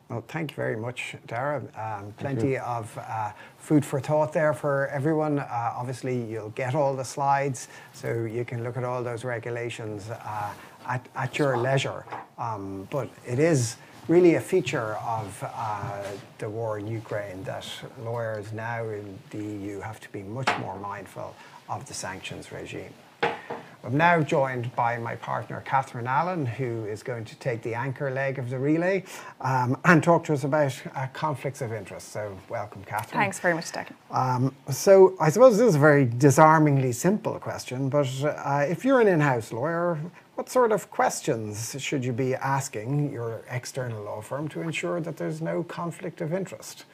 Well, 0.09 0.23
thank 0.27 0.51
you 0.51 0.55
very 0.55 0.75
much, 0.75 1.15
Dara. 1.25 1.63
Um, 1.75 2.13
plenty 2.17 2.57
of 2.59 2.95
uh, 2.97 3.31
food 3.57 3.83
for 3.83 3.99
thought 3.99 4.33
there 4.33 4.53
for 4.53 4.87
everyone. 4.89 5.39
Uh, 5.39 5.73
obviously, 5.75 6.23
you'll 6.23 6.51
get 6.51 6.75
all 6.75 6.95
the 6.95 7.03
slides, 7.03 7.69
so 7.93 8.25
you 8.25 8.45
can 8.45 8.63
look 8.63 8.77
at 8.77 8.83
all 8.83 9.03
those 9.03 9.23
regulations 9.23 10.09
uh, 10.11 10.53
at, 10.87 11.07
at 11.15 11.37
your 11.37 11.57
leisure. 11.57 12.05
Um, 12.37 12.87
but 12.91 13.09
it 13.25 13.39
is 13.39 13.77
really 14.07 14.35
a 14.35 14.41
feature 14.41 14.97
of 15.05 15.43
uh, 15.43 16.03
the 16.37 16.49
war 16.49 16.77
in 16.77 16.87
Ukraine 16.87 17.43
that 17.43 17.67
lawyers 18.03 18.53
now 18.53 18.87
in 18.87 19.17
the 19.31 19.43
EU 19.43 19.79
have 19.79 19.99
to 20.01 20.11
be 20.11 20.21
much 20.21 20.49
more 20.59 20.77
mindful 20.79 21.35
of 21.69 21.85
the 21.87 21.93
sanctions 21.93 22.51
regime. 22.51 22.93
I'm 23.85 23.97
now 23.97 24.19
joined 24.19 24.75
by 24.75 24.97
my 24.97 25.15
partner 25.15 25.61
Catherine 25.63 26.07
Allen, 26.07 26.43
who 26.43 26.85
is 26.85 27.03
going 27.03 27.23
to 27.25 27.35
take 27.35 27.61
the 27.61 27.75
anchor 27.75 28.09
leg 28.09 28.39
of 28.39 28.49
the 28.49 28.57
relay 28.57 29.03
um, 29.41 29.77
and 29.85 30.01
talk 30.03 30.23
to 30.23 30.33
us 30.33 30.43
about 30.43 30.75
uh, 30.95 31.05
conflicts 31.13 31.61
of 31.61 31.71
interest. 31.71 32.11
So, 32.11 32.35
welcome, 32.49 32.83
Catherine. 32.83 33.21
Thanks 33.21 33.39
very 33.39 33.53
much, 33.53 33.65
Declan. 33.65 33.93
Um, 34.09 34.55
so, 34.71 35.15
I 35.19 35.29
suppose 35.29 35.59
this 35.59 35.67
is 35.69 35.75
a 35.75 35.79
very 35.79 36.05
disarmingly 36.05 36.93
simple 36.93 37.37
question, 37.37 37.89
but 37.89 38.07
uh, 38.23 38.65
if 38.67 38.83
you're 38.83 39.01
an 39.01 39.07
in 39.07 39.19
house 39.19 39.53
lawyer, 39.53 39.99
what 40.35 40.49
sort 40.49 40.71
of 40.71 40.91
questions 40.91 41.75
should 41.79 42.03
you 42.03 42.11
be 42.11 42.35
asking 42.35 43.11
your 43.11 43.43
external 43.49 44.03
law 44.03 44.21
firm 44.21 44.47
to 44.49 44.61
ensure 44.61 44.99
that 44.99 45.17
there's 45.17 45.41
no 45.41 45.63
conflict 45.63 46.21
of 46.21 46.33
interest? 46.33 46.85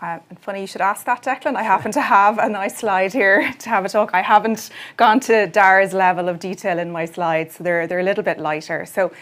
Uh, 0.00 0.18
funny 0.40 0.62
you 0.62 0.66
should 0.66 0.80
ask 0.80 1.04
that, 1.04 1.22
Declan. 1.22 1.56
I 1.56 1.62
happen 1.62 1.92
to 1.92 2.00
have 2.00 2.38
a 2.38 2.48
nice 2.48 2.78
slide 2.78 3.12
here 3.12 3.52
to 3.58 3.68
have 3.68 3.84
a 3.84 3.88
talk. 3.90 4.10
I 4.14 4.22
haven't 4.22 4.70
gone 4.96 5.20
to 5.20 5.46
Dara's 5.46 5.92
level 5.92 6.30
of 6.30 6.38
detail 6.38 6.78
in 6.78 6.90
my 6.90 7.04
slides, 7.04 7.56
so 7.56 7.64
they're, 7.64 7.86
they're 7.86 8.00
a 8.00 8.02
little 8.02 8.24
bit 8.24 8.38
lighter. 8.38 8.86
So 8.86 9.12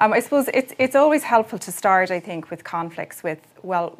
um, 0.00 0.12
I 0.12 0.20
suppose 0.20 0.48
it's, 0.54 0.72
it's 0.78 0.94
always 0.94 1.24
helpful 1.24 1.58
to 1.58 1.72
start, 1.72 2.12
I 2.12 2.20
think, 2.20 2.50
with 2.50 2.62
conflicts 2.62 3.24
with, 3.24 3.40
well, 3.64 3.90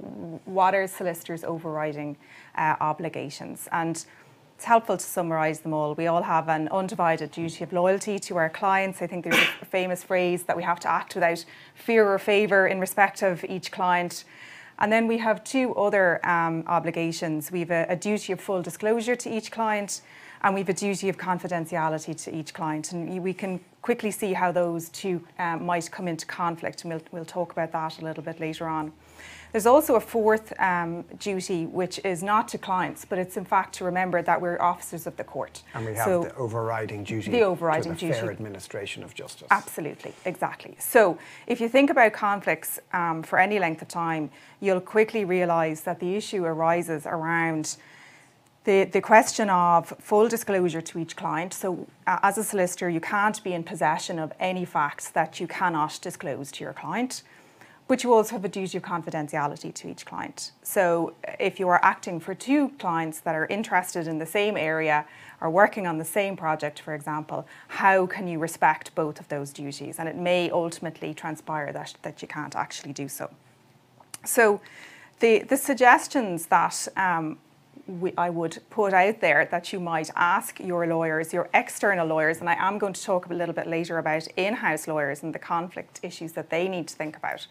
what 0.45 0.77
are 0.77 0.87
solicitors' 0.87 1.43
overriding 1.43 2.17
uh, 2.55 2.77
obligations? 2.81 3.69
And 3.73 4.05
it's 4.59 4.65
helpful 4.65 4.97
to 4.97 5.05
summarise 5.05 5.61
them 5.61 5.73
all. 5.73 5.95
We 5.95 6.09
all 6.09 6.25
have 6.25 6.49
an 6.49 6.67
undivided 6.71 7.31
duty 7.31 7.63
of 7.63 7.73
loyalty 7.73 8.19
to 8.19 8.37
our 8.39 8.51
clients. 8.51 9.01
I 9.01 9.07
think 9.07 9.23
there's 9.23 9.37
a 9.63 9.65
famous 9.65 10.03
phrase 10.03 10.43
that 10.43 10.57
we 10.57 10.65
have 10.65 10.81
to 10.81 10.91
act 10.91 11.15
without 11.15 11.45
fear 11.77 12.05
or 12.05 12.19
favour 12.19 12.67
in 12.67 12.81
respect 12.81 13.23
of 13.23 13.45
each 13.45 13.71
client. 13.71 14.25
And 14.81 14.91
then 14.91 15.07
we 15.07 15.19
have 15.19 15.45
two 15.45 15.77
other 15.77 16.19
um, 16.27 16.65
obligations. 16.67 17.53
We 17.53 17.61
have 17.61 17.71
a, 17.71 17.87
a, 17.91 17.95
duty 17.95 18.33
of 18.33 18.41
full 18.41 18.61
disclosure 18.61 19.15
to 19.15 19.31
each 19.31 19.53
client, 19.53 20.01
and 20.43 20.55
we 20.55 20.63
have 20.63 20.69
a 20.69 20.75
duty 20.75 21.09
of 21.09 21.17
confidentiality 21.17 22.21
to 22.25 22.37
each 22.37 22.53
client. 22.53 22.91
And 22.91 23.23
we 23.23 23.35
can 23.35 23.61
quickly 23.81 24.11
see 24.11 24.33
how 24.33 24.51
those 24.51 24.89
two 24.89 25.25
um, 25.39 25.67
might 25.67 25.89
come 25.89 26.09
into 26.09 26.27
conflict, 26.27 26.83
and 26.83 26.93
we'll, 26.93 27.03
we'll 27.13 27.25
talk 27.25 27.53
about 27.53 27.71
that 27.71 28.01
a 28.01 28.05
little 28.05 28.25
bit 28.25 28.41
later 28.41 28.67
on. 28.67 28.93
There's 29.53 29.67
also 29.67 29.95
a 29.95 30.01
fourth 30.01 30.53
um, 30.61 31.03
duty, 31.19 31.67
which 31.67 32.01
is 32.05 32.23
not 32.23 32.49
to 32.49 32.59
clients, 32.59 33.05
but 33.05 33.19
it's 33.19 33.37
in 33.37 33.45
fact 33.45 33.75
to 33.77 33.85
remember 33.85 34.21
that 34.23 34.41
we're 34.41 34.61
officers 34.61 35.07
of 35.07 35.17
the 35.17 35.25
court. 35.25 35.63
And 35.75 35.87
we 35.87 35.95
have 35.95 36.05
so 36.05 36.25
the 36.25 36.35
overriding 36.35 37.05
duty 37.05 37.31
the 37.31 37.43
overriding 37.43 37.97
to 37.97 38.09
the 38.09 38.13
fair 38.13 38.31
administration 38.31 39.03
of 39.03 39.15
justice. 39.15 39.49
Absolutely, 39.51 40.13
exactly. 40.25 40.77
So 40.79 41.19
if 41.47 41.61
you 41.61 41.69
think 41.69 41.91
about 41.91 42.13
conflicts 42.13 42.79
um, 42.93 43.23
for 43.23 43.39
any 43.39 43.59
length 43.59 43.83
of 43.83 43.89
time, 43.89 44.31
you'll 44.61 44.81
quickly 44.81 45.25
realise 45.25 45.81
that 45.83 46.01
the 46.01 46.15
issue 46.15 46.45
arises 46.45 47.07
around 47.07 47.77
the, 48.65 48.85
the 48.85 49.01
question 49.01 49.49
of 49.49 49.95
full 49.99 50.29
disclosure 50.29 50.83
to 50.83 50.99
each 50.99 51.17
client. 51.17 51.55
So, 51.55 51.87
uh, 52.07 52.19
as 52.23 52.37
a 52.37 52.45
solicitor, 52.45 52.91
you 52.91 53.01
can't 53.01 53.43
be 53.43 53.55
in 53.55 53.65
possession 53.65 54.19
of 54.19 54.33
any 54.39 54.67
facts 54.67 55.09
that 55.11 55.41
you 55.41 55.47
cannot 55.47 55.99
disclose 56.03 56.53
to 56.53 56.65
your 56.65 56.75
client. 56.75 57.23
But 57.89 58.05
you 58.05 58.13
also 58.13 58.33
have 58.33 58.45
a 58.45 58.49
duty 58.49 58.77
of 58.77 58.85
confidentiality 58.85 59.73
to 59.75 59.89
each 59.89 60.05
client. 60.05 60.53
So 60.63 61.15
if 61.41 61.59
you 61.59 61.69
are 61.69 61.81
acting 61.83 62.21
for 62.21 62.35
two 62.35 62.69
clients 62.79 63.21
that 63.21 63.35
are 63.35 63.47
interested 63.47 64.07
in 64.07 64.19
the 64.19 64.27
same 64.27 64.57
area, 64.57 65.07
or 65.41 65.51
working 65.51 65.87
on 65.87 65.99
the 65.99 66.05
same 66.05 66.37
project, 66.37 66.81
for 66.81 66.95
example, 66.95 67.47
how 67.69 68.07
can 68.07 68.29
you 68.29 68.39
respect 68.39 68.95
both 68.95 69.21
of 69.21 69.29
those 69.29 69.53
duties? 69.53 69.99
And 69.99 70.09
it 70.09 70.17
may 70.17 70.51
ultimately 70.51 71.15
transpire 71.15 71.73
that, 71.73 71.95
that 72.03 72.21
you 72.23 72.29
can't 72.29 72.57
actually 72.57 72.93
do 72.93 73.09
so. 73.09 73.31
So 74.25 74.61
the, 75.21 75.41
the 75.41 75.57
suggestions 75.57 76.47
that 76.47 76.89
um, 76.97 77.39
we, 77.87 78.13
I 78.19 78.31
would 78.31 78.59
put 78.69 78.93
out 78.93 79.21
there 79.21 79.47
that 79.51 79.73
you 79.73 79.81
might 79.81 80.11
ask 80.15 80.61
your 80.61 80.87
lawyers, 80.87 81.33
your 81.33 81.49
external 81.55 82.07
lawyers, 82.07 82.41
and 82.41 82.51
I 82.51 82.55
am 82.59 82.79
going 82.79 82.93
to 82.93 83.03
talk 83.03 83.27
a 83.27 83.35
little 83.35 83.55
bit 83.55 83.67
later 83.67 83.99
about 83.99 84.27
in 84.37 84.55
house 84.55 84.87
lawyers 84.87 85.23
and 85.23 85.35
the 85.35 85.39
conflict 85.39 86.01
issues 86.03 86.33
that 86.33 86.51
they 86.51 86.69
need 86.69 86.89
to 86.89 86.97
think 86.97 87.17
about. 87.17 87.47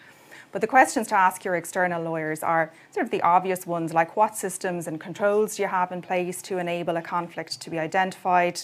But 0.51 0.61
the 0.61 0.67
questions 0.67 1.07
to 1.07 1.15
ask 1.15 1.43
your 1.43 1.55
external 1.55 2.01
lawyers 2.01 2.41
are 2.43 2.71
sort 2.91 3.05
of 3.05 3.11
the 3.11 3.21
obvious 3.21 3.67
ones 3.67 3.93
like 3.93 4.15
what 4.15 4.35
systems 4.35 4.87
and 4.87 4.99
controls 4.99 5.57
do 5.57 5.63
you 5.63 5.67
have 5.67 5.91
in 5.91 6.01
place 6.01 6.41
to 6.43 6.57
enable 6.57 6.97
a 6.97 7.01
conflict 7.01 7.59
to 7.61 7.69
be 7.69 7.79
identified? 7.79 8.61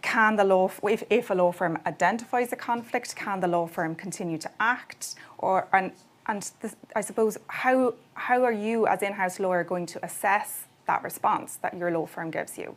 Can 0.00 0.36
the 0.36 0.44
law, 0.44 0.70
if, 0.84 1.04
if 1.10 1.30
a 1.30 1.34
law 1.34 1.52
firm 1.52 1.78
identifies 1.86 2.52
a 2.52 2.56
conflict, 2.56 3.14
can 3.14 3.40
the 3.40 3.48
law 3.48 3.66
firm 3.66 3.94
continue 3.94 4.38
to 4.38 4.50
act? 4.58 5.14
Or, 5.38 5.68
and 5.72 5.92
and 6.26 6.50
I 6.94 7.00
suppose, 7.00 7.38
how, 7.48 7.94
how 8.14 8.44
are 8.44 8.52
you 8.52 8.86
as 8.86 9.02
in-house 9.02 9.40
lawyer 9.40 9.64
going 9.64 9.86
to 9.86 10.04
assess 10.04 10.66
that 10.86 11.02
response 11.02 11.56
that 11.56 11.76
your 11.76 11.90
law 11.90 12.06
firm 12.06 12.30
gives 12.30 12.56
you? 12.56 12.76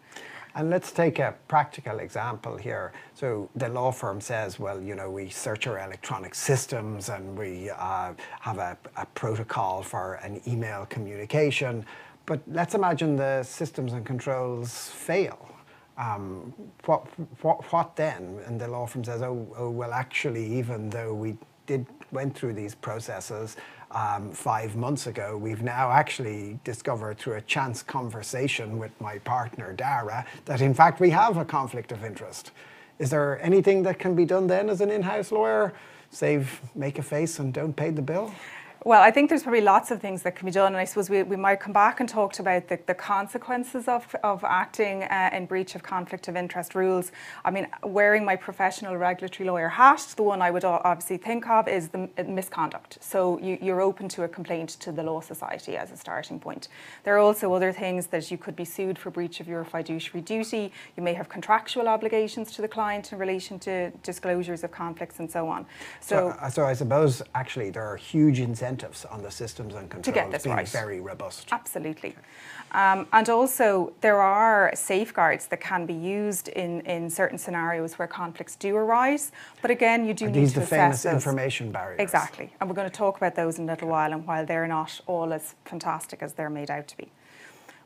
And 0.56 0.70
let's 0.70 0.94
take 0.94 1.20
a 1.20 1.36
practical 1.50 2.00
example 2.00 2.56
here. 2.56 2.94
So 3.14 3.50
the 3.58 3.68
law 3.68 3.92
firm 3.92 4.22
says, 4.22 4.58
well, 4.58 4.82
you 4.82 4.96
know, 4.96 5.12
we 5.12 5.30
search 5.30 5.68
our 5.68 5.80
electronic 5.80 6.34
systems 6.34 7.10
and 7.10 7.38
we 7.38 7.70
uh, 7.70 8.14
have 8.40 8.58
a, 8.58 8.78
a 8.96 9.06
protocol 9.08 9.84
for 9.84 10.14
an 10.24 10.42
email 10.48 10.86
communication. 10.86 11.86
But 12.26 12.40
let's 12.48 12.74
imagine 12.74 13.18
the 13.18 13.44
systems 13.44 13.92
and 13.92 14.06
controls 14.06 14.90
fail. 14.90 15.50
Um, 15.98 16.54
what, 16.86 17.06
what, 17.42 17.72
what 17.74 17.98
then? 17.98 18.40
And 18.46 18.60
the 18.60 18.70
law 18.70 18.86
firm 18.86 19.04
says, 19.04 19.22
oh, 19.22 19.54
oh, 19.58 19.70
well, 19.70 19.92
actually, 19.92 20.46
even 20.58 20.90
though 20.90 21.14
we 21.14 21.36
did 21.66 21.86
went 22.12 22.36
through 22.36 22.54
these 22.54 22.76
processes 22.76 23.58
um, 23.96 24.30
five 24.32 24.76
months 24.76 25.08
ago, 25.08 25.38
we've 25.38 25.64
now 25.64 25.90
actually 25.90 26.60
discovered 26.66 27.18
through 27.18 27.36
a 27.36 27.42
chance 27.42 27.82
conversation 27.82 28.78
with 28.78 28.92
my 29.00 29.18
partner 29.20 29.72
Dara 29.74 30.26
that 30.44 30.62
in 30.62 30.74
fact 30.74 31.00
we 31.00 31.10
have 31.12 31.38
a 31.38 31.46
conflict 31.46 31.94
of 31.94 32.04
interest. 32.04 32.52
Is 33.00 33.10
there 33.10 33.42
anything 33.42 33.84
that 33.84 33.98
can 33.98 34.14
be 34.14 34.26
done 34.26 34.48
then 34.48 34.70
as 34.70 34.82
an 34.82 34.92
in-house 34.92 35.32
lawyer? 35.32 35.74
Save, 36.12 36.62
make 36.76 37.00
a 37.00 37.04
face, 37.04 37.40
and 37.40 37.54
don't 37.54 37.74
pay 37.76 37.90
the 37.90 38.02
bill. 38.02 38.34
Well, 38.86 39.02
I 39.02 39.10
think 39.10 39.30
there's 39.30 39.42
probably 39.42 39.62
lots 39.62 39.90
of 39.90 40.00
things 40.00 40.22
that 40.22 40.36
can 40.36 40.46
be 40.46 40.52
done, 40.52 40.68
and 40.74 40.78
I 40.78 40.86
suppose 40.86 41.10
we, 41.10 41.24
we 41.24 41.36
might 41.36 41.60
come 41.60 41.74
back 41.74 42.02
and 42.02 42.08
talk 42.08 42.38
about 42.38 42.68
the, 42.68 42.78
the 42.86 42.94
consequences 42.94 43.88
of, 43.88 44.16
of 44.24 44.44
acting 44.44 45.02
uh, 45.06 45.32
in 45.34 45.48
breach 45.48 45.74
of 45.74 45.82
conflict 45.82 46.28
of 46.28 46.36
interest 46.36 46.76
rules. 46.76 47.12
I 47.44 47.50
mean, 47.50 47.66
wearing 47.82 48.24
my 48.24 48.36
professional 48.36 48.96
regulatory 48.96 49.50
lawyer 49.50 49.70
hat, 49.70 50.14
the 50.16 50.22
one 50.22 50.40
I 50.40 50.52
would 50.52 50.64
obviously 50.64 51.18
think 51.18 51.48
of 51.50 51.68
is 51.68 51.90
the 51.90 52.08
misconduct. 52.28 53.00
So 53.02 53.40
you, 53.40 53.58
you're 53.60 53.82
open 53.82 54.08
to 54.10 54.22
a 54.22 54.28
complaint 54.28 54.70
to 54.82 54.92
the 54.92 55.02
Law 55.02 55.20
Society 55.20 55.78
as 55.78 55.92
a 55.92 55.98
starting 55.98 56.40
point. 56.40 56.68
There 57.06 57.16
are 57.16 57.20
also 57.20 57.52
other 57.56 57.72
things 57.74 58.06
that 58.08 58.30
you 58.30 58.38
could 58.38 58.56
be 58.56 58.66
sued 58.66 59.00
for 59.00 59.10
breach 59.10 59.40
of 59.40 59.48
your 59.48 59.64
fiduciary 59.64 60.22
duty. 60.22 60.72
You 60.96 61.02
may 61.02 61.16
have 61.16 61.28
contractual 61.28 61.88
obligations 61.88 62.52
to 62.52 62.62
the 62.62 62.68
client 62.68 63.12
in 63.12 63.18
relation 63.18 63.58
to 63.62 63.90
disclosures 64.04 64.64
of 64.64 64.70
conflicts 64.70 65.18
and 65.18 65.32
so 65.32 65.48
on. 65.48 65.66
So, 66.02 66.36
so, 66.40 66.50
so 66.50 66.66
I 66.66 66.74
suppose 66.74 67.24
actually 67.34 67.72
there 67.72 67.84
are 67.84 67.98
huge 67.98 68.40
incentives 68.40 68.75
incentives 68.76 69.06
on 69.06 69.22
the 69.22 69.32
systems 69.32 69.76
and 69.76 69.90
controls 69.90 70.06
to 70.06 70.12
get 70.12 70.32
this 70.32 70.44
being 70.44 70.56
right. 70.56 70.68
very 70.68 71.00
robust. 71.00 71.48
Absolutely. 71.52 72.16
Um, 72.72 73.08
and 73.14 73.30
also, 73.30 73.94
there 74.02 74.22
are 74.22 74.72
safeguards 74.76 75.48
that 75.48 75.62
can 75.62 75.86
be 75.86 75.94
used 75.94 76.50
in, 76.50 76.82
in 76.82 77.10
certain 77.10 77.38
scenarios 77.38 77.98
where 77.98 78.08
conflicts 78.08 78.56
do 78.56 78.76
arise. 78.76 79.32
But 79.62 79.72
again, 79.72 80.06
you 80.06 80.14
do 80.14 80.26
are 80.26 80.30
need 80.30 80.42
these 80.42 80.54
to 80.54 80.60
the 80.60 80.66
assess 80.66 80.80
famous 80.80 81.04
those. 81.04 81.14
information 81.14 81.72
barriers. 81.72 82.00
Exactly. 82.00 82.54
And 82.60 82.70
we're 82.70 82.76
going 82.76 82.90
to 82.90 82.98
talk 82.98 83.18
about 83.18 83.36
those 83.36 83.60
in 83.60 83.66
a 83.66 83.72
little 83.72 83.90
while 83.90 84.12
and 84.12 84.28
while 84.28 84.46
they're 84.46 84.68
not 84.68 85.00
all 85.08 85.32
as 85.32 85.56
fantastic 85.66 86.22
as 86.22 86.34
they're 86.34 86.50
made 86.50 86.70
out 86.70 86.88
to 86.90 86.98
be. 86.98 87.12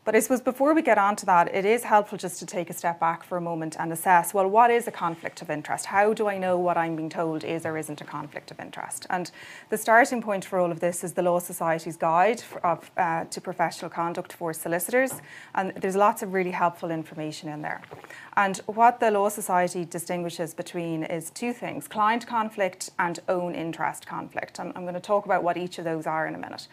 But 0.10 0.16
I 0.16 0.22
suppose 0.22 0.42
before 0.42 0.74
we 0.74 0.82
get 0.82 0.98
on 0.98 1.16
to 1.18 1.26
that, 1.28 1.54
it 1.54 1.66
is 1.66 1.84
helpful 1.84 2.18
just 2.18 2.40
to 2.40 2.46
take 2.48 2.72
a 2.72 2.74
step 2.74 3.00
back 3.00 3.24
for 3.24 3.38
a 3.38 3.42
moment 3.42 3.76
and 3.78 3.94
assess 3.94 4.34
well, 4.34 4.48
what 4.48 4.72
is 4.72 4.88
a 4.88 4.92
conflict 4.92 5.40
of 5.44 5.52
interest? 5.52 5.86
How 5.86 6.16
do 6.16 6.28
I 6.28 6.40
know 6.40 6.58
what 6.58 6.78
I'm 6.78 6.96
being 6.96 7.12
told 7.12 7.44
is 7.44 7.64
or 7.64 7.78
isn't 7.78 8.02
a 8.02 8.06
conflict 8.06 8.50
of 8.50 8.60
interest? 8.60 9.06
And 9.12 9.30
the 9.70 9.78
starting 9.78 10.20
point 10.20 10.46
for 10.46 10.58
all 10.58 10.72
of 10.72 10.80
this 10.80 11.04
is 11.04 11.14
the 11.14 11.22
Law 11.22 11.38
Society's 11.38 11.96
Guide 11.96 12.42
of, 12.64 12.90
uh, 12.98 13.26
to 13.26 13.40
Professional 13.40 13.92
Conduct 13.92 14.34
for 14.34 14.52
Solicitors. 14.52 15.22
And 15.54 15.74
there's 15.76 15.96
lots 15.96 16.24
of 16.24 16.34
really 16.34 16.50
helpful 16.50 16.90
information 16.90 17.48
in 17.48 17.62
there. 17.62 17.84
And 18.36 18.58
what 18.66 19.00
the 19.00 19.12
Law 19.12 19.30
Society 19.30 19.86
distinguishes 19.86 20.56
between 20.56 21.04
is 21.04 21.30
two 21.30 21.54
things 21.54 21.88
client 21.88 22.26
conflict 22.26 22.90
and 22.98 23.20
own 23.30 23.54
interest 23.54 24.08
conflict. 24.08 24.60
I'm, 24.60 24.72
I'm 24.76 24.86
going 24.86 24.96
to 24.96 25.00
talk 25.00 25.26
about 25.26 25.44
what 25.44 25.56
each 25.56 25.78
of 25.78 25.86
those 25.86 26.08
are 26.08 26.26
in 26.26 26.34
a 26.34 26.40
minute. 26.40 26.68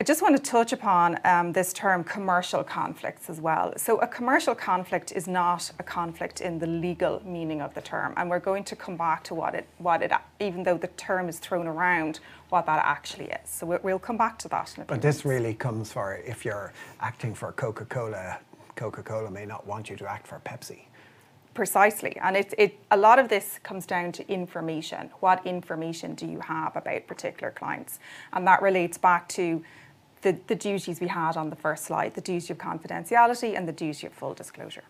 I 0.00 0.04
just 0.04 0.22
want 0.22 0.36
to 0.36 0.42
touch 0.42 0.72
upon 0.72 1.20
um, 1.24 1.52
this 1.52 1.72
term 1.72 2.02
commercial 2.02 2.64
conflicts 2.64 3.30
as 3.30 3.40
well. 3.40 3.72
So, 3.76 3.98
a 3.98 4.08
commercial 4.08 4.52
conflict 4.54 5.12
is 5.12 5.28
not 5.28 5.70
a 5.78 5.84
conflict 5.84 6.40
in 6.40 6.58
the 6.58 6.66
legal 6.66 7.22
meaning 7.24 7.62
of 7.62 7.74
the 7.74 7.80
term, 7.80 8.12
and 8.16 8.28
we're 8.28 8.40
going 8.40 8.64
to 8.64 8.76
come 8.76 8.96
back 8.96 9.22
to 9.24 9.34
what 9.36 9.54
it, 9.54 9.68
what 9.78 10.02
it, 10.02 10.10
even 10.40 10.64
though 10.64 10.76
the 10.76 10.88
term 10.88 11.28
is 11.28 11.38
thrown 11.38 11.68
around, 11.68 12.18
what 12.48 12.66
that 12.66 12.84
actually 12.84 13.26
is. 13.26 13.48
So, 13.48 13.78
we'll 13.84 14.00
come 14.00 14.16
back 14.16 14.36
to 14.40 14.48
that. 14.48 14.74
but 14.88 15.00
this 15.00 15.24
really 15.24 15.54
comes 15.54 15.92
for 15.92 16.16
if 16.26 16.44
you're 16.44 16.72
acting 17.00 17.32
for 17.32 17.52
Coca 17.52 17.84
Cola, 17.84 18.38
Coca 18.74 19.02
Cola 19.02 19.30
may 19.30 19.46
not 19.46 19.64
want 19.64 19.88
you 19.88 19.96
to 19.96 20.10
act 20.10 20.26
for 20.26 20.40
Pepsi. 20.44 20.86
Precisely, 21.54 22.16
and 22.20 22.36
it, 22.36 22.52
it 22.58 22.80
a 22.90 22.96
lot 22.96 23.20
of 23.20 23.28
this 23.28 23.60
comes 23.62 23.86
down 23.86 24.10
to 24.10 24.28
information. 24.28 25.10
What 25.20 25.46
information 25.46 26.16
do 26.16 26.26
you 26.26 26.40
have 26.40 26.74
about 26.74 27.06
particular 27.06 27.52
clients, 27.52 28.00
and 28.32 28.44
that 28.48 28.60
relates 28.60 28.98
back 28.98 29.28
to 29.28 29.62
the, 30.24 30.36
the 30.48 30.54
duties 30.54 31.00
we 31.00 31.06
had 31.06 31.36
on 31.36 31.50
the 31.50 31.56
first 31.56 31.84
slide, 31.84 32.14
the 32.14 32.20
duty 32.20 32.52
of 32.52 32.58
confidentiality 32.58 33.56
and 33.56 33.68
the 33.68 33.72
duty 33.72 34.06
of 34.06 34.12
full 34.12 34.34
disclosure. 34.34 34.82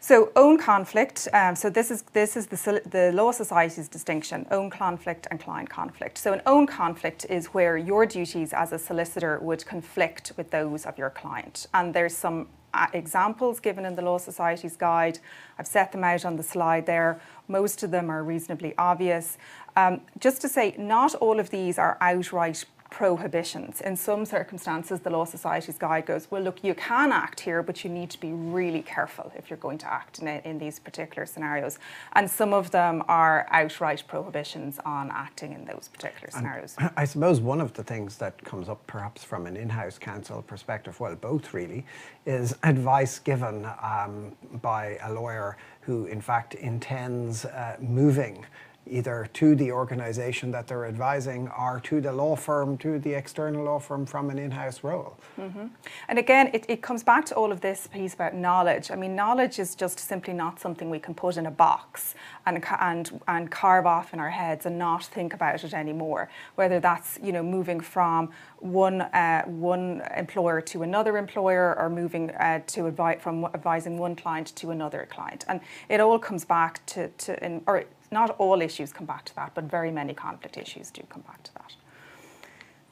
So 0.00 0.30
own 0.36 0.58
conflict, 0.58 1.28
um, 1.32 1.56
so 1.56 1.68
this 1.68 1.90
is, 1.90 2.02
this 2.12 2.36
is 2.36 2.46
the, 2.46 2.80
the 2.88 3.10
Law 3.12 3.32
Society's 3.32 3.88
distinction, 3.88 4.46
own 4.50 4.70
conflict 4.70 5.26
and 5.30 5.40
client 5.40 5.68
conflict. 5.68 6.18
So 6.18 6.32
an 6.32 6.40
own 6.46 6.66
conflict 6.66 7.26
is 7.28 7.46
where 7.46 7.76
your 7.76 8.06
duties 8.06 8.52
as 8.52 8.72
a 8.72 8.78
solicitor 8.78 9.38
would 9.40 9.66
conflict 9.66 10.32
with 10.36 10.50
those 10.50 10.86
of 10.86 10.96
your 10.98 11.10
client. 11.10 11.66
And 11.74 11.92
there's 11.92 12.16
some 12.16 12.48
uh, 12.72 12.86
examples 12.92 13.58
given 13.60 13.84
in 13.84 13.96
the 13.96 14.02
Law 14.02 14.18
Society's 14.18 14.76
guide. 14.76 15.18
I've 15.58 15.66
set 15.66 15.90
them 15.90 16.04
out 16.04 16.24
on 16.24 16.36
the 16.36 16.42
slide 16.44 16.86
there. 16.86 17.20
Most 17.48 17.82
of 17.82 17.90
them 17.90 18.08
are 18.08 18.22
reasonably 18.22 18.74
obvious. 18.78 19.36
Um, 19.76 20.02
just 20.20 20.40
to 20.42 20.48
say, 20.48 20.76
not 20.78 21.14
all 21.16 21.40
of 21.40 21.50
these 21.50 21.76
are 21.78 21.98
outright 22.00 22.64
prohibitions. 22.90 23.80
In 23.80 23.96
some 23.96 24.24
circumstances, 24.24 25.00
the 25.00 25.10
Law 25.10 25.24
Society's 25.24 25.76
guide 25.76 26.06
goes, 26.06 26.30
well, 26.30 26.42
look, 26.42 26.64
you 26.64 26.74
can 26.74 27.12
act 27.12 27.40
here, 27.40 27.62
but 27.62 27.84
you 27.84 27.90
need 27.90 28.10
to 28.10 28.20
be 28.20 28.32
really 28.32 28.82
careful 28.82 29.30
if 29.36 29.50
you're 29.50 29.58
going 29.58 29.78
to 29.78 29.92
act 29.92 30.20
in, 30.20 30.28
in 30.28 30.58
these 30.58 30.78
particular 30.78 31.26
scenarios. 31.26 31.78
And 32.14 32.30
some 32.30 32.52
of 32.54 32.70
them 32.70 33.02
are 33.08 33.46
outright 33.50 34.04
prohibitions 34.06 34.78
on 34.84 35.10
acting 35.10 35.52
in 35.52 35.64
those 35.64 35.88
particular 35.92 36.30
scenarios. 36.30 36.76
And 36.78 36.90
I 36.96 37.04
suppose 37.04 37.40
one 37.40 37.60
of 37.60 37.74
the 37.74 37.84
things 37.84 38.16
that 38.18 38.42
comes 38.44 38.68
up 38.68 38.86
perhaps 38.86 39.22
from 39.22 39.46
an 39.46 39.56
in-house 39.56 39.98
counsel 39.98 40.42
perspective, 40.42 40.98
well, 40.98 41.14
both 41.14 41.52
really, 41.52 41.84
is 42.24 42.56
advice 42.62 43.18
given 43.18 43.66
um, 43.82 44.34
by 44.62 44.98
a 45.02 45.12
lawyer 45.12 45.56
who 45.80 46.06
in 46.06 46.20
fact 46.20 46.54
intends 46.54 47.44
uh, 47.44 47.76
moving 47.80 48.44
either 48.90 49.28
to 49.34 49.54
the 49.54 49.72
organisation 49.72 50.50
that 50.52 50.66
they're 50.66 50.86
advising 50.86 51.48
or 51.58 51.80
to 51.84 52.00
the 52.00 52.12
law 52.12 52.36
firm, 52.36 52.76
to 52.78 52.98
the 52.98 53.14
external 53.14 53.64
law 53.64 53.78
firm 53.78 54.06
from 54.06 54.30
an 54.30 54.38
in-house 54.38 54.82
role. 54.82 55.16
Mm-hmm. 55.38 55.66
And 56.08 56.18
again, 56.18 56.50
it, 56.52 56.64
it 56.68 56.82
comes 56.82 57.02
back 57.02 57.24
to 57.26 57.34
all 57.34 57.52
of 57.52 57.60
this 57.60 57.86
piece 57.86 58.14
about 58.14 58.34
knowledge. 58.34 58.90
I 58.90 58.96
mean, 58.96 59.14
knowledge 59.14 59.58
is 59.58 59.74
just 59.74 59.98
simply 59.98 60.34
not 60.34 60.60
something 60.60 60.90
we 60.90 60.98
can 60.98 61.14
put 61.14 61.36
in 61.36 61.46
a 61.46 61.50
box 61.50 62.14
and, 62.46 62.64
and, 62.80 63.20
and 63.28 63.50
carve 63.50 63.86
off 63.86 64.12
in 64.12 64.20
our 64.20 64.30
heads 64.30 64.66
and 64.66 64.78
not 64.78 65.04
think 65.04 65.34
about 65.34 65.64
it 65.64 65.74
anymore. 65.74 66.30
Whether 66.54 66.80
that's, 66.80 67.18
you 67.22 67.32
know, 67.32 67.42
moving 67.42 67.80
from 67.80 68.30
one, 68.58 69.02
uh, 69.02 69.42
one 69.44 70.02
employer 70.16 70.60
to 70.62 70.82
another 70.82 71.16
employer 71.16 71.78
or 71.78 71.88
moving 71.88 72.30
uh, 72.30 72.60
to 72.68 72.86
advise, 72.86 73.18
from 73.20 73.44
advising 73.46 73.98
one 73.98 74.16
client 74.16 74.54
to 74.56 74.70
another 74.70 75.06
client. 75.10 75.44
And 75.48 75.60
it 75.88 76.00
all 76.00 76.18
comes 76.18 76.44
back 76.44 76.84
to, 76.86 77.08
to 77.08 77.44
in, 77.44 77.62
or 77.66 77.84
not 78.10 78.30
all 78.38 78.60
issues 78.62 78.92
come 78.92 79.06
back 79.06 79.24
to 79.26 79.34
that, 79.36 79.54
but 79.54 79.64
very 79.64 79.90
many 79.90 80.14
conflict 80.14 80.56
issues 80.56 80.90
do 80.90 81.02
come 81.08 81.22
back 81.22 81.42
to 81.44 81.54
that. 81.54 81.74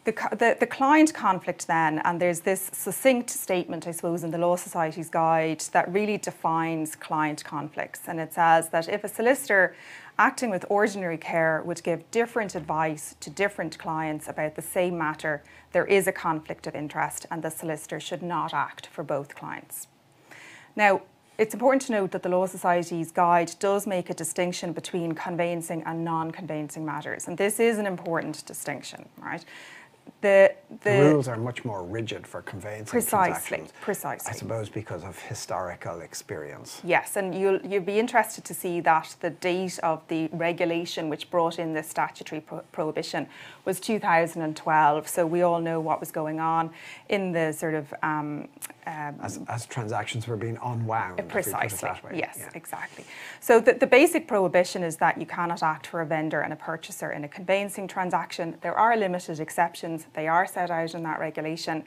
The, 0.04 0.12
the, 0.36 0.56
the, 0.60 0.66
client 0.68 1.12
conflict 1.12 1.66
then, 1.66 1.98
and 2.04 2.20
there's 2.20 2.38
this 2.38 2.70
succinct 2.72 3.28
statement, 3.28 3.88
I 3.88 3.90
suppose, 3.90 4.22
in 4.22 4.30
the 4.30 4.38
Law 4.38 4.54
Society's 4.54 5.10
guide 5.10 5.62
that 5.72 5.92
really 5.92 6.16
defines 6.16 6.94
client 6.94 7.42
conflicts. 7.42 8.02
And 8.06 8.20
it 8.20 8.32
says 8.32 8.68
that 8.68 8.88
if 8.88 9.02
a 9.02 9.08
solicitor 9.08 9.74
acting 10.16 10.50
with 10.50 10.64
ordinary 10.68 11.18
care 11.18 11.60
would 11.66 11.82
give 11.82 12.08
different 12.12 12.54
advice 12.54 13.16
to 13.18 13.30
different 13.30 13.80
clients 13.80 14.28
about 14.28 14.54
the 14.54 14.62
same 14.62 14.96
matter, 14.96 15.42
there 15.72 15.86
is 15.86 16.06
a 16.06 16.12
conflict 16.12 16.68
of 16.68 16.76
interest 16.76 17.26
and 17.28 17.42
the 17.42 17.50
solicitor 17.50 17.98
should 17.98 18.22
not 18.22 18.54
act 18.54 18.86
for 18.86 19.02
both 19.02 19.34
clients. 19.34 19.88
Now, 20.76 21.02
it's 21.38 21.54
important 21.54 21.82
to 21.82 21.92
note 21.92 22.10
that 22.12 22.22
the 22.22 22.28
Law 22.28 22.46
Society's 22.46 23.12
guide 23.12 23.52
does 23.58 23.86
make 23.86 24.10
a 24.10 24.14
distinction 24.14 24.72
between 24.72 25.12
conveyancing 25.12 25.82
and 25.84 26.04
non-conveyancing 26.04 26.84
matters, 26.84 27.28
and 27.28 27.36
this 27.36 27.60
is 27.60 27.78
an 27.78 27.86
important 27.86 28.44
distinction, 28.46 29.08
right? 29.18 29.44
The, 30.20 30.54
the, 30.82 30.90
the, 30.90 31.02
rules 31.12 31.28
are 31.28 31.36
much 31.36 31.64
more 31.64 31.82
rigid 31.82 32.26
for 32.26 32.40
conveyancing 32.42 32.86
precisely, 32.86 33.58
transactions. 33.58 33.72
Precisely, 33.80 34.30
I 34.30 34.34
suppose 34.34 34.68
because 34.68 35.04
of 35.04 35.18
historical 35.18 36.00
experience. 36.00 36.80
Yes, 36.84 37.16
and 37.16 37.34
you'll 37.34 37.60
you'll 37.60 37.82
be 37.82 37.98
interested 37.98 38.44
to 38.44 38.54
see 38.54 38.80
that 38.80 39.14
the 39.20 39.30
date 39.30 39.78
of 39.80 40.02
the 40.08 40.28
regulation 40.32 41.08
which 41.08 41.30
brought 41.30 41.58
in 41.58 41.74
this 41.74 41.88
statutory 41.88 42.40
pro- 42.40 42.60
prohibition 42.72 43.26
was 43.64 43.78
2012. 43.78 45.08
So 45.08 45.26
we 45.26 45.42
all 45.42 45.60
know 45.60 45.80
what 45.80 46.00
was 46.00 46.12
going 46.12 46.40
on 46.40 46.70
in 47.08 47.32
the 47.32 47.52
sort 47.52 47.74
of 47.74 47.92
um, 48.02 48.48
um, 48.86 49.16
as, 49.20 49.40
as, 49.48 49.66
transactions 49.66 50.28
were 50.28 50.36
being 50.36 50.58
unwound. 50.62 51.20
Precisely. 51.28 51.90
Yes, 52.14 52.36
yeah. 52.38 52.50
exactly. 52.54 53.04
So 53.40 53.58
the, 53.58 53.72
the 53.72 53.86
basic 53.86 54.28
prohibition 54.28 54.84
is 54.84 54.96
that 54.98 55.18
you 55.18 55.26
cannot 55.26 55.62
act 55.62 55.88
for 55.88 56.00
a 56.02 56.06
vendor 56.06 56.40
and 56.40 56.52
a 56.52 56.56
purchaser 56.56 57.10
in 57.10 57.24
a 57.24 57.28
conveyancing 57.28 57.88
transaction. 57.88 58.56
There 58.60 58.78
are 58.78 58.96
limited 58.96 59.40
exceptions. 59.40 60.06
They 60.14 60.28
are 60.28 60.46
set 60.46 60.70
out 60.70 60.94
in 60.94 61.02
that 61.02 61.18
regulation. 61.18 61.84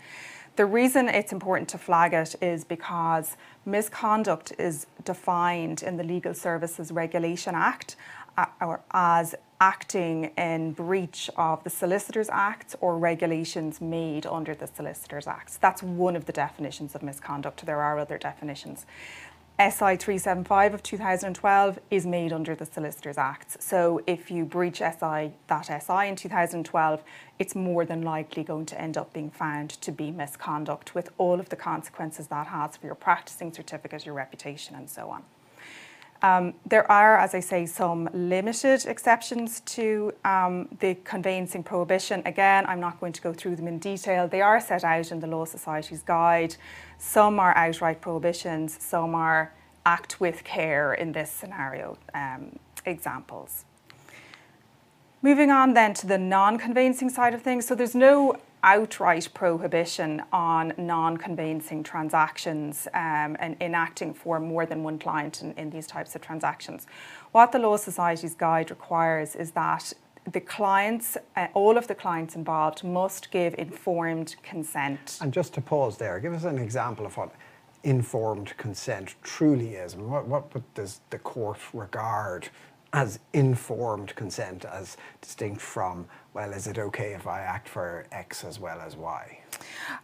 The 0.57 0.65
reason 0.65 1.07
it's 1.07 1.31
important 1.31 1.69
to 1.69 1.77
flag 1.77 2.13
it 2.13 2.35
is 2.41 2.65
because 2.65 3.37
misconduct 3.65 4.51
is 4.59 4.87
defined 5.05 5.83
in 5.83 5.95
the 5.95 6.03
Legal 6.03 6.33
Services 6.33 6.91
Regulation 6.91 7.55
Act 7.55 7.95
uh, 8.37 8.77
as 8.91 9.35
acting 9.61 10.31
in 10.37 10.71
breach 10.71 11.29
of 11.35 11.63
the 11.63 11.69
Solicitors 11.69 12.29
Act 12.31 12.75
or 12.79 12.97
regulations 12.97 13.81
made 13.81 14.25
under 14.25 14.55
the 14.55 14.67
Solicitors 14.67 15.27
Act. 15.27 15.59
That's 15.59 15.83
one 15.83 16.15
of 16.15 16.25
the 16.25 16.33
definitions 16.33 16.95
of 16.95 17.03
misconduct. 17.03 17.65
There 17.65 17.81
are 17.81 17.99
other 17.99 18.17
definitions. 18.17 18.85
SI 19.59 19.97
375 19.97 20.73
of 20.73 20.83
2012 20.83 21.79
is 21.91 22.05
made 22.05 22.31
under 22.31 22.55
the 22.55 22.65
Solicitors 22.65 23.17
Act. 23.17 23.61
So 23.61 24.01
if 24.07 24.31
you 24.31 24.45
breach 24.45 24.77
SI, 24.77 25.33
that 25.47 25.65
SI 25.65 26.07
in 26.07 26.15
2012, 26.15 27.03
it's 27.39 27.55
more 27.55 27.83
than 27.83 28.01
likely 28.01 28.43
going 28.43 28.65
to 28.67 28.79
end 28.79 28.95
up 28.95 29.11
being 29.11 29.29
found 29.29 29.71
to 29.71 29.91
be 29.91 30.11
misconduct 30.11 30.95
with 30.95 31.09
all 31.17 31.41
of 31.41 31.49
the 31.49 31.57
consequences 31.57 32.27
that 32.27 32.47
has 32.47 32.77
for 32.77 32.85
your 32.85 32.95
practicing 32.95 33.51
certificate, 33.51 34.05
your 34.05 34.15
reputation, 34.15 34.75
and 34.75 34.89
so 34.89 35.09
on. 35.09 35.23
Um, 36.21 36.53
there 36.65 36.89
are, 36.91 37.17
as 37.17 37.33
I 37.33 37.39
say, 37.39 37.65
some 37.65 38.09
limited 38.13 38.85
exceptions 38.85 39.61
to 39.61 40.13
um, 40.25 40.67
the 40.79 40.95
conveyancing 41.05 41.63
prohibition. 41.63 42.21
Again, 42.25 42.65
I'm 42.67 42.81
not 42.81 42.99
going 42.99 43.13
to 43.13 43.21
go 43.21 43.31
through 43.31 43.55
them 43.55 43.67
in 43.67 43.79
detail. 43.79 44.27
They 44.27 44.41
are 44.41 44.59
set 44.59 44.83
out 44.83 45.11
in 45.11 45.21
the 45.21 45.27
Law 45.27 45.45
Society's 45.45 46.03
guide. 46.03 46.57
Some 46.97 47.39
are 47.39 47.55
outright 47.55 48.01
prohibitions, 48.01 48.77
some 48.81 49.15
are 49.15 49.53
act 49.85 50.19
with 50.19 50.43
care 50.43 50.93
in 50.93 51.13
this 51.13 51.31
scenario 51.31 51.97
um, 52.13 52.59
examples. 52.85 53.65
Moving 55.21 55.51
on 55.51 55.73
then 55.73 55.93
to 55.95 56.07
the 56.07 56.17
non 56.17 56.57
conveyancing 56.57 57.09
side 57.09 57.33
of 57.33 57.41
things. 57.41 57.65
So 57.65 57.75
there's 57.75 57.95
no 57.95 58.37
outright 58.63 59.29
prohibition 59.33 60.21
on 60.31 60.73
non-conveyancing 60.77 61.83
transactions 61.83 62.87
um, 62.93 63.35
and 63.39 63.55
enacting 63.61 64.13
for 64.13 64.39
more 64.39 64.65
than 64.65 64.83
one 64.83 64.99
client 64.99 65.41
in, 65.41 65.53
in 65.53 65.69
these 65.69 65.87
types 65.87 66.15
of 66.15 66.21
transactions. 66.21 66.87
What 67.31 67.51
the 67.51 67.59
Law 67.59 67.77
Society's 67.77 68.35
guide 68.35 68.69
requires 68.69 69.35
is 69.35 69.51
that 69.51 69.93
the 70.31 70.41
clients, 70.41 71.17
uh, 71.35 71.47
all 71.53 71.77
of 71.77 71.87
the 71.87 71.95
clients 71.95 72.35
involved 72.35 72.83
must 72.83 73.31
give 73.31 73.55
informed 73.57 74.35
consent. 74.43 75.17
And 75.21 75.33
just 75.33 75.53
to 75.55 75.61
pause 75.61 75.97
there, 75.97 76.19
give 76.19 76.33
us 76.33 76.43
an 76.43 76.57
example 76.57 77.05
of 77.05 77.17
what 77.17 77.31
informed 77.83 78.55
consent 78.57 79.15
truly 79.23 79.75
is. 79.75 79.95
What, 79.95 80.27
what 80.27 80.73
does 80.73 81.01
the 81.09 81.19
court 81.19 81.59
regard 81.73 82.49
as 82.93 83.19
informed 83.33 84.15
consent 84.15 84.65
as 84.65 84.97
distinct 85.21 85.61
from 85.61 86.07
well, 86.33 86.53
is 86.53 86.67
it 86.67 86.77
okay 86.77 87.13
if 87.13 87.27
I 87.27 87.41
act 87.41 87.67
for 87.67 88.05
X 88.11 88.43
as 88.43 88.59
well 88.59 88.79
as 88.79 88.95
Y? 88.95 89.39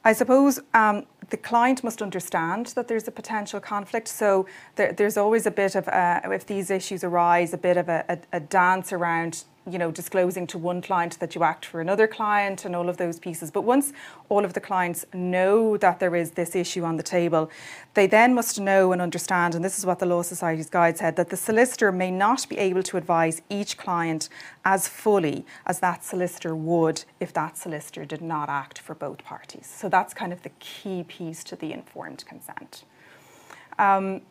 I 0.03 0.11
suppose 0.13 0.59
um, 0.73 1.05
the 1.29 1.37
client 1.37 1.83
must 1.83 2.01
understand 2.01 2.67
that 2.75 2.87
there's 2.87 3.07
a 3.07 3.11
potential 3.11 3.59
conflict. 3.59 4.07
So 4.07 4.47
there, 4.75 4.91
there's 4.91 5.17
always 5.17 5.45
a 5.45 5.51
bit 5.51 5.75
of, 5.75 5.87
if 6.31 6.45
these 6.45 6.71
issues 6.71 7.03
arise, 7.03 7.53
a 7.53 7.57
bit 7.57 7.77
of 7.77 7.89
a, 7.89 8.05
a, 8.09 8.37
a 8.37 8.39
dance 8.39 8.91
around 8.91 9.43
you 9.69 9.79
know, 9.79 9.89
disclosing 9.89 10.45
to 10.47 10.57
one 10.57 10.81
client 10.81 11.19
that 11.19 11.33
you 11.33 11.43
act 11.43 11.65
for 11.65 11.81
another 11.81 12.07
client 12.07 12.65
and 12.65 12.75
all 12.75 12.87
of 12.87 12.97
those 12.97 13.19
pieces. 13.19 13.49
But 13.49 13.61
once 13.61 13.93
all 14.29 14.45
of 14.45 14.53
the 14.53 14.59
clients 14.59 15.05
know 15.13 15.75
that 15.77 15.99
there 15.99 16.15
is 16.15 16.31
this 16.31 16.55
issue 16.55 16.83
on 16.83 16.97
the 16.97 17.03
table, 17.03 17.49
they 17.95 18.05
then 18.05 18.35
must 18.35 18.59
know 18.59 18.91
and 18.91 19.01
understand, 19.01 19.55
and 19.55 19.65
this 19.65 19.79
is 19.79 19.85
what 19.85 19.99
the 19.99 20.05
Law 20.05 20.21
Society's 20.21 20.69
guide 20.69 20.97
said, 20.97 21.15
that 21.15 21.29
the 21.29 21.37
solicitor 21.37 21.91
may 21.91 22.11
not 22.11 22.47
be 22.47 22.57
able 22.57 22.83
to 22.83 22.97
advise 22.97 23.41
each 23.49 23.77
client 23.77 24.29
as 24.63 24.87
fully 24.87 25.45
as 25.65 25.79
that 25.79 26.03
solicitor 26.03 26.55
would 26.55 27.03
if 27.19 27.33
that 27.33 27.57
solicitor 27.57 28.05
did 28.05 28.21
not 28.21 28.49
act 28.49 28.79
for 28.79 28.93
both 28.93 29.23
parties. 29.23 29.65
So 29.65 29.89
that's 29.89 30.13
kind 30.13 30.31
of 30.31 30.43
the 30.43 30.51
key 30.59 31.03
piece 31.07 31.43
to 31.45 31.55
the 31.55 31.73
informed 31.73 32.23
consent. 32.27 32.83
Um, 33.79 34.21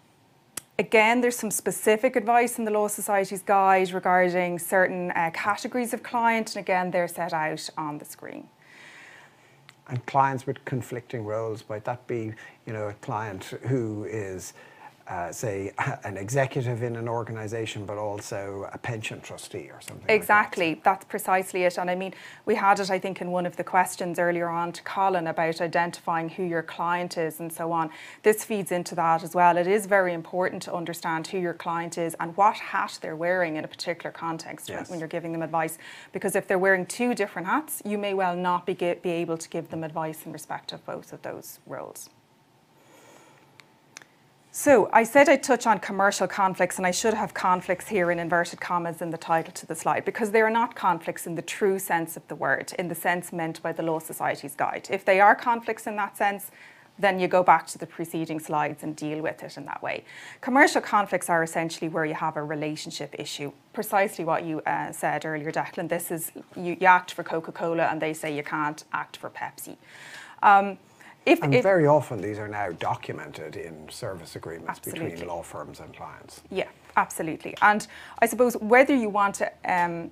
Again, 0.77 1.21
there's 1.21 1.37
some 1.37 1.53
specific 1.53 2.17
advice 2.17 2.59
in 2.59 2.65
the 2.65 2.71
Law 2.73 2.89
Society's 2.89 3.43
guide 3.43 3.93
regarding 3.93 4.59
certain 4.59 5.13
uh, 5.13 5.31
categories 5.33 5.95
of 5.95 6.03
client, 6.03 6.57
and 6.57 6.65
again, 6.65 6.91
they're 6.91 7.07
set 7.07 7.33
out 7.33 7.71
on 7.79 7.99
the 7.99 8.05
screen. 8.05 8.49
And 9.89 10.05
clients 10.07 10.47
with 10.47 10.65
conflicting 10.65 11.25
roles, 11.25 11.63
might 11.69 11.85
that 11.85 12.05
be, 12.09 12.33
you 12.67 12.73
know, 12.73 12.89
a 12.89 12.93
client 12.95 13.45
who 13.45 14.05
is 14.05 14.55
uh, 15.07 15.31
say, 15.31 15.73
an 16.05 16.17
executive 16.17 16.83
in 16.83 16.97
an 16.97 17.09
organisation, 17.09 17.85
but 17.85 17.99
also 17.99 18.69
a 18.73 18.79
pension 18.79 19.21
trustee 19.21 19.69
or 19.71 19.81
something. 19.81 20.09
Exactly, 20.09 20.71
like 20.71 20.85
that. 20.85 21.01
that's 21.01 21.05
precisely 21.05 21.65
it. 21.65 21.79
And 21.79 21.91
I 21.91 21.95
mean, 21.95 22.15
we 22.47 22.55
had 22.55 22.81
it, 22.81 22.91
I 22.91 22.99
think, 22.99 23.21
in 23.21 23.31
one 23.31 23.47
of 23.47 23.57
the 23.57 23.65
questions 23.65 24.19
earlier 24.19 24.49
on 24.49 24.73
to 24.73 24.83
Colin 24.83 25.27
about 25.27 25.61
identifying 25.61 26.29
who 26.29 26.43
your 26.43 26.63
client 26.63 27.19
is 27.19 27.41
and 27.41 27.53
so 27.53 27.73
on. 27.73 27.91
This 28.23 28.45
feeds 28.45 28.73
into 28.73 28.95
that 28.95 29.23
as 29.23 29.35
well. 29.35 29.57
It 29.57 29.67
is 29.67 29.87
very 29.87 30.13
important 30.13 30.63
to 30.63 30.75
understand 30.75 31.27
who 31.27 31.39
your 31.39 31.55
client 31.55 31.99
is 31.99 32.15
and 32.21 32.37
what 32.37 32.57
hat 32.57 32.99
they're 33.03 33.17
wearing 33.17 33.57
in 33.57 33.65
a 33.65 33.69
particular 33.69 34.11
context 34.11 34.69
yes. 34.69 34.89
when 34.89 34.99
you're 34.99 35.09
giving 35.09 35.33
them 35.33 35.43
advice. 35.43 35.79
Because 36.13 36.35
if 36.35 36.49
they're 36.49 36.59
wearing 36.59 36.87
two 36.87 37.15
different 37.15 37.47
hats, 37.47 37.83
you 37.85 37.99
may 37.99 38.15
well 38.15 38.37
not 38.37 38.67
be, 38.67 38.75
be 38.75 39.11
able 39.11 39.37
to 39.37 39.49
give 39.49 39.69
them 39.71 39.85
advice 39.85 40.25
in 40.25 40.33
respect 40.33 40.73
of 40.73 40.85
both 40.87 41.13
of 41.13 41.23
those 41.23 41.59
roles. 41.67 42.09
So 44.57 44.89
I 44.93 45.03
said 45.03 45.29
I'd 45.29 45.43
touch 45.43 45.67
on 45.67 45.81
commercial 45.81 46.29
conflicts, 46.29 46.77
and 46.77 46.87
I 46.87 46.93
should 46.93 47.13
have 47.13 47.35
conflicts 47.35 47.89
here 47.89 48.13
in 48.13 48.21
inverted 48.21 48.61
commas 48.61 49.03
in 49.03 49.11
the 49.11 49.19
title 49.19 49.53
to 49.53 49.67
the 49.67 49.75
slide 49.75 50.05
because 50.05 50.31
they 50.31 50.41
are 50.43 50.49
not 50.49 50.77
conflicts 50.77 51.27
in 51.27 51.35
the 51.35 51.43
true 51.43 51.81
sense 51.81 52.17
of 52.17 52.25
the 52.29 52.37
word, 52.37 52.73
in 52.79 52.87
the 52.87 52.95
sense 52.95 53.33
meant 53.33 53.61
by 53.65 53.73
the 53.73 53.83
Law 53.83 53.99
Society's 53.99 54.55
guide. 54.55 54.87
If 54.91 55.05
they 55.05 55.21
are 55.21 55.35
conflicts 55.35 55.89
in 55.89 55.97
that 55.97 56.17
sense, 56.17 56.53
then 57.01 57.19
you 57.19 57.27
go 57.27 57.43
back 57.43 57.67
to 57.67 57.79
the 57.79 57.87
preceding 57.87 58.39
slides 58.39 58.85
and 58.85 58.95
deal 58.95 59.21
with 59.23 59.43
it 59.43 59.57
in 59.57 59.65
that 59.65 59.83
way. 59.83 60.05
Commercial 60.41 60.81
conflicts 60.81 61.29
are 61.29 61.43
essentially 61.43 61.89
where 61.89 62.05
you 62.05 62.15
have 62.15 62.37
a 62.37 62.45
relationship 62.45 63.13
issue. 63.19 63.51
Precisely 63.73 64.25
what 64.25 64.45
you 64.45 64.61
uh, 64.61 64.93
said 64.93 65.25
earlier, 65.25 65.51
Declan. 65.51 65.89
This 65.89 66.13
is 66.13 66.31
you, 66.55 66.77
you 66.81 66.87
act 66.87 67.11
for 67.11 67.25
Coca 67.25 67.51
Cola 67.51 67.87
and 67.87 68.01
they 68.01 68.15
say 68.15 68.37
you 68.37 68.45
can't 68.45 68.85
act 68.93 69.17
for 69.17 69.31
Pepsi. 69.31 69.79
Um, 70.45 70.79
if, 71.27 71.43
and 71.43 71.55
if, 71.55 71.63
very 71.63 71.87
often 71.87 72.21
these 72.21 72.39
are 72.39 72.49
now 72.49 72.71
documented 72.73 73.57
in 73.57 73.89
service 73.89 74.37
agreements 74.37 74.79
absolutely. 74.79 75.11
between 75.11 75.29
law 75.29 75.43
firms 75.43 75.81
and 75.81 75.95
clients. 75.95 76.43
Yeah, 76.51 76.69
absolutely. 76.97 77.57
And 77.63 77.87
I 78.19 78.27
suppose 78.27 78.57
whether 78.59 78.95
you 78.95 79.09
want 79.09 79.37
to 79.37 79.53
um, 79.65 80.11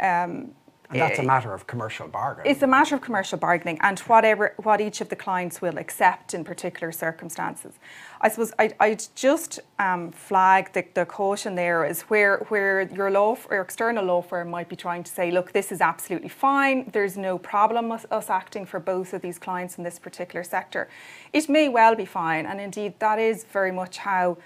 um, 0.00 0.50
and 0.90 1.00
that's 1.00 1.18
a 1.18 1.22
eh, 1.22 1.26
matter 1.26 1.52
of 1.52 1.66
commercial 1.66 2.08
bargaining. 2.08 2.50
It's 2.50 2.62
a 2.62 2.66
matter 2.66 2.94
of 2.94 3.00
commercial 3.00 3.38
bargaining 3.38 3.78
and 3.82 3.98
whatever 4.00 4.54
what 4.62 4.80
each 4.80 5.00
of 5.00 5.08
the 5.08 5.16
clients 5.16 5.60
will 5.62 5.78
accept 5.78 6.34
in 6.34 6.44
particular 6.44 6.92
circumstances. 6.92 7.74
I 8.20 8.28
suppose 8.28 8.52
I'd, 8.58 8.74
I'd 8.80 9.04
just 9.14 9.60
um, 9.78 10.10
flag 10.12 10.72
the, 10.72 10.84
the 10.94 11.04
caution 11.04 11.54
there 11.54 11.84
is 11.84 12.02
where 12.02 12.38
where 12.48 12.82
your 12.82 13.10
law 13.10 13.36
or 13.50 13.60
external 13.60 14.04
law 14.04 14.22
firm 14.22 14.50
might 14.50 14.68
be 14.68 14.76
trying 14.76 15.04
to 15.04 15.12
say, 15.12 15.30
look, 15.30 15.52
this 15.52 15.72
is 15.72 15.80
absolutely 15.80 16.28
fine. 16.28 16.88
There's 16.92 17.16
no 17.16 17.38
problem 17.38 17.88
with 17.88 18.06
us 18.10 18.30
acting 18.30 18.66
for 18.66 18.80
both 18.80 19.12
of 19.12 19.22
these 19.22 19.38
clients 19.38 19.78
in 19.78 19.84
this 19.84 19.98
particular 19.98 20.44
sector. 20.44 20.88
It 21.32 21.48
may 21.48 21.68
well 21.68 21.94
be 21.94 22.04
fine, 22.04 22.46
and 22.46 22.60
indeed 22.60 22.98
that 23.00 23.18
is 23.18 23.44
very 23.44 23.72
much 23.72 23.98
how 23.98 24.38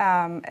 um, 0.00 0.42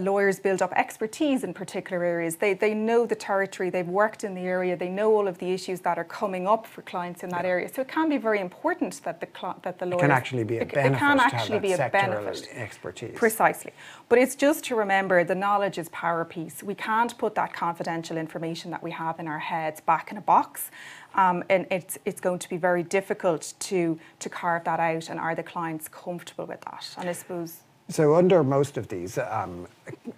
lawyers 0.00 0.40
build 0.40 0.62
up 0.62 0.72
expertise 0.72 1.44
in 1.44 1.52
particular 1.52 2.02
areas. 2.02 2.36
They, 2.36 2.54
they 2.54 2.74
know 2.74 3.06
the 3.06 3.14
territory, 3.14 3.70
they've 3.70 3.86
worked 3.86 4.24
in 4.24 4.34
the 4.34 4.42
area, 4.42 4.76
they 4.76 4.88
know 4.88 5.14
all 5.14 5.28
of 5.28 5.38
the 5.38 5.50
issues 5.52 5.80
that 5.80 5.98
are 5.98 6.04
coming 6.04 6.46
up 6.46 6.66
for 6.66 6.82
clients 6.82 7.22
in 7.22 7.30
that 7.30 7.44
yeah. 7.44 7.50
area. 7.50 7.68
So 7.72 7.82
it 7.82 7.88
can 7.88 8.08
be 8.08 8.16
very 8.16 8.40
important 8.40 9.00
that 9.04 9.20
the 9.20 9.26
that 9.62 9.78
the 9.78 9.86
lawyers 9.86 10.00
it 10.00 10.02
can 10.02 10.10
actually 10.10 10.44
be 10.44 10.58
a 10.58 10.62
it, 10.62 10.72
benefit. 10.72 10.96
It 10.96 10.98
can 10.98 11.20
actually 11.20 11.58
be 11.58 11.72
a 11.72 11.88
benefit. 11.88 12.48
Expertise. 12.54 13.12
Precisely. 13.14 13.72
But 14.08 14.18
it's 14.18 14.34
just 14.34 14.64
to 14.64 14.76
remember 14.76 15.24
the 15.24 15.34
knowledge 15.34 15.78
is 15.78 15.88
power 15.90 16.24
piece. 16.24 16.62
We 16.62 16.74
can't 16.74 17.16
put 17.18 17.34
that 17.34 17.52
confidential 17.52 18.16
information 18.16 18.70
that 18.70 18.82
we 18.82 18.92
have 18.92 19.20
in 19.20 19.28
our 19.28 19.38
heads 19.38 19.80
back 19.80 20.10
in 20.10 20.16
a 20.16 20.20
box. 20.20 20.70
Um, 21.14 21.42
and 21.48 21.66
it's, 21.70 21.98
it's 22.04 22.20
going 22.20 22.38
to 22.40 22.48
be 22.48 22.56
very 22.56 22.82
difficult 22.82 23.54
to, 23.60 23.98
to 24.18 24.28
carve 24.28 24.64
that 24.64 24.80
out. 24.80 25.08
And 25.08 25.18
are 25.18 25.34
the 25.34 25.42
clients 25.42 25.88
comfortable 25.88 26.46
with 26.46 26.60
that? 26.62 26.94
And 26.98 27.08
I 27.08 27.12
suppose 27.12 27.60
so 27.88 28.16
under 28.16 28.42
most 28.42 28.76
of 28.76 28.88
these, 28.88 29.16
um, 29.18 29.68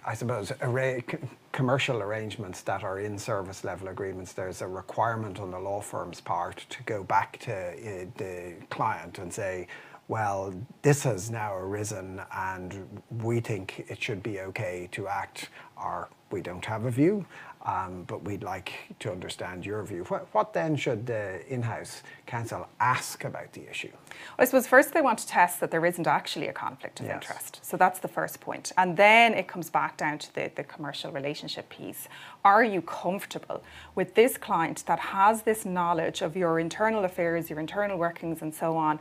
I 0.05 0.15
suppose, 0.15 0.51
array, 0.61 1.03
commercial 1.51 2.01
arrangements 2.01 2.61
that 2.61 2.83
are 2.83 2.99
in 2.99 3.17
service 3.17 3.63
level 3.63 3.89
agreements, 3.89 4.33
there's 4.33 4.61
a 4.61 4.67
requirement 4.67 5.39
on 5.39 5.51
the 5.51 5.59
law 5.59 5.81
firm's 5.81 6.19
part 6.19 6.65
to 6.69 6.83
go 6.83 7.03
back 7.03 7.37
to 7.39 7.53
uh, 7.53 8.05
the 8.17 8.55
client 8.69 9.19
and 9.19 9.31
say, 9.31 9.67
well, 10.07 10.51
this 10.81 11.03
has 11.03 11.29
now 11.29 11.55
arisen 11.55 12.19
and 12.35 13.01
we 13.21 13.39
think 13.39 13.85
it 13.87 14.01
should 14.01 14.23
be 14.23 14.39
okay 14.39 14.89
to 14.91 15.07
act, 15.07 15.49
or 15.77 16.09
we 16.31 16.41
don't 16.41 16.65
have 16.65 16.85
a 16.85 16.91
view, 16.91 17.23
um, 17.65 18.03
but 18.07 18.23
we'd 18.23 18.43
like 18.43 18.71
to 18.99 19.11
understand 19.11 19.65
your 19.65 19.83
view. 19.83 20.03
What, 20.05 20.33
what 20.33 20.53
then 20.53 20.75
should 20.77 21.05
the 21.05 21.45
in-house 21.47 22.03
counsel 22.25 22.67
ask 22.79 23.25
about 23.25 23.51
the 23.53 23.69
issue? 23.69 23.91
I 24.37 24.45
suppose 24.45 24.65
first 24.65 24.93
they 24.93 25.01
want 25.01 25.19
to 25.19 25.27
test 25.27 25.59
that 25.59 25.69
there 25.69 25.85
isn't 25.85 26.07
actually 26.07 26.47
a 26.47 26.53
conflict 26.53 27.01
of 27.01 27.07
yes. 27.07 27.15
interest. 27.15 27.59
So 27.61 27.75
that's 27.75 27.99
the 27.99 28.07
first 28.07 28.39
point. 28.39 28.71
And 28.77 28.95
then 28.95 29.33
it 29.33 29.47
comes 29.47 29.69
back 29.69 29.97
down 29.97 30.19
to 30.19 30.33
the, 30.33 30.51
the 30.55 30.63
commercial 30.63 31.11
relationship 31.11 31.69
piece. 31.69 32.07
Are 32.45 32.63
you 32.63 32.81
comfortable 32.81 33.61
with 33.93 34.15
this 34.15 34.37
client 34.37 34.85
that 34.87 34.99
has 34.99 35.41
this 35.41 35.65
knowledge 35.65 36.21
of 36.21 36.37
your 36.37 36.59
internal 36.59 37.03
affairs, 37.03 37.49
your 37.49 37.59
internal 37.59 37.97
workings 37.97 38.41
and 38.41 38.55
so 38.55 38.77
on, 38.77 38.99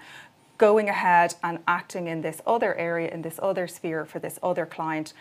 going 0.59 0.89
ahead 0.89 1.37
and 1.45 1.61
acting 1.69 2.09
in 2.09 2.21
this 2.21 2.43
other 2.45 2.75
area, 2.75 3.09
in 3.09 3.23
this 3.23 3.39
other 3.41 3.69
sphere 3.69 4.05
for 4.05 4.19
this 4.19 4.41
other 4.43 4.67
client, 4.67 5.13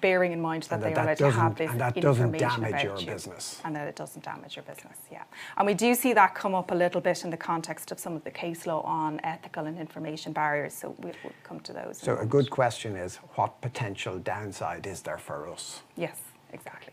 bearing 0.00 0.32
in 0.32 0.40
mind 0.40 0.64
that, 0.64 0.80
that 0.80 0.94
they 0.94 1.00
already 1.00 1.24
have 1.24 1.56
this 1.56 1.70
and 1.70 1.80
that 1.80 1.94
doesn't 1.94 2.36
damage 2.36 2.82
your 2.82 2.98
you, 2.98 3.06
business. 3.06 3.60
And 3.64 3.74
that 3.76 3.88
it 3.88 3.96
doesn't 3.96 4.24
damage 4.24 4.56
your 4.56 4.64
business 4.64 4.96
yeah. 5.10 5.24
And 5.56 5.66
we 5.66 5.74
do 5.74 5.94
see 5.94 6.12
that 6.12 6.34
come 6.34 6.54
up 6.54 6.70
a 6.70 6.74
little 6.74 7.00
bit 7.00 7.24
in 7.24 7.30
the 7.30 7.36
context 7.36 7.92
of 7.92 7.98
some 7.98 8.14
of 8.14 8.24
the 8.24 8.30
case 8.30 8.66
law 8.66 8.82
on 8.82 9.20
ethical 9.24 9.66
and 9.66 9.78
information 9.78 10.32
barriers 10.32 10.74
so 10.74 10.94
we'll, 10.98 11.14
we'll 11.22 11.32
come 11.44 11.60
to 11.60 11.72
those 11.72 11.98
so 11.98 12.16
a 12.16 12.26
good 12.26 12.50
question 12.50 12.96
is 12.96 13.16
what 13.34 13.60
potential 13.60 14.18
downside 14.18 14.86
is 14.86 15.02
there 15.02 15.18
for 15.18 15.48
us? 15.48 15.82
Yes 15.96 16.20
exactly 16.52 16.92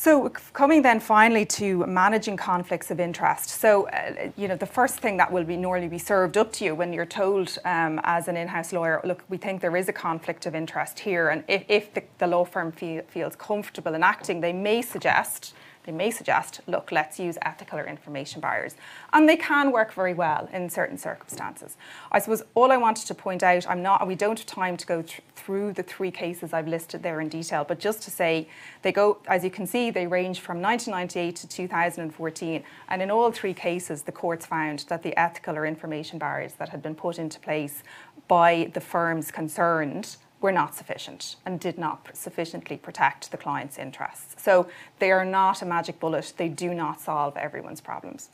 so 0.00 0.28
coming 0.52 0.80
then 0.82 1.00
finally 1.00 1.44
to 1.44 1.84
managing 1.86 2.36
conflicts 2.36 2.92
of 2.92 3.00
interest. 3.00 3.48
So, 3.48 3.88
uh, 3.88 4.30
you 4.36 4.46
know, 4.46 4.54
the 4.54 4.64
first 4.64 5.00
thing 5.00 5.16
that 5.16 5.32
will 5.32 5.42
be 5.42 5.56
normally 5.56 5.88
be 5.88 5.98
served 5.98 6.36
up 6.36 6.52
to 6.52 6.64
you 6.64 6.76
when 6.76 6.92
you're 6.92 7.04
told 7.04 7.58
um, 7.64 8.00
as 8.04 8.28
an 8.28 8.36
in-house 8.36 8.72
lawyer, 8.72 9.00
look, 9.02 9.24
we 9.28 9.38
think 9.38 9.60
there 9.60 9.76
is 9.76 9.88
a 9.88 9.92
conflict 9.92 10.46
of 10.46 10.54
interest 10.54 11.00
here, 11.00 11.30
and 11.30 11.42
if, 11.48 11.64
if 11.68 11.92
the, 11.94 12.04
the 12.18 12.28
law 12.28 12.44
firm 12.44 12.70
feel, 12.70 13.02
feels 13.08 13.34
comfortable 13.34 13.92
in 13.92 14.04
acting, 14.04 14.40
they 14.40 14.52
may 14.52 14.82
suggest 14.82 15.52
they 15.88 15.94
may 15.94 16.10
suggest, 16.10 16.60
look, 16.66 16.92
let's 16.92 17.18
use 17.18 17.38
ethical 17.40 17.78
or 17.78 17.86
information 17.86 18.42
barriers. 18.42 18.76
And 19.14 19.26
they 19.26 19.38
can 19.38 19.72
work 19.72 19.94
very 19.94 20.12
well 20.12 20.46
in 20.52 20.68
certain 20.68 20.98
circumstances. 20.98 21.78
I 22.12 22.18
suppose 22.18 22.42
all 22.54 22.70
I 22.70 22.76
wanted 22.76 23.06
to 23.06 23.14
point 23.14 23.42
out, 23.42 23.66
I'm 23.66 23.80
not, 23.80 24.06
we 24.06 24.14
don't 24.14 24.38
have 24.38 24.44
time 24.44 24.76
to 24.76 24.86
go 24.86 25.00
th- 25.00 25.22
through 25.34 25.72
the 25.72 25.82
three 25.82 26.10
cases 26.10 26.52
I've 26.52 26.68
listed 26.68 27.02
there 27.02 27.22
in 27.22 27.30
detail, 27.30 27.64
but 27.64 27.78
just 27.80 28.02
to 28.02 28.10
say, 28.10 28.48
they 28.82 28.92
go, 28.92 29.16
as 29.28 29.42
you 29.42 29.50
can 29.50 29.66
see, 29.66 29.90
they 29.90 30.06
range 30.06 30.40
from 30.40 30.60
1998 30.60 31.36
to 31.36 31.48
2014. 31.48 32.64
And 32.90 33.00
in 33.00 33.10
all 33.10 33.32
three 33.32 33.54
cases, 33.54 34.02
the 34.02 34.12
courts 34.12 34.44
found 34.44 34.80
that 34.88 35.02
the 35.02 35.18
ethical 35.18 35.56
or 35.56 35.64
information 35.64 36.18
barriers 36.18 36.52
that 36.58 36.68
had 36.68 36.82
been 36.82 36.96
put 36.96 37.18
into 37.18 37.40
place 37.40 37.82
by 38.28 38.70
the 38.74 38.80
firms 38.82 39.30
concerned 39.30 40.18
were 40.40 40.52
not 40.52 40.74
sufficient 40.74 41.36
and 41.44 41.58
did 41.58 41.78
not 41.78 42.08
sufficiently 42.12 42.76
protect 42.76 43.30
the 43.30 43.36
client's 43.36 43.78
interests. 43.78 44.40
So 44.42 44.68
they 44.98 45.10
are 45.10 45.24
not 45.24 45.62
a 45.62 45.66
magic 45.66 45.98
bullet. 45.98 46.32
They 46.36 46.48
do 46.48 46.74
not 46.74 47.00
solve 47.00 47.36
everyone's 47.36 47.80
problems. 47.80 48.30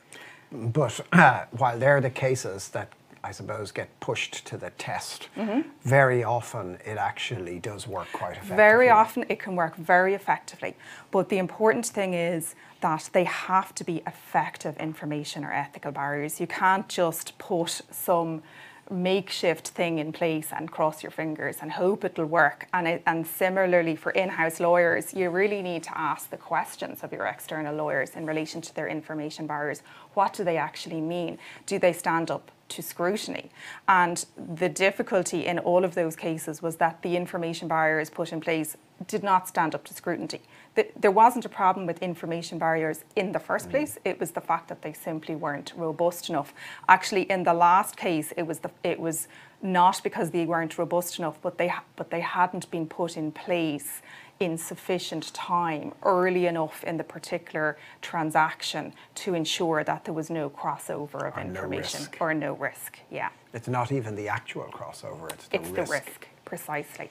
But 0.51 0.99
uh, 1.11 1.45
while 1.51 1.77
they're 1.79 2.01
the 2.01 2.09
cases 2.09 2.69
that 2.69 2.89
I 3.23 3.31
suppose 3.31 3.71
get 3.71 3.99
pushed 4.01 4.45
to 4.45 4.57
the 4.57 4.69
test, 4.71 5.29
mm-hmm. 5.35 5.67
very 5.81 6.23
often 6.23 6.77
it 6.85 6.97
actually 6.97 7.57
does 7.57 7.87
work 7.87 8.07
quite 8.13 8.33
effectively. 8.33 8.55
Very 8.55 8.89
often 8.91 9.25
it 9.29 9.39
can 9.39 9.55
work 9.55 9.75
very 9.77 10.13
effectively. 10.13 10.75
But 11.09 11.29
the 11.29 11.39
important 11.39 11.87
thing 11.87 12.13
is 12.13 12.53
that 12.81 13.09
they 13.13 13.23
have 13.23 13.73
to 13.75 13.83
be 13.83 14.03
effective 14.05 14.77
information 14.77 15.43
or 15.43 15.51
ethical 15.51 15.91
barriers. 15.91 16.39
You 16.39 16.45
can't 16.45 16.87
just 16.87 17.35
put 17.39 17.81
some 17.89 18.43
makeshift 18.89 19.69
thing 19.69 19.97
in 19.99 20.11
place 20.11 20.49
and 20.51 20.71
cross 20.71 21.01
your 21.01 21.11
fingers 21.11 21.57
and 21.61 21.71
hope 21.71 22.03
it'll 22.03 22.25
work. 22.25 22.67
And, 22.73 22.87
it, 22.87 23.03
and 23.05 23.25
similarly 23.25 23.95
for 23.95 24.11
in-house 24.11 24.59
lawyers, 24.59 25.13
you 25.13 25.29
really 25.29 25.61
need 25.61 25.83
to 25.83 25.97
ask 25.97 26.29
the 26.29 26.37
questions 26.37 27.03
of 27.03 27.11
your 27.11 27.25
external 27.25 27.75
lawyers 27.75 28.11
in 28.15 28.25
relation 28.25 28.61
to 28.61 28.75
their 28.75 28.87
information 28.87 29.47
barriers. 29.47 29.81
What 30.13 30.33
do 30.33 30.43
they 30.43 30.57
actually 30.57 31.01
mean? 31.01 31.39
Do 31.65 31.79
they 31.79 31.93
stand 31.93 32.29
up 32.29 32.51
to 32.69 32.81
scrutiny. 32.81 33.51
And 33.87 34.25
the 34.37 34.69
difficulty 34.69 35.45
in 35.45 35.59
all 35.59 35.85
of 35.85 35.95
those 35.95 36.15
cases 36.15 36.61
was 36.61 36.77
that 36.77 37.01
the 37.01 37.15
information 37.15 37.67
barriers 37.67 38.09
put 38.09 38.33
in 38.33 38.41
place 38.41 38.75
did 39.07 39.23
not 39.23 39.47
stand 39.47 39.75
up 39.75 39.83
to 39.85 39.93
scrutiny 39.93 40.41
there 40.75 41.11
wasn't 41.11 41.45
a 41.45 41.49
problem 41.49 41.85
with 41.85 42.01
information 42.01 42.57
barriers 42.57 43.03
in 43.15 43.31
the 43.31 43.39
first 43.39 43.67
mm. 43.67 43.71
place. 43.71 43.97
It 44.03 44.19
was 44.19 44.31
the 44.31 44.41
fact 44.41 44.67
that 44.67 44.81
they 44.81 44.93
simply 44.93 45.35
weren't 45.35 45.73
robust 45.75 46.29
enough. 46.29 46.53
Actually, 46.89 47.23
in 47.31 47.43
the 47.43 47.53
last 47.53 47.95
case, 47.95 48.33
it 48.35 48.43
was 48.43 48.59
the, 48.59 48.71
it 48.83 48.99
was 48.99 49.27
not 49.61 50.01
because 50.03 50.31
they 50.31 50.45
weren't 50.45 50.77
robust 50.77 51.17
enough, 51.19 51.41
but 51.41 51.57
they 51.57 51.73
but 51.95 52.09
they 52.09 52.19
hadn't 52.19 52.69
been 52.71 52.87
put 52.87 53.17
in 53.17 53.31
place 53.31 54.01
in 54.39 54.57
sufficient 54.57 55.33
time, 55.33 55.93
early 56.03 56.45
enough 56.45 56.83
in 56.83 56.97
the 56.97 57.03
particular 57.03 57.77
transaction 58.01 58.93
to 59.15 59.33
ensure 59.33 59.83
that 59.83 60.03
there 60.03 60.13
was 60.13 60.29
no 60.29 60.49
crossover 60.49 61.27
of 61.27 61.37
or 61.37 61.41
information 61.41 62.01
no 62.01 62.17
or 62.19 62.33
no 62.33 62.53
risk. 62.53 62.99
Yeah. 63.09 63.29
It's 63.53 63.69
not 63.69 63.93
even 63.93 64.15
the 64.15 64.27
actual 64.27 64.65
crossover, 64.65 65.31
it's 65.31 65.47
the 65.47 65.55
it's 65.55 65.69
risk. 65.69 65.75
the 65.75 65.91
risk, 65.91 66.27
precisely. 66.43 67.09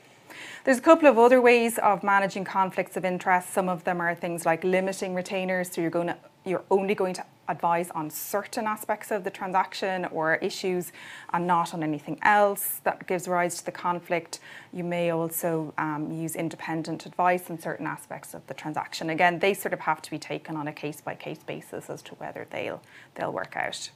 There's 0.64 0.78
a 0.78 0.82
couple 0.82 1.08
of 1.08 1.18
other 1.18 1.40
ways 1.40 1.78
of 1.78 2.02
managing 2.02 2.44
conflicts 2.44 2.96
of 2.96 3.04
interest. 3.04 3.52
Some 3.52 3.68
of 3.68 3.84
them 3.84 4.00
are 4.00 4.14
things 4.14 4.46
like 4.46 4.64
limiting 4.64 5.14
retainers, 5.14 5.72
so 5.72 5.80
you're 5.80 5.90
going 5.90 6.08
to 6.08 6.16
you're 6.44 6.64
only 6.70 6.94
going 6.94 7.14
to 7.14 7.24
advise 7.48 7.90
on 7.90 8.10
certain 8.10 8.66
aspects 8.66 9.10
of 9.10 9.24
the 9.24 9.30
transaction 9.30 10.06
or 10.06 10.36
issues 10.36 10.92
and 11.32 11.46
not 11.46 11.74
on 11.74 11.82
anything 11.82 12.18
else 12.22 12.80
that 12.84 13.06
gives 13.06 13.28
rise 13.28 13.56
to 13.58 13.66
the 13.66 13.72
conflict. 13.72 14.40
You 14.72 14.84
may 14.84 15.10
also 15.10 15.74
um, 15.78 16.10
use 16.12 16.36
independent 16.36 17.06
advice 17.06 17.50
on 17.50 17.58
certain 17.58 17.86
aspects 17.86 18.34
of 18.34 18.46
the 18.46 18.54
transaction. 18.54 19.10
Again, 19.10 19.38
they 19.38 19.54
sort 19.54 19.72
of 19.72 19.80
have 19.80 20.00
to 20.02 20.10
be 20.10 20.18
taken 20.18 20.56
on 20.56 20.68
a 20.68 20.72
case 20.72 21.00
by 21.00 21.14
case 21.14 21.42
basis 21.44 21.90
as 21.90 22.02
to 22.02 22.14
whether 22.14 22.46
they'll 22.50 22.82
they'll 23.14 23.32
work 23.32 23.56
out. 23.56 23.90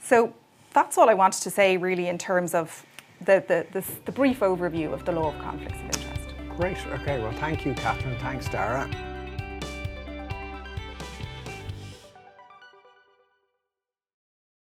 So 0.00 0.34
that's 0.72 0.98
all 0.98 1.08
I 1.08 1.14
wanted 1.14 1.42
to 1.42 1.50
say 1.50 1.76
really 1.76 2.08
in 2.08 2.18
terms 2.18 2.54
of 2.54 2.84
the, 3.20 3.44
the, 3.48 3.66
the, 3.72 3.84
the 4.04 4.12
brief 4.12 4.40
overview 4.40 4.92
of 4.92 5.04
the 5.04 5.12
law 5.12 5.32
of 5.32 5.38
conflicts 5.40 5.78
of 5.78 5.84
interest. 5.84 6.34
Great. 6.56 6.86
Okay. 7.00 7.20
Well, 7.20 7.32
thank 7.32 7.64
you, 7.64 7.74
Catherine. 7.74 8.18
Thanks, 8.18 8.48
Dara. 8.48 8.88